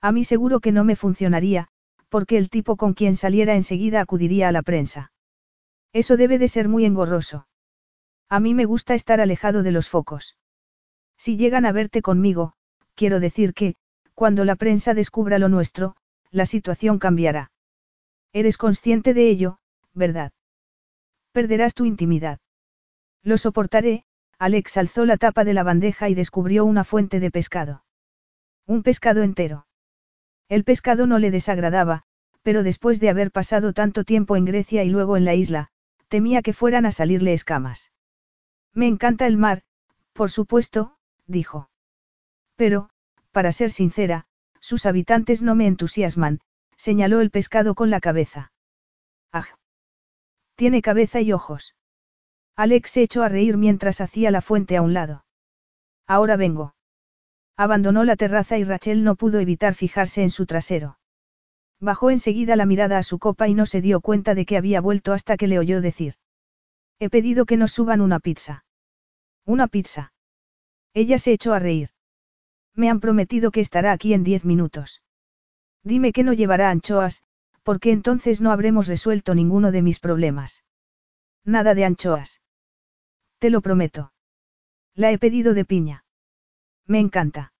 [0.00, 1.68] A mí seguro que no me funcionaría,
[2.08, 5.12] porque el tipo con quien saliera enseguida acudiría a la prensa.
[5.92, 7.46] Eso debe de ser muy engorroso.
[8.28, 10.36] A mí me gusta estar alejado de los focos.
[11.16, 12.54] Si llegan a verte conmigo,
[12.94, 13.76] quiero decir que,
[14.14, 15.96] cuando la prensa descubra lo nuestro,
[16.30, 17.50] la situación cambiará.
[18.32, 19.58] Eres consciente de ello,
[19.94, 20.32] ¿verdad?
[21.32, 22.40] Perderás tu intimidad.
[23.22, 24.04] Lo soportaré,
[24.38, 27.84] Alex alzó la tapa de la bandeja y descubrió una fuente de pescado.
[28.66, 29.66] Un pescado entero.
[30.48, 32.02] El pescado no le desagradaba,
[32.42, 35.70] pero después de haber pasado tanto tiempo en Grecia y luego en la isla,
[36.08, 37.92] temía que fueran a salirle escamas.
[38.72, 39.62] Me encanta el mar,
[40.12, 41.70] por supuesto, dijo.
[42.56, 42.90] Pero,
[43.32, 44.26] para ser sincera,
[44.60, 46.40] sus habitantes no me entusiasman,
[46.76, 48.52] señaló el pescado con la cabeza.
[49.32, 49.46] ¡Ah!
[50.54, 51.74] Tiene cabeza y ojos.
[52.56, 55.24] Alex se echó a reír mientras hacía la fuente a un lado.
[56.06, 56.74] Ahora vengo.
[57.56, 60.98] Abandonó la terraza y Rachel no pudo evitar fijarse en su trasero.
[61.80, 64.80] Bajó enseguida la mirada a su copa y no se dio cuenta de que había
[64.80, 66.14] vuelto hasta que le oyó decir.
[66.98, 68.64] He pedido que nos suban una pizza.
[69.44, 70.12] Una pizza.
[70.94, 71.90] Ella se echó a reír.
[72.74, 75.02] Me han prometido que estará aquí en diez minutos.
[75.82, 77.22] Dime que no llevará anchoas,
[77.62, 80.64] porque entonces no habremos resuelto ninguno de mis problemas.
[81.44, 82.40] Nada de anchoas.
[83.38, 84.12] Te lo prometo.
[84.94, 86.04] La he pedido de piña.
[86.86, 87.52] Me encanta.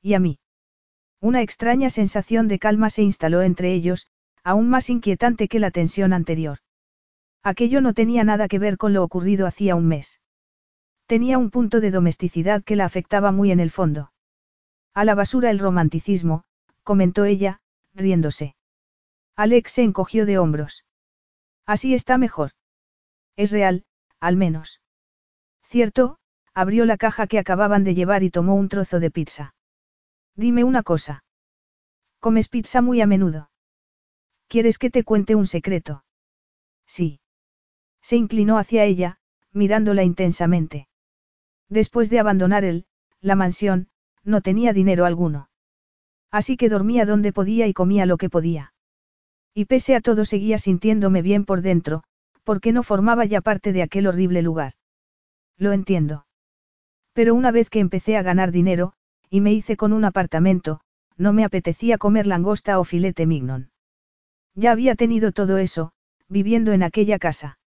[0.00, 0.38] ¿Y a mí?
[1.24, 4.08] Una extraña sensación de calma se instaló entre ellos,
[4.42, 6.58] aún más inquietante que la tensión anterior.
[7.42, 10.20] Aquello no tenía nada que ver con lo ocurrido hacía un mes.
[11.06, 14.12] Tenía un punto de domesticidad que la afectaba muy en el fondo.
[14.92, 16.44] A la basura el romanticismo,
[16.82, 17.62] comentó ella,
[17.94, 18.54] riéndose.
[19.34, 20.84] Alex se encogió de hombros.
[21.64, 22.50] Así está mejor.
[23.34, 23.86] Es real,
[24.20, 24.82] al menos.
[25.62, 26.18] Cierto,
[26.52, 29.54] abrió la caja que acababan de llevar y tomó un trozo de pizza.
[30.36, 31.24] Dime una cosa.
[32.20, 33.50] ¿Comes pizza muy a menudo?
[34.48, 36.04] ¿Quieres que te cuente un secreto?
[36.86, 37.20] Sí.
[38.02, 39.18] Se inclinó hacia ella,
[39.52, 40.88] mirándola intensamente.
[41.68, 42.86] Después de abandonar él,
[43.20, 43.88] la mansión,
[44.22, 45.48] no tenía dinero alguno.
[46.30, 48.74] Así que dormía donde podía y comía lo que podía.
[49.54, 52.02] Y pese a todo seguía sintiéndome bien por dentro,
[52.42, 54.74] porque no formaba ya parte de aquel horrible lugar.
[55.56, 56.26] Lo entiendo.
[57.12, 58.94] Pero una vez que empecé a ganar dinero,
[59.34, 60.80] y me hice con un apartamento,
[61.16, 63.72] no me apetecía comer langosta o filete mignon.
[64.54, 65.90] Ya había tenido todo eso,
[66.28, 67.58] viviendo en aquella casa.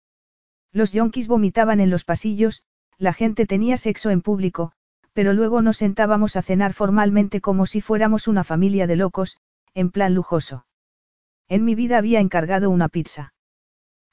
[0.72, 2.64] Los yonkis vomitaban en los pasillos,
[2.98, 4.72] la gente tenía sexo en público,
[5.12, 9.36] pero luego nos sentábamos a cenar formalmente como si fuéramos una familia de locos,
[9.74, 10.66] en plan lujoso.
[11.50, 13.34] En mi vida había encargado una pizza.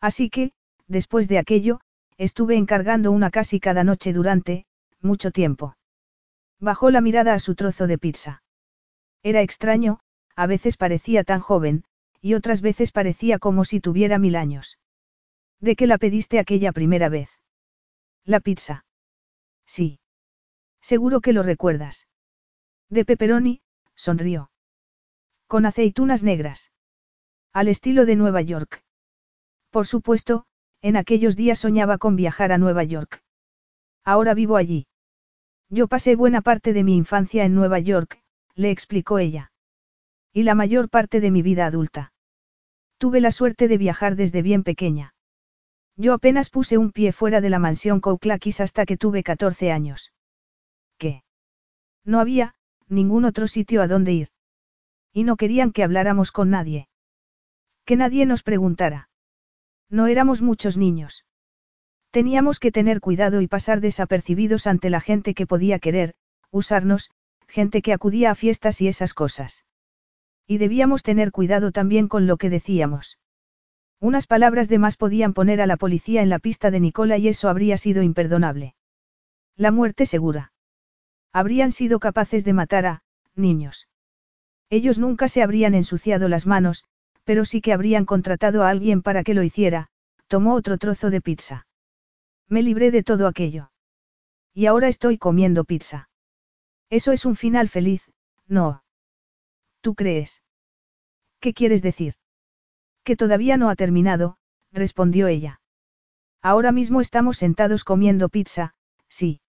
[0.01, 0.51] Así que,
[0.89, 1.79] después de aquello,
[2.19, 4.67] estuve encargando una casi cada noche durante,
[5.01, 5.77] mucho tiempo.
[6.65, 8.43] Bajó la mirada a su trozo de pizza.
[9.23, 10.01] Era extraño,
[10.35, 11.85] a veces parecía tan joven,
[12.23, 14.79] y otras veces parecía como si tuviera mil años.
[15.61, 17.29] ¿De qué la pediste aquella primera vez?
[18.25, 18.87] La pizza.
[19.67, 20.01] Sí.
[20.81, 22.09] Seguro que lo recuerdas.
[22.89, 23.61] De pepperoni,
[23.95, 24.51] sonrió.
[25.47, 26.73] Con aceitunas negras.
[27.53, 28.83] Al estilo de Nueva York.
[29.69, 30.47] Por supuesto,
[30.81, 33.23] en aquellos días soñaba con viajar a Nueva York.
[34.03, 34.87] Ahora vivo allí.
[35.71, 38.21] Yo pasé buena parte de mi infancia en Nueva York,
[38.55, 39.53] le explicó ella.
[40.33, 42.13] Y la mayor parte de mi vida adulta.
[42.99, 45.15] Tuve la suerte de viajar desde bien pequeña.
[45.97, 50.13] Yo apenas puse un pie fuera de la mansión Kouklakis hasta que tuve 14 años.
[50.99, 51.23] ¿Qué?
[52.05, 52.55] No había,
[52.89, 54.29] ningún otro sitio a donde ir.
[55.13, 56.89] Y no querían que habláramos con nadie.
[57.85, 59.09] Que nadie nos preguntara.
[59.89, 61.25] No éramos muchos niños.
[62.15, 66.15] Teníamos que tener cuidado y pasar desapercibidos ante la gente que podía querer,
[66.53, 67.11] usarnos,
[67.49, 69.65] gente que acudía a fiestas y esas cosas.
[70.47, 73.19] Y debíamos tener cuidado también con lo que decíamos.
[73.99, 77.27] Unas palabras de más podían poner a la policía en la pista de Nicola y
[77.27, 78.77] eso habría sido imperdonable.
[79.57, 80.53] La muerte segura.
[81.33, 83.03] Habrían sido capaces de matar a,
[83.35, 83.89] niños.
[84.71, 86.85] Ellos nunca se habrían ensuciado las manos,
[87.25, 89.89] pero sí que habrían contratado a alguien para que lo hiciera,
[90.29, 91.67] tomó otro trozo de pizza.
[92.49, 93.71] Me libré de todo aquello.
[94.53, 96.09] Y ahora estoy comiendo pizza.
[96.91, 98.11] Eso es un final feliz,
[98.47, 98.85] no.
[99.81, 100.43] ¿Tú crees?
[101.41, 102.15] ¿Qué quieres decir?
[103.03, 104.39] Que todavía no ha terminado,
[104.73, 105.61] respondió ella.
[106.41, 108.75] Ahora mismo estamos sentados comiendo pizza,
[109.09, 109.41] sí.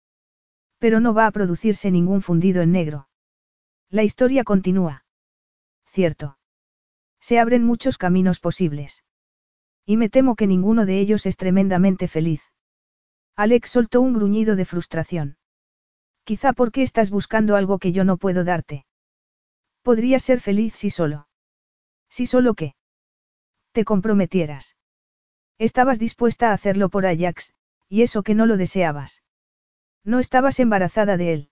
[0.79, 3.09] Pero no va a producirse ningún fundido en negro.
[3.89, 5.05] La historia continúa.
[5.85, 6.37] Cierto.
[7.19, 9.03] Se abren muchos caminos posibles.
[9.85, 12.41] Y me temo que ninguno de ellos es tremendamente feliz.
[13.37, 15.37] Alex soltó un gruñido de frustración.
[16.23, 18.85] Quizá porque estás buscando algo que yo no puedo darte.
[19.81, 21.27] Podría ser feliz si solo.
[22.09, 22.75] Si solo qué.
[23.73, 24.75] Te comprometieras.
[25.57, 27.53] Estabas dispuesta a hacerlo por Ajax,
[27.87, 29.23] y eso que no lo deseabas.
[30.03, 31.49] No estabas embarazada de él.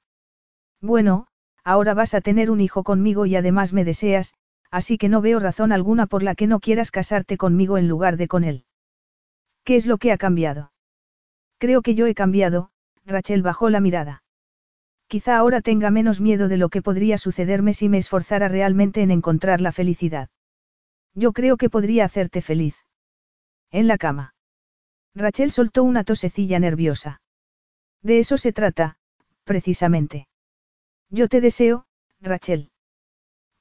[0.81, 1.27] Bueno,
[1.63, 4.33] ahora vas a tener un hijo conmigo y además me deseas,
[4.71, 8.17] así que no veo razón alguna por la que no quieras casarte conmigo en lugar
[8.17, 8.65] de con él.
[9.63, 10.72] ¿Qué es lo que ha cambiado?
[11.63, 12.71] Creo que yo he cambiado,
[13.05, 14.21] Rachel bajó la mirada.
[15.07, 19.11] Quizá ahora tenga menos miedo de lo que podría sucederme si me esforzara realmente en
[19.11, 20.27] encontrar la felicidad.
[21.13, 22.75] Yo creo que podría hacerte feliz.
[23.71, 24.35] En la cama.
[25.15, 27.21] Rachel soltó una tosecilla nerviosa.
[28.01, 28.97] De eso se trata,
[29.45, 30.27] precisamente.
[31.09, 31.85] Yo te deseo,
[32.19, 32.71] Rachel.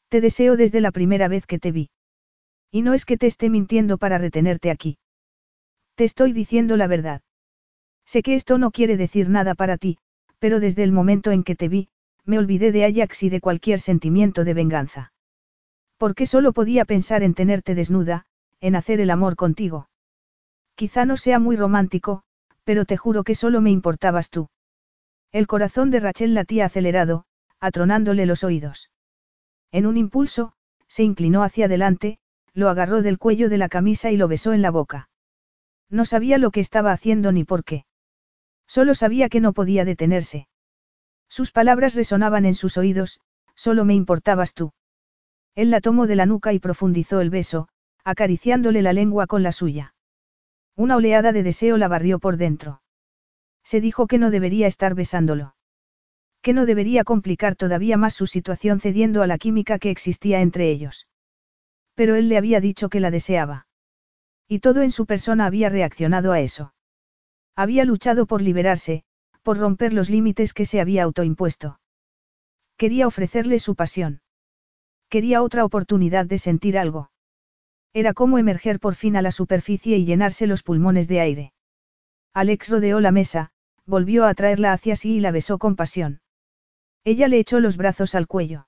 [0.09, 1.89] Te deseo desde la primera vez que te vi.
[2.73, 4.99] Y no es que te esté mintiendo para retenerte aquí.
[5.95, 7.23] Te estoy diciendo la verdad.
[8.13, 9.97] Sé que esto no quiere decir nada para ti,
[10.39, 11.89] Pero desde el momento en que te vi,
[12.27, 15.13] me olvidé de Ajax y de cualquier sentimiento de venganza.
[15.97, 18.27] Porque solo podía pensar en tenerte desnuda,
[18.61, 19.89] en hacer el amor contigo.
[20.75, 22.23] Quizá no sea muy romántico,
[22.65, 24.51] pero te juro que solo me importabas tú.
[25.31, 27.25] El corazón de Rachel latía acelerado,
[27.61, 28.91] atronándole los oídos.
[29.71, 30.53] En un impulso,
[30.87, 32.19] se inclinó hacia adelante,
[32.53, 35.09] lo agarró del cuello de la camisa y lo besó en la boca.
[35.89, 37.87] No sabía lo que estaba haciendo ni por qué.
[38.67, 40.49] Solo sabía que no podía detenerse.
[41.29, 43.21] Sus palabras resonaban en sus oídos,
[43.55, 44.73] solo me importabas tú.
[45.55, 47.69] Él la tomó de la nuca y profundizó el beso,
[48.05, 49.95] acariciándole la lengua con la suya.
[50.77, 52.83] Una oleada de deseo la barrió por dentro.
[53.63, 55.55] Se dijo que no debería estar besándolo.
[56.41, 60.71] Que no debería complicar todavía más su situación cediendo a la química que existía entre
[60.71, 61.07] ellos.
[61.95, 63.67] Pero él le había dicho que la deseaba.
[64.49, 66.75] Y todo en su persona había reaccionado a eso.
[67.57, 69.05] Había luchado por liberarse,
[69.43, 71.81] por romper los límites que se había autoimpuesto.
[72.77, 74.23] Quería ofrecerle su pasión.
[75.09, 77.11] Quería otra oportunidad de sentir algo.
[77.93, 81.53] Era como emerger por fin a la superficie y llenarse los pulmones de aire.
[82.33, 83.51] Alex rodeó la mesa,
[83.85, 86.23] volvió a traerla hacia sí y la besó con pasión.
[87.05, 88.67] Ella le echó los brazos al cuello.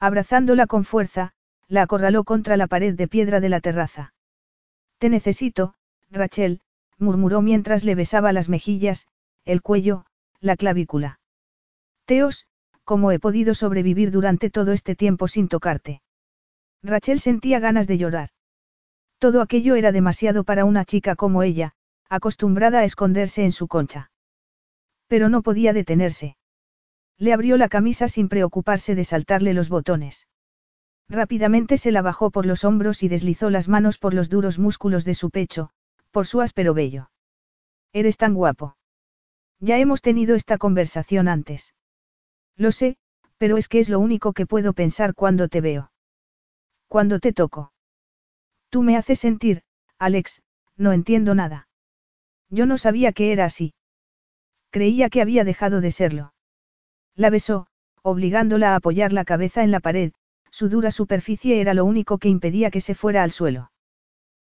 [0.00, 1.32] Abrazándola con fuerza,
[1.68, 4.14] la acorraló contra la pared de piedra de la terraza.
[4.98, 5.74] Te necesito,
[6.10, 6.60] Rachel,
[7.02, 9.08] murmuró mientras le besaba las mejillas,
[9.44, 10.06] el cuello,
[10.40, 11.20] la clavícula.
[12.06, 12.46] Teos,
[12.84, 16.02] ¿cómo he podido sobrevivir durante todo este tiempo sin tocarte?
[16.82, 18.30] Rachel sentía ganas de llorar.
[19.18, 21.74] Todo aquello era demasiado para una chica como ella,
[22.08, 24.10] acostumbrada a esconderse en su concha.
[25.06, 26.36] Pero no podía detenerse.
[27.18, 30.26] Le abrió la camisa sin preocuparse de saltarle los botones.
[31.08, 35.04] Rápidamente se la bajó por los hombros y deslizó las manos por los duros músculos
[35.04, 35.70] de su pecho,
[36.12, 37.10] por su áspero vello.
[37.92, 38.76] Eres tan guapo.
[39.58, 41.74] Ya hemos tenido esta conversación antes.
[42.56, 42.96] Lo sé,
[43.38, 45.90] pero es que es lo único que puedo pensar cuando te veo.
[46.86, 47.72] Cuando te toco.
[48.68, 49.62] Tú me haces sentir,
[49.98, 50.42] Alex,
[50.76, 51.68] no entiendo nada.
[52.50, 53.74] Yo no sabía que era así.
[54.70, 56.34] Creía que había dejado de serlo.
[57.16, 57.66] La besó,
[58.02, 60.12] obligándola a apoyar la cabeza en la pared,
[60.50, 63.71] su dura superficie era lo único que impedía que se fuera al suelo.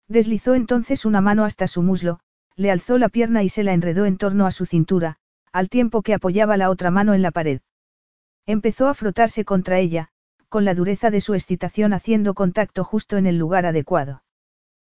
[0.07, 2.19] Deslizó entonces una mano hasta su muslo,
[2.55, 5.17] le alzó la pierna y se la enredó en torno a su cintura,
[5.51, 7.61] al tiempo que apoyaba la otra mano en la pared.
[8.45, 10.09] Empezó a frotarse contra ella,
[10.49, 14.23] con la dureza de su excitación haciendo contacto justo en el lugar adecuado.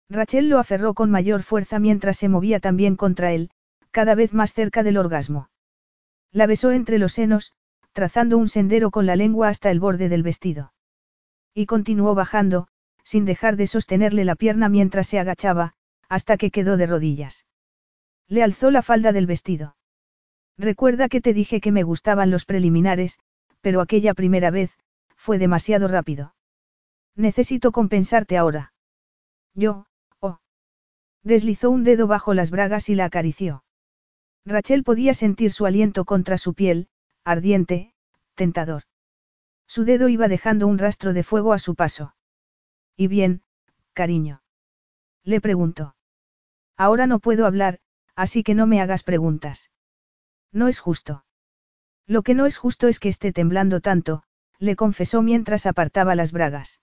[0.09, 3.51] Rachel lo aferró con mayor fuerza mientras se movía también contra él,
[3.91, 5.49] cada vez más cerca del orgasmo.
[6.31, 7.53] La besó entre los senos,
[7.91, 10.73] trazando un sendero con la lengua hasta el borde del vestido.
[11.53, 12.67] Y continuó bajando,
[13.03, 15.73] sin dejar de sostenerle la pierna mientras se agachaba,
[16.09, 17.45] hasta que quedó de rodillas.
[18.27, 19.75] Le alzó la falda del vestido.
[20.57, 23.19] Recuerda que te dije que me gustaban los preliminares,
[23.61, 24.71] pero aquella primera vez,
[25.15, 26.33] fue demasiado rápido.
[27.15, 28.73] Necesito compensarte ahora.
[29.53, 29.85] Yo,
[30.19, 30.39] oh.
[31.23, 33.63] Deslizó un dedo bajo las bragas y la acarició.
[34.45, 36.87] Rachel podía sentir su aliento contra su piel,
[37.23, 37.93] ardiente,
[38.35, 38.83] tentador.
[39.67, 42.15] Su dedo iba dejando un rastro de fuego a su paso.
[43.01, 43.41] ¿Y bien,
[43.93, 44.43] cariño?
[45.23, 45.95] Le preguntó.
[46.77, 47.79] Ahora no puedo hablar,
[48.15, 49.71] así que no me hagas preguntas.
[50.51, 51.25] No es justo.
[52.05, 54.21] Lo que no es justo es que esté temblando tanto,
[54.59, 56.79] le confesó mientras apartaba las bragas.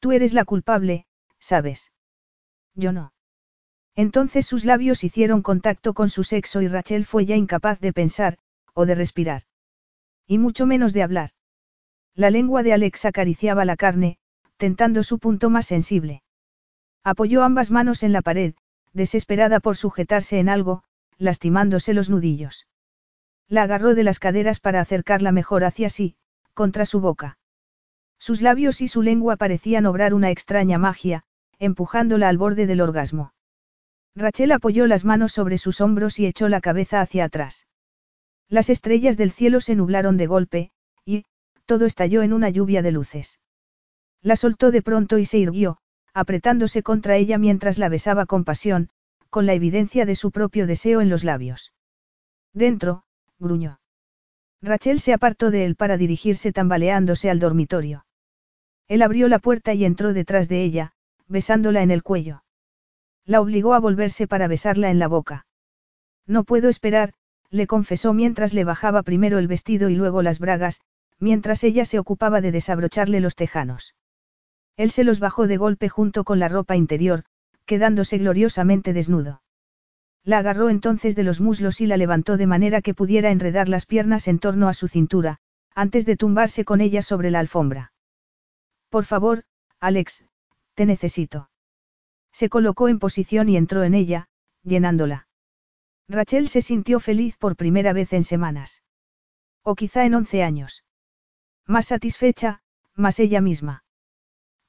[0.00, 1.06] Tú eres la culpable,
[1.38, 1.92] ¿sabes?
[2.74, 3.12] Yo no.
[3.94, 8.38] Entonces sus labios hicieron contacto con su sexo y Rachel fue ya incapaz de pensar,
[8.74, 9.44] o de respirar.
[10.26, 11.30] Y mucho menos de hablar.
[12.12, 14.18] La lengua de Alex acariciaba la carne,
[14.62, 16.22] tentando su punto más sensible.
[17.02, 18.54] Apoyó ambas manos en la pared,
[18.92, 20.84] desesperada por sujetarse en algo,
[21.18, 22.68] lastimándose los nudillos.
[23.48, 26.14] La agarró de las caderas para acercarla mejor hacia sí,
[26.54, 27.38] contra su boca.
[28.20, 31.24] Sus labios y su lengua parecían obrar una extraña magia,
[31.58, 33.34] empujándola al borde del orgasmo.
[34.14, 37.66] Rachel apoyó las manos sobre sus hombros y echó la cabeza hacia atrás.
[38.48, 40.70] Las estrellas del cielo se nublaron de golpe,
[41.04, 41.24] y,
[41.66, 43.40] todo estalló en una lluvia de luces.
[44.22, 45.78] La soltó de pronto y se irguió,
[46.14, 48.88] apretándose contra ella mientras la besaba con pasión,
[49.30, 51.72] con la evidencia de su propio deseo en los labios.
[52.52, 53.04] Dentro,
[53.38, 53.80] gruñó.
[54.60, 58.06] Rachel se apartó de él para dirigirse tambaleándose al dormitorio.
[58.86, 60.92] Él abrió la puerta y entró detrás de ella,
[61.26, 62.44] besándola en el cuello.
[63.24, 65.46] La obligó a volverse para besarla en la boca.
[66.26, 67.14] No puedo esperar,
[67.50, 70.80] le confesó mientras le bajaba primero el vestido y luego las bragas,
[71.18, 73.94] mientras ella se ocupaba de desabrocharle los tejanos.
[74.76, 77.24] Él se los bajó de golpe junto con la ropa interior,
[77.66, 79.42] quedándose gloriosamente desnudo.
[80.24, 83.86] La agarró entonces de los muslos y la levantó de manera que pudiera enredar las
[83.86, 85.38] piernas en torno a su cintura,
[85.74, 87.92] antes de tumbarse con ella sobre la alfombra.
[88.88, 89.44] Por favor,
[89.80, 90.24] Alex,
[90.74, 91.50] te necesito.
[92.32, 94.28] Se colocó en posición y entró en ella,
[94.62, 95.28] llenándola.
[96.08, 98.82] Rachel se sintió feliz por primera vez en semanas.
[99.62, 100.84] O quizá en once años.
[101.66, 102.62] Más satisfecha,
[102.94, 103.81] más ella misma.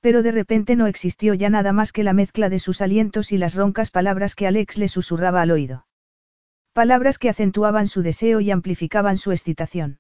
[0.04, 3.38] Pero de repente no existió ya nada más que la mezcla de sus alientos y
[3.38, 5.88] las roncas palabras que Alex le susurraba al oído.
[6.74, 10.00] Palabras que acentuaban su deseo y amplificaban su excitación.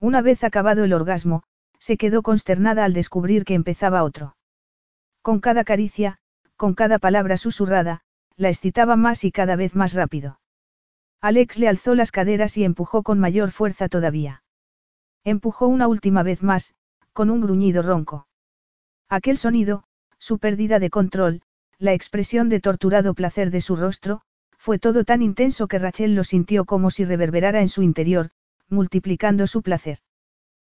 [0.00, 1.42] Una vez acabado el orgasmo,
[1.78, 4.36] se quedó consternada al descubrir que empezaba otro.
[5.20, 6.16] Con cada caricia,
[6.56, 8.00] con cada palabra susurrada,
[8.36, 10.40] la excitaba más y cada vez más rápido.
[11.20, 14.44] Alex le alzó las caderas y empujó con mayor fuerza todavía.
[15.24, 16.74] Empujó una última vez más,
[17.12, 18.28] con un gruñido ronco.
[19.10, 19.82] Aquel sonido,
[20.18, 21.42] su pérdida de control,
[21.78, 24.20] la expresión de torturado placer de su rostro,
[24.56, 28.30] fue todo tan intenso que Rachel lo sintió como si reverberara en su interior,
[28.68, 29.98] multiplicando su placer.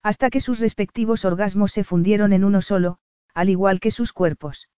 [0.05, 2.99] Hasta que sus respectivos orgasmos se fundieron en uno solo,
[3.35, 4.69] al igual que sus cuerpos.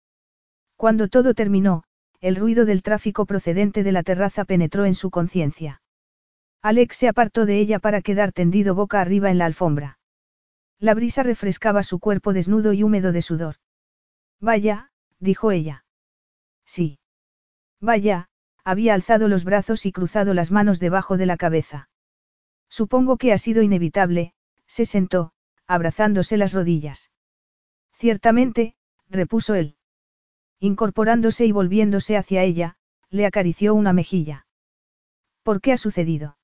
[0.76, 1.84] Cuando todo terminó,
[2.20, 5.82] el ruido del tráfico procedente de la terraza penetró en su conciencia.
[6.62, 9.98] Alex se apartó de ella para quedar tendido boca arriba en la alfombra.
[10.82, 13.54] La brisa refrescaba su cuerpo desnudo y húmedo de sudor.
[14.40, 15.84] Vaya, dijo ella.
[16.66, 16.98] Sí.
[17.80, 18.30] Vaya,
[18.64, 21.88] había alzado los brazos y cruzado las manos debajo de la cabeza.
[22.68, 24.34] Supongo que ha sido inevitable,
[24.66, 25.34] se sentó,
[25.68, 27.12] abrazándose las rodillas.
[27.92, 28.74] Ciertamente,
[29.08, 29.76] repuso él.
[30.58, 32.76] Incorporándose y volviéndose hacia ella,
[33.08, 34.48] le acarició una mejilla.
[35.44, 36.38] ¿Por qué ha sucedido?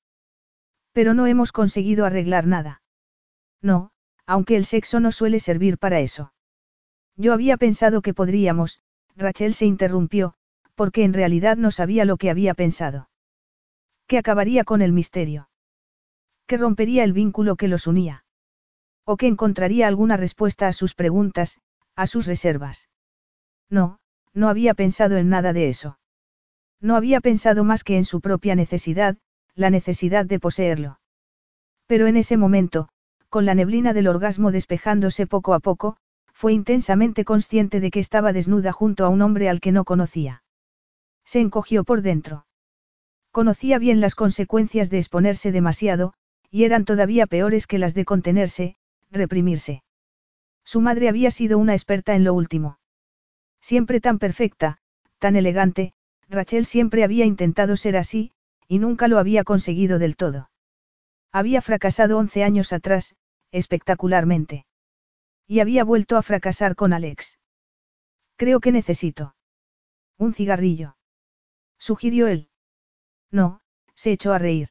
[0.93, 2.81] Pero no hemos conseguido arreglar nada.
[3.61, 3.91] No,
[4.29, 6.33] aunque el sexo no suele servir para eso.
[7.15, 8.79] Yo había pensado que podríamos,
[9.15, 10.35] Rachel se interrumpió,
[10.75, 13.09] porque en realidad no sabía lo que había pensado.
[14.05, 15.49] Que acabaría con el misterio.
[16.45, 18.23] Que rompería el vínculo que los unía.
[19.03, 21.57] O que encontraría alguna respuesta a sus preguntas,
[21.95, 22.87] a sus reservas.
[23.67, 23.97] No,
[24.35, 25.97] no había pensado en nada de eso.
[26.79, 29.17] No había pensado más que en su propia necesidad,
[29.55, 30.99] la necesidad de poseerlo.
[31.87, 32.89] Pero en ese momento,
[33.29, 35.97] con la neblina del orgasmo despejándose poco a poco,
[36.33, 40.43] fue intensamente consciente de que estaba desnuda junto a un hombre al que no conocía.
[41.25, 42.45] Se encogió por dentro.
[43.31, 46.13] Conocía bien las consecuencias de exponerse demasiado,
[46.49, 48.77] y eran todavía peores que las de contenerse,
[49.11, 49.83] reprimirse.
[50.63, 52.79] Su madre había sido una experta en lo último.
[53.61, 54.79] Siempre tan perfecta,
[55.19, 55.93] tan elegante,
[56.29, 58.31] Rachel siempre había intentado ser así,
[58.67, 60.48] y nunca lo había conseguido del todo.
[61.31, 63.15] Había fracasado once años atrás,
[63.51, 64.65] espectacularmente.
[65.47, 67.37] Y había vuelto a fracasar con Alex.
[68.35, 69.35] Creo que necesito.
[70.17, 70.95] Un cigarrillo.
[71.77, 72.49] Sugirió él.
[73.31, 73.61] No,
[73.95, 74.69] se echó a reír.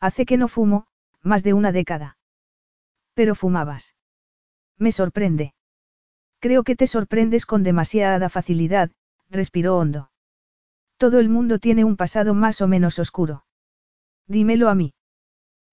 [0.00, 0.86] Hace que no fumo,
[1.22, 2.18] más de una década.
[3.14, 3.96] Pero fumabas.
[4.78, 5.54] Me sorprende.
[6.38, 8.90] Creo que te sorprendes con demasiada facilidad,
[9.30, 10.10] respiró hondo.
[10.96, 13.44] Todo el mundo tiene un pasado más o menos oscuro.
[14.26, 14.94] Dímelo a mí.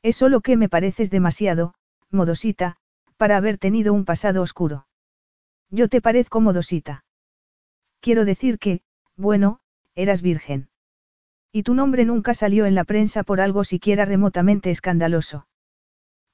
[0.04, 1.76] Es solo que me pareces demasiado,
[2.12, 2.76] modosita,
[3.16, 4.86] para haber tenido un pasado oscuro.
[5.70, 7.06] Yo te parezco modosita.
[8.02, 8.82] Quiero decir que,
[9.16, 9.62] bueno,
[9.96, 10.68] eras virgen.
[11.54, 15.48] Y tu nombre nunca salió en la prensa por algo siquiera remotamente escandaloso.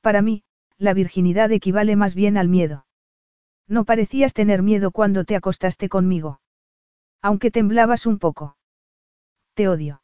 [0.01, 0.43] Para mí,
[0.79, 2.87] la virginidad equivale más bien al miedo.
[3.67, 6.41] No parecías tener miedo cuando te acostaste conmigo.
[7.21, 8.57] Aunque temblabas un poco.
[9.53, 10.01] Te odio.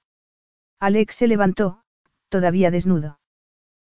[0.79, 1.81] Alex se levantó,
[2.29, 3.17] todavía desnudo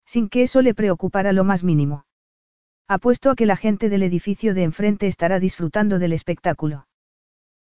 [0.10, 2.04] sin que eso le preocupara lo más mínimo.
[2.88, 6.88] Apuesto a que la gente del edificio de enfrente estará disfrutando del espectáculo.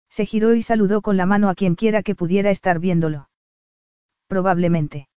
[0.09, 3.29] Se giró y saludó con la mano a quien quiera que pudiera estar viéndolo.
[4.25, 5.09] Probablemente.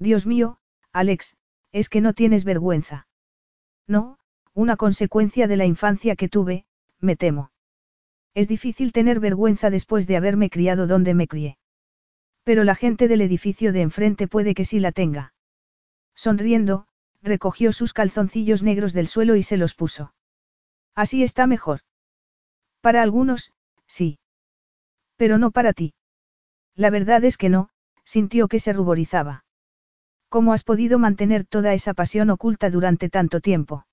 [0.00, 0.58] Dios mío,
[0.92, 1.36] Alex,
[1.70, 3.06] es que no tienes vergüenza.
[3.86, 4.18] No,
[4.52, 6.64] una consecuencia de la infancia que tuve,
[6.98, 7.52] me temo.
[8.34, 11.56] Es difícil tener vergüenza después de haberme criado donde me crié.
[12.42, 15.34] Pero la gente del edificio de enfrente puede que sí la tenga.
[16.18, 16.88] Sonriendo,
[17.22, 20.14] recogió sus calzoncillos negros del suelo y se los puso.
[20.96, 21.82] Así está mejor.
[22.80, 23.52] Para algunos,
[23.86, 24.18] sí.
[25.14, 25.94] Pero no para ti.
[26.74, 27.68] La verdad es que no,
[28.02, 29.44] sintió que se ruborizaba.
[30.28, 33.86] ¿Cómo has podido mantener toda esa pasión oculta durante tanto tiempo?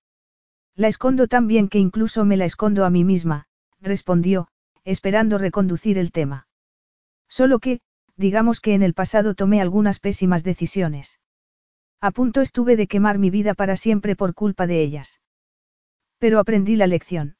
[0.74, 3.46] La escondo tan bien que incluso me la escondo a mí misma,
[3.80, 4.48] respondió,
[4.84, 6.48] esperando reconducir el tema.
[7.30, 7.82] Solo que,
[8.16, 11.20] digamos que en el pasado tomé algunas pésimas decisiones.
[12.08, 15.22] A punto estuve de quemar mi vida para siempre por culpa de ellas.
[16.20, 17.36] Pero aprendí la lección.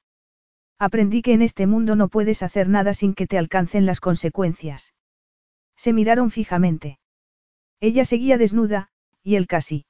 [0.80, 4.96] Aprendí que en este mundo no puedes hacer nada sin que te alcancen las consecuencias.
[5.76, 6.98] Se miraron fijamente.
[7.80, 8.90] Ella seguía desnuda,
[9.22, 9.86] y él casi.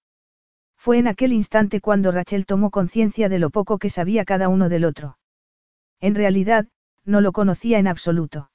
[0.75, 4.67] Fue en aquel instante cuando Rachel tomó conciencia de lo poco que sabía cada uno
[4.67, 5.17] del otro.
[6.01, 6.67] En realidad,
[7.05, 8.51] no lo conocía en absoluto.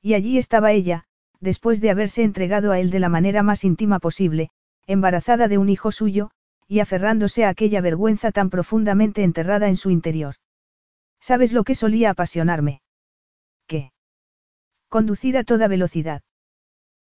[0.00, 1.04] Y allí estaba ella,
[1.38, 4.50] después de haberse entregado a él de la manera más íntima posible,
[4.86, 6.30] embarazada de un hijo suyo,
[6.66, 10.36] y aferrándose a aquella vergüenza tan profundamente enterrada en su interior.
[11.20, 12.82] ¿Sabes lo que solía apasionarme?
[13.66, 13.92] ¿Qué?
[14.88, 16.22] Conducir a toda velocidad.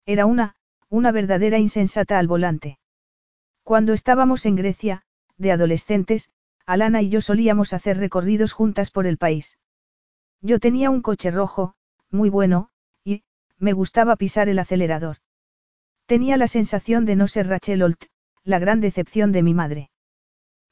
[0.06, 0.56] Era una,
[0.90, 2.78] una verdadera insensata al volante.
[3.64, 5.04] Cuando estábamos en Grecia,
[5.38, 6.30] de adolescentes,
[6.66, 9.58] Alana y yo solíamos hacer recorridos juntas por el país.
[10.42, 11.76] Yo tenía un coche rojo,
[12.10, 12.70] muy bueno,
[13.04, 13.24] y,
[13.58, 15.18] me gustaba pisar el acelerador.
[16.06, 18.06] Tenía la sensación de no ser Rachel Holt,
[18.44, 19.90] la gran decepción de mi madre.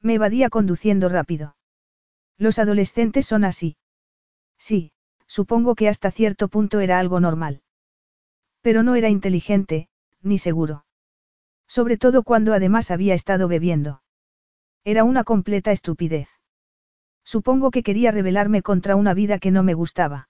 [0.00, 1.56] Me evadía conduciendo rápido.
[2.36, 3.76] Los adolescentes son así.
[4.58, 4.92] Sí,
[5.26, 7.62] supongo que hasta cierto punto era algo normal.
[8.60, 9.88] Pero no era inteligente,
[10.20, 10.84] ni seguro.
[11.66, 14.02] Sobre todo cuando además había estado bebiendo.
[14.84, 16.28] Era una completa estupidez.
[17.24, 20.28] Supongo que quería rebelarme contra una vida que no me gustaba.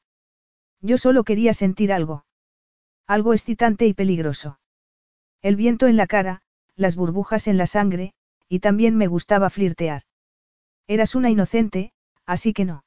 [0.80, 2.24] Yo solo quería sentir algo.
[3.06, 4.60] Algo excitante y peligroso.
[5.42, 6.40] El viento en la cara,
[6.76, 8.14] las burbujas en la sangre,
[8.48, 10.02] y también me gustaba flirtear.
[10.86, 11.92] Eras una inocente,
[12.26, 12.84] así que no.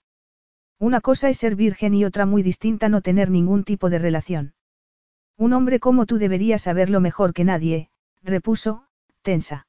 [0.79, 4.53] Una cosa es ser virgen y otra muy distinta no tener ningún tipo de relación.
[5.37, 7.89] Un hombre como tú debería saberlo mejor que nadie,
[8.23, 8.87] repuso,
[9.21, 9.67] tensa.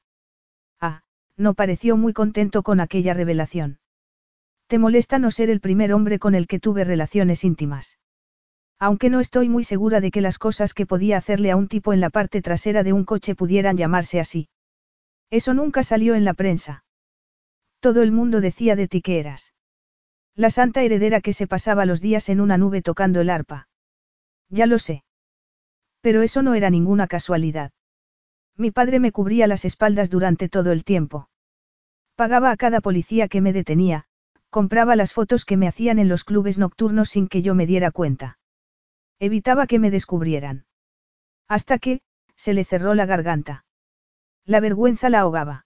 [0.79, 1.03] Ah,
[1.35, 3.79] no pareció muy contento con aquella revelación.
[4.67, 7.97] ¿Te molesta no ser el primer hombre con el que tuve relaciones íntimas?
[8.79, 11.93] Aunque no estoy muy segura de que las cosas que podía hacerle a un tipo
[11.93, 14.49] en la parte trasera de un coche pudieran llamarse así.
[15.31, 16.83] Eso nunca salió en la prensa.
[17.79, 19.53] Todo el mundo decía de ti que eras.
[20.35, 23.67] La santa heredera que se pasaba los días en una nube tocando el arpa.
[24.49, 25.03] Ya lo sé.
[26.01, 27.71] Pero eso no era ninguna casualidad.
[28.55, 31.29] Mi padre me cubría las espaldas durante todo el tiempo.
[32.15, 34.05] Pagaba a cada policía que me detenía,
[34.49, 37.91] compraba las fotos que me hacían en los clubes nocturnos sin que yo me diera
[37.91, 38.37] cuenta.
[39.19, 40.65] Evitaba que me descubrieran.
[41.47, 42.01] Hasta que,
[42.35, 43.65] se le cerró la garganta.
[44.45, 45.65] La vergüenza la ahogaba.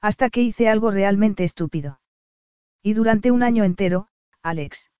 [0.00, 2.00] Hasta que hice algo realmente estúpido.
[2.82, 4.08] Y durante un año entero,
[4.42, 4.90] Alex.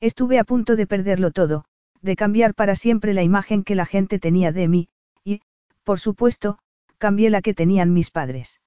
[0.00, 1.64] Estuve a punto de perderlo todo,
[2.02, 4.88] de cambiar para siempre la imagen que la gente tenía de mí,
[5.24, 5.40] y,
[5.84, 6.58] por supuesto,
[6.98, 8.60] cambié la que tenían mis padres.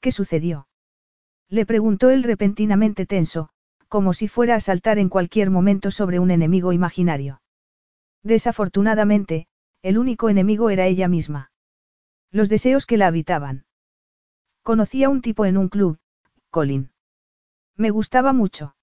[0.00, 0.68] ¿Qué sucedió?
[1.48, 3.50] Le preguntó él repentinamente tenso,
[3.90, 7.42] como si fuera a saltar en cualquier momento sobre un enemigo imaginario.
[8.22, 9.48] Desafortunadamente,
[9.82, 11.50] el único enemigo era ella misma.
[12.30, 13.66] Los deseos que la habitaban.
[14.62, 15.98] Conocí a un tipo en un club,
[16.50, 16.92] Colin.
[17.76, 18.76] Me gustaba mucho.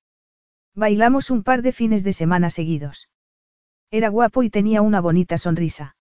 [0.76, 3.08] Bailamos un par de fines de semana seguidos.
[3.90, 5.96] Era guapo y tenía una bonita sonrisa.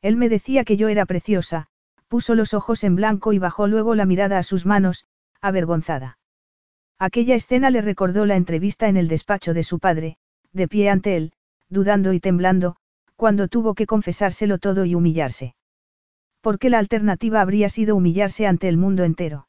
[0.00, 1.66] Él me decía que yo era preciosa,
[2.08, 5.04] puso los ojos en blanco y bajó luego la mirada a sus manos,
[5.42, 6.16] avergonzada.
[7.02, 10.18] Aquella escena le recordó la entrevista en el despacho de su padre,
[10.52, 11.32] de pie ante él,
[11.68, 12.76] dudando y temblando,
[13.16, 15.56] cuando tuvo que confesárselo todo y humillarse.
[16.40, 19.48] Porque la alternativa habría sido humillarse ante el mundo entero.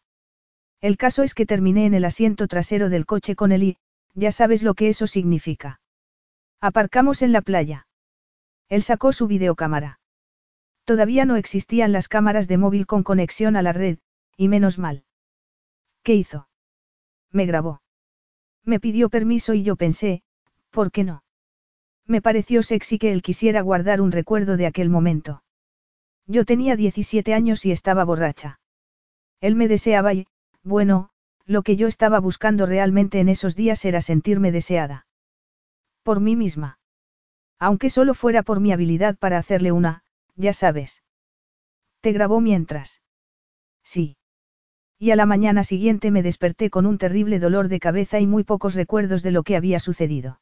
[0.81, 3.77] El caso es que terminé en el asiento trasero del coche con él
[4.15, 5.79] ya sabes lo que eso significa.
[6.59, 7.85] Aparcamos en la playa.
[8.67, 9.99] Él sacó su videocámara.
[10.85, 13.99] Todavía no existían las cámaras de móvil con conexión a la red,
[14.37, 15.03] y menos mal.
[16.01, 16.47] ¿Qué hizo?
[17.33, 17.81] Me grabó.
[18.63, 20.21] Me pidió permiso y yo pensé,
[20.69, 21.23] ¿por qué no?
[22.05, 25.43] Me pareció sexy que él quisiera guardar un recuerdo de aquel momento.
[26.27, 28.59] Yo tenía 17 años y estaba borracha.
[29.41, 30.27] Él me deseaba y,
[30.61, 31.09] bueno,
[31.45, 35.07] lo que yo estaba buscando realmente en esos días era sentirme deseada.
[36.03, 36.77] Por mí misma.
[37.57, 40.03] Aunque solo fuera por mi habilidad para hacerle una,
[40.35, 41.03] ya sabes.
[41.99, 43.01] ¿Te grabó mientras?
[43.83, 44.17] Sí
[44.99, 48.43] y a la mañana siguiente me desperté con un terrible dolor de cabeza y muy
[48.43, 50.39] pocos recuerdos de lo que había sucedido.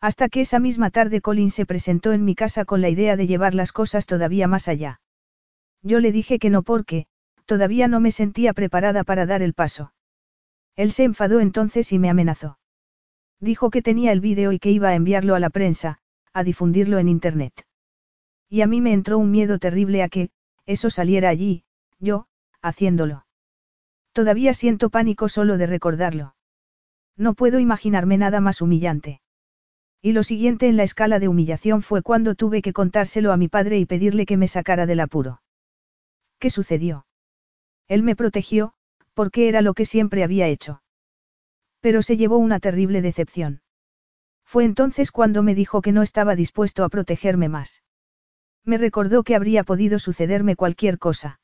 [0.00, 3.26] Hasta que esa misma tarde Colin se presentó en mi casa con la idea de
[3.26, 5.00] llevar las cosas todavía más allá.
[5.82, 7.06] Yo le dije que no porque,
[7.44, 9.92] todavía no me sentía preparada para dar el paso.
[10.76, 12.58] Él se enfadó entonces y me amenazó.
[13.40, 15.98] Dijo que tenía el vídeo y que iba a enviarlo a la prensa,
[16.32, 17.66] a difundirlo en Internet.
[18.48, 20.30] Y a mí me entró un miedo terrible a que,
[20.66, 21.64] eso saliera allí,
[21.98, 22.26] yo,
[22.60, 23.24] haciéndolo.
[24.12, 26.34] Todavía siento pánico solo de recordarlo.
[27.16, 29.20] No puedo imaginarme nada más humillante.
[30.00, 33.48] Y lo siguiente en la escala de humillación fue cuando tuve que contárselo a mi
[33.48, 35.42] padre y pedirle que me sacara del apuro.
[36.38, 37.06] ¿Qué sucedió?
[37.88, 38.74] Él me protegió,
[39.14, 40.82] porque era lo que siempre había hecho.
[41.80, 43.62] Pero se llevó una terrible decepción.
[44.44, 47.82] Fue entonces cuando me dijo que no estaba dispuesto a protegerme más.
[48.64, 51.40] Me recordó que habría podido sucederme cualquier cosa.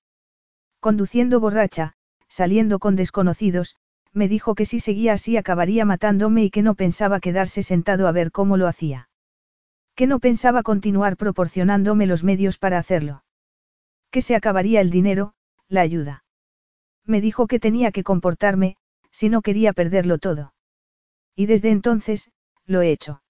[0.81, 1.95] Conduciendo borracha,
[2.29, 3.77] saliendo con desconocidos,
[4.13, 8.13] me dijo que si seguía así acabaría matándome y que no pensaba quedarse sentado a
[8.13, 9.09] ver cómo lo hacía.
[9.95, 13.25] Que no pensaba continuar proporcionándome los medios para hacerlo.
[14.11, 15.35] Que se acabaría el dinero,
[15.69, 16.25] la ayuda.
[17.05, 18.77] Me dijo que tenía que comportarme,
[19.11, 20.55] si no quería perderlo todo.
[21.35, 22.31] Y desde entonces,
[22.67, 23.23] lo he hecho.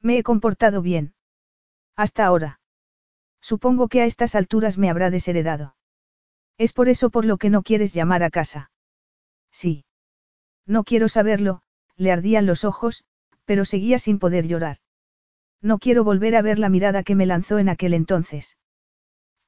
[0.00, 1.14] Me he comportado bien.
[1.96, 2.60] Hasta ahora.
[3.40, 5.76] Supongo que a estas alturas me habrá desheredado.
[6.58, 8.70] Es por eso por lo que no quieres llamar a casa.
[9.50, 9.84] Sí.
[10.66, 11.62] No quiero saberlo,
[11.96, 13.04] le ardían los ojos,
[13.44, 14.78] pero seguía sin poder llorar.
[15.60, 18.56] No quiero volver a ver la mirada que me lanzó en aquel entonces.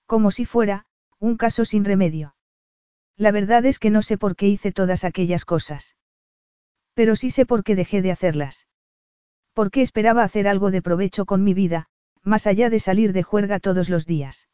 [0.07, 0.87] Como si fuera,
[1.19, 2.35] un caso sin remedio.
[3.17, 5.97] La verdad es que no sé por qué hice todas aquellas cosas.
[6.95, 8.67] Pero sí sé por qué dejé de hacerlas.
[9.53, 11.89] Porque esperaba hacer algo de provecho con mi vida,
[12.23, 14.49] más allá de salir de juerga todos los días.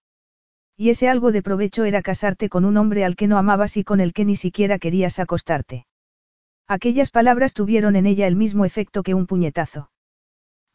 [0.82, 3.84] Y ese algo de provecho era casarte con un hombre al que no amabas y
[3.84, 5.86] con el que ni siquiera querías acostarte.
[6.66, 9.92] Aquellas palabras tuvieron en ella el mismo efecto que un puñetazo.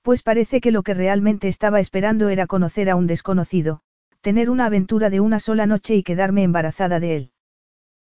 [0.03, 3.81] Pues parece que lo que realmente estaba esperando era conocer a un desconocido,
[4.21, 7.31] tener una aventura de una sola noche y quedarme embarazada de él.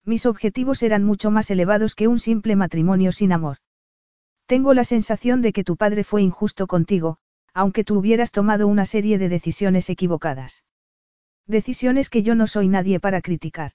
[0.03, 3.59] Mis objetivos eran mucho más elevados que un simple matrimonio sin amor.
[4.47, 7.19] Tengo la sensación de que tu padre fue injusto contigo,
[7.53, 10.65] aunque tú hubieras tomado una serie de decisiones equivocadas.
[11.47, 13.71] Decisiones que yo no soy nadie para criticar.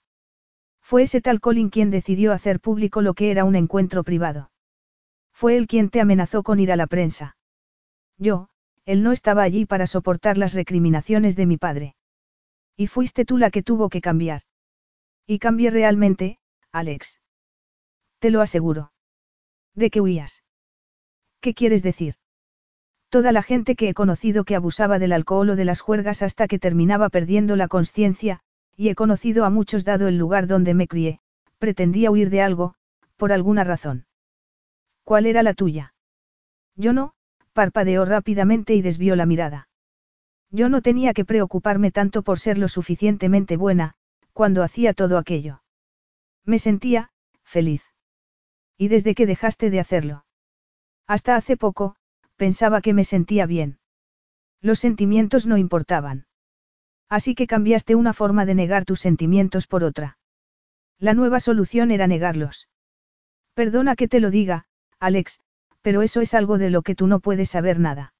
[0.82, 4.50] Fue ese tal Colin quien decidió hacer público lo que era un encuentro privado.
[5.32, 7.36] Fue él quien te amenazó con ir a la prensa.
[8.18, 8.49] Yo,
[8.84, 11.94] él no estaba allí para soportar las recriminaciones de mi padre.
[12.76, 14.42] Y fuiste tú la que tuvo que cambiar.
[15.26, 16.39] Y cambié realmente,
[16.73, 17.20] Alex.
[18.18, 18.92] Te lo aseguro.
[19.74, 20.42] ¿De qué huías?
[21.40, 22.16] ¿Qué quieres decir?
[23.10, 26.47] Toda la gente que he conocido que abusaba del alcohol o de las juergas hasta
[26.47, 28.40] que terminaba perdiendo la conciencia,
[28.76, 31.18] y he conocido a muchos dado el lugar donde me crié,
[31.58, 32.74] pretendía huir de algo,
[33.16, 34.06] por alguna razón.
[35.02, 35.92] ¿Cuál era la tuya?
[36.76, 37.12] Yo no,
[37.52, 39.68] parpadeó rápidamente y desvió la mirada.
[40.52, 43.94] Yo no tenía que preocuparme tanto por ser lo suficientemente buena,
[44.32, 45.62] cuando hacía todo aquello.
[46.44, 47.10] Me sentía,
[47.42, 47.82] feliz.
[48.78, 50.24] ¿Y desde que dejaste de hacerlo?
[51.08, 51.97] Hasta hace poco,
[52.40, 53.78] pensaba que me sentía bien.
[54.62, 56.24] Los sentimientos no importaban.
[57.06, 60.16] Así que cambiaste una forma de negar tus sentimientos por otra.
[60.98, 62.66] La nueva solución era negarlos.
[63.52, 64.64] Perdona que te lo diga,
[64.98, 65.40] Alex,
[65.82, 68.14] pero eso es algo de lo que tú no puedes saber nada.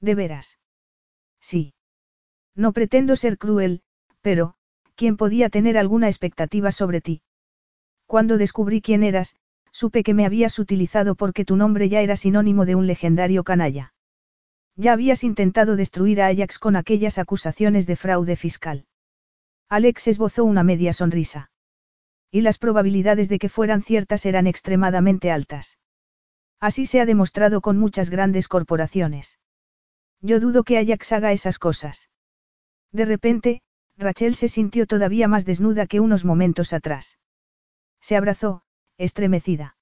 [0.00, 0.58] ¿De veras?
[1.40, 1.72] Sí.
[2.56, 3.82] No pretendo ser cruel,
[4.22, 4.56] pero,
[4.96, 7.22] ¿quién podía tener alguna expectativa sobre ti?
[8.06, 9.36] Cuando descubrí quién eras,
[9.76, 13.92] supe que me habías utilizado porque tu nombre ya era sinónimo de un legendario canalla.
[14.74, 18.86] Ya habías intentado destruir a Ajax con aquellas acusaciones de fraude fiscal.
[19.68, 21.50] Alex esbozó una media sonrisa.
[22.30, 25.78] Y las probabilidades de que fueran ciertas eran extremadamente altas.
[26.58, 29.38] Así se ha demostrado con muchas grandes corporaciones.
[30.22, 32.08] Yo dudo que Ajax haga esas cosas.
[32.92, 33.60] De repente,
[33.98, 37.18] Rachel se sintió todavía más desnuda que unos momentos atrás.
[38.00, 38.62] Se abrazó,
[38.98, 39.76] estremecida.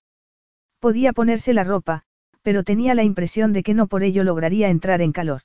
[0.78, 2.02] Podía ponerse la ropa,
[2.42, 5.42] pero tenía la impresión de que no por ello lograría entrar en calor.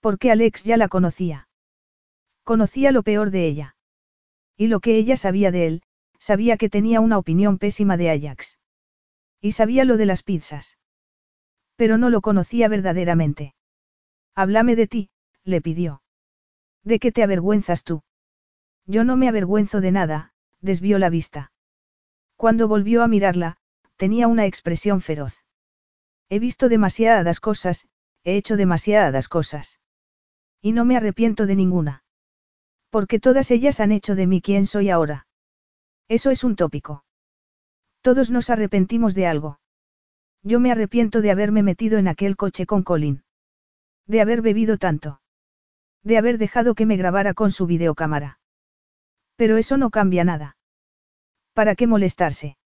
[0.00, 1.48] Porque Alex ya la conocía.
[2.42, 3.76] Conocía lo peor de ella.
[4.56, 5.82] Y lo que ella sabía de él,
[6.18, 8.58] sabía que tenía una opinión pésima de Ajax.
[9.40, 10.76] Y sabía lo de las pizzas.
[11.76, 13.54] Pero no lo conocía verdaderamente.
[14.34, 15.10] Háblame de ti,
[15.44, 16.02] le pidió.
[16.82, 18.02] ¿De qué te avergüenzas tú?
[18.86, 21.51] Yo no me avergüenzo de nada, desvió la vista.
[22.42, 23.56] Cuando volvió a mirarla,
[23.94, 25.44] tenía una expresión feroz.
[26.28, 27.86] He visto demasiadas cosas,
[28.24, 29.78] he hecho demasiadas cosas.
[30.60, 32.02] Y no me arrepiento de ninguna.
[32.90, 35.28] Porque todas ellas han hecho de mí quien soy ahora.
[36.08, 37.04] Eso es un tópico.
[38.00, 39.60] Todos nos arrepentimos de algo.
[40.42, 43.22] Yo me arrepiento de haberme metido en aquel coche con Colin.
[44.08, 45.20] De haber bebido tanto.
[46.02, 48.40] De haber dejado que me grabara con su videocámara.
[49.36, 50.56] Pero eso no cambia nada.
[51.52, 52.56] ¿Para qué molestarse?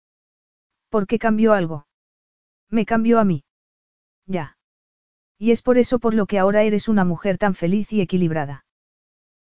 [0.89, 1.87] ¿Por qué cambió algo?
[2.69, 3.43] Me cambió a mí.
[4.25, 4.57] Ya.
[5.37, 8.65] Y es por eso por lo que ahora eres una mujer tan feliz y equilibrada.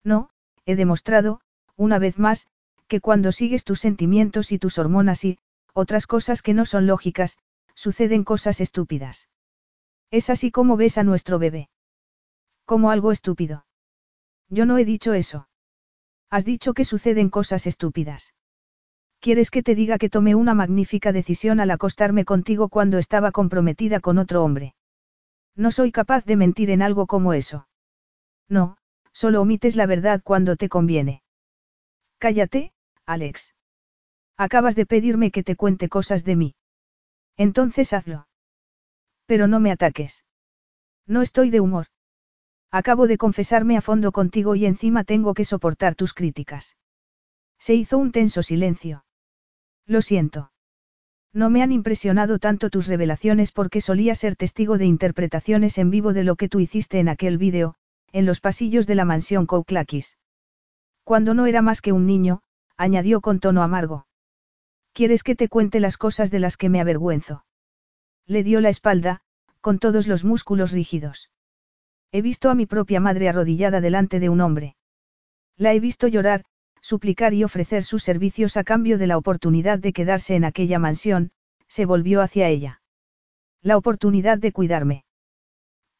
[0.05, 0.31] No,
[0.65, 1.41] he demostrado,
[1.77, 2.49] una vez más,
[2.89, 5.39] que cuando sigues tus sentimientos y tus hormonas y,
[5.73, 7.39] otras cosas que no son lógicas,
[7.75, 9.29] suceden cosas estúpidas.
[10.11, 11.69] Es así como ves a nuestro bebé.
[12.65, 13.67] Como algo estúpido.
[14.49, 15.49] Yo no he dicho eso.
[16.31, 18.33] Has dicho que suceden cosas estúpidas.
[19.21, 24.01] ¿Quieres que te diga que tomé una magnífica decisión al acostarme contigo cuando estaba comprometida
[24.01, 24.75] con otro hombre?
[25.57, 27.67] No soy capaz de mentir en algo como eso.
[28.49, 28.77] No,
[29.13, 31.23] solo omites la verdad cuando te conviene.
[32.19, 32.73] Cállate,
[33.07, 33.55] Alex.
[34.37, 36.55] Acabas de pedirme que te cuente cosas de mí.
[37.39, 38.29] Entonces hazlo.
[39.25, 40.25] Pero no me ataques.
[41.07, 41.87] No estoy de humor.
[42.71, 46.77] Acabo de confesarme a fondo contigo y encima tengo que soportar tus críticas.
[47.59, 49.06] Se hizo un tenso silencio.
[49.87, 50.51] Lo siento.
[51.33, 56.13] No me han impresionado tanto tus revelaciones porque solía ser testigo de interpretaciones en vivo
[56.13, 57.75] de lo que tú hiciste en aquel vídeo,
[58.13, 60.17] en los pasillos de la mansión Kouklakis.
[61.05, 62.43] Cuando no era más que un niño,
[62.77, 64.07] añadió con tono amargo.
[64.93, 67.45] ¿Quieres que te cuente las cosas de las que me avergüenzo?
[68.27, 69.21] Le dio la espalda,
[69.61, 71.31] con todos los músculos rígidos.
[72.13, 74.77] He visto a mi propia madre arrodillada delante de un hombre.
[75.57, 76.45] La he visto llorar,
[76.81, 81.31] suplicar y ofrecer sus servicios a cambio de la oportunidad de quedarse en aquella mansión,
[81.69, 82.83] se volvió hacia ella.
[83.63, 85.05] La oportunidad de cuidarme.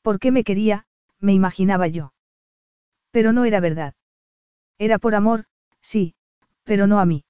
[0.03, 0.87] ¿Por qué me quería?
[1.19, 2.13] me imaginaba yo.
[3.11, 3.95] Pero no era verdad.
[4.79, 5.47] Era por amor,
[5.81, 6.15] sí,
[6.65, 7.25] pero no a mí.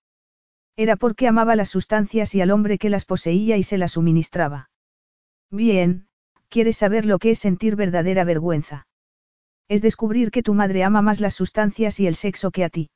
[0.76, 4.68] Era porque amaba las sustancias y al hombre que las poseía y se las suministraba.
[5.50, 6.08] Bien,
[6.48, 8.86] ¿quieres saber lo que es sentir verdadera vergüenza?
[9.68, 12.90] Es descubrir que tu madre ama más las sustancias y el sexo que a ti.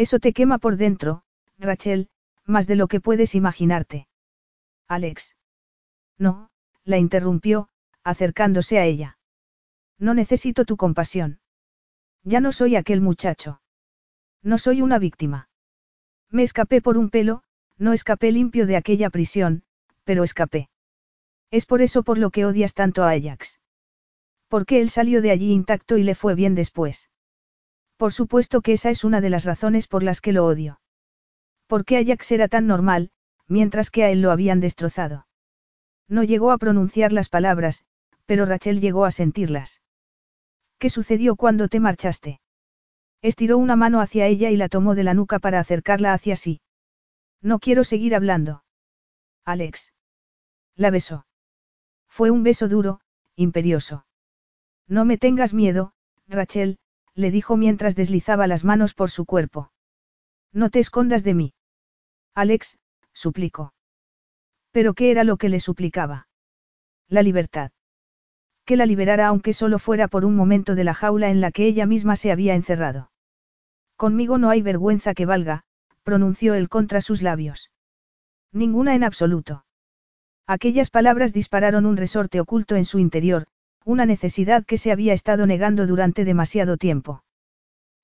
[0.00, 1.24] Eso te quema por dentro,
[1.58, 2.08] Rachel,
[2.46, 4.08] más de lo que puedes imaginarte.
[4.88, 5.36] Alex.
[6.16, 6.48] No,
[6.84, 7.68] la interrumpió,
[8.02, 9.18] acercándose a ella.
[9.98, 11.40] No necesito tu compasión.
[12.24, 13.60] Ya no soy aquel muchacho.
[14.42, 15.50] No soy una víctima.
[16.30, 17.42] Me escapé por un pelo,
[17.76, 19.64] no escapé limpio de aquella prisión,
[20.04, 20.70] pero escapé.
[21.50, 23.60] Es por eso por lo que odias tanto a Ajax.
[24.48, 27.10] Porque él salió de allí intacto y le fue bien después.
[28.00, 30.80] Por supuesto que esa es una de las razones por las que lo odio.
[31.66, 33.10] Porque Ajax era tan normal,
[33.46, 35.26] mientras que a él lo habían destrozado.
[36.08, 37.84] No llegó a pronunciar las palabras,
[38.24, 39.82] pero Rachel llegó a sentirlas.
[40.78, 42.40] ¿Qué sucedió cuando te marchaste?
[43.20, 46.62] Estiró una mano hacia ella y la tomó de la nuca para acercarla hacia sí.
[47.42, 48.64] No quiero seguir hablando.
[49.44, 49.92] Alex.
[50.74, 51.26] La besó.
[52.08, 53.02] Fue un beso duro,
[53.36, 54.06] imperioso.
[54.88, 55.92] No me tengas miedo,
[56.28, 56.78] Rachel,
[57.14, 59.72] le dijo mientras deslizaba las manos por su cuerpo.
[60.52, 61.54] No te escondas de mí.
[62.34, 62.78] Alex,
[63.12, 63.72] suplicó.
[64.70, 66.28] ¿Pero qué era lo que le suplicaba?
[67.08, 67.72] La libertad.
[68.64, 71.66] Que la liberara aunque solo fuera por un momento de la jaula en la que
[71.66, 73.10] ella misma se había encerrado.
[73.96, 75.64] Conmigo no hay vergüenza que valga,
[76.02, 77.70] pronunció él contra sus labios.
[78.52, 79.64] Ninguna en absoluto.
[80.46, 83.46] Aquellas palabras dispararon un resorte oculto en su interior,
[83.84, 87.24] una necesidad que se había estado negando durante demasiado tiempo.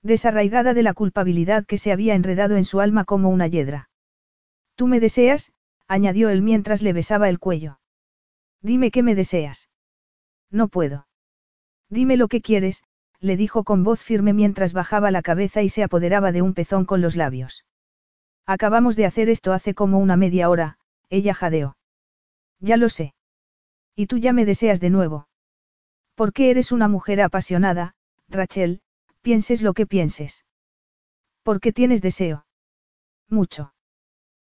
[0.03, 3.89] Desarraigada de la culpabilidad que se había enredado en su alma como una hiedra.
[4.75, 5.51] Tú me deseas,
[5.87, 7.79] añadió él mientras le besaba el cuello.
[8.61, 9.69] Dime qué me deseas.
[10.51, 11.07] No puedo.
[11.89, 12.83] Dime lo que quieres,
[13.19, 16.85] le dijo con voz firme mientras bajaba la cabeza y se apoderaba de un pezón
[16.85, 17.65] con los labios.
[18.45, 20.77] Acabamos de hacer esto hace como una media hora,
[21.09, 21.77] ella jadeó.
[22.59, 23.13] Ya lo sé.
[23.95, 25.27] Y tú ya me deseas de nuevo.
[26.17, 27.93] Porque eres una mujer apasionada,
[28.27, 28.81] Rachel,
[29.21, 30.45] pienses lo que pienses.
[31.43, 32.47] Porque tienes deseo.
[33.29, 33.75] Mucho.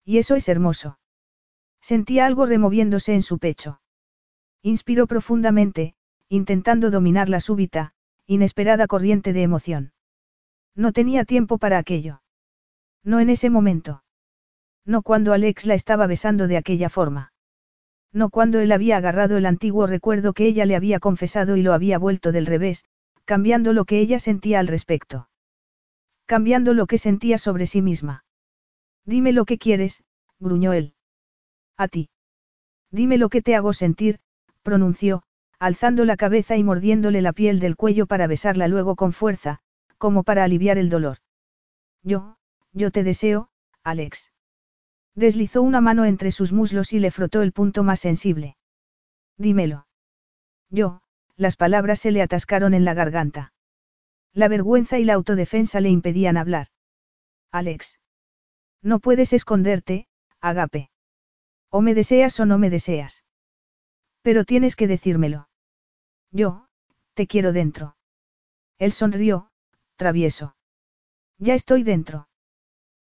[0.05, 1.01] Y eso es hermoso.
[1.81, 3.81] Sentía algo removiéndose en su pecho.
[4.63, 5.97] Inspiró profundamente,
[6.29, 7.95] intentando dominar la súbita,
[8.27, 9.93] inesperada corriente de emoción.
[10.77, 12.23] No tenía tiempo para aquello.
[13.03, 14.05] No en ese momento.
[14.85, 17.33] No cuando Alex la estaba besando de aquella forma.
[18.17, 21.75] No cuando él había agarrado el antiguo recuerdo que ella le había confesado y lo
[21.75, 22.87] había vuelto del revés,
[23.27, 25.29] cambiando lo que ella sentía al respecto.
[26.25, 28.25] Cambiando lo que sentía sobre sí misma.
[29.05, 30.03] Dime lo que quieres,
[30.39, 30.95] gruñó él.
[31.77, 32.09] A ti.
[32.91, 34.19] Dime lo que te hago sentir,
[34.63, 35.23] pronunció,
[35.59, 39.59] alzando la cabeza y mordiéndole la piel del cuello para besarla luego con fuerza,
[39.99, 41.19] como para aliviar el dolor.
[42.03, 42.39] Yo,
[42.73, 43.51] yo te deseo,
[43.85, 44.31] Alex.
[45.17, 48.57] Deslizó una mano entre sus muslos y le frotó el punto más sensible.
[49.39, 49.87] Dímelo.
[50.71, 51.01] Yo,
[51.37, 53.55] las palabras se le atascaron en la garganta.
[54.35, 56.69] La vergüenza y la autodefensa le impedían hablar.
[57.51, 57.99] Alex.
[58.83, 60.07] No puedes esconderte,
[60.43, 60.91] Agape.
[61.71, 63.25] O me deseas o no me deseas.
[64.21, 65.49] Pero tienes que decírmelo.
[66.31, 66.69] Yo,
[67.15, 67.97] te quiero dentro.
[68.79, 69.51] Él sonrió,
[69.97, 70.57] travieso.
[71.39, 72.29] Ya estoy dentro.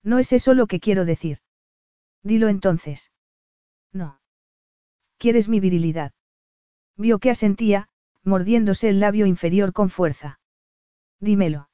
[0.04, 1.40] No es eso lo que quiero decir.
[2.24, 3.12] Dilo entonces.
[3.94, 4.20] No.
[5.18, 6.12] ¿Quieres mi virilidad?
[6.96, 7.90] Vio que asentía,
[8.24, 10.40] mordiéndose el labio inferior con fuerza.
[11.20, 11.70] Dímelo.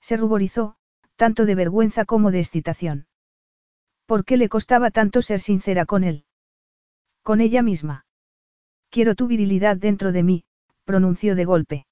[0.00, 0.76] Se ruborizó,
[1.16, 3.06] tanto de vergüenza como de excitación.
[4.06, 6.24] ¿Por qué le costaba tanto ser sincera con él?
[7.22, 8.06] Con ella misma.
[8.90, 10.44] Quiero tu virilidad dentro de mí,
[10.84, 11.86] pronunció de golpe.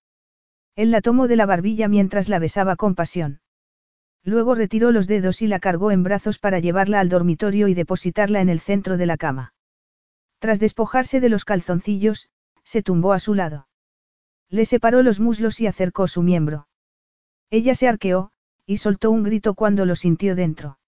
[0.76, 3.40] Él la tomó de la barbilla mientras la besaba con pasión.
[4.26, 8.40] Luego retiró los dedos y la cargó en brazos para llevarla al dormitorio y depositarla
[8.40, 9.54] en el centro de la cama.
[10.40, 12.28] Tras despojarse de los calzoncillos,
[12.64, 13.68] se tumbó a su lado.
[14.50, 16.66] Le separó los muslos y acercó su miembro.
[17.50, 18.32] Ella se arqueó,
[18.66, 20.80] y soltó un grito cuando lo sintió dentro.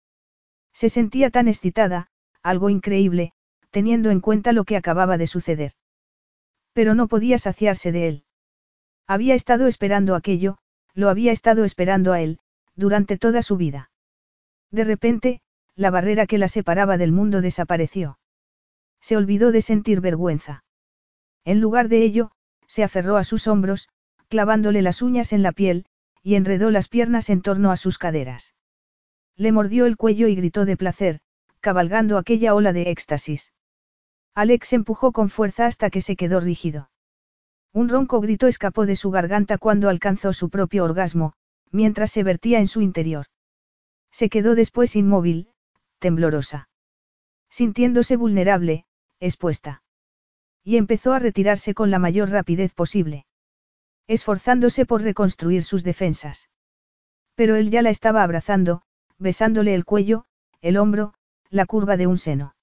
[0.73, 2.08] Se sentía tan excitada,
[2.42, 3.33] algo increíble,
[3.70, 5.75] teniendo en cuenta lo que acababa de suceder.
[6.73, 8.25] Pero no podía saciarse de él.
[9.07, 10.58] Había estado esperando aquello,
[10.92, 12.41] lo había estado esperando a él,
[12.78, 13.90] durante toda su vida.
[14.70, 15.40] De repente,
[15.74, 18.18] la barrera que la separaba del mundo desapareció.
[19.00, 20.65] Se olvidó de sentir vergüenza.
[21.44, 22.31] En lugar de ello,
[22.66, 23.89] se aferró a sus hombros,
[24.28, 25.86] clavándole las uñas en la piel,
[26.23, 28.55] y enredó las piernas en torno a sus caderas.
[29.36, 31.20] Le mordió el cuello y gritó de placer,
[31.60, 33.52] cabalgando aquella ola de éxtasis.
[34.34, 36.90] Alex empujó con fuerza hasta que se quedó rígido.
[37.73, 41.34] Un ronco grito escapó de su garganta cuando alcanzó su propio orgasmo,
[41.70, 43.26] mientras se vertía en su interior.
[44.10, 45.50] Se quedó después inmóvil,
[45.98, 46.68] temblorosa.
[47.50, 48.86] Sintiéndose vulnerable,
[49.20, 49.82] expuesta.
[50.64, 53.26] Y empezó a retirarse con la mayor rapidez posible.
[54.06, 56.48] Esforzándose por reconstruir sus defensas.
[57.34, 58.82] Pero él ya la estaba abrazando,
[59.18, 60.24] besándole el cuello,
[60.60, 61.14] el hombro,
[61.50, 62.55] la curva de un seno.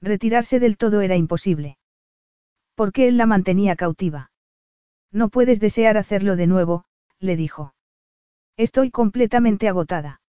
[0.00, 1.78] Retirarse del todo era imposible.
[2.74, 4.32] Porque él la mantenía cautiva.
[5.12, 6.84] No puedes desear hacerlo de nuevo,
[7.18, 7.74] le dijo.
[8.56, 10.20] Estoy completamente agotada.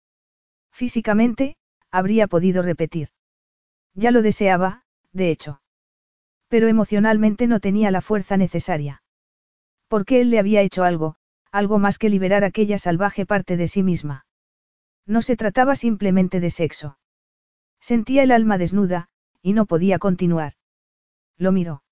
[0.70, 1.57] Físicamente,
[1.91, 3.09] habría podido repetir.
[3.94, 5.60] Ya lo deseaba, de hecho.
[6.49, 9.02] Pero emocionalmente no tenía la fuerza necesaria.
[9.89, 11.17] Porque él le había hecho algo,
[11.51, 14.25] algo más que liberar aquella salvaje parte de sí misma.
[15.07, 16.99] No se trataba simplemente de sexo.
[17.81, 19.09] Sentía el alma desnuda,
[19.42, 20.55] y no podía continuar.
[21.36, 21.83] Lo miró.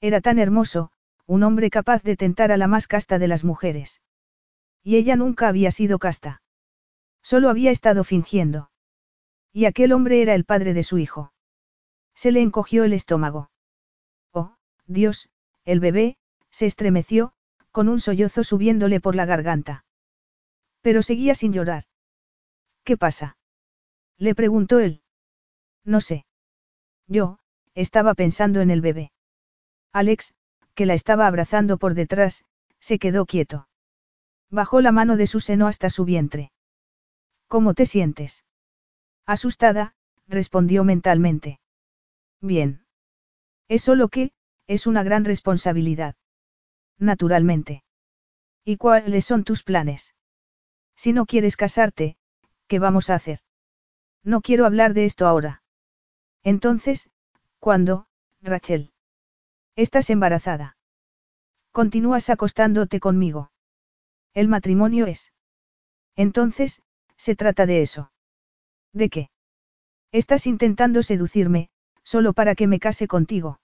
[0.00, 0.92] Era tan hermoso,
[1.26, 4.00] un hombre capaz de tentar a la más casta de las mujeres.
[4.82, 6.42] Y ella nunca había sido casta.
[7.22, 8.70] Solo había estado fingiendo.
[9.52, 11.32] Y aquel hombre era el padre de su hijo.
[12.14, 13.50] Se le encogió el estómago.
[14.32, 15.28] Oh, Dios,
[15.64, 16.16] el bebé,
[16.50, 17.32] se estremeció,
[17.70, 19.84] con un sollozo subiéndole por la garganta.
[20.80, 21.84] Pero seguía sin llorar.
[22.84, 23.36] ¿Qué pasa?
[24.16, 25.02] Le preguntó él.
[25.84, 26.24] No sé.
[27.06, 27.38] Yo,
[27.74, 29.12] estaba pensando en el bebé.
[29.92, 30.34] Alex,
[30.74, 32.44] que la estaba abrazando por detrás,
[32.80, 33.68] se quedó quieto.
[34.50, 36.52] Bajó la mano de su seno hasta su vientre.
[37.48, 38.44] ¿Cómo te sientes?
[39.26, 39.94] Asustada,
[40.26, 41.60] respondió mentalmente.
[42.40, 42.84] Bien.
[43.68, 44.32] Es solo que,
[44.66, 46.14] es una gran responsabilidad.
[46.98, 47.82] Naturalmente.
[48.64, 50.14] ¿Y cuáles son tus planes?
[50.96, 52.16] Si no quieres casarte,
[52.66, 53.40] ¿qué vamos a hacer?
[54.24, 55.62] No quiero hablar de esto ahora.
[56.42, 57.10] Entonces,
[57.58, 58.06] ¿cuándo,
[58.42, 58.92] Rachel?
[59.76, 60.76] Estás embarazada.
[61.72, 63.50] Continúas acostándote conmigo.
[64.38, 65.32] El matrimonio es.
[66.14, 66.80] Entonces,
[67.16, 68.12] se trata de eso.
[68.92, 69.30] ¿De qué?
[70.12, 71.70] Estás intentando seducirme,
[72.04, 73.58] solo para que me case contigo.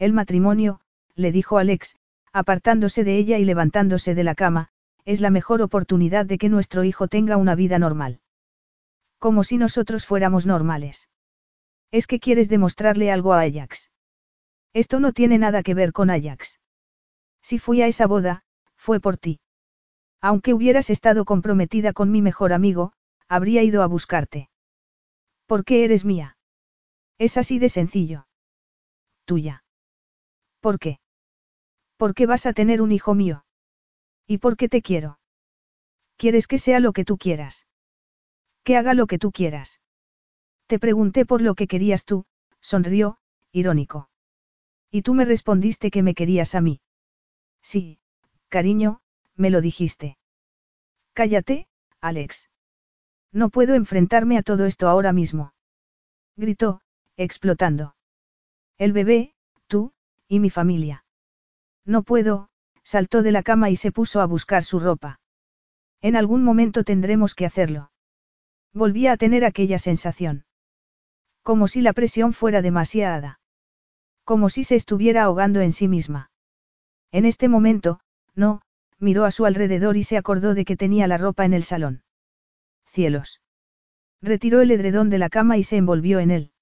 [0.00, 0.80] El matrimonio,
[1.14, 1.96] le dijo Alex,
[2.32, 4.70] apartándose de ella y levantándose de la cama,
[5.04, 8.18] es la mejor oportunidad de que nuestro hijo tenga una vida normal.
[9.20, 11.08] Como si nosotros fuéramos normales.
[11.92, 13.92] Es que quieres demostrarle algo a Ajax.
[14.72, 16.58] Esto no tiene nada que ver con Ajax.
[17.42, 18.42] Si fui a esa boda,
[18.74, 19.38] fue por ti.
[20.28, 22.94] Aunque hubieras estado comprometida con mi mejor amigo,
[23.28, 24.48] habría ido a buscarte.
[25.44, 26.38] ¿Por qué eres mía?
[27.18, 28.26] Es así de sencillo.
[29.26, 29.64] Tuya.
[30.60, 30.98] ¿Por qué?
[31.98, 33.44] Porque vas a tener un hijo mío.
[34.26, 35.18] ¿Y por qué te quiero?
[36.16, 37.66] ¿Quieres que sea lo que tú quieras?
[38.62, 39.82] Que haga lo que tú quieras.
[40.68, 42.24] Te pregunté por lo que querías tú,
[42.62, 43.18] sonrió,
[43.52, 44.08] irónico.
[44.90, 46.80] Y tú me respondiste que me querías a mí.
[47.60, 47.98] Sí,
[48.48, 49.02] cariño,
[49.36, 50.16] me lo dijiste.
[51.12, 51.68] Cállate,
[52.00, 52.50] Alex.
[53.32, 55.54] No puedo enfrentarme a todo esto ahora mismo.
[56.36, 56.80] Gritó,
[57.16, 57.96] explotando.
[58.78, 59.34] El bebé,
[59.66, 59.92] tú,
[60.28, 61.04] y mi familia.
[61.84, 62.48] No puedo,
[62.82, 65.20] saltó de la cama y se puso a buscar su ropa.
[66.00, 67.90] En algún momento tendremos que hacerlo.
[68.72, 70.44] Volvía a tener aquella sensación.
[71.42, 73.40] Como si la presión fuera demasiada.
[74.24, 76.30] Como si se estuviera ahogando en sí misma.
[77.12, 78.00] En este momento,
[78.34, 78.62] no,
[78.98, 82.02] miró a su alrededor y se acordó de que tenía la ropa en el salón.
[82.86, 83.40] Cielos.
[84.22, 86.52] Retiró el edredón de la cama y se envolvió en él.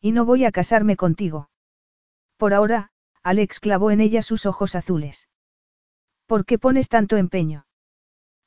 [0.00, 1.50] Y no voy a casarme contigo.
[2.36, 2.90] Por ahora,
[3.22, 5.28] Alex clavó en ella sus ojos azules.
[6.26, 7.66] ¿Por qué pones tanto empeño?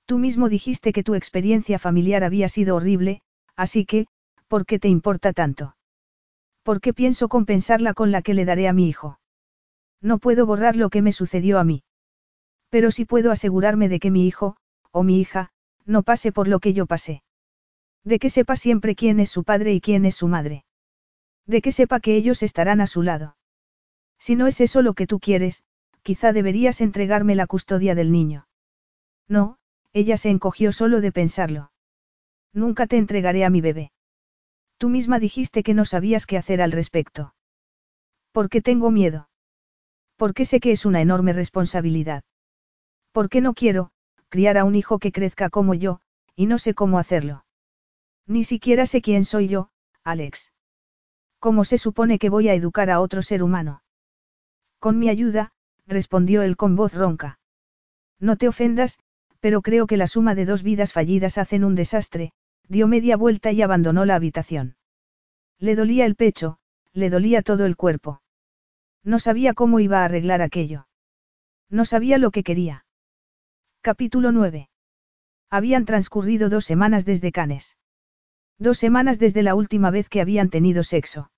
[0.05, 3.21] Tú mismo dijiste que tu experiencia familiar había sido horrible,
[3.55, 4.07] así que,
[4.53, 5.75] ¿Por qué te importa tanto?
[6.61, 9.19] ¿Por qué pienso compensarla con la que le daré a mi hijo?
[9.99, 11.83] No puedo borrar lo que me sucedió a mí.
[12.73, 14.57] Pero sí puedo asegurarme de que mi hijo,
[14.89, 15.51] o mi hija,
[15.85, 17.21] no pase por lo que yo pasé.
[18.03, 20.65] De que sepa siempre quién es su padre y quién es su madre.
[21.45, 23.37] De que sepa que ellos estarán a su lado.
[24.17, 25.63] Si no es eso lo que tú quieres,
[26.01, 28.47] quizá deberías entregarme la custodia del niño.
[29.27, 29.59] No,
[29.91, 31.71] ella se encogió solo de pensarlo.
[32.53, 33.91] Nunca te entregaré a mi bebé.
[34.79, 37.35] Tú misma dijiste que no sabías qué hacer al respecto.
[38.31, 39.29] ¿Por qué tengo miedo?
[40.15, 42.23] Porque sé que es una enorme responsabilidad.
[43.13, 43.91] Porque no quiero,
[44.27, 46.01] criar a un hijo que crezca como yo,
[46.35, 47.45] y no sé cómo hacerlo.
[48.27, 49.69] Ni siquiera sé quién soy yo,
[50.03, 50.51] Alex.
[51.39, 53.83] ¿Cómo se supone que voy a educar a otro ser humano?
[54.79, 55.53] Con mi ayuda,
[55.85, 57.39] respondió él con voz ronca.
[58.19, 58.97] No te ofendas,
[59.39, 62.31] pero creo que la suma de dos vidas fallidas hacen un desastre,
[62.67, 64.75] dio media vuelta y abandonó la habitación.
[65.59, 66.57] Le dolía el pecho,
[66.93, 68.21] le dolía todo el cuerpo.
[69.03, 70.87] No sabía cómo iba a arreglar aquello.
[71.69, 72.82] No sabía lo que quería.
[73.85, 74.69] Capítulo 9.
[75.49, 77.75] Habían transcurrido dos semanas desde Canes.
[78.57, 81.31] Dos semanas desde la última vez que habían tenido sexo.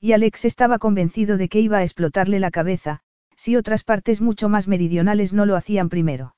[0.00, 3.02] Y Alex estaba convencido de que iba a explotarle la cabeza,
[3.36, 6.34] si otras partes mucho más meridionales no lo hacían primero.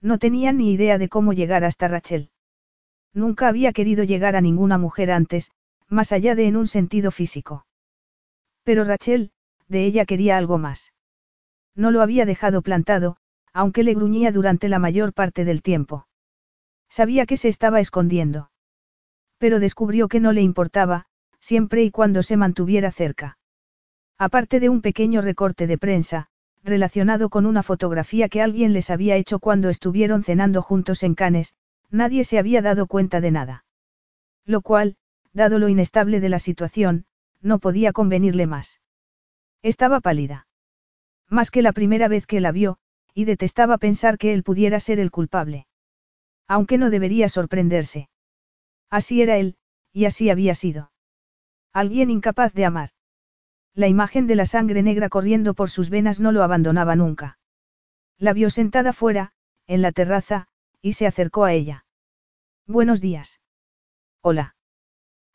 [0.00, 2.30] No tenía ni idea de cómo llegar hasta Rachel.
[3.12, 5.50] Nunca había querido llegar a ninguna mujer antes,
[5.88, 7.66] más allá de en un sentido físico.
[8.62, 9.32] Pero Rachel,
[9.66, 10.92] de ella quería algo más.
[11.74, 13.16] No lo había dejado plantado,
[13.54, 16.06] aunque le gruñía durante la mayor parte del tiempo.
[16.90, 18.50] Sabía que se estaba escondiendo.
[19.38, 21.06] Pero descubrió que no le importaba,
[21.40, 23.38] siempre y cuando se mantuviera cerca.
[24.18, 26.28] Aparte de un pequeño recorte de prensa,
[26.62, 31.54] relacionado con una fotografía que alguien les había hecho cuando estuvieron cenando juntos en Cannes,
[31.90, 33.64] nadie se había dado cuenta de nada.
[34.44, 34.96] Lo cual,
[35.32, 37.06] dado lo inestable de la situación,
[37.40, 38.80] no podía convenirle más.
[39.62, 40.46] Estaba pálida.
[41.28, 42.78] Más que la primera vez que la vio,
[43.14, 45.66] y detestaba pensar que él pudiera ser el culpable.
[46.48, 48.08] Aunque no debería sorprenderse.
[48.90, 49.56] Así era él,
[49.92, 50.90] y así había sido.
[51.72, 52.90] Alguien incapaz de amar.
[53.74, 57.38] La imagen de la sangre negra corriendo por sus venas no lo abandonaba nunca.
[58.18, 59.32] La vio sentada fuera,
[59.66, 60.48] en la terraza,
[60.82, 61.86] y se acercó a ella.
[62.66, 63.40] Buenos días.
[64.20, 64.56] Hola.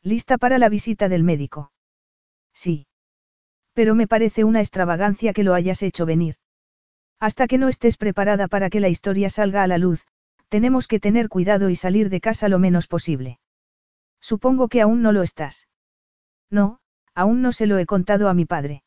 [0.02, 1.72] ¿Lista para la visita del médico?
[2.54, 2.86] Sí.
[3.72, 6.36] Pero me parece una extravagancia que lo hayas hecho venir.
[7.20, 10.06] Hasta que no estés preparada para que la historia salga a la luz,
[10.48, 13.38] tenemos que tener cuidado y salir de casa lo menos posible.
[14.20, 15.68] Supongo que aún no lo estás.
[16.50, 16.80] No,
[17.14, 18.82] aún no se lo he contado a mi padre.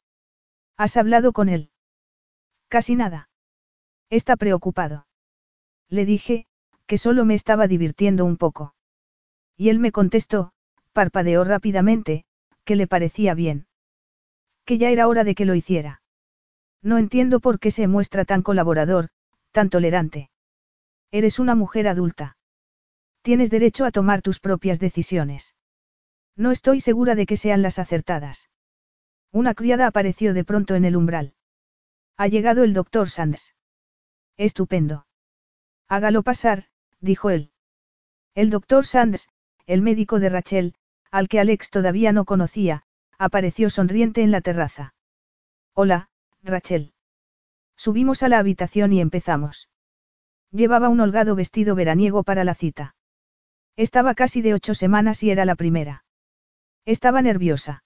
[0.78, 1.70] ¿Has hablado con él?
[2.68, 3.30] Casi nada.
[4.10, 5.08] Está preocupado.
[5.90, 6.46] Le dije,
[6.86, 8.76] que solo me estaba divirtiendo un poco.
[9.56, 10.52] Y él me contestó,
[10.92, 12.26] parpadeó rápidamente,
[12.66, 13.68] que le parecía bien.
[14.66, 16.03] Que ya era hora de que lo hiciera.
[16.84, 19.10] No entiendo por qué se muestra tan colaborador,
[19.52, 20.30] tan tolerante.
[21.12, 22.38] Eres una mujer adulta.
[23.22, 25.56] Tienes derecho a tomar tus propias decisiones.
[26.36, 28.50] No estoy segura de que sean las acertadas.
[29.32, 31.34] Una criada apareció de pronto en el umbral.
[32.18, 33.56] Ha llegado el doctor Sands.
[34.36, 35.08] Estupendo.
[35.88, 36.66] Hágalo pasar,
[37.00, 37.52] dijo él.
[38.36, 39.30] El doctor Sands,
[39.68, 40.76] el médico de Rachel,
[41.12, 42.84] al que Alex todavía no conocía,
[43.18, 44.96] apareció sonriente en la terraza.
[45.74, 46.10] Hola,
[46.44, 46.92] Rachel.
[47.78, 49.70] Subimos a la habitación y empezamos.
[50.52, 52.96] Llevaba un holgado vestido veraniego para la cita.
[53.78, 56.04] Estaba casi de ocho semanas y era la primera.
[56.86, 57.84] Estaba nerviosa.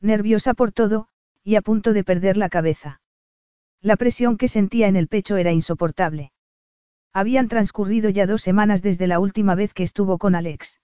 [0.00, 1.08] Nerviosa por todo,
[1.42, 3.00] y a punto de perder la cabeza.
[3.80, 6.32] La presión que sentía en el pecho era insoportable.
[7.14, 10.80] Habían transcurrido ya dos semanas desde la última vez que estuvo con Alex.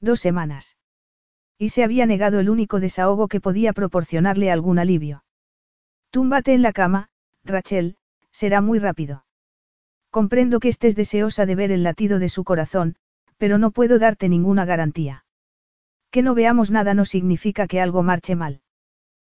[0.00, 0.76] Dos semanas.
[1.58, 5.22] Y se había negado el único desahogo que podía proporcionarle algún alivio.
[6.10, 7.10] Túmbate en la cama,
[7.44, 7.96] Rachel,
[8.30, 9.24] será muy rápido.
[10.10, 12.96] Comprendo que estés deseosa de ver el latido de su corazón,
[13.36, 15.24] pero no puedo darte ninguna garantía.
[16.10, 18.62] Que no veamos nada no significa que algo marche mal.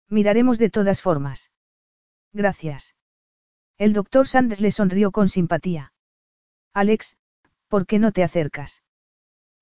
[0.08, 1.51] Miraremos de todas formas.
[2.33, 2.95] Gracias.
[3.77, 5.93] El doctor Sanders le sonrió con simpatía.
[6.74, 7.17] Alex,
[7.67, 8.83] ¿por qué no te acercas?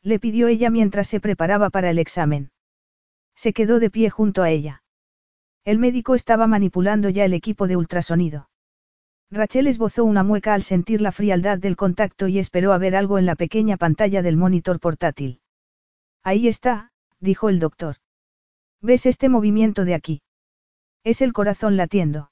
[0.03, 2.51] Le pidió ella mientras se preparaba para el examen.
[3.35, 4.83] Se quedó de pie junto a ella.
[5.65, 8.49] El médico estaba manipulando ya el equipo de ultrasonido.
[9.31, 13.19] Rachel esbozó una mueca al sentir la frialdad del contacto y esperó a ver algo
[13.19, 15.41] en la pequeña pantalla del monitor portátil.
[16.23, 17.97] Ahí está, dijo el doctor.
[18.81, 20.21] ¿Ves este movimiento de aquí?
[21.03, 22.31] Es el corazón latiendo.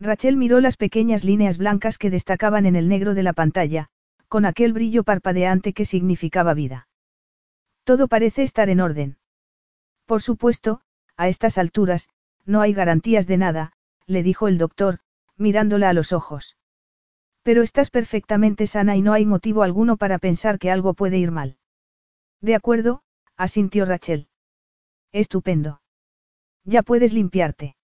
[0.00, 3.88] Rachel miró las pequeñas líneas blancas que destacaban en el negro de la pantalla,
[4.28, 6.88] con aquel brillo parpadeante que significaba vida.
[7.84, 9.18] Todo parece estar en orden.
[10.06, 10.80] Por supuesto,
[11.16, 12.08] a estas alturas,
[12.46, 13.72] no hay garantías de nada,
[14.06, 15.00] le dijo el doctor,
[15.36, 16.56] mirándola a los ojos.
[17.42, 21.30] Pero estás perfectamente sana y no hay motivo alguno para pensar que algo puede ir
[21.30, 21.58] mal.
[22.40, 23.02] De acuerdo,
[23.36, 24.28] asintió Rachel.
[25.12, 25.80] Estupendo.
[26.64, 27.76] Ya puedes limpiarte.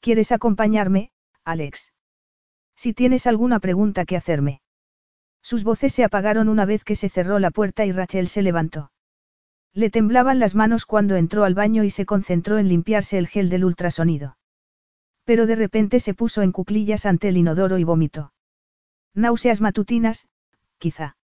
[0.00, 1.12] ¿Quieres acompañarme,
[1.44, 1.92] Alex?
[2.76, 4.60] Si tienes alguna pregunta que hacerme.
[5.42, 8.90] Sus voces se apagaron una vez que se cerró la puerta y Rachel se levantó.
[9.74, 13.48] Le temblaban las manos cuando entró al baño y se concentró en limpiarse el gel
[13.48, 14.38] del ultrasonido.
[15.24, 18.32] Pero de repente se puso en cuclillas ante el inodoro y vomitó.
[19.14, 20.28] Náuseas matutinas,
[20.78, 21.16] quizá.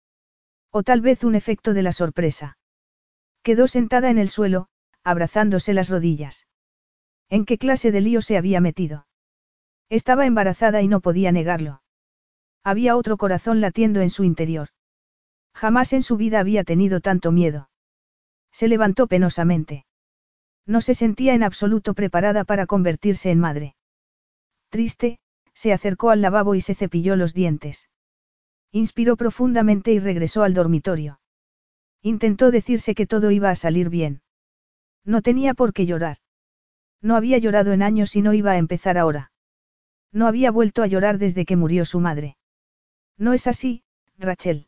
[0.71, 2.57] O tal vez un efecto de la sorpresa.
[3.43, 4.67] Quedó sentada en el suelo,
[5.03, 6.47] abrazándose las rodillas.
[7.29, 9.05] ¿En qué clase de lío se había metido?
[9.89, 11.81] Estaba embarazada y no podía negarlo.
[12.63, 14.69] Había otro corazón latiendo en su interior.
[15.53, 17.69] Jamás en su vida había tenido tanto miedo.
[18.59, 19.85] Se levantó penosamente.
[20.65, 23.77] No se sentía en absoluto preparada para convertirse en madre.
[24.67, 25.19] Triste,
[25.53, 27.89] se acercó al lavabo y se cepilló los dientes.
[28.73, 31.21] Inspiró profundamente y regresó al dormitorio.
[32.01, 34.23] Intentó decirse que todo iba a salir bien.
[35.05, 36.17] No tenía por qué llorar.
[37.01, 39.31] No había llorado en años y no iba a empezar ahora.
[40.11, 42.35] No había vuelto a llorar desde que murió su madre.
[43.17, 43.83] No es así,
[44.17, 44.67] Rachel.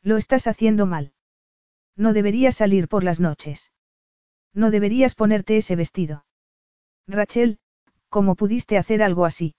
[0.00, 1.12] Lo estás haciendo mal.
[2.00, 3.72] No deberías salir por las noches.
[4.54, 6.24] No deberías ponerte ese vestido.
[7.06, 7.58] Rachel,
[8.08, 9.54] ¿cómo pudiste hacer algo así?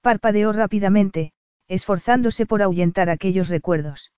[0.00, 1.34] Parpadeó rápidamente,
[1.68, 4.10] esforzándose por ahuyentar aquellos recuerdos.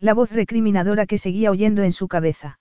[0.00, 2.58] La voz recriminadora que seguía oyendo en su cabeza.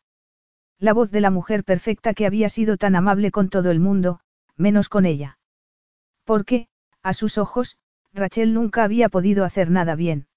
[0.78, 4.20] La voz de la mujer perfecta que había sido tan amable con todo el mundo,
[4.56, 5.40] menos con ella.
[6.26, 6.68] Porque,
[7.02, 7.80] a sus ojos,
[8.14, 10.28] Rachel nunca había podido hacer nada bien.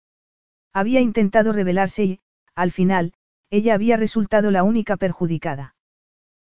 [0.72, 2.20] Había intentado rebelarse y,
[2.54, 3.12] al final,
[3.50, 5.74] ella había resultado la única perjudicada.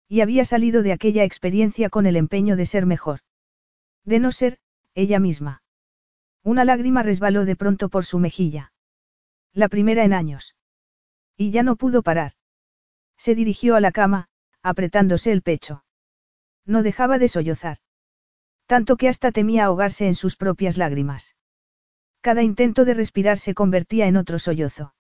[0.07, 3.21] Y había salido de aquella experiencia con el empeño de ser mejor.
[4.03, 4.59] De no ser,
[4.93, 5.63] ella misma.
[6.43, 8.73] Una lágrima resbaló de pronto por su mejilla.
[9.53, 10.55] La primera en años.
[11.38, 12.33] Y ya no pudo parar.
[13.17, 14.27] Se dirigió a la cama,
[14.61, 15.83] apretándose el pecho.
[16.65, 17.77] No dejaba de sollozar.
[18.65, 21.35] Tanto que hasta temía ahogarse en sus propias lágrimas.
[22.21, 24.93] Cada intento de respirar se convertía en otro sollozo.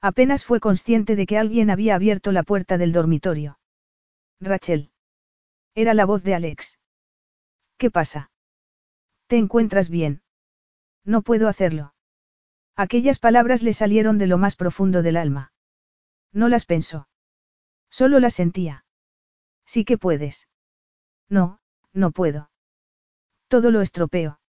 [0.00, 3.58] Apenas fue consciente de que alguien había abierto la puerta del dormitorio.
[4.40, 4.90] Rachel.
[5.74, 6.78] Era la voz de Alex.
[7.78, 8.30] ¿Qué pasa?
[9.26, 10.22] ¿Te encuentras bien?
[11.04, 11.94] No puedo hacerlo.
[12.76, 15.52] Aquellas palabras le salieron de lo más profundo del alma.
[16.32, 17.08] No las pensó.
[17.90, 18.84] Solo las sentía.
[19.64, 20.48] Sí que puedes.
[21.28, 21.60] No,
[21.92, 22.50] no puedo.
[23.48, 24.40] Todo lo estropeo.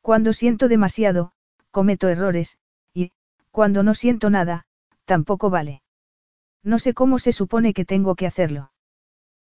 [0.00, 1.32] Cuando siento demasiado,
[1.70, 2.58] cometo errores,
[3.52, 4.64] cuando no siento nada,
[5.04, 5.82] tampoco vale.
[6.64, 8.72] No sé cómo se supone que tengo que hacerlo.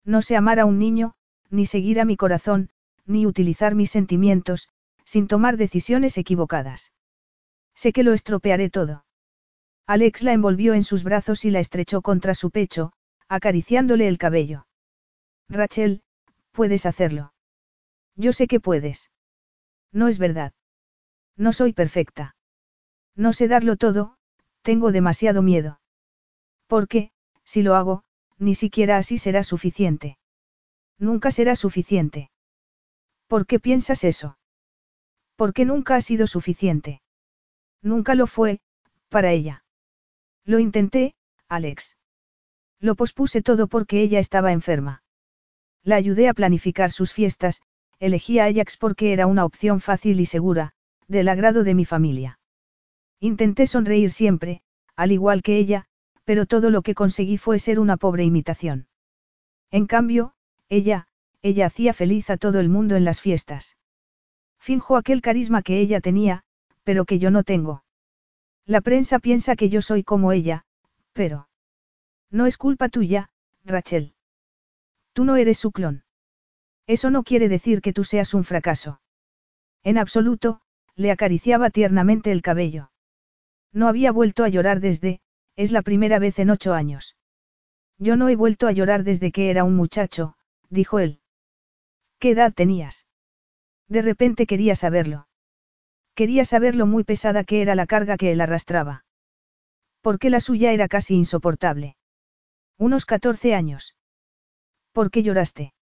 [0.06, 1.14] No sé amar a un niño,
[1.50, 2.70] ni seguir a mi corazón,
[3.06, 4.70] ni utilizar mis sentimientos,
[5.06, 6.92] sin tomar decisiones equivocadas.
[7.76, 9.06] Sé que lo estropearé todo.
[9.88, 12.94] Alex la envolvió en sus brazos y la estrechó contra su pecho,
[13.28, 14.68] acariciándole el cabello.
[15.50, 16.04] Rachel,
[16.52, 17.34] puedes hacerlo.
[18.16, 19.10] Yo sé que puedes.
[19.92, 20.54] No es verdad.
[21.38, 22.36] No soy perfecta.
[23.16, 24.18] No sé darlo todo,
[24.62, 25.80] tengo demasiado miedo.
[26.68, 27.12] Porque,
[27.44, 28.04] si lo hago,
[28.38, 30.18] ni siquiera así será suficiente.
[30.98, 32.32] Nunca será suficiente.
[33.28, 34.38] ¿Por qué piensas eso?
[35.36, 37.02] Porque nunca ha sido suficiente.
[37.82, 38.62] Nunca lo fue,
[39.10, 39.64] para ella.
[40.46, 41.16] Lo intenté,
[41.48, 41.98] Alex.
[42.80, 45.04] Lo pospuse todo porque ella estaba enferma.
[45.84, 47.62] La ayudé a planificar sus fiestas,
[48.00, 50.74] elegí a Ajax porque era una opción fácil y segura,
[51.08, 52.40] del agrado de mi familia.
[53.24, 54.62] Intenté sonreír siempre,
[54.98, 55.86] al igual que ella,
[56.26, 58.88] pero todo lo que conseguí fue ser una pobre imitación.
[59.72, 60.34] En cambio,
[60.68, 61.08] ella,
[61.42, 63.78] ella hacía feliz a todo el mundo en las fiestas.
[64.60, 66.44] Finjo aquel carisma que ella tenía,
[66.84, 67.86] pero que yo no tengo.
[68.66, 70.66] La prensa piensa que yo soy como ella,
[71.14, 71.48] pero...
[72.30, 73.30] No es culpa tuya,
[73.64, 74.16] Rachel.
[75.14, 76.04] Tú no eres su clon.
[76.88, 79.00] Eso no quiere decir que tú seas un fracaso.
[79.82, 80.60] En absoluto,
[80.98, 82.90] le acariciaba tiernamente el cabello.
[83.74, 85.20] No había vuelto a llorar desde,
[85.56, 87.16] es la primera vez en ocho años.
[87.98, 90.36] Yo no he vuelto a llorar desde que era un muchacho,
[90.70, 91.20] dijo él.
[92.20, 93.08] ¿Qué edad tenías?
[93.88, 95.28] De repente quería saberlo.
[96.16, 99.06] Quería saber lo muy pesada que era la carga que él arrastraba.
[100.02, 101.96] Porque la suya era casi insoportable.
[102.78, 103.96] Unos 14 años.
[104.92, 105.74] ¿Por qué lloraste?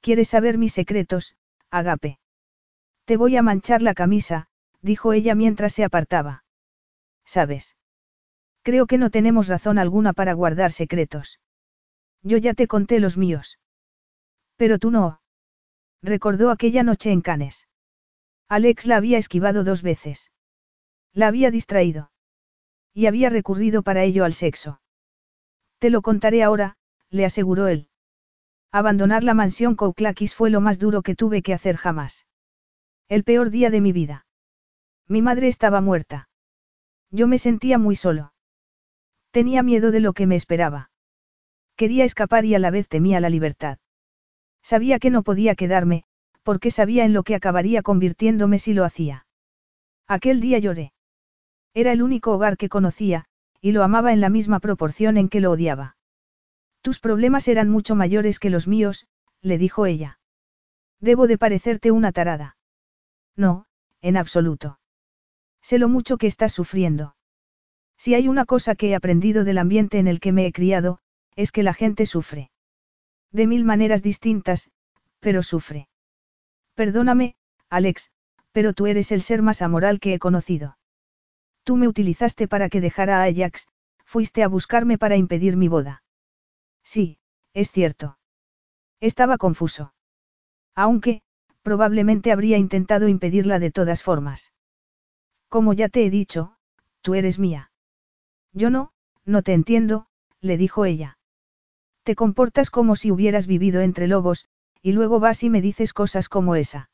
[0.00, 1.36] ¿Quieres saber mis secretos,
[1.70, 2.18] Agape?
[3.04, 4.46] Te voy a manchar la camisa,
[4.80, 6.43] dijo ella mientras se apartaba.
[7.24, 7.76] ¿Sabes?
[8.62, 11.40] Creo que no tenemos razón alguna para guardar secretos.
[12.22, 13.58] Yo ya te conté los míos.
[14.56, 15.20] Pero tú no.
[16.02, 17.68] Recordó aquella noche en Cannes.
[18.48, 20.30] Alex la había esquivado dos veces.
[21.12, 22.10] La había distraído.
[22.92, 24.80] Y había recurrido para ello al sexo.
[25.78, 26.76] Te lo contaré ahora,
[27.10, 27.88] le aseguró él.
[28.70, 32.26] Abandonar la mansión Kouklakis fue lo más duro que tuve que hacer jamás.
[33.08, 34.26] El peor día de mi vida.
[35.06, 36.28] Mi madre estaba muerta.
[37.14, 38.32] Yo me sentía muy solo.
[39.30, 40.90] Tenía miedo de lo que me esperaba.
[41.76, 43.78] Quería escapar y a la vez temía la libertad.
[44.64, 46.02] Sabía que no podía quedarme,
[46.42, 49.26] porque sabía en lo que acabaría convirtiéndome si lo hacía.
[50.08, 50.92] Aquel día lloré.
[51.72, 53.26] Era el único hogar que conocía,
[53.60, 55.96] y lo amaba en la misma proporción en que lo odiaba.
[56.80, 59.06] Tus problemas eran mucho mayores que los míos,
[59.40, 60.18] le dijo ella.
[60.98, 62.56] Debo de parecerte una tarada.
[63.36, 63.66] No,
[64.00, 64.80] en absoluto.
[65.64, 67.16] Sé lo mucho que estás sufriendo.
[67.96, 70.98] Si hay una cosa que he aprendido del ambiente en el que me he criado,
[71.36, 72.50] es que la gente sufre.
[73.32, 74.70] De mil maneras distintas,
[75.20, 75.88] pero sufre.
[76.74, 77.36] Perdóname,
[77.70, 78.10] Alex,
[78.52, 80.76] pero tú eres el ser más amoral que he conocido.
[81.62, 83.66] Tú me utilizaste para que dejara a Ajax,
[84.04, 86.02] fuiste a buscarme para impedir mi boda.
[86.82, 87.18] Sí,
[87.54, 88.18] es cierto.
[89.00, 89.94] Estaba confuso.
[90.74, 91.22] Aunque,
[91.62, 94.53] probablemente habría intentado impedirla de todas formas.
[95.54, 96.56] Como ya te he dicho,
[97.00, 97.70] tú eres mía.
[98.52, 98.90] Yo no,
[99.24, 100.08] no te entiendo,
[100.40, 101.16] le dijo ella.
[102.02, 104.48] Te comportas como si hubieras vivido entre lobos,
[104.82, 106.90] y luego vas y me dices cosas como esa.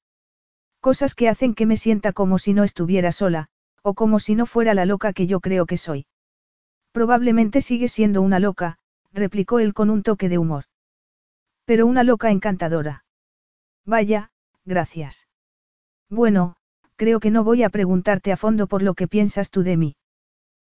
[0.78, 3.48] Cosas que hacen que me sienta como si no estuviera sola,
[3.82, 6.04] o como si no fuera la loca que yo creo que soy.
[6.92, 8.76] Probablemente sigues siendo una loca,
[9.10, 10.64] replicó él con un toque de humor.
[11.64, 13.06] Pero una loca encantadora.
[13.86, 14.32] Vaya,
[14.66, 15.28] gracias.
[16.10, 16.58] Bueno,
[17.00, 19.96] creo que no voy a preguntarte a fondo por lo que piensas tú de mí.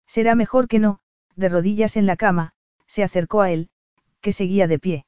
[0.06, 1.00] Será mejor que no,
[1.36, 2.54] de rodillas en la cama,
[2.86, 3.72] se acercó a él,
[4.22, 5.06] que seguía de pie.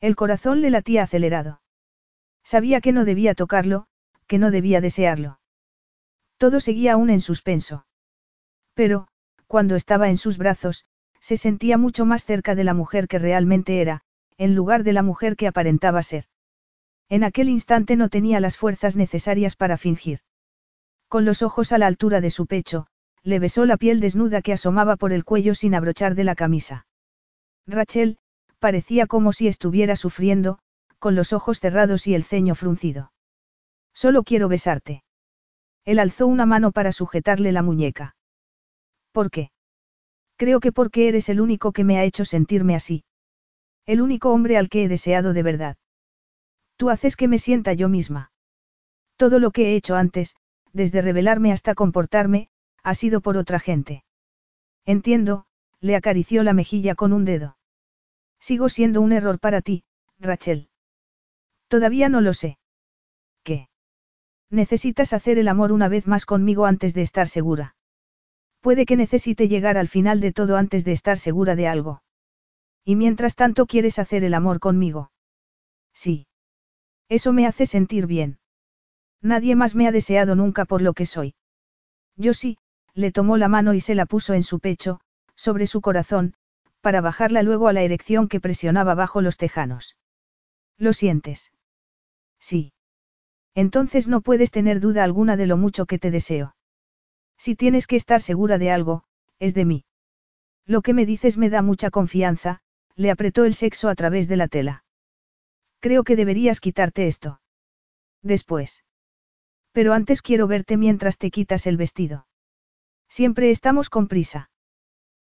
[0.00, 1.62] El corazón le latía acelerado.
[2.42, 3.86] Sabía que no debía tocarlo,
[4.26, 5.38] que no debía desearlo.
[6.38, 7.86] Todo seguía aún en suspenso.
[8.74, 9.06] Pero,
[9.46, 10.86] cuando estaba en sus brazos,
[11.20, 14.00] se sentía mucho más cerca de la mujer que realmente era,
[14.38, 16.24] en lugar de la mujer que aparentaba ser.
[17.08, 20.18] En aquel instante no tenía las fuerzas necesarias para fingir.
[21.12, 22.86] Con los ojos a la altura de su pecho,
[23.22, 26.86] le besó la piel desnuda que asomaba por el cuello sin abrochar de la camisa.
[27.66, 28.16] Rachel,
[28.60, 30.58] parecía como si estuviera sufriendo,
[30.98, 33.12] con los ojos cerrados y el ceño fruncido.
[33.92, 35.04] Solo quiero besarte.
[35.84, 38.16] Él alzó una mano para sujetarle la muñeca.
[39.12, 39.50] ¿Por qué?
[40.38, 43.04] Creo que porque eres el único que me ha hecho sentirme así.
[43.84, 45.76] El único hombre al que he deseado de verdad.
[46.78, 48.32] Tú haces que me sienta yo misma.
[49.18, 50.36] Todo lo que he hecho antes,
[50.72, 52.48] desde revelarme hasta comportarme,
[52.82, 54.04] ha sido por otra gente.
[54.84, 55.46] Entiendo,
[55.80, 57.56] le acarició la mejilla con un dedo.
[58.40, 59.84] Sigo siendo un error para ti,
[60.18, 60.68] Rachel.
[61.68, 62.58] Todavía no lo sé.
[63.44, 63.68] ¿Qué?
[64.50, 67.76] Necesitas hacer el amor una vez más conmigo antes de estar segura.
[68.60, 72.02] Puede que necesite llegar al final de todo antes de estar segura de algo.
[72.84, 75.10] Y mientras tanto quieres hacer el amor conmigo.
[75.94, 76.26] Sí.
[77.08, 78.38] Eso me hace sentir bien.
[79.22, 81.34] Nadie más me ha deseado nunca por lo que soy.
[82.16, 82.58] Yo sí,
[82.92, 85.00] le tomó la mano y se la puso en su pecho,
[85.36, 86.34] sobre su corazón,
[86.80, 89.96] para bajarla luego a la erección que presionaba bajo los tejanos.
[90.76, 91.52] ¿Lo sientes?
[92.40, 92.72] Sí.
[93.54, 96.56] Entonces no puedes tener duda alguna de lo mucho que te deseo.
[97.38, 99.04] Si tienes que estar segura de algo,
[99.38, 99.84] es de mí.
[100.66, 102.60] Lo que me dices me da mucha confianza,
[102.96, 104.84] le apretó el sexo a través de la tela.
[105.80, 107.40] Creo que deberías quitarte esto.
[108.22, 108.84] Después.
[109.72, 112.26] Pero antes quiero verte mientras te quitas el vestido.
[113.08, 114.50] Siempre estamos con prisa.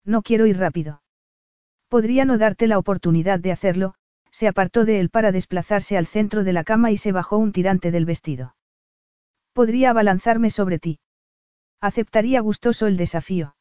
[0.04, 1.02] No quiero ir rápido.
[1.88, 3.94] Podría no darte la oportunidad de hacerlo,
[4.30, 7.52] se apartó de él para desplazarse al centro de la cama y se bajó un
[7.52, 8.56] tirante del vestido.
[9.52, 10.98] Podría abalanzarme sobre ti.
[11.80, 13.56] Aceptaría gustoso el desafío.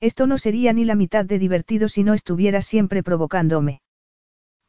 [0.00, 3.80] Esto no sería ni la mitad de divertido si no estuvieras siempre provocándome.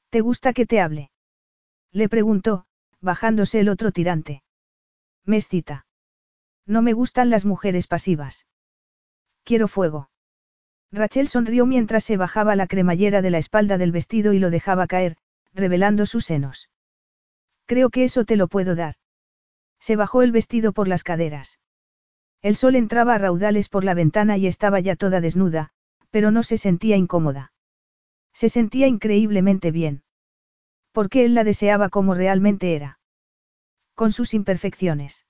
[0.09, 1.11] ¿Te gusta que te hable?
[1.91, 2.65] Le preguntó,
[2.99, 4.41] bajándose el otro tirante.
[5.25, 5.39] Me.
[6.65, 8.45] No me gustan las mujeres pasivas.
[9.43, 10.09] Quiero fuego.
[10.91, 14.87] Rachel sonrió mientras se bajaba la cremallera de la espalda del vestido y lo dejaba
[14.87, 15.17] caer,
[15.53, 16.69] revelando sus senos.
[17.65, 18.95] Creo que eso te lo puedo dar.
[19.79, 21.59] Se bajó el vestido por las caderas.
[22.41, 25.71] El sol entraba a raudales por la ventana y estaba ya toda desnuda,
[26.09, 27.53] pero no se sentía incómoda.
[28.33, 30.03] Se sentía increíblemente bien.
[30.91, 32.98] Porque él la deseaba como realmente era.
[33.99, 35.25] Con sus imperfecciones.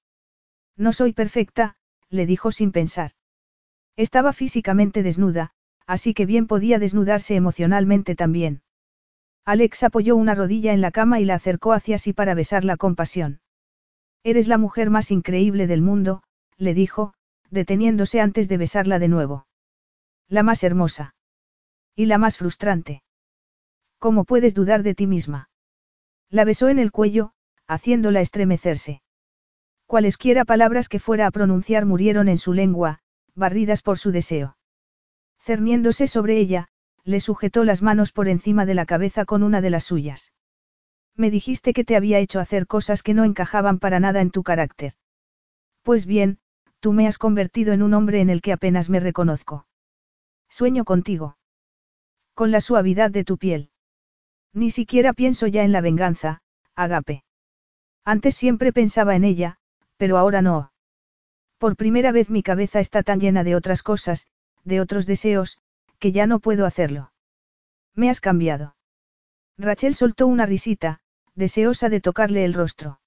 [0.78, 1.76] No soy perfecta,
[2.12, 3.14] le dijo sin pensar.
[3.96, 5.54] Estaba físicamente desnuda,
[5.88, 8.62] así que bien podía desnudarse emocionalmente también.
[9.44, 12.96] Alex apoyó una rodilla en la cama y la acercó hacia sí para besarla con
[12.96, 13.42] pasión.
[14.24, 16.22] Eres la mujer más increíble del mundo,
[16.56, 17.16] le dijo,
[17.50, 19.48] deteniéndose antes de besarla de nuevo.
[20.28, 21.16] La más hermosa.
[21.96, 23.02] Y la más frustrante.
[23.98, 25.50] ¿Cómo puedes dudar de ti misma?
[26.30, 27.34] La besó en el cuello,
[27.70, 29.02] haciéndola estremecerse.
[29.86, 33.00] Cualesquiera palabras que fuera a pronunciar murieron en su lengua,
[33.36, 34.58] barridas por su deseo.
[35.40, 36.68] Cerniéndose sobre ella,
[37.04, 40.34] le sujetó las manos por encima de la cabeza con una de las suyas.
[41.16, 44.42] Me dijiste que te había hecho hacer cosas que no encajaban para nada en tu
[44.42, 44.94] carácter.
[45.84, 46.40] Pues bien,
[46.80, 49.68] tú me has convertido en un hombre en el que apenas me reconozco.
[50.50, 51.38] Sueño contigo.
[52.34, 53.70] Con la suavidad de tu piel.
[54.54, 56.42] Ni siquiera pienso ya en la venganza,
[56.76, 57.24] Agape.
[58.06, 59.58] Antes siempre pensaba en ella,
[59.98, 60.72] pero ahora no.
[61.58, 64.28] Por primera vez mi cabeza está tan llena de otras cosas,
[64.64, 65.60] de otros deseos,
[66.00, 67.12] que ya no puedo hacerlo.
[67.96, 68.76] Me has cambiado.
[69.58, 71.02] Rachel soltó una risita,
[71.36, 73.02] deseosa de tocarle el rostro.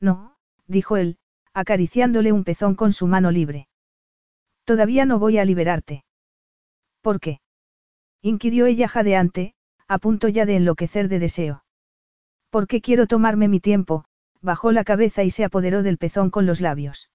[0.00, 1.18] No, dijo él,
[1.52, 3.68] acariciándole un pezón con su mano libre.
[4.64, 6.04] Todavía no voy a liberarte.
[7.00, 7.40] ¿Por qué?
[8.20, 9.54] inquirió ella jadeante,
[9.86, 11.64] a punto ya de enloquecer de deseo.
[12.50, 14.04] Porque quiero tomarme mi tiempo,
[14.40, 17.10] bajó la cabeza y se apoderó del pezón con los labios.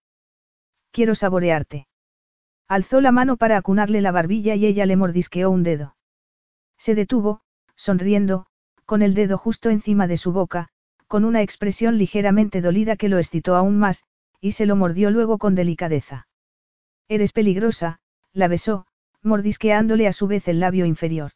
[0.91, 1.87] Quiero saborearte.
[2.67, 5.95] Alzó la mano para acunarle la barbilla y ella le mordisqueó un dedo.
[6.77, 7.41] Se detuvo,
[7.75, 8.45] sonriendo,
[8.85, 10.69] con el dedo justo encima de su boca,
[11.07, 14.03] con una expresión ligeramente dolida que lo excitó aún más,
[14.39, 16.27] y se lo mordió luego con delicadeza.
[17.07, 17.99] Eres peligrosa,
[18.33, 18.85] la besó,
[19.21, 21.31] mordisqueándole a su vez el labio inferior.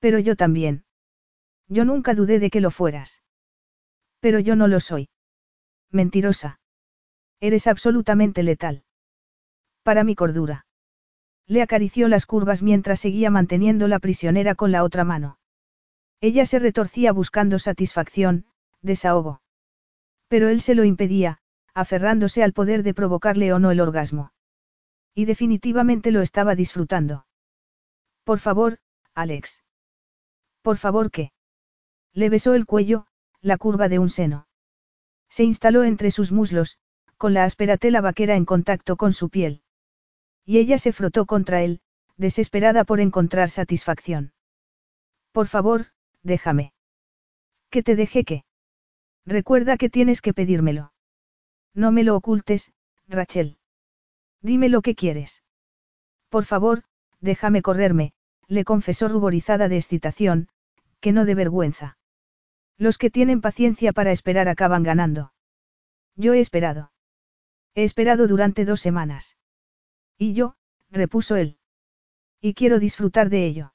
[0.00, 0.84] Pero yo también.
[1.70, 3.22] Yo nunca dudé de que lo fueras.
[4.18, 5.08] Pero yo no lo soy.
[5.90, 6.60] Mentirosa.
[7.38, 8.82] Eres absolutamente letal.
[9.84, 10.66] Para mi cordura.
[11.46, 15.38] Le acarició las curvas mientras seguía manteniéndola prisionera con la otra mano.
[16.20, 18.46] Ella se retorcía buscando satisfacción,
[18.82, 19.40] desahogo.
[20.28, 21.38] Pero él se lo impedía,
[21.72, 24.32] aferrándose al poder de provocarle o no el orgasmo.
[25.14, 27.26] Y definitivamente lo estaba disfrutando.
[28.24, 28.78] Por favor,
[29.14, 29.62] Alex.
[30.62, 31.32] Por favor, ¿qué?
[32.12, 33.06] Le besó el cuello,
[33.40, 34.48] la curva de un seno.
[35.28, 36.78] Se instaló entre sus muslos,
[37.16, 39.62] con la áspera tela vaquera en contacto con su piel.
[40.44, 41.80] Y ella se frotó contra él,
[42.16, 44.32] desesperada por encontrar satisfacción.
[45.32, 45.86] Por favor,
[46.22, 46.72] déjame.
[47.70, 48.44] Que te deje qué.
[49.24, 50.92] Recuerda que tienes que pedírmelo.
[51.74, 52.72] No me lo ocultes,
[53.06, 53.58] Rachel.
[54.42, 55.44] Dime lo que quieres.
[56.28, 56.82] Por favor,
[57.20, 58.12] déjame correrme,
[58.48, 60.48] le confesó ruborizada de excitación,
[61.00, 61.98] que no de vergüenza.
[62.80, 65.34] Los que tienen paciencia para esperar acaban ganando.
[66.16, 66.92] Yo he esperado.
[67.74, 69.36] He esperado durante dos semanas.
[70.16, 70.54] Y yo,
[70.90, 71.58] repuso él.
[72.40, 73.74] Y quiero disfrutar de ello.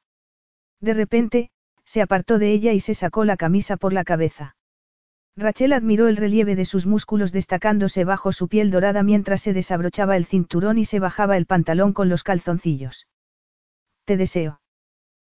[0.82, 1.52] De repente,
[1.84, 4.58] se apartó de ella y se sacó la camisa por la cabeza.
[5.36, 10.18] Rachel admiró el relieve de sus músculos destacándose bajo su piel dorada mientras se desabrochaba
[10.18, 13.08] el cinturón y se bajaba el pantalón con los calzoncillos.
[14.06, 14.62] Te deseo.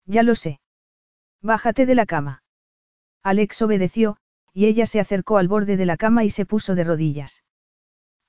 [0.06, 0.62] Ya lo sé.
[1.42, 2.44] Bájate de la cama.
[3.28, 4.16] Alex obedeció,
[4.54, 7.44] y ella se acercó al borde de la cama y se puso de rodillas.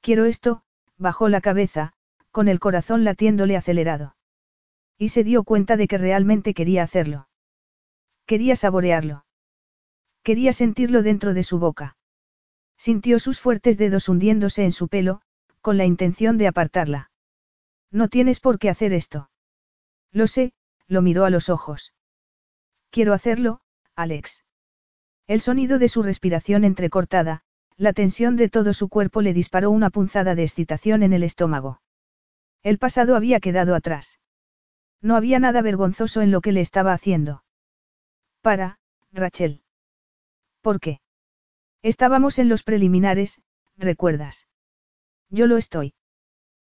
[0.00, 0.64] Quiero esto,
[0.96, 1.92] bajó la cabeza,
[2.32, 4.16] con el corazón latiéndole acelerado.
[4.98, 7.28] Y se dio cuenta de que realmente quería hacerlo.
[8.26, 9.24] Quería saborearlo.
[10.24, 11.96] Quería sentirlo dentro de su boca.
[12.76, 15.22] Sintió sus fuertes dedos hundiéndose en su pelo,
[15.60, 17.12] con la intención de apartarla.
[17.92, 19.30] No tienes por qué hacer esto.
[20.10, 20.54] Lo sé,
[20.88, 21.94] lo miró a los ojos.
[22.90, 23.60] Quiero hacerlo,
[23.94, 24.42] Alex.
[25.28, 27.42] El sonido de su respiración entrecortada,
[27.76, 31.82] la tensión de todo su cuerpo le disparó una punzada de excitación en el estómago.
[32.62, 34.20] El pasado había quedado atrás.
[35.02, 37.44] No había nada vergonzoso en lo que le estaba haciendo.
[38.40, 38.78] Para,
[39.12, 39.60] Rachel.
[40.62, 41.02] ¿Por qué?
[41.82, 43.42] Estábamos en los preliminares,
[43.76, 44.48] ¿recuerdas?
[45.28, 45.92] Yo lo estoy.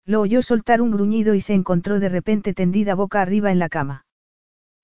[0.03, 3.69] Lo oyó soltar un gruñido y se encontró de repente tendida boca arriba en la
[3.69, 4.05] cama.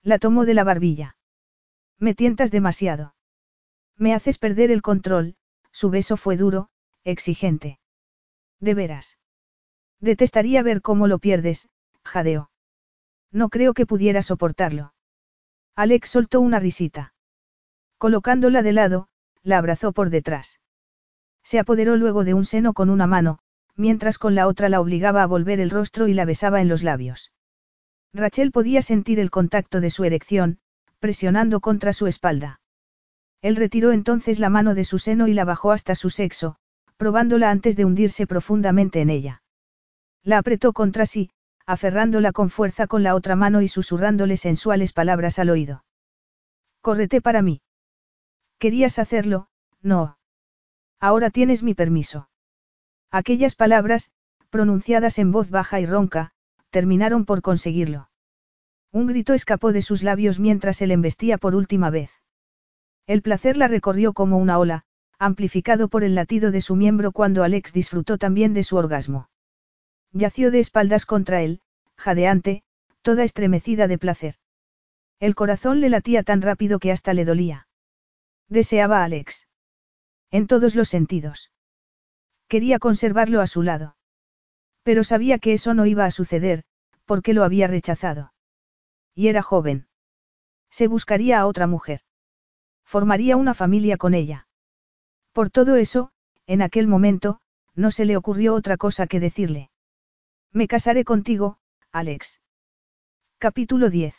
[0.02, 1.18] La tomó de la barbilla.
[1.98, 3.15] Me tientas demasiado.
[3.98, 5.36] Me haces perder el control,
[5.72, 6.68] su beso fue duro,
[7.04, 7.78] exigente.
[8.60, 9.18] De veras.
[10.00, 11.68] Detestaría ver cómo lo pierdes,
[12.04, 12.50] jadeó.
[13.32, 14.94] No creo que pudiera soportarlo.
[15.74, 17.14] Alex soltó una risita.
[17.98, 19.08] Colocándola de lado,
[19.42, 20.60] la abrazó por detrás.
[21.42, 23.38] Se apoderó luego de un seno con una mano,
[23.76, 26.82] mientras con la otra la obligaba a volver el rostro y la besaba en los
[26.82, 27.32] labios.
[28.12, 30.58] Rachel podía sentir el contacto de su erección,
[30.98, 32.60] presionando contra su espalda.
[33.42, 36.56] Él retiró entonces la mano de su seno y la bajó hasta su sexo,
[36.96, 39.42] probándola antes de hundirse profundamente en ella.
[40.22, 41.30] La apretó contra sí,
[41.66, 45.84] aferrándola con fuerza con la otra mano y susurrándole sensuales palabras al oído.
[46.80, 47.60] Córrete para mí.
[48.58, 49.48] Querías hacerlo,
[49.82, 50.18] no.
[51.00, 52.28] Ahora tienes mi permiso.
[53.10, 54.12] Aquellas palabras,
[54.50, 56.32] pronunciadas en voz baja y ronca,
[56.70, 58.08] terminaron por conseguirlo.
[58.92, 62.10] Un grito escapó de sus labios mientras él embestía por última vez.
[63.06, 64.84] El placer la recorrió como una ola,
[65.18, 69.30] amplificado por el latido de su miembro cuando Alex disfrutó también de su orgasmo.
[70.12, 71.60] Yació de espaldas contra él,
[71.96, 72.62] jadeante,
[73.02, 74.34] toda estremecida de placer.
[75.20, 77.68] El corazón le latía tan rápido que hasta le dolía.
[78.48, 79.46] Deseaba a Alex.
[80.30, 81.50] En todos los sentidos.
[82.48, 83.96] Quería conservarlo a su lado.
[84.82, 86.64] Pero sabía que eso no iba a suceder,
[87.04, 88.32] porque lo había rechazado.
[89.14, 89.88] Y era joven.
[90.70, 92.00] Se buscaría a otra mujer.
[92.86, 94.46] Formaría una familia con ella.
[95.32, 96.12] Por todo eso,
[96.46, 97.40] en aquel momento,
[97.74, 99.70] no se le ocurrió otra cosa que decirle.
[100.52, 101.58] Me casaré contigo,
[101.90, 102.40] Alex.
[103.38, 104.14] Capítulo 10.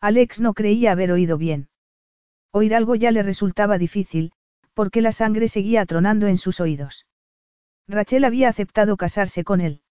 [0.00, 1.68] Alex no creía haber oído bien.
[2.50, 4.32] Oír algo ya le resultaba difícil,
[4.72, 7.06] porque la sangre seguía atronando en sus oídos.
[7.86, 9.82] Rachel había aceptado casarse con él.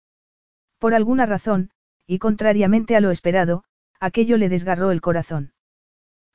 [0.79, 1.69] Por alguna razón,
[2.07, 3.63] y contrariamente a lo esperado,
[3.99, 5.53] aquello le desgarró el corazón.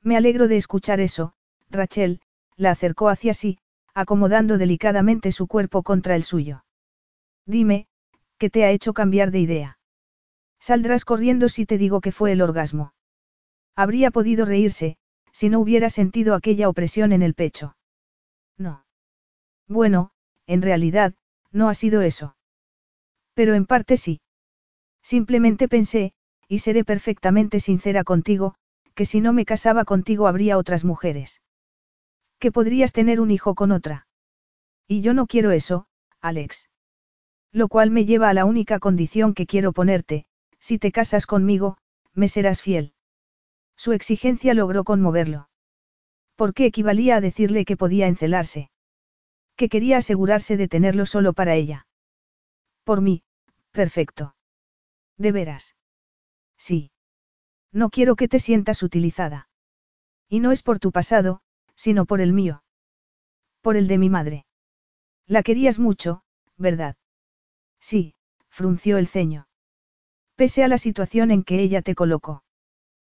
[0.01, 1.33] Me alegro de escuchar eso,
[1.71, 2.21] Rachel,
[2.57, 3.57] la acercó hacia sí,
[3.93, 6.63] acomodando delicadamente su cuerpo contra el suyo.
[7.45, 7.87] Dime,
[8.37, 9.79] ¿qué te ha hecho cambiar de idea?
[10.59, 12.93] Saldrás corriendo si te digo que fue el orgasmo.
[13.75, 14.97] Habría podido reírse,
[15.31, 17.75] si no hubiera sentido aquella opresión en el pecho.
[18.57, 18.85] No.
[19.67, 20.11] Bueno,
[20.45, 21.15] en realidad,
[21.51, 22.35] no ha sido eso.
[23.33, 24.21] Pero en parte sí.
[25.01, 26.13] Simplemente pensé,
[26.47, 28.55] y seré perfectamente sincera contigo,
[28.93, 31.41] que si no me casaba contigo habría otras mujeres.
[32.41, 34.07] Que podrías tener un hijo con otra.
[34.87, 35.85] Y yo no quiero eso,
[36.21, 36.69] Alex.
[37.51, 40.25] Lo cual me lleva a la única condición que quiero ponerte,
[40.59, 41.77] si te casas conmigo,
[42.15, 42.95] me serás fiel.
[43.77, 45.49] Su exigencia logró conmoverlo.
[46.35, 48.71] ¿Por qué equivalía a decirle que podía encelarse?
[49.55, 51.85] Que quería asegurarse de tenerlo solo para ella.
[52.83, 53.21] Por mí,
[53.69, 54.35] perfecto.
[55.15, 55.75] ¿De veras?
[56.57, 56.91] Sí.
[57.71, 59.47] No quiero que te sientas utilizada.
[60.27, 61.43] Y no es por tu pasado,
[61.81, 62.63] sino por el mío.
[63.61, 64.45] Por el de mi madre.
[65.25, 66.21] La querías mucho,
[66.55, 66.95] ¿verdad?
[67.79, 68.13] Sí,
[68.49, 69.47] frunció el ceño.
[70.35, 72.43] Pese a la situación en que ella te colocó.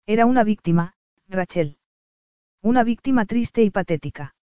[0.07, 0.95] Era una víctima,
[1.27, 1.79] Rachel.
[2.61, 4.37] Una víctima triste y patética.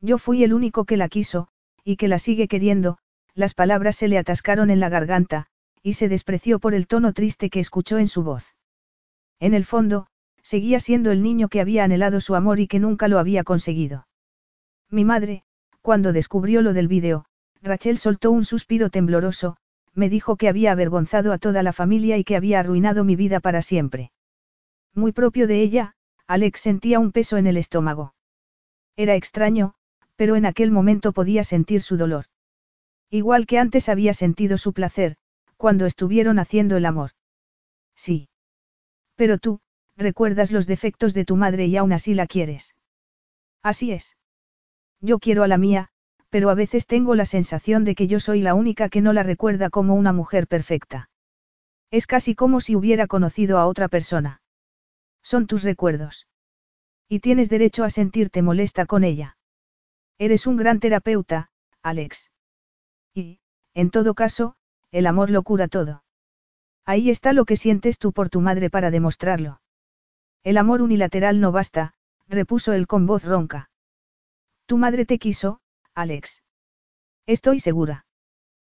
[0.00, 1.46] Yo fui el único que la quiso,
[1.84, 2.98] y que la sigue queriendo,
[3.32, 5.46] las palabras se le atascaron en la garganta,
[5.84, 8.56] y se despreció por el tono triste que escuchó en su voz.
[9.38, 10.08] En el fondo,
[10.46, 14.06] seguía siendo el niño que había anhelado su amor y que nunca lo había conseguido.
[14.88, 15.42] Mi madre,
[15.82, 17.24] cuando descubrió lo del vídeo,
[17.62, 19.56] Rachel soltó un suspiro tembloroso,
[19.92, 23.40] me dijo que había avergonzado a toda la familia y que había arruinado mi vida
[23.40, 24.12] para siempre.
[24.94, 25.94] Muy propio de ella,
[26.28, 28.14] Alex sentía un peso en el estómago.
[28.94, 29.74] Era extraño,
[30.14, 32.26] pero en aquel momento podía sentir su dolor.
[33.10, 35.16] Igual que antes había sentido su placer,
[35.56, 37.10] cuando estuvieron haciendo el amor.
[37.96, 38.28] Sí.
[39.16, 39.60] Pero tú,
[39.96, 42.74] recuerdas los defectos de tu madre y aún así la quieres.
[43.62, 44.16] Así es.
[45.00, 45.88] Yo quiero a la mía,
[46.30, 49.22] pero a veces tengo la sensación de que yo soy la única que no la
[49.22, 51.10] recuerda como una mujer perfecta.
[51.90, 54.42] Es casi como si hubiera conocido a otra persona.
[55.22, 56.26] Son tus recuerdos.
[57.08, 59.36] Y tienes derecho a sentirte molesta con ella.
[60.18, 61.50] Eres un gran terapeuta,
[61.82, 62.30] Alex.
[63.14, 63.40] Y,
[63.74, 64.56] en todo caso,
[64.90, 66.04] el amor lo cura todo.
[66.84, 69.60] Ahí está lo que sientes tú por tu madre para demostrarlo.
[70.46, 71.92] El amor unilateral no basta,
[72.28, 73.68] repuso él con voz ronca.
[74.66, 75.60] Tu madre te quiso,
[75.92, 76.44] Alex.
[77.26, 78.06] Estoy segura.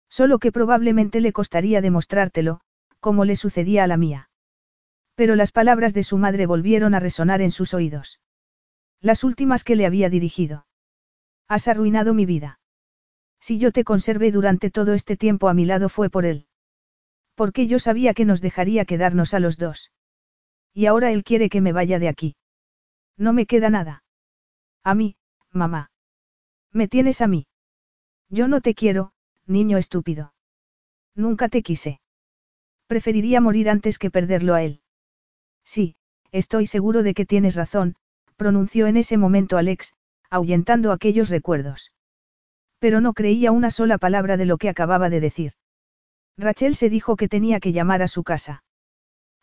[0.09, 2.61] Solo que probablemente le costaría demostrártelo,
[2.99, 4.31] como le sucedía a la mía.
[5.14, 8.19] Pero las palabras de su madre volvieron a resonar en sus oídos.
[8.99, 10.65] Las últimas que le había dirigido.
[11.48, 12.59] Has arruinado mi vida.
[13.39, 16.48] Si yo te conservé durante todo este tiempo a mi lado fue por él.
[17.35, 19.91] Porque yo sabía que nos dejaría quedarnos a los dos.
[20.73, 22.35] Y ahora él quiere que me vaya de aquí.
[23.17, 24.03] No me queda nada.
[24.83, 25.15] A mí,
[25.51, 25.91] mamá.
[26.72, 27.48] Me tienes a mí.
[28.30, 29.11] Yo no te quiero,
[29.45, 30.33] niño estúpido.
[31.15, 31.99] Nunca te quise.
[32.88, 34.81] Preferiría morir antes que perderlo a él.
[35.64, 35.95] Sí,
[36.31, 37.95] estoy seguro de que tienes razón,
[38.35, 39.93] pronunció en ese momento Alex,
[40.30, 41.91] ahuyentando aquellos recuerdos.
[42.80, 45.53] Pero no creía una sola palabra de lo que acababa de decir.
[46.38, 48.64] Rachel se dijo que tenía que llamar a su casa.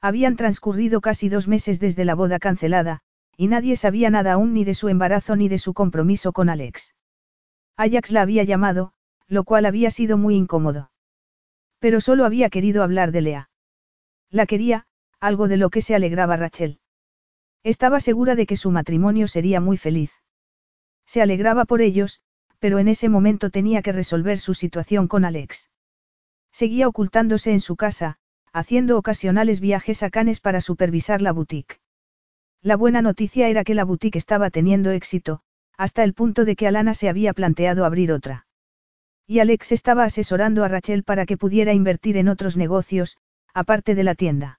[0.00, 3.00] Habían transcurrido casi dos meses desde la boda cancelada,
[3.36, 6.94] y nadie sabía nada aún ni de su embarazo ni de su compromiso con Alex.
[7.76, 8.92] Ajax la había llamado,
[9.28, 10.90] lo cual había sido muy incómodo.
[11.78, 13.50] Pero solo había querido hablar de Lea.
[14.30, 14.86] La quería,
[15.20, 16.80] algo de lo que se alegraba Rachel.
[17.62, 20.12] Estaba segura de que su matrimonio sería muy feliz.
[21.04, 22.20] Se alegraba por ellos,
[22.58, 25.70] pero en ese momento tenía que resolver su situación con Alex.
[26.52, 28.18] Seguía ocultándose en su casa,
[28.56, 31.78] haciendo ocasionales viajes a Cannes para supervisar la boutique.
[32.62, 35.42] La buena noticia era que la boutique estaba teniendo éxito,
[35.76, 38.46] hasta el punto de que Alana se había planteado abrir otra.
[39.26, 43.18] Y Alex estaba asesorando a Rachel para que pudiera invertir en otros negocios,
[43.52, 44.58] aparte de la tienda.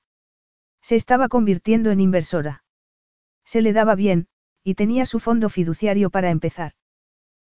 [0.83, 2.63] Se estaba convirtiendo en inversora.
[3.45, 4.27] Se le daba bien,
[4.63, 6.73] y tenía su fondo fiduciario para empezar.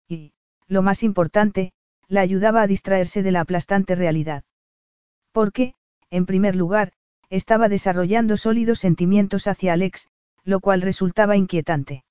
[0.08, 0.32] Y,
[0.66, 1.72] lo más importante,
[2.06, 4.44] la ayudaba a distraerse de la aplastante realidad.
[5.32, 5.74] Porque,
[6.10, 6.92] en primer lugar,
[7.30, 10.08] estaba desarrollando sólidos sentimientos hacia Alex,
[10.44, 12.04] lo cual resultaba inquietante.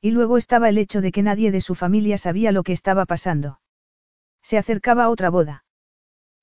[0.00, 3.06] Y luego estaba el hecho de que nadie de su familia sabía lo que estaba
[3.06, 3.60] pasando.
[4.42, 5.64] Se acercaba otra boda.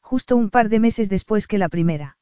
[0.02, 2.18] Justo un par de meses después que la primera.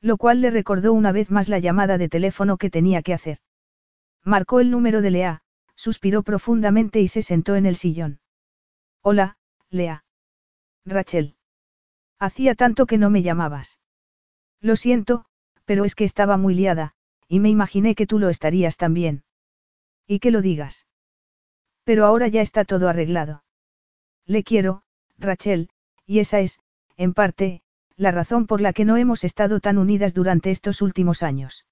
[0.00, 3.38] Lo cual le recordó una vez más la llamada de teléfono que tenía que hacer.
[4.22, 5.42] Marcó el número de Lea,
[5.76, 8.20] suspiró profundamente y se sentó en el sillón.
[9.02, 9.36] Hola,
[9.68, 10.04] Lea.
[10.86, 11.36] Rachel.
[12.24, 13.78] Hacía tanto que no me llamabas.
[14.62, 15.26] Lo siento,
[15.66, 16.94] pero es que estaba muy liada,
[17.28, 19.24] y me imaginé que tú lo estarías también.
[20.06, 20.86] Y que lo digas.
[21.84, 23.44] Pero ahora ya está todo arreglado.
[24.24, 24.84] Le quiero,
[25.18, 25.68] Rachel,
[26.06, 26.60] y esa es,
[26.96, 27.60] en parte,
[27.94, 31.66] la razón por la que no hemos estado tan unidas durante estos últimos años.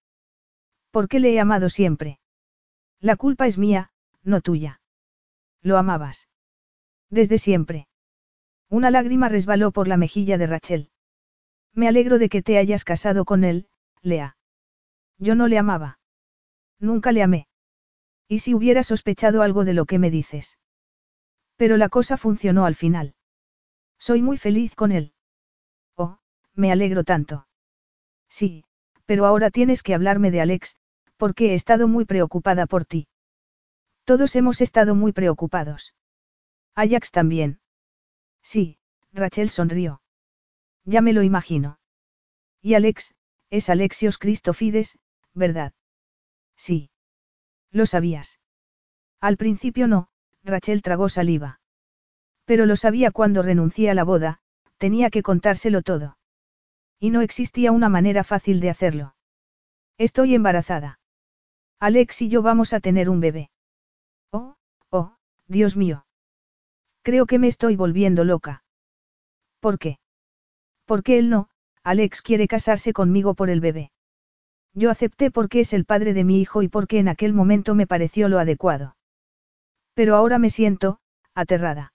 [0.90, 2.20] ¿Por qué le he amado siempre?
[3.00, 3.90] La culpa es mía,
[4.22, 4.82] no tuya.
[5.62, 6.28] Lo amabas.
[7.08, 7.88] Desde siempre.
[8.72, 10.90] Una lágrima resbaló por la mejilla de Rachel.
[11.74, 13.68] Me alegro de que te hayas casado con él,
[14.00, 14.38] Lea.
[15.18, 15.98] Yo no le amaba.
[16.78, 17.48] Nunca le amé.
[18.28, 20.56] ¿Y si hubiera sospechado algo de lo que me dices?
[21.56, 23.14] Pero la cosa funcionó al final.
[23.98, 25.12] Soy muy feliz con él.
[25.94, 26.20] Oh,
[26.54, 27.46] me alegro tanto.
[28.30, 28.64] Sí,
[29.04, 30.76] pero ahora tienes que hablarme de Alex,
[31.18, 33.06] porque he estado muy preocupada por ti.
[34.04, 35.92] Todos hemos estado muy preocupados.
[36.74, 37.60] Ajax también.
[38.42, 38.78] Sí,
[39.12, 40.02] Rachel sonrió.
[40.84, 41.78] Ya me lo imagino.
[42.60, 43.14] Y Alex,
[43.50, 44.98] es Alexios Cristofides,
[45.34, 45.72] ¿verdad?
[46.56, 46.90] Sí.
[47.70, 48.40] Lo sabías.
[49.20, 50.08] Al principio no,
[50.42, 51.60] Rachel tragó saliva.
[52.44, 54.40] Pero lo sabía cuando renuncié a la boda,
[54.78, 56.18] tenía que contárselo todo.
[56.98, 59.14] Y no existía una manera fácil de hacerlo.
[59.98, 60.98] Estoy embarazada.
[61.78, 63.50] Alex y yo vamos a tener un bebé.
[64.30, 64.56] Oh,
[64.90, 66.06] oh, Dios mío.
[67.02, 68.64] Creo que me estoy volviendo loca.
[69.60, 69.98] ¿Por qué?
[70.86, 71.48] Porque él no,
[71.82, 73.90] Alex quiere casarse conmigo por el bebé.
[74.74, 77.86] Yo acepté porque es el padre de mi hijo y porque en aquel momento me
[77.86, 78.96] pareció lo adecuado.
[79.94, 80.98] Pero ahora me siento,
[81.34, 81.92] aterrada.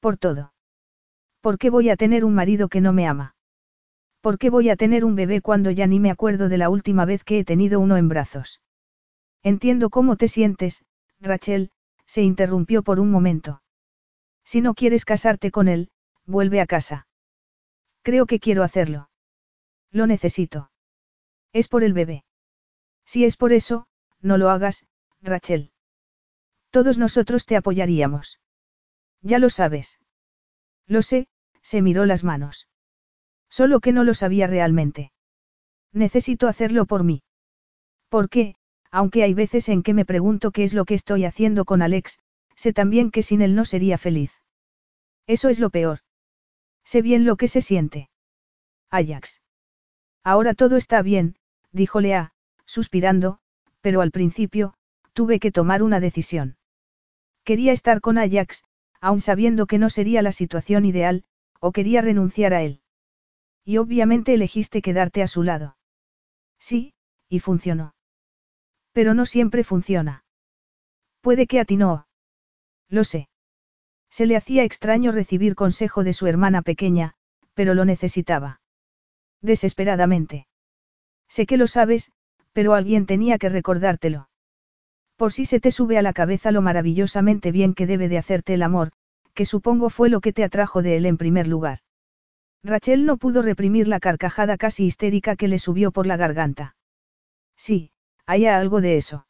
[0.00, 0.52] Por todo.
[1.40, 3.34] ¿Por qué voy a tener un marido que no me ama?
[4.20, 7.04] ¿Por qué voy a tener un bebé cuando ya ni me acuerdo de la última
[7.04, 8.60] vez que he tenido uno en brazos?
[9.42, 10.84] Entiendo cómo te sientes,
[11.18, 11.72] Rachel,
[12.06, 13.62] se interrumpió por un momento.
[14.44, 15.90] Si no quieres casarte con él,
[16.24, 17.06] vuelve a casa.
[18.02, 19.10] Creo que quiero hacerlo.
[19.90, 20.70] Lo necesito.
[21.52, 22.24] Es por el bebé.
[23.04, 23.86] Si es por eso,
[24.20, 24.86] no lo hagas,
[25.20, 25.70] Rachel.
[26.70, 28.40] Todos nosotros te apoyaríamos.
[29.20, 29.98] Ya lo sabes.
[30.86, 31.28] Lo sé,
[31.62, 32.68] se miró las manos.
[33.48, 35.12] Solo que no lo sabía realmente.
[35.92, 37.22] Necesito hacerlo por mí.
[38.08, 38.56] ¿Por qué?
[38.92, 42.20] aunque hay veces en que me pregunto qué es lo que estoy haciendo con Alex,
[42.62, 44.30] sé también que sin él no sería feliz.
[45.26, 45.98] Eso es lo peor.
[46.84, 48.08] Sé bien lo que se siente.
[48.88, 49.40] Ajax.
[50.22, 51.34] Ahora todo está bien,
[51.72, 52.32] dijo Lea,
[52.64, 53.40] suspirando,
[53.80, 54.74] pero al principio,
[55.12, 56.56] tuve que tomar una decisión.
[57.42, 58.62] Quería estar con Ajax,
[59.00, 61.24] aun sabiendo que no sería la situación ideal,
[61.58, 62.80] o quería renunciar a él.
[63.64, 65.76] Y obviamente elegiste quedarte a su lado.
[66.60, 66.94] Sí,
[67.28, 67.96] y funcionó.
[68.92, 70.24] Pero no siempre funciona.
[71.22, 72.06] Puede que a ti no.
[72.92, 73.30] Lo sé.
[74.10, 77.14] Se le hacía extraño recibir consejo de su hermana pequeña,
[77.54, 78.60] pero lo necesitaba.
[79.40, 80.46] Desesperadamente.
[81.26, 82.12] Sé que lo sabes,
[82.52, 84.28] pero alguien tenía que recordártelo.
[85.16, 88.52] Por si se te sube a la cabeza lo maravillosamente bien que debe de hacerte
[88.52, 88.92] el amor,
[89.32, 91.78] que supongo fue lo que te atrajo de él en primer lugar.
[92.62, 96.76] Rachel no pudo reprimir la carcajada casi histérica que le subió por la garganta.
[97.56, 97.90] Sí,
[98.26, 99.26] hay algo de eso.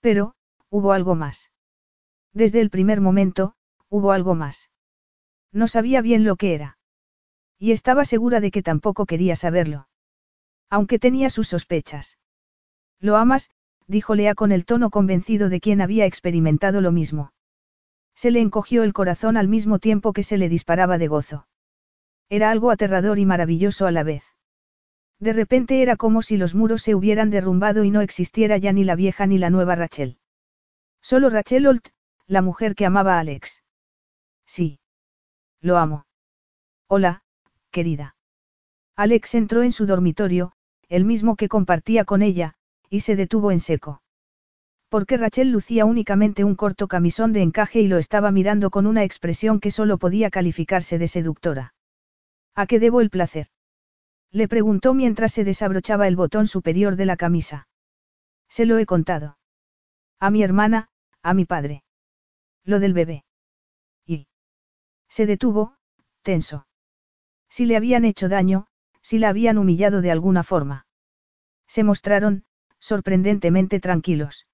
[0.00, 0.34] Pero,
[0.68, 1.50] hubo algo más.
[2.38, 3.54] Desde el primer momento,
[3.88, 4.70] hubo algo más.
[5.52, 6.78] No sabía bien lo que era.
[7.58, 9.88] Y estaba segura de que tampoco quería saberlo.
[10.70, 12.20] Aunque tenía sus sospechas.
[13.00, 13.50] Lo amas,
[13.88, 17.32] dijo Lea con el tono convencido de quien había experimentado lo mismo.
[18.14, 21.48] Se le encogió el corazón al mismo tiempo que se le disparaba de gozo.
[22.28, 24.22] Era algo aterrador y maravilloso a la vez.
[25.18, 28.84] De repente era como si los muros se hubieran derrumbado y no existiera ya ni
[28.84, 30.18] la vieja ni la nueva Rachel.
[31.02, 31.88] Solo Rachel Holt,
[32.28, 33.62] la mujer que amaba a Alex.
[34.46, 34.78] Sí.
[35.62, 36.04] Lo amo.
[36.86, 37.22] Hola,
[37.70, 38.16] querida.
[38.96, 40.52] Alex entró en su dormitorio,
[40.88, 42.54] el mismo que compartía con ella,
[42.90, 44.02] y se detuvo en seco.
[44.90, 49.04] Porque Rachel lucía únicamente un corto camisón de encaje y lo estaba mirando con una
[49.04, 51.74] expresión que solo podía calificarse de seductora.
[52.54, 53.48] ¿A qué debo el placer?
[54.32, 57.68] Le preguntó mientras se desabrochaba el botón superior de la camisa.
[58.48, 59.38] Se lo he contado.
[60.20, 60.88] A mi hermana,
[61.22, 61.84] a mi padre.
[62.68, 63.24] Lo del bebé.
[64.06, 64.28] Y.
[65.08, 65.78] Se detuvo,
[66.22, 66.66] tenso.
[67.48, 68.66] Si le habían hecho daño,
[69.00, 70.86] si la habían humillado de alguna forma.
[71.66, 72.44] Se mostraron,
[72.78, 74.46] sorprendentemente tranquilos.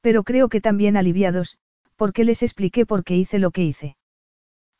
[0.00, 1.58] Pero creo que también aliviados,
[1.96, 3.98] porque les expliqué por qué hice lo que hice.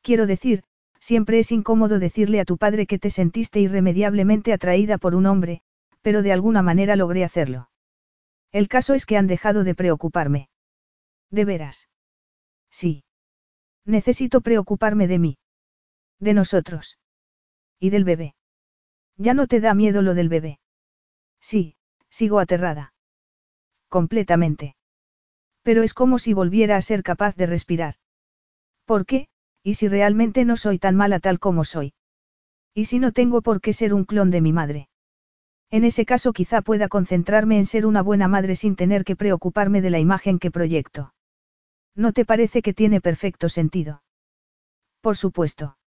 [0.01, 0.65] Quiero decir,
[0.99, 5.61] Siempre es incómodo decirle a tu padre que te sentiste irremediablemente atraída por un hombre,
[6.01, 7.69] pero de alguna manera logré hacerlo.
[8.51, 10.49] El caso es que han dejado de preocuparme.
[11.31, 11.89] ¿De veras?
[12.71, 13.05] Sí.
[13.85, 15.39] Necesito preocuparme de mí.
[16.19, 16.99] De nosotros.
[17.79, 18.35] Y del bebé.
[19.17, 20.59] ¿Ya no te da miedo lo del bebé?
[21.41, 21.77] Sí,
[22.11, 22.93] sigo aterrada.
[23.89, 24.77] Completamente.
[25.63, 27.95] Pero es como si volviera a ser capaz de respirar.
[28.85, 29.29] ¿Por qué?
[29.63, 31.95] ¿Y si realmente no soy tan mala tal como soy?
[32.73, 34.89] ¿Y si no tengo por qué ser un clon de mi madre?
[35.71, 39.81] En ese caso quizá pueda concentrarme en ser una buena madre sin tener que preocuparme
[39.81, 41.15] de la imagen que proyecto.
[41.97, 44.03] ¿No te parece que tiene perfecto sentido?
[45.01, 45.79] Por supuesto.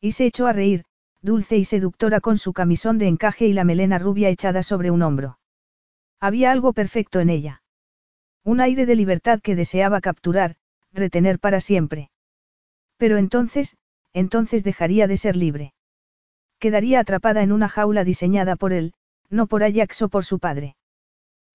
[0.00, 0.84] Y se echó a reír,
[1.22, 5.02] dulce y seductora con su camisón de encaje y la melena rubia echada sobre un
[5.02, 5.38] hombro.
[6.18, 7.62] Había algo perfecto en ella.
[8.42, 10.56] Un aire de libertad que deseaba capturar,
[10.92, 12.10] retener para siempre.
[12.96, 13.76] Pero entonces,
[14.12, 15.72] entonces dejaría de ser libre.
[16.58, 18.94] Quedaría atrapada en una jaula diseñada por él,
[19.30, 20.76] no por Ajax o por su padre.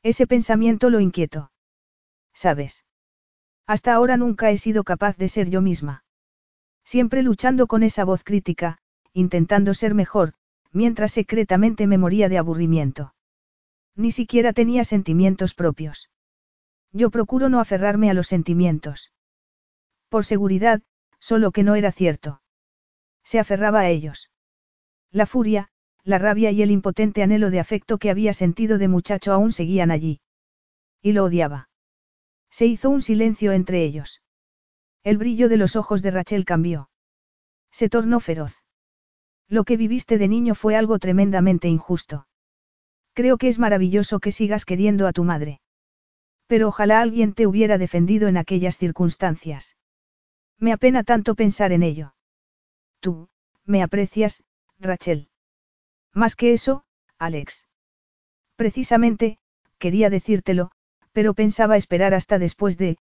[0.04, 1.52] Ese pensamiento lo inquietó.
[2.34, 2.86] ¿Sabes?
[3.66, 6.04] Hasta ahora nunca he sido capaz de ser yo misma.
[6.84, 8.78] Siempre luchando con esa voz crítica,
[9.14, 10.34] intentando ser mejor,
[10.72, 13.14] mientras secretamente me moría de aburrimiento.
[13.96, 16.10] Ni siquiera tenía sentimientos propios.
[16.92, 19.12] Yo procuro no aferrarme a los sentimientos.
[20.10, 20.82] Por seguridad,
[21.20, 22.42] solo que no era cierto.
[23.24, 24.30] Se aferraba a ellos.
[25.12, 25.70] La furia,
[26.04, 29.90] la rabia y el impotente anhelo de afecto que había sentido de muchacho aún seguían
[29.90, 30.20] allí.
[31.02, 31.70] Y lo odiaba.
[32.54, 34.22] Se hizo un silencio entre ellos.
[35.04, 36.92] El brillo de los ojos de Rachel cambió.
[37.72, 38.62] Se tornó feroz.
[39.48, 42.28] Lo que viviste de niño fue algo tremendamente injusto.
[43.14, 45.62] Creo que es maravilloso que sigas queriendo a tu madre.
[46.46, 49.76] Pero ojalá alguien te hubiera defendido en aquellas circunstancias.
[50.60, 52.14] Me apena tanto pensar en ello.
[53.00, 53.30] Tú,
[53.66, 54.44] me aprecias,
[54.78, 55.28] Rachel.
[56.14, 56.86] Más que eso,
[57.18, 57.66] Alex.
[58.56, 59.40] Precisamente,
[59.80, 60.72] quería decírtelo,
[61.14, 62.98] pero pensaba esperar hasta después de,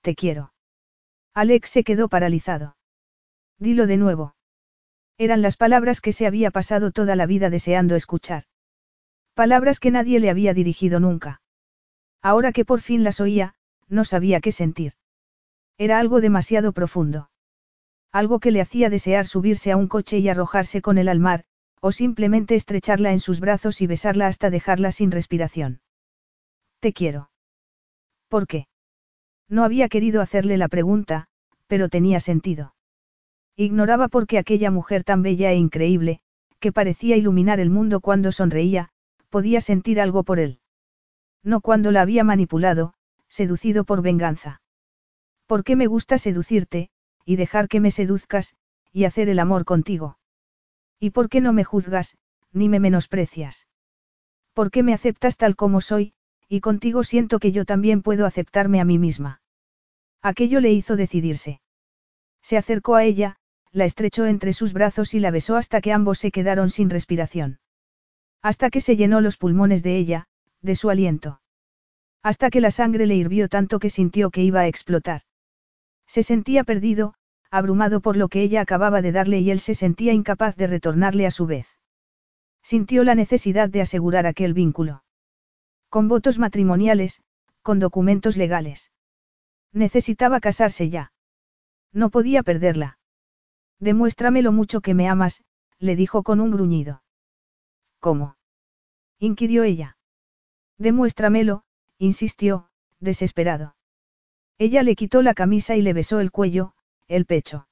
[0.00, 0.52] te quiero.
[1.34, 2.76] Alex se quedó paralizado.
[3.58, 4.34] Dilo de nuevo.
[5.18, 8.44] Eran las palabras que se había pasado toda la vida deseando escuchar.
[9.34, 11.42] Palabras que nadie le había dirigido nunca.
[12.22, 13.54] Ahora que por fin las oía,
[13.88, 14.94] no sabía qué sentir.
[15.78, 17.30] Era algo demasiado profundo.
[18.12, 21.44] Algo que le hacía desear subirse a un coche y arrojarse con él al mar,
[21.80, 25.80] o simplemente estrecharla en sus brazos y besarla hasta dejarla sin respiración.
[26.80, 27.30] Te quiero.
[28.36, 28.68] ¿Por qué?
[29.48, 31.26] No había querido hacerle la pregunta,
[31.68, 32.74] pero tenía sentido.
[33.56, 36.20] Ignoraba por qué aquella mujer tan bella e increíble,
[36.60, 38.90] que parecía iluminar el mundo cuando sonreía,
[39.30, 40.60] podía sentir algo por él.
[41.42, 42.92] No cuando la había manipulado,
[43.26, 44.60] seducido por venganza.
[45.46, 46.90] ¿Por qué me gusta seducirte,
[47.24, 48.54] y dejar que me seduzcas,
[48.92, 50.18] y hacer el amor contigo?
[51.00, 52.18] ¿Y por qué no me juzgas,
[52.52, 53.66] ni me menosprecias?
[54.52, 56.12] ¿Por qué me aceptas tal como soy,
[56.48, 59.40] y contigo siento que yo también puedo aceptarme a mí misma?
[60.22, 61.60] Aquello le hizo decidirse.
[62.42, 63.36] Se acercó a ella,
[63.72, 67.58] la estrechó entre sus brazos y la besó hasta que ambos se quedaron sin respiración.
[68.42, 70.26] Hasta que se llenó los pulmones de ella,
[70.62, 71.40] de su aliento.
[72.22, 75.22] Hasta que la sangre le hirvió tanto que sintió que iba a explotar.
[76.06, 77.14] Se sentía perdido,
[77.50, 81.26] abrumado por lo que ella acababa de darle y él se sentía incapaz de retornarle
[81.26, 81.66] a su vez.
[82.62, 85.02] Sintió la necesidad de asegurar aquel vínculo.
[85.88, 87.22] Con votos matrimoniales,
[87.62, 88.90] con documentos legales.
[89.72, 91.12] Necesitaba casarse ya.
[91.92, 92.98] No podía perderla.
[93.78, 95.44] Demuéstrame lo mucho que me amas,
[95.78, 97.02] le dijo con un gruñido.
[98.00, 98.36] ¿Cómo?
[99.18, 99.96] inquirió ella.
[100.78, 101.64] Demuéstramelo,
[101.98, 102.68] insistió,
[103.00, 103.76] desesperado.
[104.58, 106.74] Ella le quitó la camisa y le besó el cuello,
[107.08, 107.68] el pecho.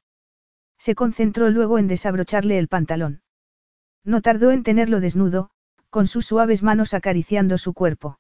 [0.79, 3.23] Se concentró luego en desabrocharle el pantalón.
[4.05, 5.51] No tardó en tenerlo desnudo,
[5.95, 8.19] con sus suaves manos acariciando su cuerpo.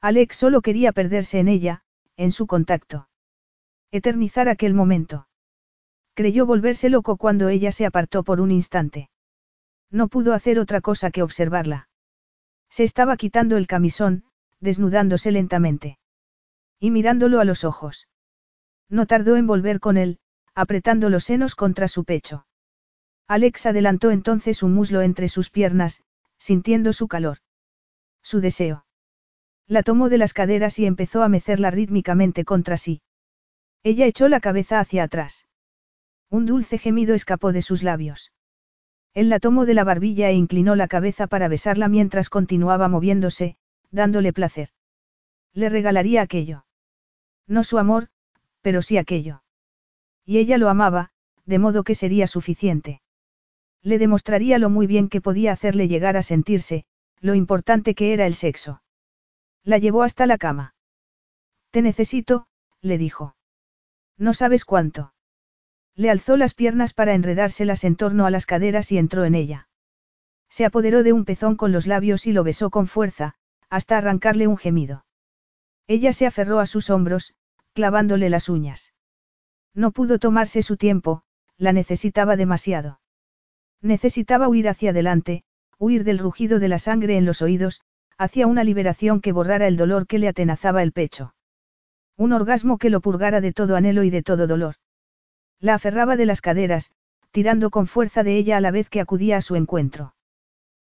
[0.00, 1.82] Alex solo quería perderse en ella,
[2.16, 3.08] en su contacto.
[3.90, 5.26] Eternizar aquel momento.
[6.14, 9.10] Creyó volverse loco cuando ella se apartó por un instante.
[9.90, 11.88] No pudo hacer otra cosa que observarla.
[12.70, 14.22] Se estaba quitando el camisón,
[14.60, 15.98] desnudándose lentamente.
[16.78, 18.06] Y mirándolo a los ojos.
[18.88, 20.20] No tardó en volver con él,
[20.54, 22.46] apretando los senos contra su pecho.
[23.26, 26.04] Alex adelantó entonces un muslo entre sus piernas,
[26.44, 27.38] sintiendo su calor.
[28.22, 28.84] Su deseo.
[29.66, 33.00] La tomó de las caderas y empezó a mecerla rítmicamente contra sí.
[33.82, 35.46] Ella echó la cabeza hacia atrás.
[36.28, 38.30] Un dulce gemido escapó de sus labios.
[39.14, 43.56] Él la tomó de la barbilla e inclinó la cabeza para besarla mientras continuaba moviéndose,
[43.90, 44.68] dándole placer.
[45.54, 46.66] Le regalaría aquello.
[47.46, 48.08] No su amor,
[48.60, 49.42] pero sí aquello.
[50.26, 51.10] Y ella lo amaba,
[51.46, 53.00] de modo que sería suficiente.
[53.84, 56.86] Le demostraría lo muy bien que podía hacerle llegar a sentirse,
[57.20, 58.82] lo importante que era el sexo.
[59.62, 60.74] La llevó hasta la cama.
[61.70, 62.46] Te necesito,
[62.80, 63.36] le dijo.
[64.16, 65.12] No sabes cuánto.
[65.94, 69.68] Le alzó las piernas para enredárselas en torno a las caderas y entró en ella.
[70.48, 73.34] Se apoderó de un pezón con los labios y lo besó con fuerza,
[73.68, 75.04] hasta arrancarle un gemido.
[75.86, 77.34] Ella se aferró a sus hombros,
[77.74, 78.94] clavándole las uñas.
[79.74, 81.22] No pudo tomarse su tiempo,
[81.58, 83.00] la necesitaba demasiado.
[83.84, 85.44] Necesitaba huir hacia adelante,
[85.78, 87.82] huir del rugido de la sangre en los oídos,
[88.16, 91.34] hacia una liberación que borrara el dolor que le atenazaba el pecho.
[92.16, 94.76] Un orgasmo que lo purgara de todo anhelo y de todo dolor.
[95.60, 96.92] La aferraba de las caderas,
[97.30, 100.14] tirando con fuerza de ella a la vez que acudía a su encuentro.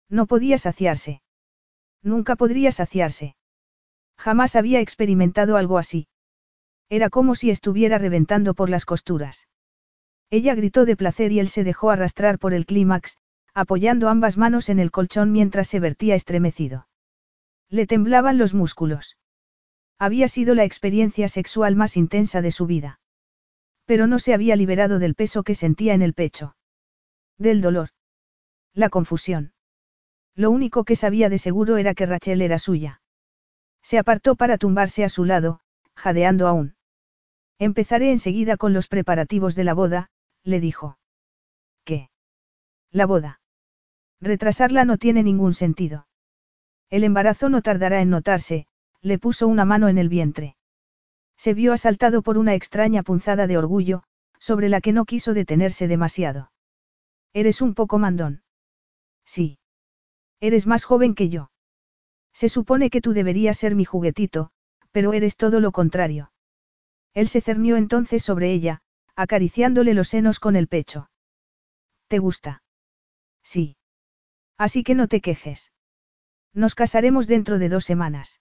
[0.09, 1.21] No podía saciarse.
[2.01, 3.35] Nunca podría saciarse.
[4.17, 6.07] Jamás había experimentado algo así.
[6.89, 9.47] Era como si estuviera reventando por las costuras.
[10.29, 13.17] Ella gritó de placer y él se dejó arrastrar por el clímax,
[13.53, 16.87] apoyando ambas manos en el colchón mientras se vertía estremecido.
[17.69, 19.17] Le temblaban los músculos.
[19.97, 22.99] Había sido la experiencia sexual más intensa de su vida.
[23.85, 26.55] Pero no se había liberado del peso que sentía en el pecho.
[27.37, 27.89] Del dolor.
[28.73, 29.53] La confusión.
[30.35, 33.01] Lo único que sabía de seguro era que Rachel era suya.
[33.81, 35.61] Se apartó para tumbarse a su lado,
[35.95, 36.75] jadeando aún.
[37.57, 40.09] Empezaré enseguida con los preparativos de la boda,
[40.47, 40.97] le dijo.
[41.83, 42.09] ¿Qué?
[42.91, 43.41] La boda.
[44.21, 46.07] Retrasarla no tiene ningún sentido.
[46.89, 48.65] El embarazo no tardará en notarse,
[49.01, 50.55] le puso una mano en el vientre.
[51.35, 54.03] Se vio asaltado por una extraña punzada de orgullo,
[54.39, 56.51] sobre la que no quiso detenerse demasiado.
[57.33, 58.41] Eres un poco mandón.
[59.25, 59.59] Sí.
[60.39, 61.51] Eres más joven que yo.
[62.33, 64.51] Se supone que tú deberías ser mi juguetito,
[64.91, 66.31] pero eres todo lo contrario.
[67.13, 68.81] Él se cernió entonces sobre ella,
[69.17, 71.09] acariciándole los senos con el pecho.
[72.07, 72.61] ¿Te gusta?
[73.43, 73.75] Sí.
[74.57, 75.73] Así que no te quejes.
[76.53, 78.39] Nos casaremos dentro de dos semanas.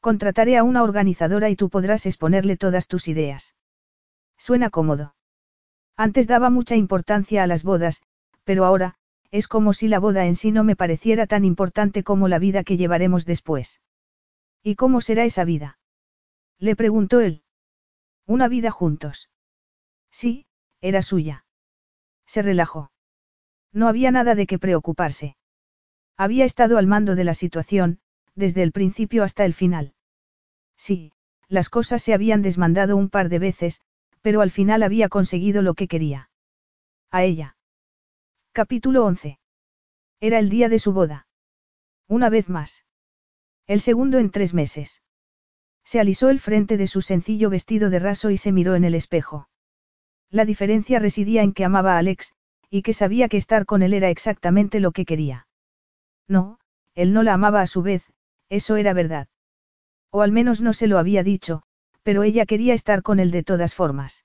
[0.00, 3.54] Contrataré a una organizadora y tú podrás exponerle todas tus ideas.
[4.38, 5.14] Suena cómodo.
[5.96, 8.02] Antes daba mucha importancia a las bodas,
[8.44, 8.96] pero ahora,
[9.30, 12.64] es como si la boda en sí no me pareciera tan importante como la vida
[12.64, 13.80] que llevaremos después.
[14.62, 15.78] ¿Y cómo será esa vida?
[16.58, 17.42] Le preguntó él.
[18.26, 19.28] Una vida juntos.
[20.12, 20.46] Sí,
[20.80, 21.44] era suya.
[22.26, 22.92] Se relajó.
[23.72, 25.36] No había nada de qué preocuparse.
[26.16, 27.98] Había estado al mando de la situación,
[28.34, 29.94] desde el principio hasta el final.
[30.76, 31.12] Sí,
[31.48, 33.80] las cosas se habían desmandado un par de veces,
[34.20, 36.30] pero al final había conseguido lo que quería.
[37.10, 37.56] A ella.
[38.52, 39.38] Capítulo 11.
[40.20, 41.26] Era el día de su boda.
[42.06, 42.84] Una vez más.
[43.66, 45.02] El segundo en tres meses.
[45.84, 48.94] Se alisó el frente de su sencillo vestido de raso y se miró en el
[48.94, 49.48] espejo.
[50.32, 52.32] La diferencia residía en que amaba a Alex,
[52.70, 55.46] y que sabía que estar con él era exactamente lo que quería.
[56.26, 56.58] No,
[56.94, 58.02] él no la amaba a su vez,
[58.48, 59.28] eso era verdad.
[60.10, 61.62] O al menos no se lo había dicho,
[62.02, 64.24] pero ella quería estar con él de todas formas.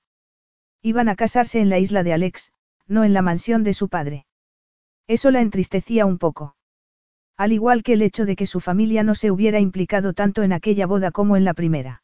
[0.80, 2.52] Iban a casarse en la isla de Alex,
[2.86, 4.24] no en la mansión de su padre.
[5.08, 6.56] Eso la entristecía un poco.
[7.36, 10.54] Al igual que el hecho de que su familia no se hubiera implicado tanto en
[10.54, 12.02] aquella boda como en la primera.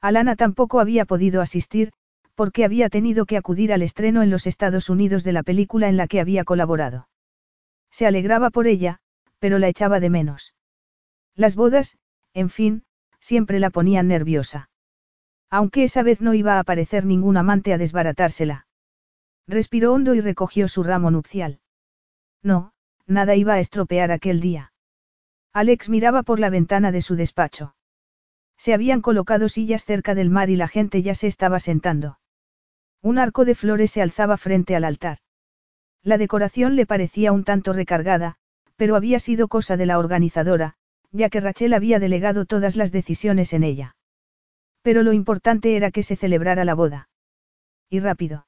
[0.00, 1.92] Alana tampoco había podido asistir,
[2.36, 5.96] porque había tenido que acudir al estreno en los Estados Unidos de la película en
[5.96, 7.08] la que había colaborado.
[7.90, 9.00] Se alegraba por ella,
[9.38, 10.54] pero la echaba de menos.
[11.34, 11.96] Las bodas,
[12.34, 12.84] en fin,
[13.20, 14.68] siempre la ponían nerviosa.
[15.48, 18.66] Aunque esa vez no iba a aparecer ningún amante a desbaratársela.
[19.48, 21.60] Respiró hondo y recogió su ramo nupcial.
[22.42, 22.72] No,
[23.06, 24.72] nada iba a estropear aquel día.
[25.54, 27.74] Alex miraba por la ventana de su despacho.
[28.58, 32.18] Se habían colocado sillas cerca del mar y la gente ya se estaba sentando.
[33.02, 35.18] Un arco de flores se alzaba frente al altar.
[36.02, 38.36] La decoración le parecía un tanto recargada,
[38.76, 40.74] Pero había sido cosa de la organizadora,
[41.10, 43.96] ya que Rachel había delegado todas las decisiones en ella.
[44.82, 47.08] Pero lo importante era que se celebrara la boda.
[47.88, 48.46] Y rápido.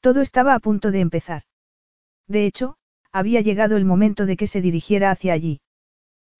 [0.00, 1.42] Todo estaba a punto de empezar.
[2.28, 2.76] De hecho,
[3.10, 5.60] había llegado el momento de que se dirigiera hacia allí.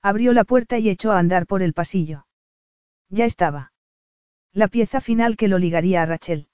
[0.02, 2.26] Abrió la puerta y echó a andar por el pasillo.
[3.08, 3.72] Ya estaba.
[4.52, 6.48] La pieza final que lo ligaría a Rachel.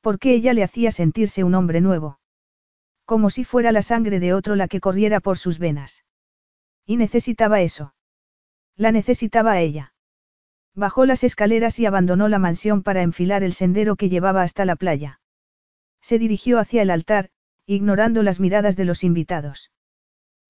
[0.00, 2.20] Porque ella le hacía sentirse un hombre nuevo.
[3.04, 6.04] Como si fuera la sangre de otro la que corriera por sus venas.
[6.84, 7.94] Y necesitaba eso.
[8.76, 9.94] La necesitaba a ella.
[10.74, 14.76] Bajó las escaleras y abandonó la mansión para enfilar el sendero que llevaba hasta la
[14.76, 15.20] playa.
[16.02, 17.30] Se dirigió hacia el altar,
[17.64, 19.72] ignorando las miradas de los invitados.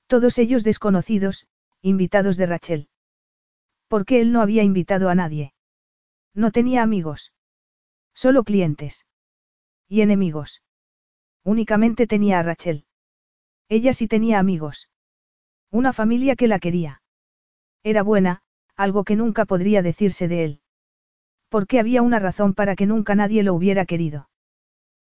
[0.06, 1.46] Todos ellos desconocidos,
[1.80, 2.88] invitados de Rachel.
[3.88, 5.54] Porque él no había invitado a nadie.
[6.34, 7.32] No tenía amigos.
[8.12, 9.05] Solo clientes.
[9.88, 10.62] Y enemigos.
[11.44, 12.84] Únicamente tenía a Rachel.
[13.68, 14.88] Ella sí tenía amigos.
[15.70, 17.02] Una familia que la quería.
[17.82, 18.42] Era buena,
[18.76, 20.60] algo que nunca podría decirse de él.
[21.48, 24.28] Porque había una razón para que nunca nadie lo hubiera querido.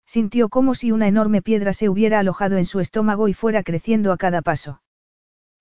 [0.06, 4.11] Sintió como si una enorme piedra se hubiera alojado en su estómago y fuera creciendo
[4.11, 4.82] a cada paso.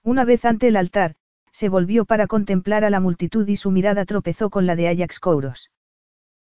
[0.02, 1.14] Una vez ante el altar,
[1.52, 5.20] se volvió para contemplar a la multitud y su mirada tropezó con la de Ajax
[5.20, 5.70] Kouros.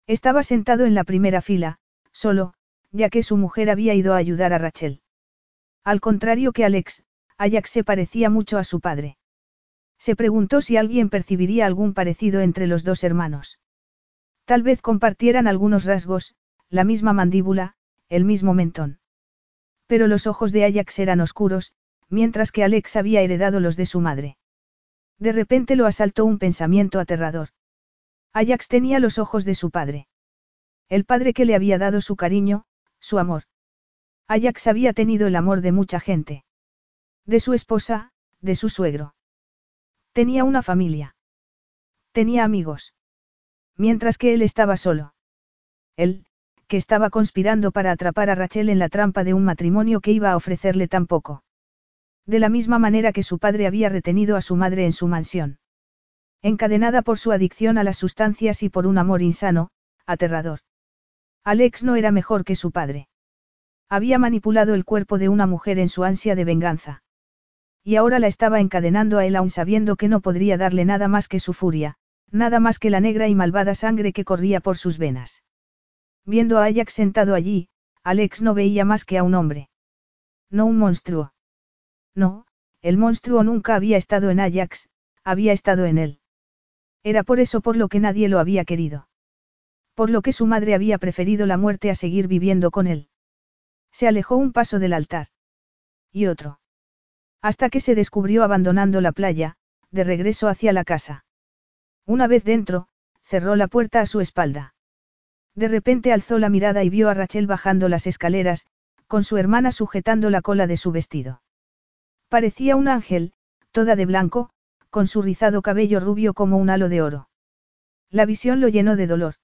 [0.06, 1.78] Estaba sentado en la primera fila,
[2.12, 2.54] solo,
[2.94, 5.00] ya que su mujer había ido a ayudar a Rachel.
[5.82, 7.02] Al contrario que Alex,
[7.36, 9.18] Ajax se parecía mucho a su padre.
[9.98, 13.58] Se preguntó si alguien percibiría algún parecido entre los dos hermanos.
[14.44, 16.36] Tal vez compartieran algunos rasgos,
[16.70, 17.74] la misma mandíbula,
[18.08, 19.00] el mismo mentón.
[19.88, 21.72] Pero los ojos de Ajax eran oscuros,
[22.08, 24.36] mientras que Alex había heredado los de su madre.
[25.18, 27.48] De repente lo asaltó un pensamiento aterrador.
[28.32, 30.06] Ajax tenía los ojos de su padre.
[30.88, 32.66] El padre que le había dado su cariño,
[33.04, 33.42] su amor.
[34.28, 36.44] Ajax había tenido el amor de mucha gente.
[37.26, 39.14] De su esposa, de su suegro.
[40.12, 41.14] Tenía una familia.
[42.12, 42.94] Tenía amigos.
[43.76, 45.14] Mientras que él estaba solo.
[45.96, 46.24] Él,
[46.66, 50.32] que estaba conspirando para atrapar a Rachel en la trampa de un matrimonio que iba
[50.32, 51.44] a ofrecerle tan poco.
[52.24, 55.58] De la misma manera que su padre había retenido a su madre en su mansión.
[56.40, 59.68] Encadenada por su adicción a las sustancias y por un amor insano,
[60.06, 60.60] aterrador.
[61.44, 63.08] Alex no era mejor que su padre.
[63.90, 67.02] Había manipulado el cuerpo de una mujer en su ansia de venganza.
[67.82, 71.28] Y ahora la estaba encadenando a él aún sabiendo que no podría darle nada más
[71.28, 71.96] que su furia,
[72.30, 75.42] nada más que la negra y malvada sangre que corría por sus venas.
[76.24, 77.68] Viendo a Ajax sentado allí,
[78.02, 79.68] Alex no veía más que a un hombre.
[80.50, 81.34] No un monstruo.
[82.14, 82.46] No,
[82.80, 84.88] el monstruo nunca había estado en Ajax,
[85.24, 86.20] había estado en él.
[87.02, 89.08] Era por eso por lo que nadie lo había querido.
[89.94, 93.08] Por lo que su madre había preferido la muerte a seguir viviendo con él.
[93.92, 95.28] Se alejó un paso del altar.
[96.12, 96.60] Y otro.
[97.40, 99.56] Hasta que se descubrió abandonando la playa,
[99.90, 101.24] de regreso hacia la casa.
[102.06, 102.88] Una vez dentro,
[103.22, 104.74] cerró la puerta a su espalda.
[105.54, 108.66] De repente alzó la mirada y vio a Rachel bajando las escaleras,
[109.06, 111.42] con su hermana sujetando la cola de su vestido.
[112.28, 113.32] Parecía un ángel,
[113.70, 114.50] toda de blanco,
[114.90, 117.28] con su rizado cabello rubio como un halo de oro.
[118.10, 119.34] La visión lo llenó de dolor.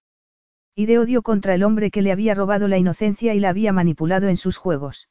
[0.74, 3.72] Y de odio contra el hombre que le había robado la inocencia y la había
[3.72, 5.08] manipulado en sus juegos.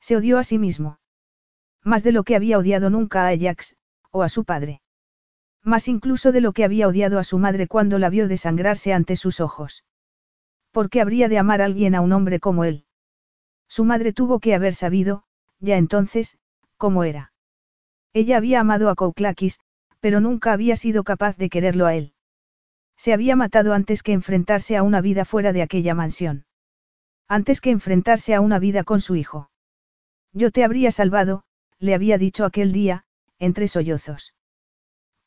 [0.00, 0.98] Se odió a sí mismo.
[1.84, 3.76] Más de lo que había odiado nunca a Ajax,
[4.10, 4.80] o a su padre.
[5.62, 9.16] Más incluso de lo que había odiado a su madre cuando la vio desangrarse ante
[9.16, 9.84] sus ojos.
[10.72, 12.84] ¿Por qué habría de amar a alguien a un hombre como él?
[13.68, 15.24] Su madre tuvo que haber sabido,
[15.58, 16.38] ya entonces,
[16.76, 17.32] cómo era.
[18.12, 19.60] Ella había amado a Kouklakis,
[20.00, 22.14] pero nunca había sido capaz de quererlo a él.
[23.02, 26.44] Se había matado antes que enfrentarse a una vida fuera de aquella mansión.
[27.28, 29.50] Antes que enfrentarse a una vida con su hijo.
[30.34, 31.42] Yo te habría salvado,
[31.78, 33.04] le había dicho aquel día,
[33.38, 34.34] entre sollozos.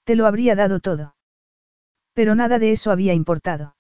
[0.04, 1.16] Te lo habría dado todo.
[2.14, 3.76] Pero nada de eso había importado.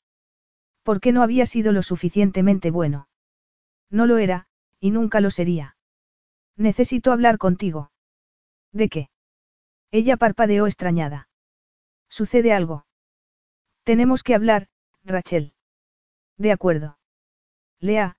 [0.81, 3.07] Porque no había sido lo suficientemente bueno.
[3.91, 4.47] No lo era,
[4.79, 5.77] y nunca lo sería.
[6.57, 7.91] Necesito hablar contigo.
[8.71, 9.11] ¿De qué?
[9.91, 11.29] Ella parpadeó extrañada.
[12.09, 12.87] ¿Sucede algo?
[13.83, 14.67] Tenemos que hablar,
[15.03, 15.53] Rachel.
[16.37, 16.97] De acuerdo.
[17.79, 18.15] Lea,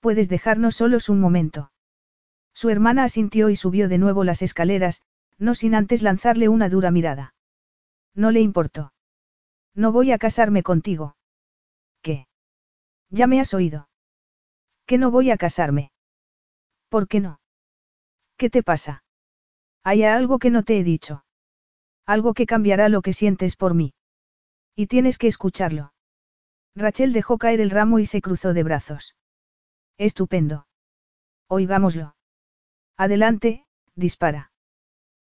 [0.00, 1.72] puedes dejarnos solos un momento.
[2.54, 5.02] Su hermana asintió y subió de nuevo las escaleras,
[5.38, 7.34] no sin antes lanzarle una dura mirada.
[8.14, 8.92] No le importó.
[9.74, 11.16] No voy a casarme contigo.
[12.02, 12.26] ¿Qué?
[13.10, 13.88] Ya me has oído.
[14.86, 15.92] Que no voy a casarme.
[16.88, 17.40] ¿Por qué no?
[18.36, 19.02] ¿Qué te pasa?
[19.82, 21.24] Hay algo que no te he dicho.
[22.06, 23.94] Algo que cambiará lo que sientes por mí.
[24.76, 25.94] Y tienes que escucharlo.
[26.76, 29.16] Rachel dejó caer el ramo y se cruzó de brazos.
[29.96, 30.66] Estupendo.
[31.48, 32.14] Oigámoslo.
[32.98, 33.64] Adelante,
[33.94, 34.52] dispara.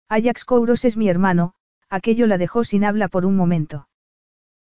[0.10, 1.54] Ajax Kouros es mi hermano,
[1.90, 3.88] aquello la dejó sin habla por un momento.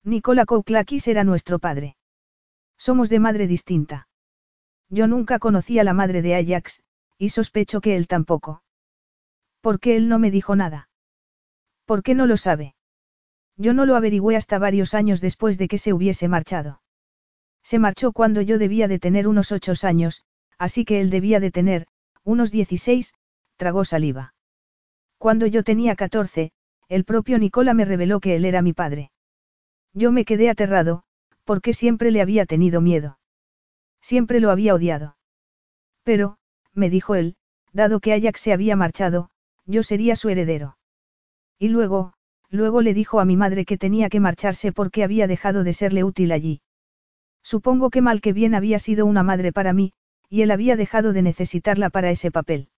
[0.05, 1.97] Nicola Kouklakis era nuestro padre.
[2.77, 4.07] Somos de madre distinta.
[4.89, 6.81] Yo nunca conocí a la madre de Ajax,
[7.17, 8.63] y sospecho que él tampoco.
[9.59, 10.89] ¿Por qué él no me dijo nada?
[11.83, 12.76] ¿Por qué no lo sabe?
[13.57, 16.81] Yo no lo averigüé hasta varios años después de que se hubiese marchado.
[17.63, 20.23] Se marchó cuando yo debía de tener unos ocho años,
[20.57, 21.87] así que él debía de tener,
[22.23, 23.13] unos dieciséis,
[23.57, 24.35] tragó saliva.
[25.17, 26.51] Cuando yo tenía catorce,
[26.87, 29.11] el propio Nicola me reveló que él era mi padre.
[29.93, 31.03] Yo me quedé aterrado,
[31.43, 33.17] porque siempre le había tenido miedo.
[34.01, 35.17] Siempre lo había odiado.
[36.03, 36.37] Pero,
[36.73, 37.35] me dijo él,
[37.73, 39.29] dado que Ajax se había marchado,
[39.65, 40.77] yo sería su heredero.
[41.59, 42.13] Y luego,
[42.49, 46.03] luego le dijo a mi madre que tenía que marcharse porque había dejado de serle
[46.03, 46.61] útil allí.
[47.43, 49.93] Supongo que mal que bien había sido una madre para mí,
[50.29, 52.69] y él había dejado de necesitarla para ese papel.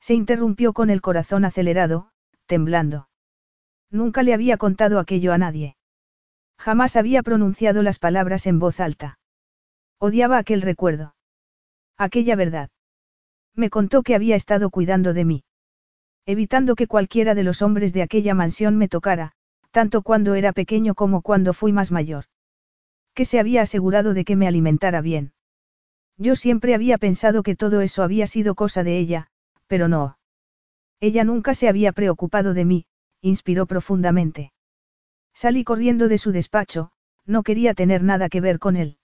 [0.00, 2.10] Se interrumpió con el corazón acelerado,
[2.46, 3.08] temblando.
[3.90, 5.76] Nunca le había contado aquello a nadie.
[6.58, 9.18] Jamás había pronunciado las palabras en voz alta.
[9.98, 11.14] Odiaba aquel recuerdo.
[11.96, 12.70] Aquella verdad.
[13.54, 15.43] Me contó que había estado cuidando de mí.
[16.26, 19.32] Evitando que cualquiera de los hombres de aquella mansión me tocara,
[19.70, 22.24] tanto cuando era pequeño como cuando fui más mayor.
[23.12, 25.32] Que se había asegurado de que me alimentara bien.
[26.16, 29.28] Yo siempre había pensado que todo eso había sido cosa de ella,
[29.66, 30.18] pero no.
[31.00, 32.86] Ella nunca se había preocupado de mí,
[33.20, 34.52] inspiró profundamente.
[35.34, 36.92] Salí corriendo de su despacho,
[37.26, 38.98] no quería tener nada que ver con él.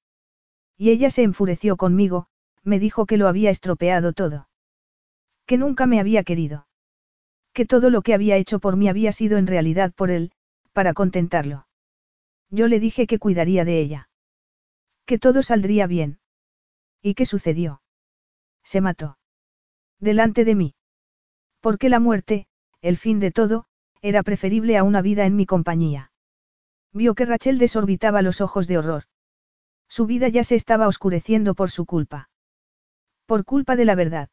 [0.78, 2.28] Y ella se enfureció conmigo,
[2.62, 4.49] me dijo que lo había estropeado todo.
[5.44, 6.66] Que nunca me había querido.
[7.60, 10.32] Que todo lo que había hecho por mí había sido en realidad por él,
[10.72, 11.66] para contentarlo.
[12.48, 14.08] Yo le dije que cuidaría de ella.
[15.05, 16.20] Que todo saldría bien.
[17.02, 17.82] ¿Y qué sucedió?
[18.64, 19.18] Se mató.
[19.98, 20.74] Delante de mí.
[21.60, 22.47] Porque la muerte,
[22.80, 23.66] el fin de todo,
[24.00, 26.12] era preferible a una vida en mi compañía.
[26.94, 29.05] Vio que Rachel desorbitaba los ojos de horror.
[29.86, 32.30] Su vida ya se estaba oscureciendo por su culpa.
[33.26, 34.30] Por culpa de la verdad.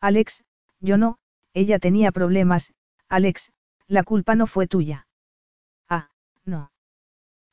[0.00, 0.44] Alex,
[0.80, 1.18] yo no,
[1.54, 2.72] ella tenía problemas,
[3.08, 3.52] Alex,
[3.86, 5.06] la culpa no fue tuya.
[5.88, 6.10] Ah,
[6.44, 6.70] no.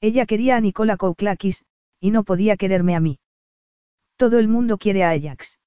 [0.01, 1.65] Ella quería a Nicola Kouklakis,
[1.99, 3.19] y no podía quererme a mí.
[4.17, 5.59] Todo el mundo quiere a Ajax.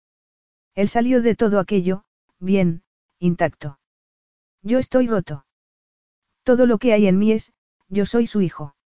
[0.75, 2.05] Él salió de todo aquello,
[2.39, 2.83] bien,
[3.19, 3.79] intacto.
[4.63, 5.45] Yo estoy roto.
[6.45, 7.53] Todo lo que hay en mí es,
[7.89, 8.77] yo soy su hijo.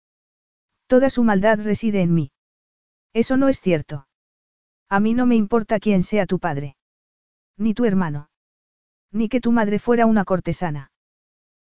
[0.87, 2.33] Toda su maldad reside en mí.
[3.13, 4.07] Eso no es cierto.
[4.89, 6.77] A mí no me importa quién sea tu padre.
[7.57, 8.31] Ni tu hermano.
[9.13, 10.91] Ni que tu madre fuera una cortesana.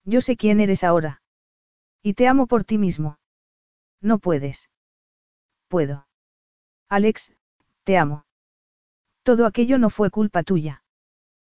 [0.06, 1.22] Yo sé quién eres ahora.
[2.02, 3.20] Y te amo por ti mismo.
[4.02, 4.70] No puedes.
[5.68, 6.08] Puedo.
[6.90, 7.34] Alex,
[7.84, 8.26] te amo.
[9.24, 10.84] Todo aquello no fue culpa tuya.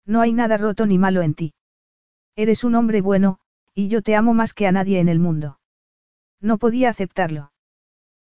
[0.05, 1.53] No hay nada roto ni malo en ti.
[2.35, 3.39] Eres un hombre bueno,
[3.73, 5.59] y yo te amo más que a nadie en el mundo.
[6.39, 7.51] No podía aceptarlo.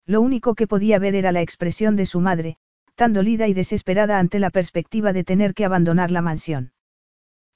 [0.06, 2.58] Lo único que podía ver era la expresión de su madre,
[2.96, 6.72] tan dolida y desesperada ante la perspectiva de tener que abandonar la mansión.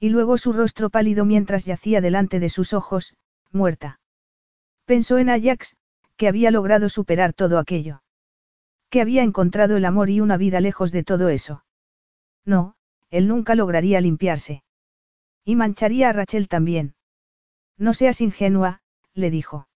[0.01, 3.13] Y luego su rostro pálido mientras yacía delante de sus ojos,
[3.51, 3.99] muerta.
[4.85, 5.77] Pensó en Ajax,
[6.17, 8.01] que había logrado superar todo aquello.
[8.89, 11.63] Que había encontrado el amor y una vida lejos de todo eso.
[12.45, 12.73] No,
[13.11, 14.63] él nunca lograría limpiarse.
[15.45, 16.95] Y mancharía a Rachel también.
[17.77, 18.81] No seas ingenua,
[19.13, 19.67] le dijo.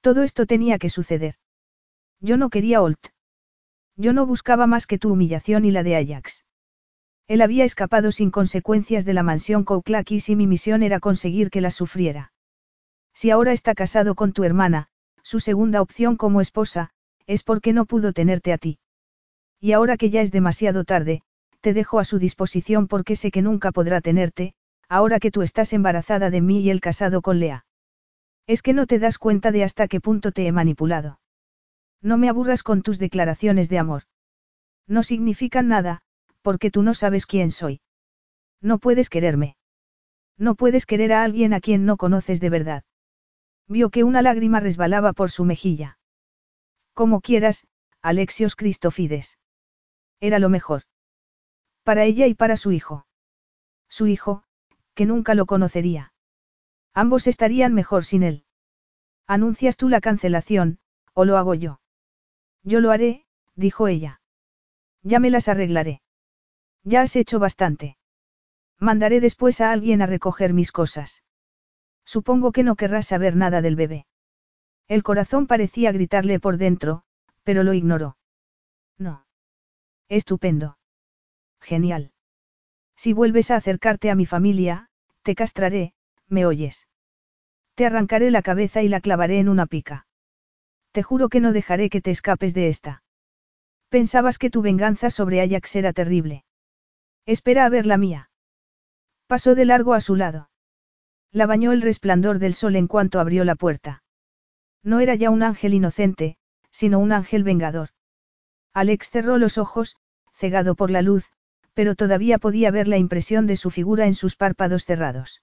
[0.00, 1.34] Todo esto tenía que suceder.
[2.20, 3.08] Yo no quería Holt.
[3.96, 6.45] Yo no buscaba más que tu humillación y la de Ajax.
[7.28, 11.60] Él había escapado sin consecuencias de la mansión Kouklakis y mi misión era conseguir que
[11.60, 12.32] las sufriera.
[13.14, 14.88] Si ahora está casado con tu hermana,
[15.22, 16.90] su segunda opción como esposa,
[17.26, 18.78] es porque no pudo tenerte a ti.
[19.60, 21.22] Y ahora que ya es demasiado tarde,
[21.60, 24.54] te dejo a su disposición porque sé que nunca podrá tenerte,
[24.88, 27.64] ahora que tú estás embarazada de mí y él casado con Lea.
[28.46, 31.18] Es que no te das cuenta de hasta qué punto te he manipulado.
[32.00, 34.02] No me aburras con tus declaraciones de amor.
[34.86, 36.02] No significan nada,
[36.46, 37.80] porque tú no sabes quién soy.
[38.62, 39.56] No puedes quererme.
[40.38, 42.84] No puedes querer a alguien a quien no conoces de verdad.
[43.66, 45.98] Vio que una lágrima resbalaba por su mejilla.
[46.94, 47.66] Como quieras,
[48.00, 49.40] Alexios Cristofides.
[50.20, 50.82] Era lo mejor.
[51.82, 53.08] Para ella y para su hijo.
[53.88, 54.44] Su hijo,
[54.94, 56.12] que nunca lo conocería.
[56.94, 58.44] Ambos estarían mejor sin él.
[59.26, 60.78] ¿Anuncias tú la cancelación,
[61.12, 61.80] o lo hago yo?
[62.62, 63.26] Yo lo haré,
[63.56, 64.20] dijo ella.
[65.02, 66.02] Ya me las arreglaré.
[66.86, 67.98] Ya has hecho bastante.
[68.78, 71.24] Mandaré después a alguien a recoger mis cosas.
[72.04, 74.06] Supongo que no querrás saber nada del bebé.
[74.86, 77.02] El corazón parecía gritarle por dentro,
[77.42, 78.16] pero lo ignoró.
[78.98, 79.26] No.
[80.08, 80.78] Estupendo.
[81.60, 82.12] Genial.
[82.94, 84.88] Si vuelves a acercarte a mi familia,
[85.22, 85.92] Te castraré,
[86.28, 86.86] ¿me oyes?
[87.74, 90.06] Te arrancaré la cabeza y la clavaré en una pica.
[90.92, 93.02] Te juro que no dejaré que te escapes de esta.
[93.88, 96.45] Pensabas que tu venganza sobre Ajax era terrible.
[97.26, 98.30] Espera a ver la mía.
[99.26, 100.48] Pasó de largo a su lado.
[101.32, 104.04] La bañó el resplandor del sol en cuanto abrió la puerta.
[104.84, 106.38] No era ya un ángel inocente,
[106.70, 107.90] sino un ángel vengador.
[108.72, 109.96] Alex cerró los ojos,
[110.32, 111.28] cegado por la luz,
[111.74, 115.42] pero todavía podía ver la impresión de su figura en sus párpados cerrados.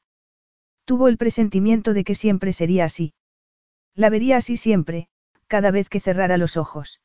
[0.85, 3.13] Tuvo el presentimiento de que siempre sería así.
[3.93, 5.09] La vería así siempre,
[5.47, 7.01] cada vez que cerrara los ojos.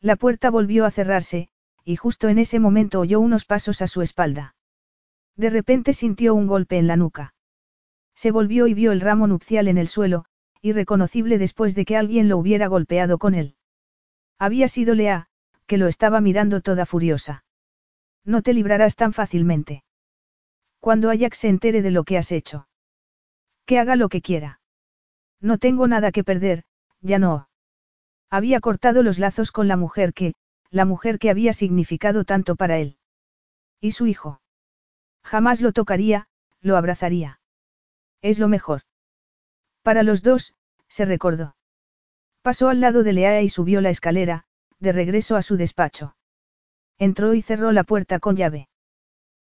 [0.00, 1.48] La puerta volvió a cerrarse,
[1.84, 4.54] y justo en ese momento oyó unos pasos a su espalda.
[5.36, 7.34] De repente sintió un golpe en la nuca.
[8.14, 10.26] Se volvió y vio el ramo nupcial en el suelo,
[10.60, 13.56] irreconocible después de que alguien lo hubiera golpeado con él.
[14.38, 15.28] Había sido Lea,
[15.66, 17.44] que lo estaba mirando toda furiosa.
[18.24, 19.84] No te librarás tan fácilmente.
[20.80, 22.68] Cuando Ajax se entere de lo que has hecho.
[23.66, 24.60] Que haga lo que quiera.
[25.40, 26.64] No tengo nada que perder,
[27.00, 27.48] ya no.
[28.30, 30.34] Había cortado los lazos con la mujer que,
[30.72, 32.96] la mujer que había significado tanto para él.
[33.80, 34.40] ¿Y su hijo?
[35.22, 36.28] Jamás lo tocaría,
[36.60, 37.40] lo abrazaría.
[38.22, 38.82] Es lo mejor.
[39.82, 40.54] Para los dos,
[40.88, 41.56] se recordó.
[42.40, 44.44] Pasó al lado de Lea y subió la escalera,
[44.78, 46.16] de regreso a su despacho.
[46.98, 48.68] Entró y cerró la puerta con llave.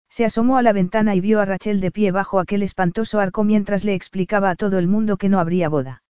[0.10, 3.46] Se asomó a la ventana y vio a Rachel de pie bajo aquel espantoso arco
[3.46, 6.04] mientras le explicaba a todo el mundo que no habría boda.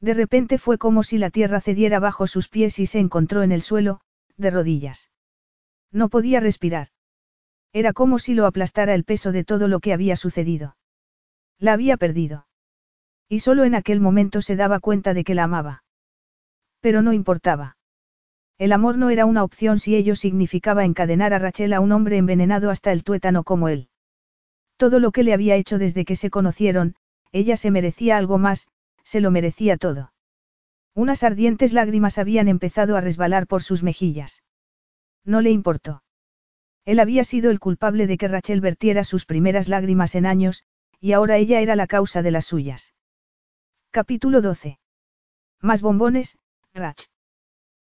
[0.00, 3.52] De repente fue como si la tierra cediera bajo sus pies y se encontró en
[3.52, 4.00] el suelo,
[4.38, 5.10] de rodillas.
[5.92, 6.88] No podía respirar.
[7.72, 10.76] Era como si lo aplastara el peso de todo lo que había sucedido.
[11.58, 12.46] La había perdido.
[13.28, 15.84] Y solo en aquel momento se daba cuenta de que la amaba.
[16.80, 17.76] Pero no importaba.
[18.56, 22.16] El amor no era una opción si ello significaba encadenar a Rachel a un hombre
[22.16, 23.88] envenenado hasta el tuétano como él.
[24.76, 26.94] Todo lo que le había hecho desde que se conocieron,
[27.32, 28.68] ella se merecía algo más,
[29.04, 30.12] se lo merecía todo.
[30.98, 34.42] Unas ardientes lágrimas habían empezado a resbalar por sus mejillas.
[35.24, 36.02] No le importó.
[36.84, 40.64] Él había sido el culpable de que Rachel vertiera sus primeras lágrimas en años,
[40.98, 42.94] y ahora ella era la causa de las suyas.
[43.92, 44.80] Capítulo 12.
[45.62, 46.36] Más bombones,
[46.74, 47.04] Rach.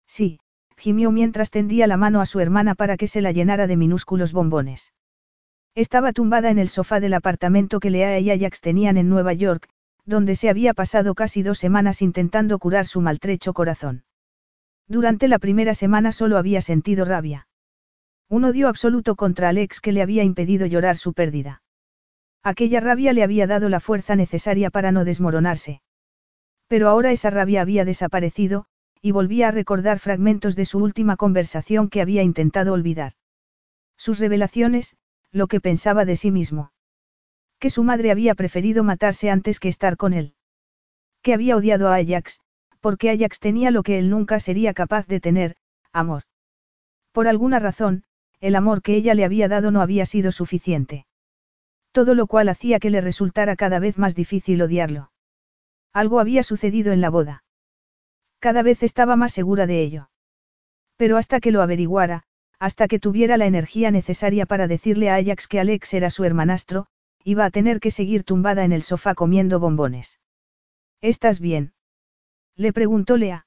[0.08, 0.40] Sí,
[0.76, 4.32] gimió mientras tendía la mano a su hermana para que se la llenara de minúsculos
[4.32, 4.92] bombones.
[5.76, 9.68] Estaba tumbada en el sofá del apartamento que Lea y Ajax tenían en Nueva York,
[10.06, 14.04] donde se había pasado casi dos semanas intentando curar su maltrecho corazón.
[14.86, 17.48] Durante la primera semana solo había sentido rabia.
[18.28, 21.62] Un odio absoluto contra Alex que le había impedido llorar su pérdida.
[22.42, 25.80] Aquella rabia le había dado la fuerza necesaria para no desmoronarse.
[26.68, 28.66] Pero ahora esa rabia había desaparecido,
[29.00, 33.12] y volvía a recordar fragmentos de su última conversación que había intentado olvidar.
[33.96, 34.96] Sus revelaciones,
[35.30, 36.72] lo que pensaba de sí mismo.
[37.64, 40.34] Que su madre había preferido matarse antes que estar con él.
[41.22, 42.40] Que había odiado a Ajax,
[42.82, 45.56] porque Ajax tenía lo que él nunca sería capaz de tener,
[45.90, 46.24] amor.
[47.10, 48.04] Por alguna razón,
[48.38, 51.06] el amor que ella le había dado no había sido suficiente.
[51.90, 55.10] Todo lo cual hacía que le resultara cada vez más difícil odiarlo.
[55.94, 57.44] Algo había sucedido en la boda.
[58.40, 60.10] Cada vez estaba más segura de ello.
[60.98, 62.24] Pero hasta que lo averiguara,
[62.58, 66.88] hasta que tuviera la energía necesaria para decirle a Ajax que Alex era su hermanastro,
[67.24, 70.20] iba a tener que seguir tumbada en el sofá comiendo bombones.
[71.00, 71.72] ¿Estás bien?
[72.54, 73.46] Le preguntó Lea.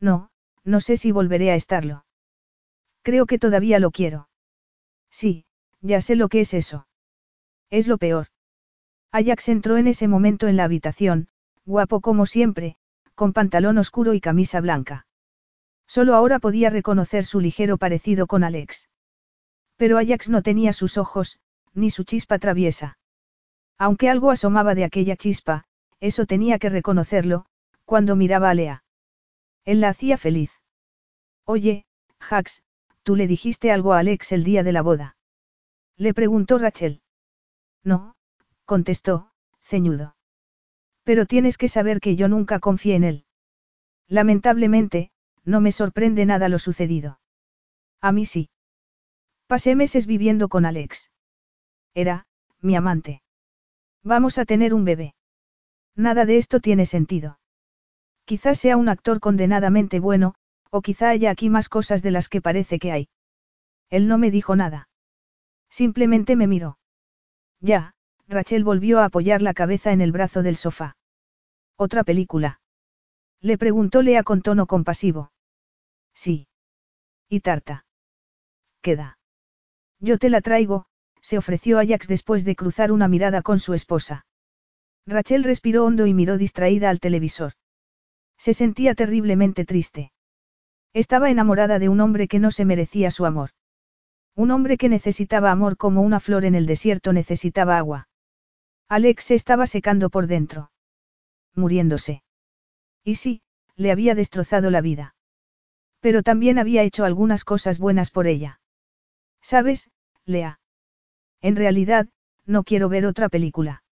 [0.00, 0.30] No,
[0.64, 2.04] no sé si volveré a estarlo.
[3.02, 4.28] Creo que todavía lo quiero.
[5.10, 5.46] Sí,
[5.80, 6.86] ya sé lo que es eso.
[7.70, 8.28] Es lo peor.
[9.12, 11.28] Ajax entró en ese momento en la habitación,
[11.64, 12.76] guapo como siempre,
[13.14, 15.06] con pantalón oscuro y camisa blanca.
[15.86, 18.88] Solo ahora podía reconocer su ligero parecido con Alex.
[19.76, 21.40] Pero Ajax no tenía sus ojos,
[21.78, 22.98] ni su chispa traviesa.
[23.78, 25.64] Aunque algo asomaba de aquella chispa,
[26.00, 27.46] eso tenía que reconocerlo,
[27.84, 28.84] cuando miraba a Lea.
[29.64, 30.50] Él la hacía feliz.
[31.44, 31.86] Oye,
[32.20, 32.62] Jax,
[33.02, 35.16] tú le dijiste algo a Alex el día de la boda.
[35.96, 37.00] Le preguntó Rachel.
[37.82, 38.16] No,
[38.64, 40.16] contestó, ceñudo.
[41.04, 43.24] Pero tienes que saber que yo nunca confié en él.
[44.08, 45.10] Lamentablemente,
[45.44, 47.20] no me sorprende nada lo sucedido.
[48.00, 48.50] A mí sí.
[49.46, 51.10] Pasé meses viviendo con Alex.
[51.98, 52.26] Era,
[52.60, 53.22] mi amante.
[54.04, 55.16] Vamos a tener un bebé.
[55.96, 57.40] Nada de esto tiene sentido.
[58.24, 60.36] Quizás sea un actor condenadamente bueno,
[60.70, 63.08] o quizá haya aquí más cosas de las que parece que hay.
[63.90, 64.88] Él no me dijo nada.
[65.70, 66.78] Simplemente me miró.
[67.58, 67.94] Ya,
[68.28, 70.96] Rachel volvió a apoyar la cabeza en el brazo del sofá.
[71.74, 72.60] ¿Otra película?
[73.40, 75.32] Le preguntó Lea con tono compasivo.
[76.14, 76.46] Sí.
[77.28, 77.86] ¿Y tarta?
[78.82, 79.18] Queda.
[79.98, 80.86] Yo te la traigo,
[81.20, 84.26] se ofreció Ajax después de cruzar una mirada con su esposa.
[85.06, 87.52] Rachel respiró hondo y miró distraída al televisor.
[88.36, 90.12] Se sentía terriblemente triste.
[90.92, 93.50] Estaba enamorada de un hombre que no se merecía su amor.
[94.34, 98.08] Un hombre que necesitaba amor como una flor en el desierto necesitaba agua.
[98.88, 100.70] Alex se estaba secando por dentro.
[101.54, 102.22] Muriéndose.
[103.02, 103.42] Y sí,
[103.76, 105.14] le había destrozado la vida.
[106.00, 108.60] Pero también había hecho algunas cosas buenas por ella.
[109.42, 109.90] ¿Sabes,
[110.24, 110.57] Lea?
[111.40, 112.08] En realidad,
[112.46, 113.82] no quiero ver otra película.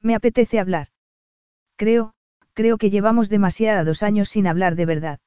[0.00, 0.88] Me apetece hablar.
[1.76, 2.14] Creo,
[2.52, 5.20] creo que llevamos demasiados años sin hablar de verdad.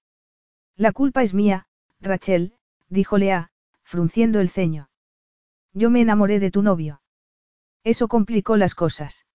[0.75, 1.67] La culpa es mía,
[1.99, 2.53] Rachel,
[2.89, 3.51] dijo Lea,
[3.83, 4.89] frunciendo el ceño.
[5.73, 7.01] Yo me enamoré de tu novio.
[7.83, 9.25] Eso complicó las cosas.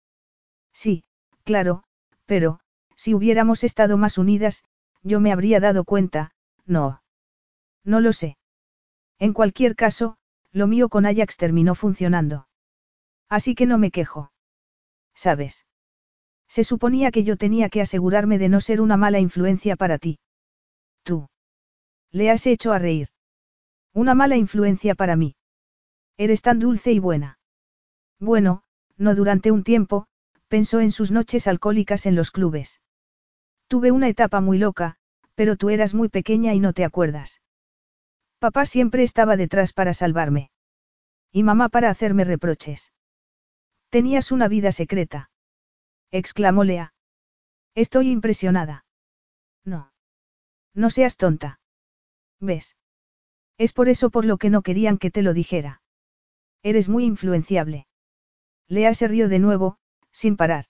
[0.73, 1.05] Sí,
[1.44, 1.84] claro,
[2.26, 2.60] pero,
[2.97, 4.65] si hubiéramos estado más unidas,
[5.02, 6.32] yo me habría dado cuenta,
[6.66, 7.02] no.
[7.84, 8.36] No lo sé.
[9.18, 10.16] En cualquier caso,
[10.53, 12.47] lo mío con Ajax terminó funcionando.
[13.29, 14.33] Así que no me quejo.
[15.15, 15.67] ¿Sabes?
[16.49, 20.19] Se suponía que yo tenía que asegurarme de no ser una mala influencia para ti.
[21.03, 21.29] Tú.
[22.11, 23.09] Le has hecho a reír.
[23.95, 25.35] Una mala influencia para mí.
[26.19, 27.39] Eres tan dulce y buena.
[28.21, 28.63] Bueno,
[28.97, 30.07] no durante un tiempo,
[30.49, 32.81] pensó en sus noches alcohólicas en los clubes.
[33.69, 34.97] Tuve una etapa muy loca,
[35.35, 37.42] pero tú eras muy pequeña y no te acuerdas.
[38.43, 40.51] Papá siempre estaba detrás para salvarme.
[41.31, 42.93] Y mamá para hacerme reproches.
[43.89, 45.31] Tenías una vida secreta.
[46.11, 46.93] Exclamó Lea.
[47.77, 48.85] Estoy impresionada.
[49.65, 49.93] No.
[50.75, 51.61] No seas tonta.
[52.41, 52.77] ¿Ves?
[53.59, 55.81] Es por eso por lo que no querían que te lo dijera.
[56.65, 57.87] Eres muy influenciable.
[58.67, 59.77] Lea se rió de nuevo,
[60.11, 60.65] sin parar.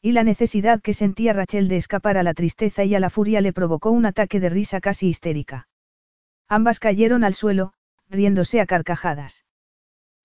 [0.00, 3.40] Y la necesidad que sentía Rachel de escapar a la tristeza y a la furia
[3.40, 5.66] le provocó un ataque de risa casi histérica.
[6.48, 7.72] Ambas cayeron al suelo,
[8.08, 9.44] riéndose a carcajadas.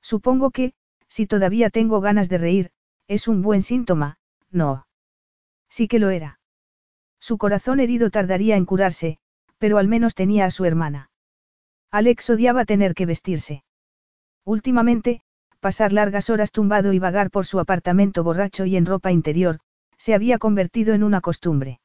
[0.02, 0.74] Supongo que,
[1.08, 2.72] si todavía tengo ganas de reír,
[3.08, 4.18] es un buen síntoma,
[4.52, 4.88] no.
[5.70, 6.40] Sí que lo era.
[7.20, 9.18] Su corazón herido tardaría en curarse,
[9.58, 11.12] pero al menos tenía a su hermana.
[11.92, 13.64] Alex odiaba tener que vestirse.
[14.46, 15.22] Últimamente,
[15.60, 19.60] pasar largas horas tumbado y vagar por su apartamento borracho y en ropa interior,
[19.98, 21.82] se había convertido en una costumbre.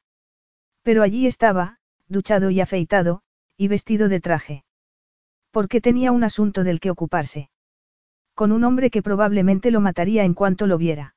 [0.83, 3.23] Pero allí estaba, duchado y afeitado,
[3.57, 4.63] y vestido de traje.
[5.51, 7.49] Porque tenía un asunto del que ocuparse.
[8.33, 11.15] Con un hombre que probablemente lo mataría en cuanto lo viera.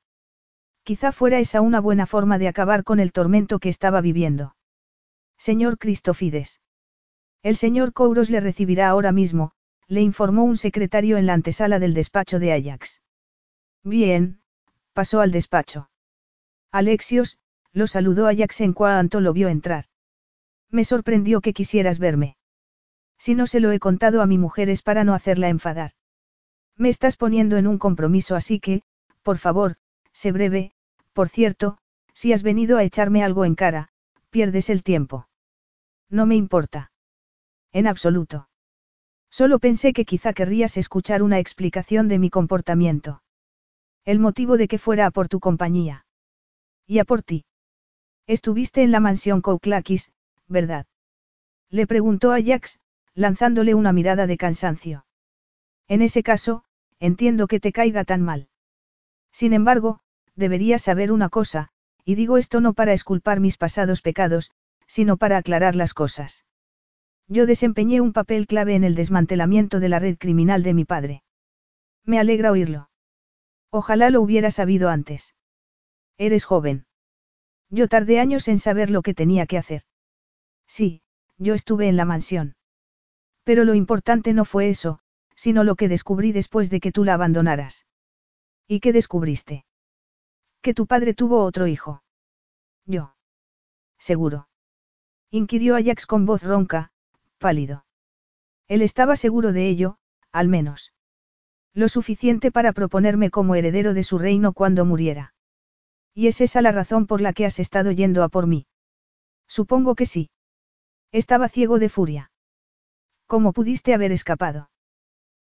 [0.83, 4.55] Quizá fuera esa una buena forma de acabar con el tormento que estaba viviendo.
[5.37, 6.61] Señor Cristofides.
[7.43, 9.51] El señor Kouros le recibirá ahora mismo,
[9.87, 13.01] le informó un secretario en la antesala del despacho de Ajax.
[13.83, 14.41] Bien,
[14.93, 15.89] pasó al despacho.
[16.71, 17.39] Alexios,
[17.71, 19.88] lo saludó Ajax en cuanto lo vio entrar.
[20.71, 22.37] Me sorprendió que quisieras verme.
[23.17, 25.91] Si no se lo he contado a mi mujer es para no hacerla enfadar.
[26.77, 28.83] Me estás poniendo en un compromiso así que,
[29.23, 29.75] por favor,
[30.13, 30.71] sé breve,
[31.13, 31.77] por cierto,
[32.13, 33.89] si has venido a echarme algo en cara,
[34.29, 35.27] pierdes el tiempo.
[36.09, 36.91] No me importa.
[37.71, 38.49] En absoluto.
[39.29, 43.21] Solo pensé que quizá querrías escuchar una explicación de mi comportamiento.
[44.05, 46.05] El motivo de que fuera a por tu compañía.
[46.87, 47.45] Y a por ti.
[48.25, 50.11] Estuviste en la mansión Kouklakis,
[50.49, 50.87] ¿verdad?
[51.69, 52.79] Le preguntó a Jax,
[53.13, 55.05] lanzándole una mirada de cansancio.
[55.87, 56.63] En ese caso,
[56.99, 58.49] entiendo que te caiga tan mal.
[59.31, 60.01] Sin embargo,
[60.35, 61.69] deberías saber una cosa,
[62.03, 64.51] y digo esto no para esculpar mis pasados pecados,
[64.87, 66.45] sino para aclarar las cosas.
[67.27, 71.23] Yo desempeñé un papel clave en el desmantelamiento de la red criminal de mi padre.
[72.03, 72.89] Me alegra oírlo.
[73.69, 75.35] Ojalá lo hubiera sabido antes.
[76.17, 76.87] Eres joven.
[77.69, 79.83] Yo tardé años en saber lo que tenía que hacer.
[80.69, 81.01] Sí,
[81.39, 82.55] yo estuve en la mansión.
[83.43, 84.99] Pero lo importante no fue eso,
[85.35, 87.87] sino lo que descubrí después de que tú la abandonaras.
[88.67, 89.65] ¿Y qué descubriste?
[90.61, 92.03] Que tu padre tuvo otro hijo.
[92.85, 93.15] Yo.
[93.97, 94.47] Seguro.
[95.31, 96.91] Inquirió Ajax con voz ronca,
[97.39, 97.85] pálido.
[98.67, 99.97] Él estaba seguro de ello,
[100.31, 100.93] al menos.
[101.73, 105.33] Lo suficiente para proponerme como heredero de su reino cuando muriera.
[106.13, 108.67] ¿Y es esa la razón por la que has estado yendo a por mí?
[109.47, 110.29] Supongo que sí.
[111.11, 112.31] Estaba ciego de furia.
[113.25, 114.69] ¿Cómo pudiste haber escapado?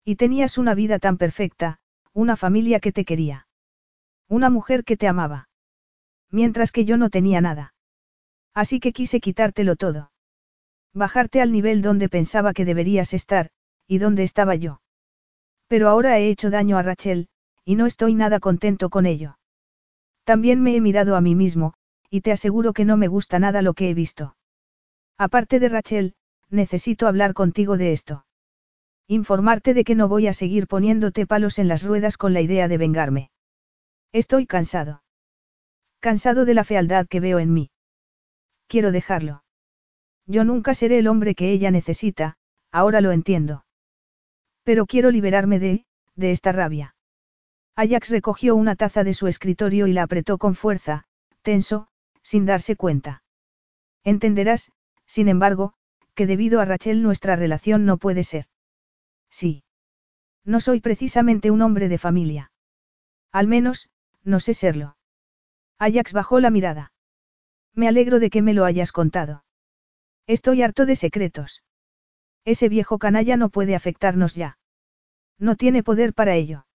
[0.03, 1.79] Y tenías una vida tan perfecta,
[2.13, 3.47] una familia que te quería.
[4.27, 5.49] Una mujer que te amaba.
[6.31, 7.75] Mientras que yo no tenía nada.
[8.53, 10.11] Así que quise quitártelo todo.
[10.93, 13.51] Bajarte al nivel donde pensaba que deberías estar,
[13.87, 14.81] y donde estaba yo.
[15.67, 17.29] Pero ahora he hecho daño a Rachel,
[17.63, 19.37] y no estoy nada contento con ello.
[20.23, 21.75] También me he mirado a mí mismo,
[22.09, 24.35] y te aseguro que no me gusta nada lo que he visto.
[25.21, 26.15] Aparte de Rachel,
[26.49, 28.25] necesito hablar contigo de esto.
[29.07, 32.67] Informarte de que no voy a seguir poniéndote palos en las ruedas con la idea
[32.67, 33.29] de vengarme.
[34.13, 35.03] Estoy cansado.
[35.99, 37.69] Cansado de la fealdad que veo en mí.
[38.65, 39.43] Quiero dejarlo.
[40.25, 42.37] Yo nunca seré el hombre que ella necesita,
[42.71, 43.63] ahora lo entiendo.
[44.63, 45.85] Pero quiero liberarme de,
[46.15, 46.95] de esta rabia.
[47.75, 51.05] Ajax recogió una taza de su escritorio y la apretó con fuerza,
[51.43, 51.89] tenso,
[52.23, 53.21] sin darse cuenta.
[54.03, 54.71] Entenderás,
[55.11, 55.73] sin embargo,
[56.15, 58.45] que debido a Rachel nuestra relación no puede ser.
[59.29, 59.65] Sí.
[60.45, 62.53] No soy precisamente un hombre de familia.
[63.33, 63.89] Al menos,
[64.23, 64.95] no sé serlo.
[65.77, 66.93] Ajax bajó la mirada.
[67.73, 69.43] Me alegro de que me lo hayas contado.
[70.27, 71.61] Estoy harto de secretos.
[72.45, 74.57] Ese viejo canalla no puede afectarnos ya.
[75.37, 76.67] No tiene poder para ello.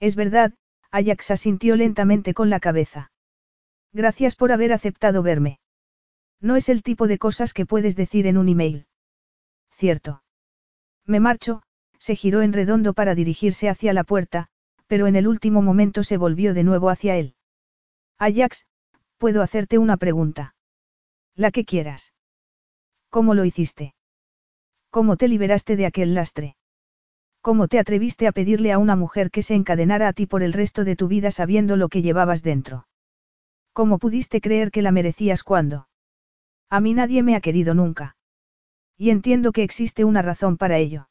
[0.00, 0.54] Es verdad,
[0.90, 3.12] Ajax asintió lentamente con la cabeza.
[3.92, 5.60] Gracias por haber aceptado verme.
[6.42, 8.86] No es el tipo de cosas que puedes decir en un email.
[9.70, 10.24] Cierto.
[11.06, 11.62] Me marcho,
[11.98, 14.48] se giró en redondo para dirigirse hacia la puerta,
[14.88, 17.36] pero en el último momento se volvió de nuevo hacia él.
[18.18, 18.66] Ajax,
[19.18, 20.56] puedo hacerte una pregunta.
[21.36, 22.12] La que quieras.
[23.08, 23.94] ¿Cómo lo hiciste?
[24.90, 26.56] ¿Cómo te liberaste de aquel lastre?
[27.40, 30.52] ¿Cómo te atreviste a pedirle a una mujer que se encadenara a ti por el
[30.52, 32.88] resto de tu vida sabiendo lo que llevabas dentro?
[33.72, 35.88] ¿Cómo pudiste creer que la merecías cuando?
[36.72, 38.16] A mí nadie me ha querido nunca.
[38.96, 41.10] Y entiendo que existe una razón para ello.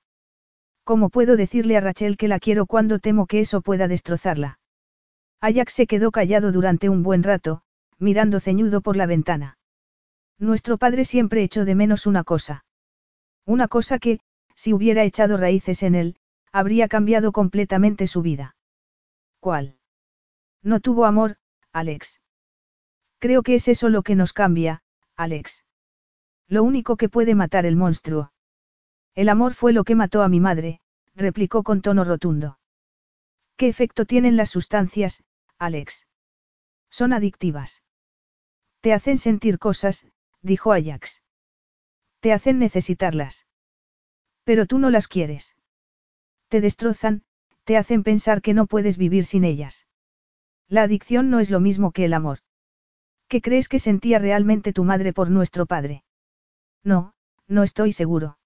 [0.83, 4.57] ¿Cómo puedo decirle a Rachel que la quiero cuando temo que eso pueda destrozarla?
[5.39, 7.61] Ajax se quedó callado durante un buen rato,
[7.99, 9.59] mirando ceñudo por la ventana.
[10.39, 12.65] Nuestro padre siempre echó de menos una cosa.
[13.45, 14.19] Una cosa que,
[14.55, 16.15] si hubiera echado raíces en él,
[16.51, 18.55] habría cambiado completamente su vida.
[19.39, 19.77] ¿Cuál?
[20.63, 21.37] No tuvo amor,
[21.71, 22.19] Alex.
[23.19, 24.81] Creo que es eso lo que nos cambia,
[25.15, 25.63] Alex.
[26.47, 28.33] Lo único que puede matar el monstruo.
[29.15, 30.81] El amor fue lo que mató a mi madre,
[31.15, 32.59] replicó con tono rotundo.
[33.57, 35.23] ¿Qué efecto tienen las sustancias,
[35.57, 36.07] Alex?
[36.89, 37.83] Son adictivas.
[38.81, 40.05] Te hacen sentir cosas,
[40.41, 41.21] dijo Ajax.
[42.19, 43.47] Te hacen necesitarlas.
[44.43, 45.55] Pero tú no las quieres.
[46.47, 47.23] Te destrozan,
[47.63, 49.87] te hacen pensar que no puedes vivir sin ellas.
[50.67, 52.39] La adicción no es lo mismo que el amor.
[53.31, 56.03] ¿Qué crees que sentía realmente tu madre por nuestro padre?
[56.83, 57.13] No,
[57.47, 58.37] no estoy seguro.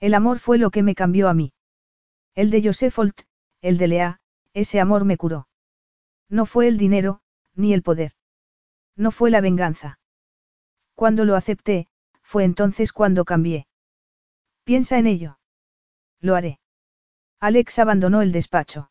[0.00, 1.52] El amor fue lo que me cambió a mí.
[2.34, 3.20] El de Joseph Holt,
[3.60, 4.20] el de Lea,
[4.52, 5.46] ese amor me curó.
[6.28, 7.20] No fue el dinero,
[7.54, 8.14] ni el poder.
[8.96, 10.00] No fue la venganza.
[10.96, 11.86] Cuando lo acepté,
[12.20, 13.68] fue entonces cuando cambié.
[14.64, 15.38] Piensa en ello.
[16.18, 16.58] Lo haré.
[17.38, 18.90] Alex abandonó el despacho.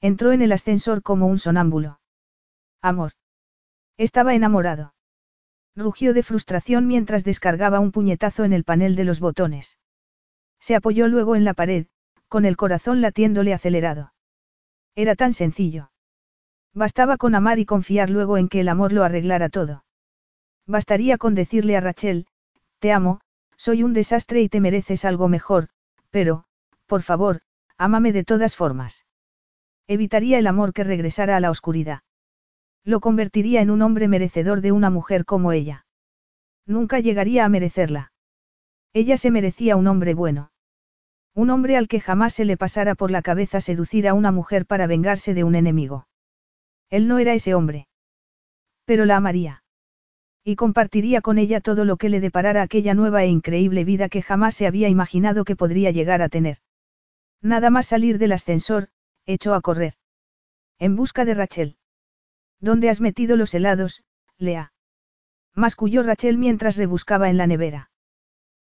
[0.00, 1.98] Entró en el ascensor como un sonámbulo.
[2.80, 3.17] Amor.
[3.98, 4.94] Estaba enamorado.
[5.74, 9.76] Rugió de frustración mientras descargaba un puñetazo en el panel de los botones.
[10.60, 11.86] Se apoyó luego en la pared,
[12.28, 14.12] con el corazón latiéndole acelerado.
[14.94, 15.90] Era tan sencillo.
[16.74, 19.84] Bastaba con amar y confiar luego en que el amor lo arreglara todo.
[20.66, 22.26] Bastaría con decirle a Rachel,
[22.78, 23.20] te amo,
[23.56, 25.70] soy un desastre y te mereces algo mejor,
[26.10, 26.44] pero,
[26.86, 27.40] por favor,
[27.76, 29.06] ámame de todas formas.
[29.88, 32.02] Evitaría el amor que regresara a la oscuridad.
[32.84, 35.86] Lo convertiría en un hombre merecedor de una mujer como ella.
[36.66, 38.12] Nunca llegaría a merecerla.
[38.92, 40.50] Ella se merecía un hombre bueno.
[41.34, 44.66] Un hombre al que jamás se le pasara por la cabeza seducir a una mujer
[44.66, 46.08] para vengarse de un enemigo.
[46.90, 47.86] Él no era ese hombre.
[48.84, 49.62] Pero la amaría.
[50.42, 54.22] Y compartiría con ella todo lo que le deparara aquella nueva e increíble vida que
[54.22, 56.58] jamás se había imaginado que podría llegar a tener.
[57.42, 58.88] Nada más salir del ascensor,
[59.26, 59.94] echó a correr.
[60.78, 61.76] En busca de Rachel.
[62.60, 64.02] ¿Dónde has metido los helados,
[64.38, 64.72] Lea?
[65.54, 67.90] Masculló Rachel mientras rebuscaba en la nevera.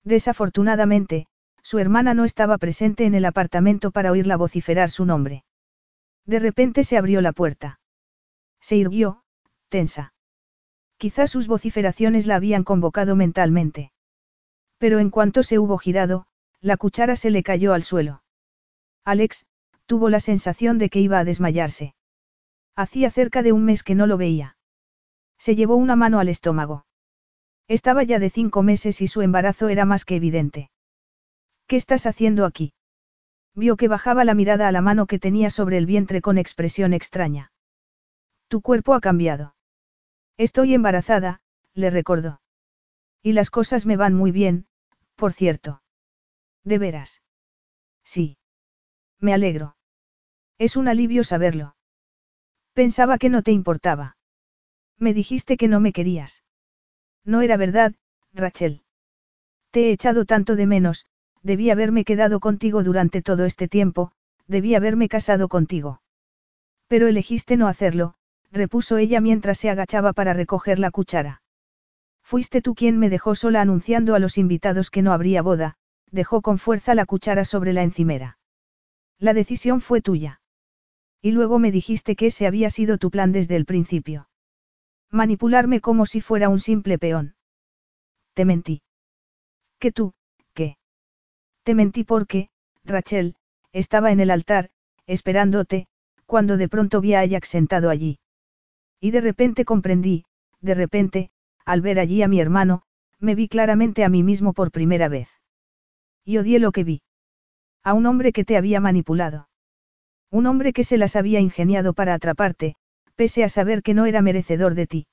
[0.03, 1.27] Desafortunadamente,
[1.61, 5.43] su hermana no estaba presente en el apartamento para oírla vociferar su nombre.
[6.25, 7.79] De repente se abrió la puerta.
[8.59, 9.23] Se irguió,
[9.69, 10.13] tensa.
[10.97, 13.91] Quizás sus vociferaciones la habían convocado mentalmente.
[14.77, 16.25] Pero en cuanto se hubo girado,
[16.59, 18.23] la cuchara se le cayó al suelo.
[19.03, 19.45] Alex,
[19.85, 21.95] tuvo la sensación de que iba a desmayarse.
[22.75, 24.57] Hacía cerca de un mes que no lo veía.
[25.37, 26.85] Se llevó una mano al estómago.
[27.67, 30.71] Estaba ya de cinco meses y su embarazo era más que evidente.
[31.67, 32.73] ¿Qué estás haciendo aquí?
[33.55, 36.93] Vio que bajaba la mirada a la mano que tenía sobre el vientre con expresión
[36.93, 37.51] extraña.
[38.47, 39.55] Tu cuerpo ha cambiado.
[40.37, 41.41] Estoy embarazada,
[41.73, 42.41] le recordó.
[43.21, 44.67] Y las cosas me van muy bien,
[45.15, 45.81] por cierto.
[46.63, 47.21] ¿De veras?
[48.03, 48.37] Sí.
[49.19, 49.75] Me alegro.
[50.57, 51.75] Es un alivio saberlo.
[52.73, 54.17] Pensaba que no te importaba.
[54.97, 56.43] Me dijiste que no me querías.
[57.25, 57.93] No era verdad,
[58.33, 58.81] Rachel.
[59.71, 61.05] Te he echado tanto de menos,
[61.43, 64.11] debí haberme quedado contigo durante todo este tiempo,
[64.47, 66.01] debí haberme casado contigo.
[66.87, 68.15] Pero elegiste no hacerlo,
[68.51, 71.41] repuso ella mientras se agachaba para recoger la cuchara.
[72.21, 75.75] Fuiste tú quien me dejó sola anunciando a los invitados que no habría boda,
[76.11, 78.37] dejó con fuerza la cuchara sobre la encimera.
[79.19, 80.40] La decisión fue tuya.
[81.21, 84.27] Y luego me dijiste que ese había sido tu plan desde el principio.
[85.11, 87.35] Manipularme como si fuera un simple peón.
[88.33, 88.81] Te mentí.
[89.77, 90.13] ¿Qué tú,
[90.53, 90.77] qué?
[91.63, 92.49] Te mentí porque,
[92.83, 93.35] Rachel,
[93.71, 94.69] estaba en el altar,
[95.05, 95.87] esperándote,
[96.25, 98.19] cuando de pronto vi a Ajax sentado allí.
[98.99, 100.25] Y de repente comprendí,
[100.61, 101.31] de repente,
[101.65, 102.83] al ver allí a mi hermano,
[103.19, 105.29] me vi claramente a mí mismo por primera vez.
[106.25, 107.01] Y odié lo que vi.
[107.83, 109.49] A un hombre que te había manipulado.
[110.31, 112.75] Un hombre que se las había ingeniado para atraparte,
[113.15, 115.07] pese a saber que no era merecedor de ti.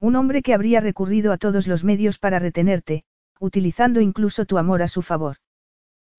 [0.00, 3.04] Un hombre que habría recurrido a todos los medios para retenerte,
[3.38, 5.36] utilizando incluso tu amor a su favor.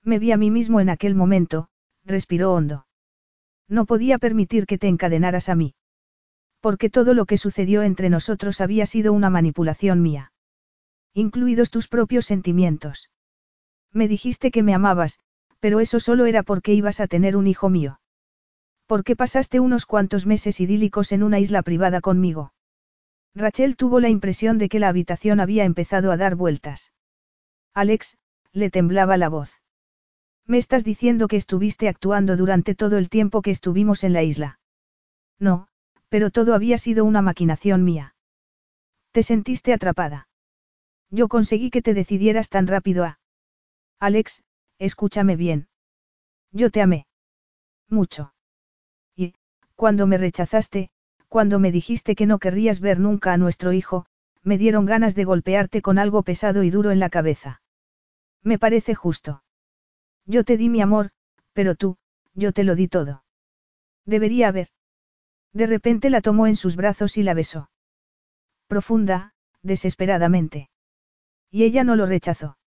[0.03, 1.67] Me vi a mí mismo en aquel momento,
[2.05, 2.87] respiró hondo.
[3.67, 5.75] No podía permitir que te encadenaras a mí.
[6.61, 10.31] Porque todo lo que sucedió entre nosotros había sido una manipulación mía.
[11.13, 13.09] Incluidos tus propios sentimientos.
[13.91, 15.19] Me dijiste que me amabas,
[15.59, 17.99] pero eso solo era porque ibas a tener un hijo mío.
[18.85, 22.53] Porque pasaste unos cuantos meses idílicos en una isla privada conmigo.
[23.35, 26.91] Rachel tuvo la impresión de que la habitación había empezado a dar vueltas.
[27.73, 28.17] Alex,
[28.51, 29.61] le temblaba la voz.
[30.45, 34.59] Me estás diciendo que estuviste actuando durante todo el tiempo que estuvimos en la isla.
[35.39, 35.67] No,
[36.09, 38.15] pero todo había sido una maquinación mía.
[39.11, 40.27] Te sentiste atrapada.
[41.09, 43.19] Yo conseguí que te decidieras tan rápido a...
[43.99, 44.43] Alex,
[44.79, 45.67] escúchame bien.
[46.51, 47.07] Yo te amé.
[47.89, 48.32] Mucho.
[49.83, 50.91] Cuando me rechazaste,
[51.27, 54.05] cuando me dijiste que no querrías ver nunca a nuestro hijo,
[54.41, 57.61] me dieron ganas de golpearte con algo pesado y duro en la cabeza.
[58.43, 59.43] Me parece justo.
[60.25, 61.11] Yo te di mi amor,
[61.51, 61.97] pero tú,
[62.33, 63.25] yo te lo di todo.
[64.05, 64.69] Debería haber.
[65.51, 67.69] De repente la tomó en sus brazos y la besó.
[68.67, 70.69] Profunda, desesperadamente.
[71.51, 72.57] Y ella no lo rechazó.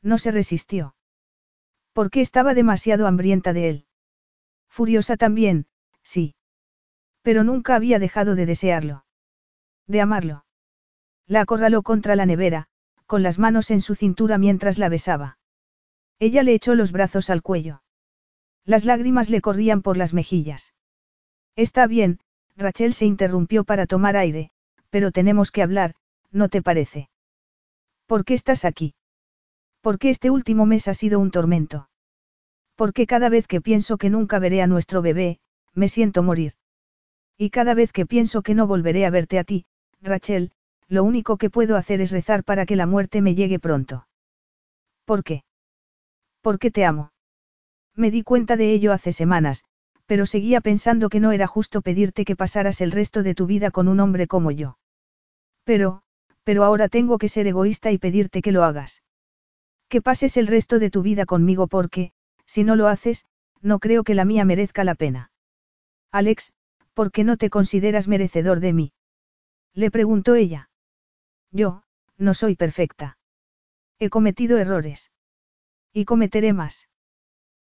[0.00, 0.94] No se resistió.
[1.92, 3.86] Porque estaba demasiado hambrienta de él.
[4.68, 5.66] Furiosa también,
[6.06, 6.34] sí.
[7.22, 9.04] Pero nunca había dejado de desearlo.
[9.88, 10.44] De amarlo.
[11.26, 12.68] La acorraló contra la nevera,
[13.06, 15.38] con las manos en su cintura mientras la besaba.
[16.20, 17.82] Ella le echó los brazos al cuello.
[18.64, 20.74] Las lágrimas le corrían por las mejillas.
[21.56, 22.20] Está bien,
[22.56, 24.50] Rachel se interrumpió para tomar aire,
[24.90, 25.94] pero tenemos que hablar,
[26.30, 27.10] ¿no te parece?
[28.06, 28.94] ¿Por qué estás aquí?
[29.80, 31.88] ¿Por qué este último mes ha sido un tormento?
[32.76, 35.40] ¿Por qué cada vez que pienso que nunca veré a nuestro bebé,
[35.76, 36.54] me siento morir?
[37.38, 39.66] Y cada vez que pienso que no volveré a verte a ti,
[40.00, 40.50] Rachel,
[40.88, 44.08] lo único que puedo hacer es rezar para que la muerte me llegue pronto.
[45.04, 45.44] ¿Por qué?
[46.40, 47.12] Porque te amo.
[47.94, 49.64] Me di cuenta de ello hace semanas,
[50.06, 53.70] pero seguía pensando que no era justo pedirte que pasaras el resto de tu vida
[53.70, 54.78] con un hombre como yo.
[55.64, 56.02] Pero,
[56.44, 59.02] pero ahora tengo que ser egoísta y pedirte que lo hagas.
[59.88, 62.12] Que pases el resto de tu vida conmigo porque,
[62.46, 63.26] si no lo haces,
[63.60, 65.30] no creo que la mía merezca la pena.
[66.12, 66.52] Alex,
[66.94, 68.92] ¿por qué no te consideras merecedor de mí?
[69.74, 70.70] Le preguntó ella.
[71.50, 71.82] Yo,
[72.16, 73.18] no soy perfecta.
[73.98, 75.10] He cometido errores.
[75.92, 76.88] Y cometeré más.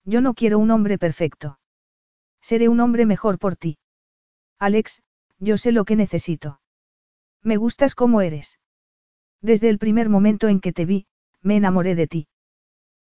[0.06, 1.60] Yo no quiero un hombre perfecto.
[2.42, 3.78] Seré un hombre mejor por ti.
[4.58, 5.02] Alex,
[5.40, 6.62] yo sé lo que necesito.
[7.44, 8.60] Me gustas como eres.
[9.42, 11.08] Desde el primer momento en que te vi,
[11.42, 12.28] me enamoré de ti.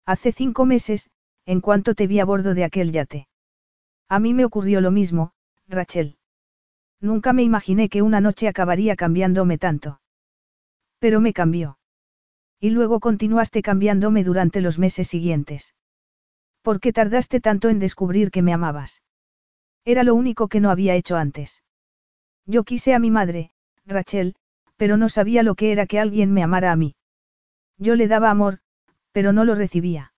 [0.04, 1.10] Hace cinco meses,
[1.46, 3.28] en cuanto te vi a bordo de aquel yate.
[4.08, 5.32] A mí me ocurrió lo mismo,
[5.68, 6.16] Rachel.
[7.00, 10.00] Nunca me imaginé que una noche acabaría cambiándome tanto.
[10.98, 11.78] Pero me cambió.
[12.60, 15.74] Y luego continuaste cambiándome durante los meses siguientes.
[16.62, 19.02] ¿Por qué tardaste tanto en descubrir que me amabas?
[19.84, 21.62] Era lo único que no había hecho antes.
[22.46, 23.52] Yo quise a mi madre,
[23.84, 24.34] Rachel,
[24.76, 26.96] pero no sabía lo que era que alguien me amara a mí.
[27.78, 28.58] Yo le daba amor,
[29.12, 30.12] pero no lo recibía.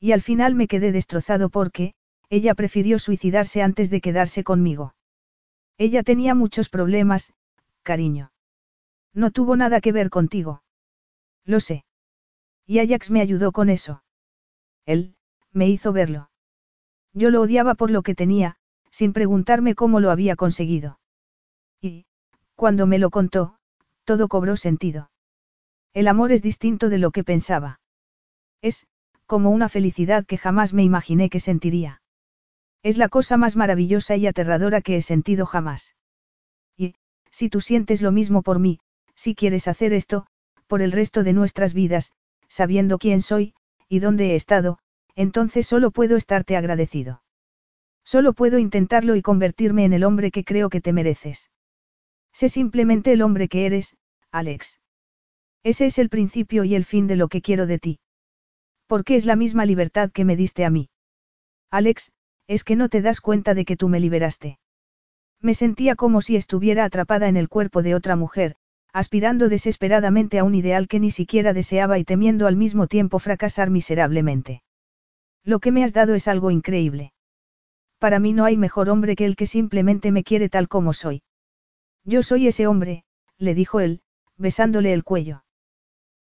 [0.00, 1.94] Y al final me quedé destrozado porque,
[2.32, 4.94] ella prefirió suicidarse antes de quedarse conmigo.
[5.76, 7.34] Ella tenía muchos problemas,
[7.82, 8.32] cariño.
[9.12, 10.62] No tuvo nada que ver contigo.
[11.44, 11.84] Lo sé.
[12.66, 14.02] Y Ajax me ayudó con eso.
[14.86, 15.14] Él,
[15.52, 16.30] me hizo verlo.
[17.12, 18.56] Yo lo odiaba por lo que tenía,
[18.90, 20.98] sin preguntarme cómo lo había conseguido.
[21.82, 22.06] Y,
[22.54, 23.58] cuando me lo contó,
[24.04, 25.10] todo cobró sentido.
[25.92, 27.80] El amor es distinto de lo que pensaba.
[28.62, 28.86] Es,
[29.26, 32.01] como una felicidad que jamás me imaginé que sentiría.
[32.82, 35.94] Es la cosa más maravillosa y aterradora que he sentido jamás.
[36.76, 36.94] Y,
[37.30, 38.80] si tú sientes lo mismo por mí,
[39.14, 40.26] si quieres hacer esto,
[40.66, 42.12] por el resto de nuestras vidas,
[42.48, 43.54] sabiendo quién soy,
[43.88, 44.78] y dónde he estado,
[45.14, 47.22] entonces solo puedo estarte agradecido.
[48.04, 51.50] Solo puedo intentarlo y convertirme en el hombre que creo que te mereces.
[52.32, 53.96] Sé simplemente el hombre que eres,
[54.30, 54.80] Alex.
[55.62, 58.00] Ese es el principio y el fin de lo que quiero de ti.
[58.88, 60.88] Porque es la misma libertad que me diste a mí.
[61.70, 62.10] Alex,
[62.52, 64.58] es que no te das cuenta de que tú me liberaste.
[65.40, 68.56] Me sentía como si estuviera atrapada en el cuerpo de otra mujer,
[68.92, 73.70] aspirando desesperadamente a un ideal que ni siquiera deseaba y temiendo al mismo tiempo fracasar
[73.70, 74.62] miserablemente.
[75.44, 77.14] Lo que me has dado es algo increíble.
[77.98, 81.22] Para mí no hay mejor hombre que el que simplemente me quiere tal como soy.
[82.04, 83.04] Yo soy ese hombre,
[83.38, 84.02] le dijo él,
[84.36, 85.42] besándole el cuello.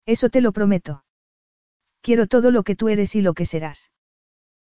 [0.06, 1.04] Eso te lo prometo.
[2.02, 3.92] Quiero todo lo que tú eres y lo que serás.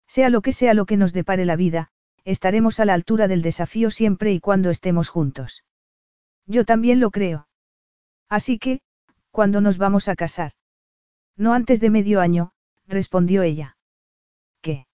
[0.06, 1.90] Sea lo que sea lo que nos depare la vida,
[2.24, 5.64] estaremos a la altura del desafío siempre y cuando estemos juntos.
[6.46, 7.48] Yo también lo creo.
[8.28, 8.80] Así que,
[9.30, 10.52] ¿cuándo nos vamos a casar?
[11.36, 12.52] No antes de medio año,
[12.86, 13.76] respondió ella.
[14.60, 14.86] ¿Qué?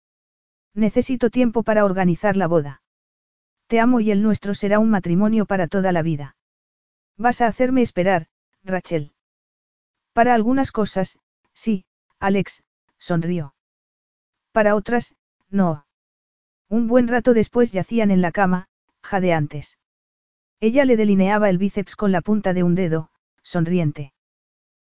[0.75, 2.83] Necesito tiempo para organizar la boda.
[3.67, 6.37] Te amo y el nuestro será un matrimonio para toda la vida.
[7.17, 8.27] Vas a hacerme esperar,
[8.65, 9.13] Rachel.
[10.13, 11.19] Para algunas cosas,
[11.55, 11.85] sí,
[12.19, 12.65] Alex,
[12.99, 13.55] sonrió.
[14.53, 15.15] Para otras,
[15.49, 15.87] no.
[16.69, 18.69] Un buen rato después yacían en la cama,
[19.03, 19.79] jadeantes.
[20.61, 23.11] Ella le delineaba el bíceps con la punta de un dedo,
[23.43, 24.13] sonriente.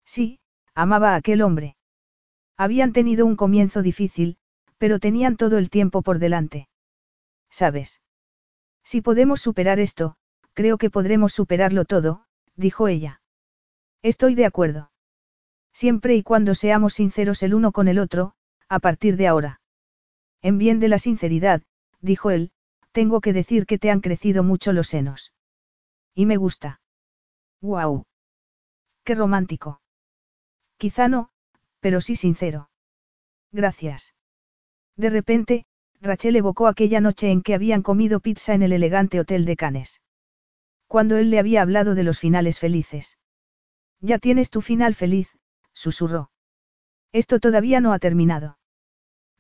[0.06, 0.40] Sí,
[0.76, 1.78] amaba a aquel hombre.
[2.58, 4.38] Habían tenido un comienzo difícil,
[4.78, 6.68] pero tenían todo el tiempo por delante.
[7.50, 8.02] ¿Sabes?
[8.84, 10.16] Si podemos superar esto,
[10.54, 12.26] creo que podremos superarlo todo,
[12.56, 13.22] dijo ella.
[14.02, 14.92] Estoy de acuerdo.
[15.74, 18.34] Siempre y cuando seamos sinceros el uno con el otro,
[18.72, 19.60] a partir de ahora.
[20.42, 21.62] En bien de la sinceridad,
[22.00, 22.52] dijo él,
[22.94, 25.34] tengo que decir que te han crecido mucho los senos.
[26.16, 26.80] Y me gusta.
[27.60, 28.06] ¡Guau!
[29.04, 29.82] Qué romántico.
[30.78, 31.32] Quizá no,
[31.82, 32.70] pero sí sincero.
[33.52, 34.16] Gracias.
[34.96, 35.66] De repente,
[36.00, 40.02] Rachel evocó aquella noche en que habían comido pizza en el elegante hotel de Cannes.
[40.88, 43.18] Cuando él le había hablado de los finales felices.
[44.00, 45.38] Ya tienes tu final feliz,
[45.74, 46.32] susurró.
[47.12, 48.58] Esto todavía no ha terminado.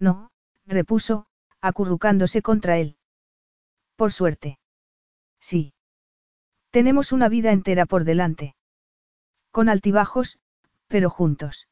[0.01, 0.31] No,
[0.65, 1.27] repuso,
[1.61, 2.97] acurrucándose contra él.
[3.95, 4.57] Por suerte.
[5.39, 5.73] Sí.
[6.71, 8.55] Tenemos una vida entera por delante.
[9.51, 10.39] Con altibajos,
[10.87, 11.67] pero juntos.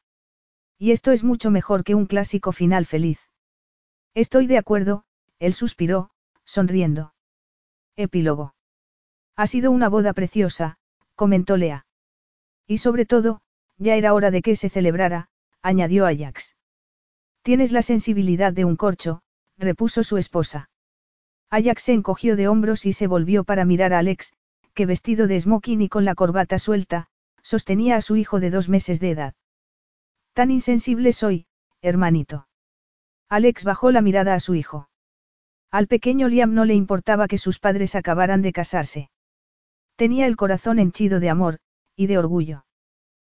[0.78, 3.18] Y esto es mucho mejor que un clásico final feliz.
[4.14, 5.04] Estoy de acuerdo,
[5.40, 6.10] él suspiró,
[6.44, 7.12] sonriendo.
[7.96, 8.54] Epílogo.
[9.34, 10.78] Ha sido una boda preciosa,
[11.16, 11.84] comentó Lea.
[12.66, 13.42] Y sobre todo,
[13.76, 15.30] ya era hora de que se celebrara,
[15.62, 16.54] añadió Ajax.
[17.42, 19.22] Tienes la sensibilidad de un corcho,
[19.56, 20.70] repuso su esposa.
[21.50, 24.34] Ajax se encogió de hombros y se volvió para mirar a Alex,
[24.74, 27.08] que vestido de smoking y con la corbata suelta,
[27.42, 29.34] sostenía a su hijo de dos meses de edad.
[30.32, 31.46] Tan insensible soy,
[31.82, 32.46] hermanito.
[33.28, 34.88] Alex bajó la mirada a su hijo.
[35.70, 39.10] Al pequeño Liam no le importaba que sus padres acabaran de casarse.
[39.96, 41.58] Tenía el corazón henchido de amor,
[41.96, 42.64] y de orgullo.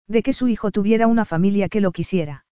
[0.06, 2.44] De que su hijo tuviera una familia que lo quisiera.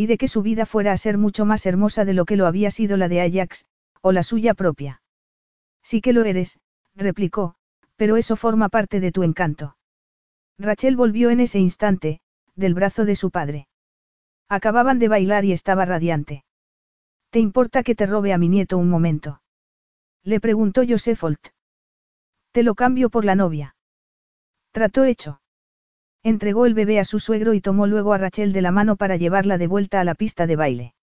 [0.00, 2.46] Y de que su vida fuera a ser mucho más hermosa de lo que lo
[2.46, 3.66] había sido la de Ajax,
[4.00, 5.02] o la suya propia.
[5.82, 6.58] Sí que lo eres,
[6.94, 7.54] replicó,
[7.96, 9.76] pero eso forma parte de tu encanto.
[10.58, 12.20] Rachel volvió en ese instante,
[12.56, 13.68] del brazo de su padre.
[14.48, 16.44] Acababan de bailar y estaba radiante.
[17.28, 19.42] ¿Te importa que te robe a mi nieto un momento?
[20.24, 21.48] Le preguntó Josefolt.
[22.52, 23.76] Te lo cambio por la novia.
[24.70, 25.42] Trató hecho.
[26.22, 29.16] Entregó el bebé a su suegro y tomó luego a Rachel de la mano para
[29.16, 30.94] llevarla de vuelta a la pista de baile.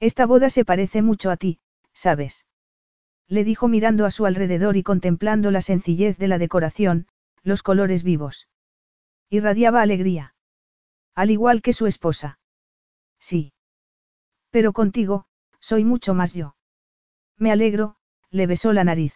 [0.00, 1.60] Esta boda se parece mucho a ti,
[1.94, 2.44] ¿sabes?
[3.26, 7.06] Le dijo mirando a su alrededor y contemplando la sencillez de la decoración,
[7.42, 8.48] los colores vivos.
[9.30, 10.34] Irradiaba alegría.
[11.14, 12.38] Al igual que su esposa.
[13.18, 13.54] Sí.
[14.50, 15.26] Pero contigo,
[15.58, 16.54] soy mucho más yo.
[17.38, 17.96] Me alegro,
[18.30, 19.14] le besó la nariz.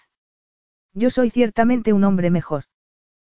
[0.94, 2.64] Yo soy ciertamente un hombre mejor.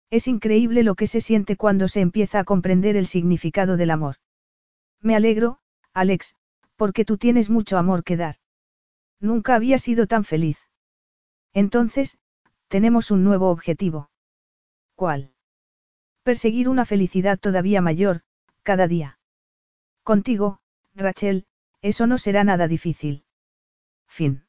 [0.10, 4.16] Es increíble lo que se siente cuando se empieza a comprender el significado del amor.
[5.02, 5.60] Me alegro,
[5.94, 6.36] Alex,
[6.76, 8.36] porque tú tienes mucho amor que dar.
[9.20, 10.58] Nunca había sido tan feliz.
[11.54, 12.18] Entonces,
[12.68, 14.10] tenemos un nuevo objetivo.
[14.96, 15.34] ¿Cuál?
[16.24, 18.22] Perseguir una felicidad todavía mayor,
[18.64, 19.20] cada día.
[20.04, 20.60] Contigo,
[20.96, 21.46] Rachel,
[21.82, 23.24] eso no será nada difícil.
[24.08, 24.49] Fin.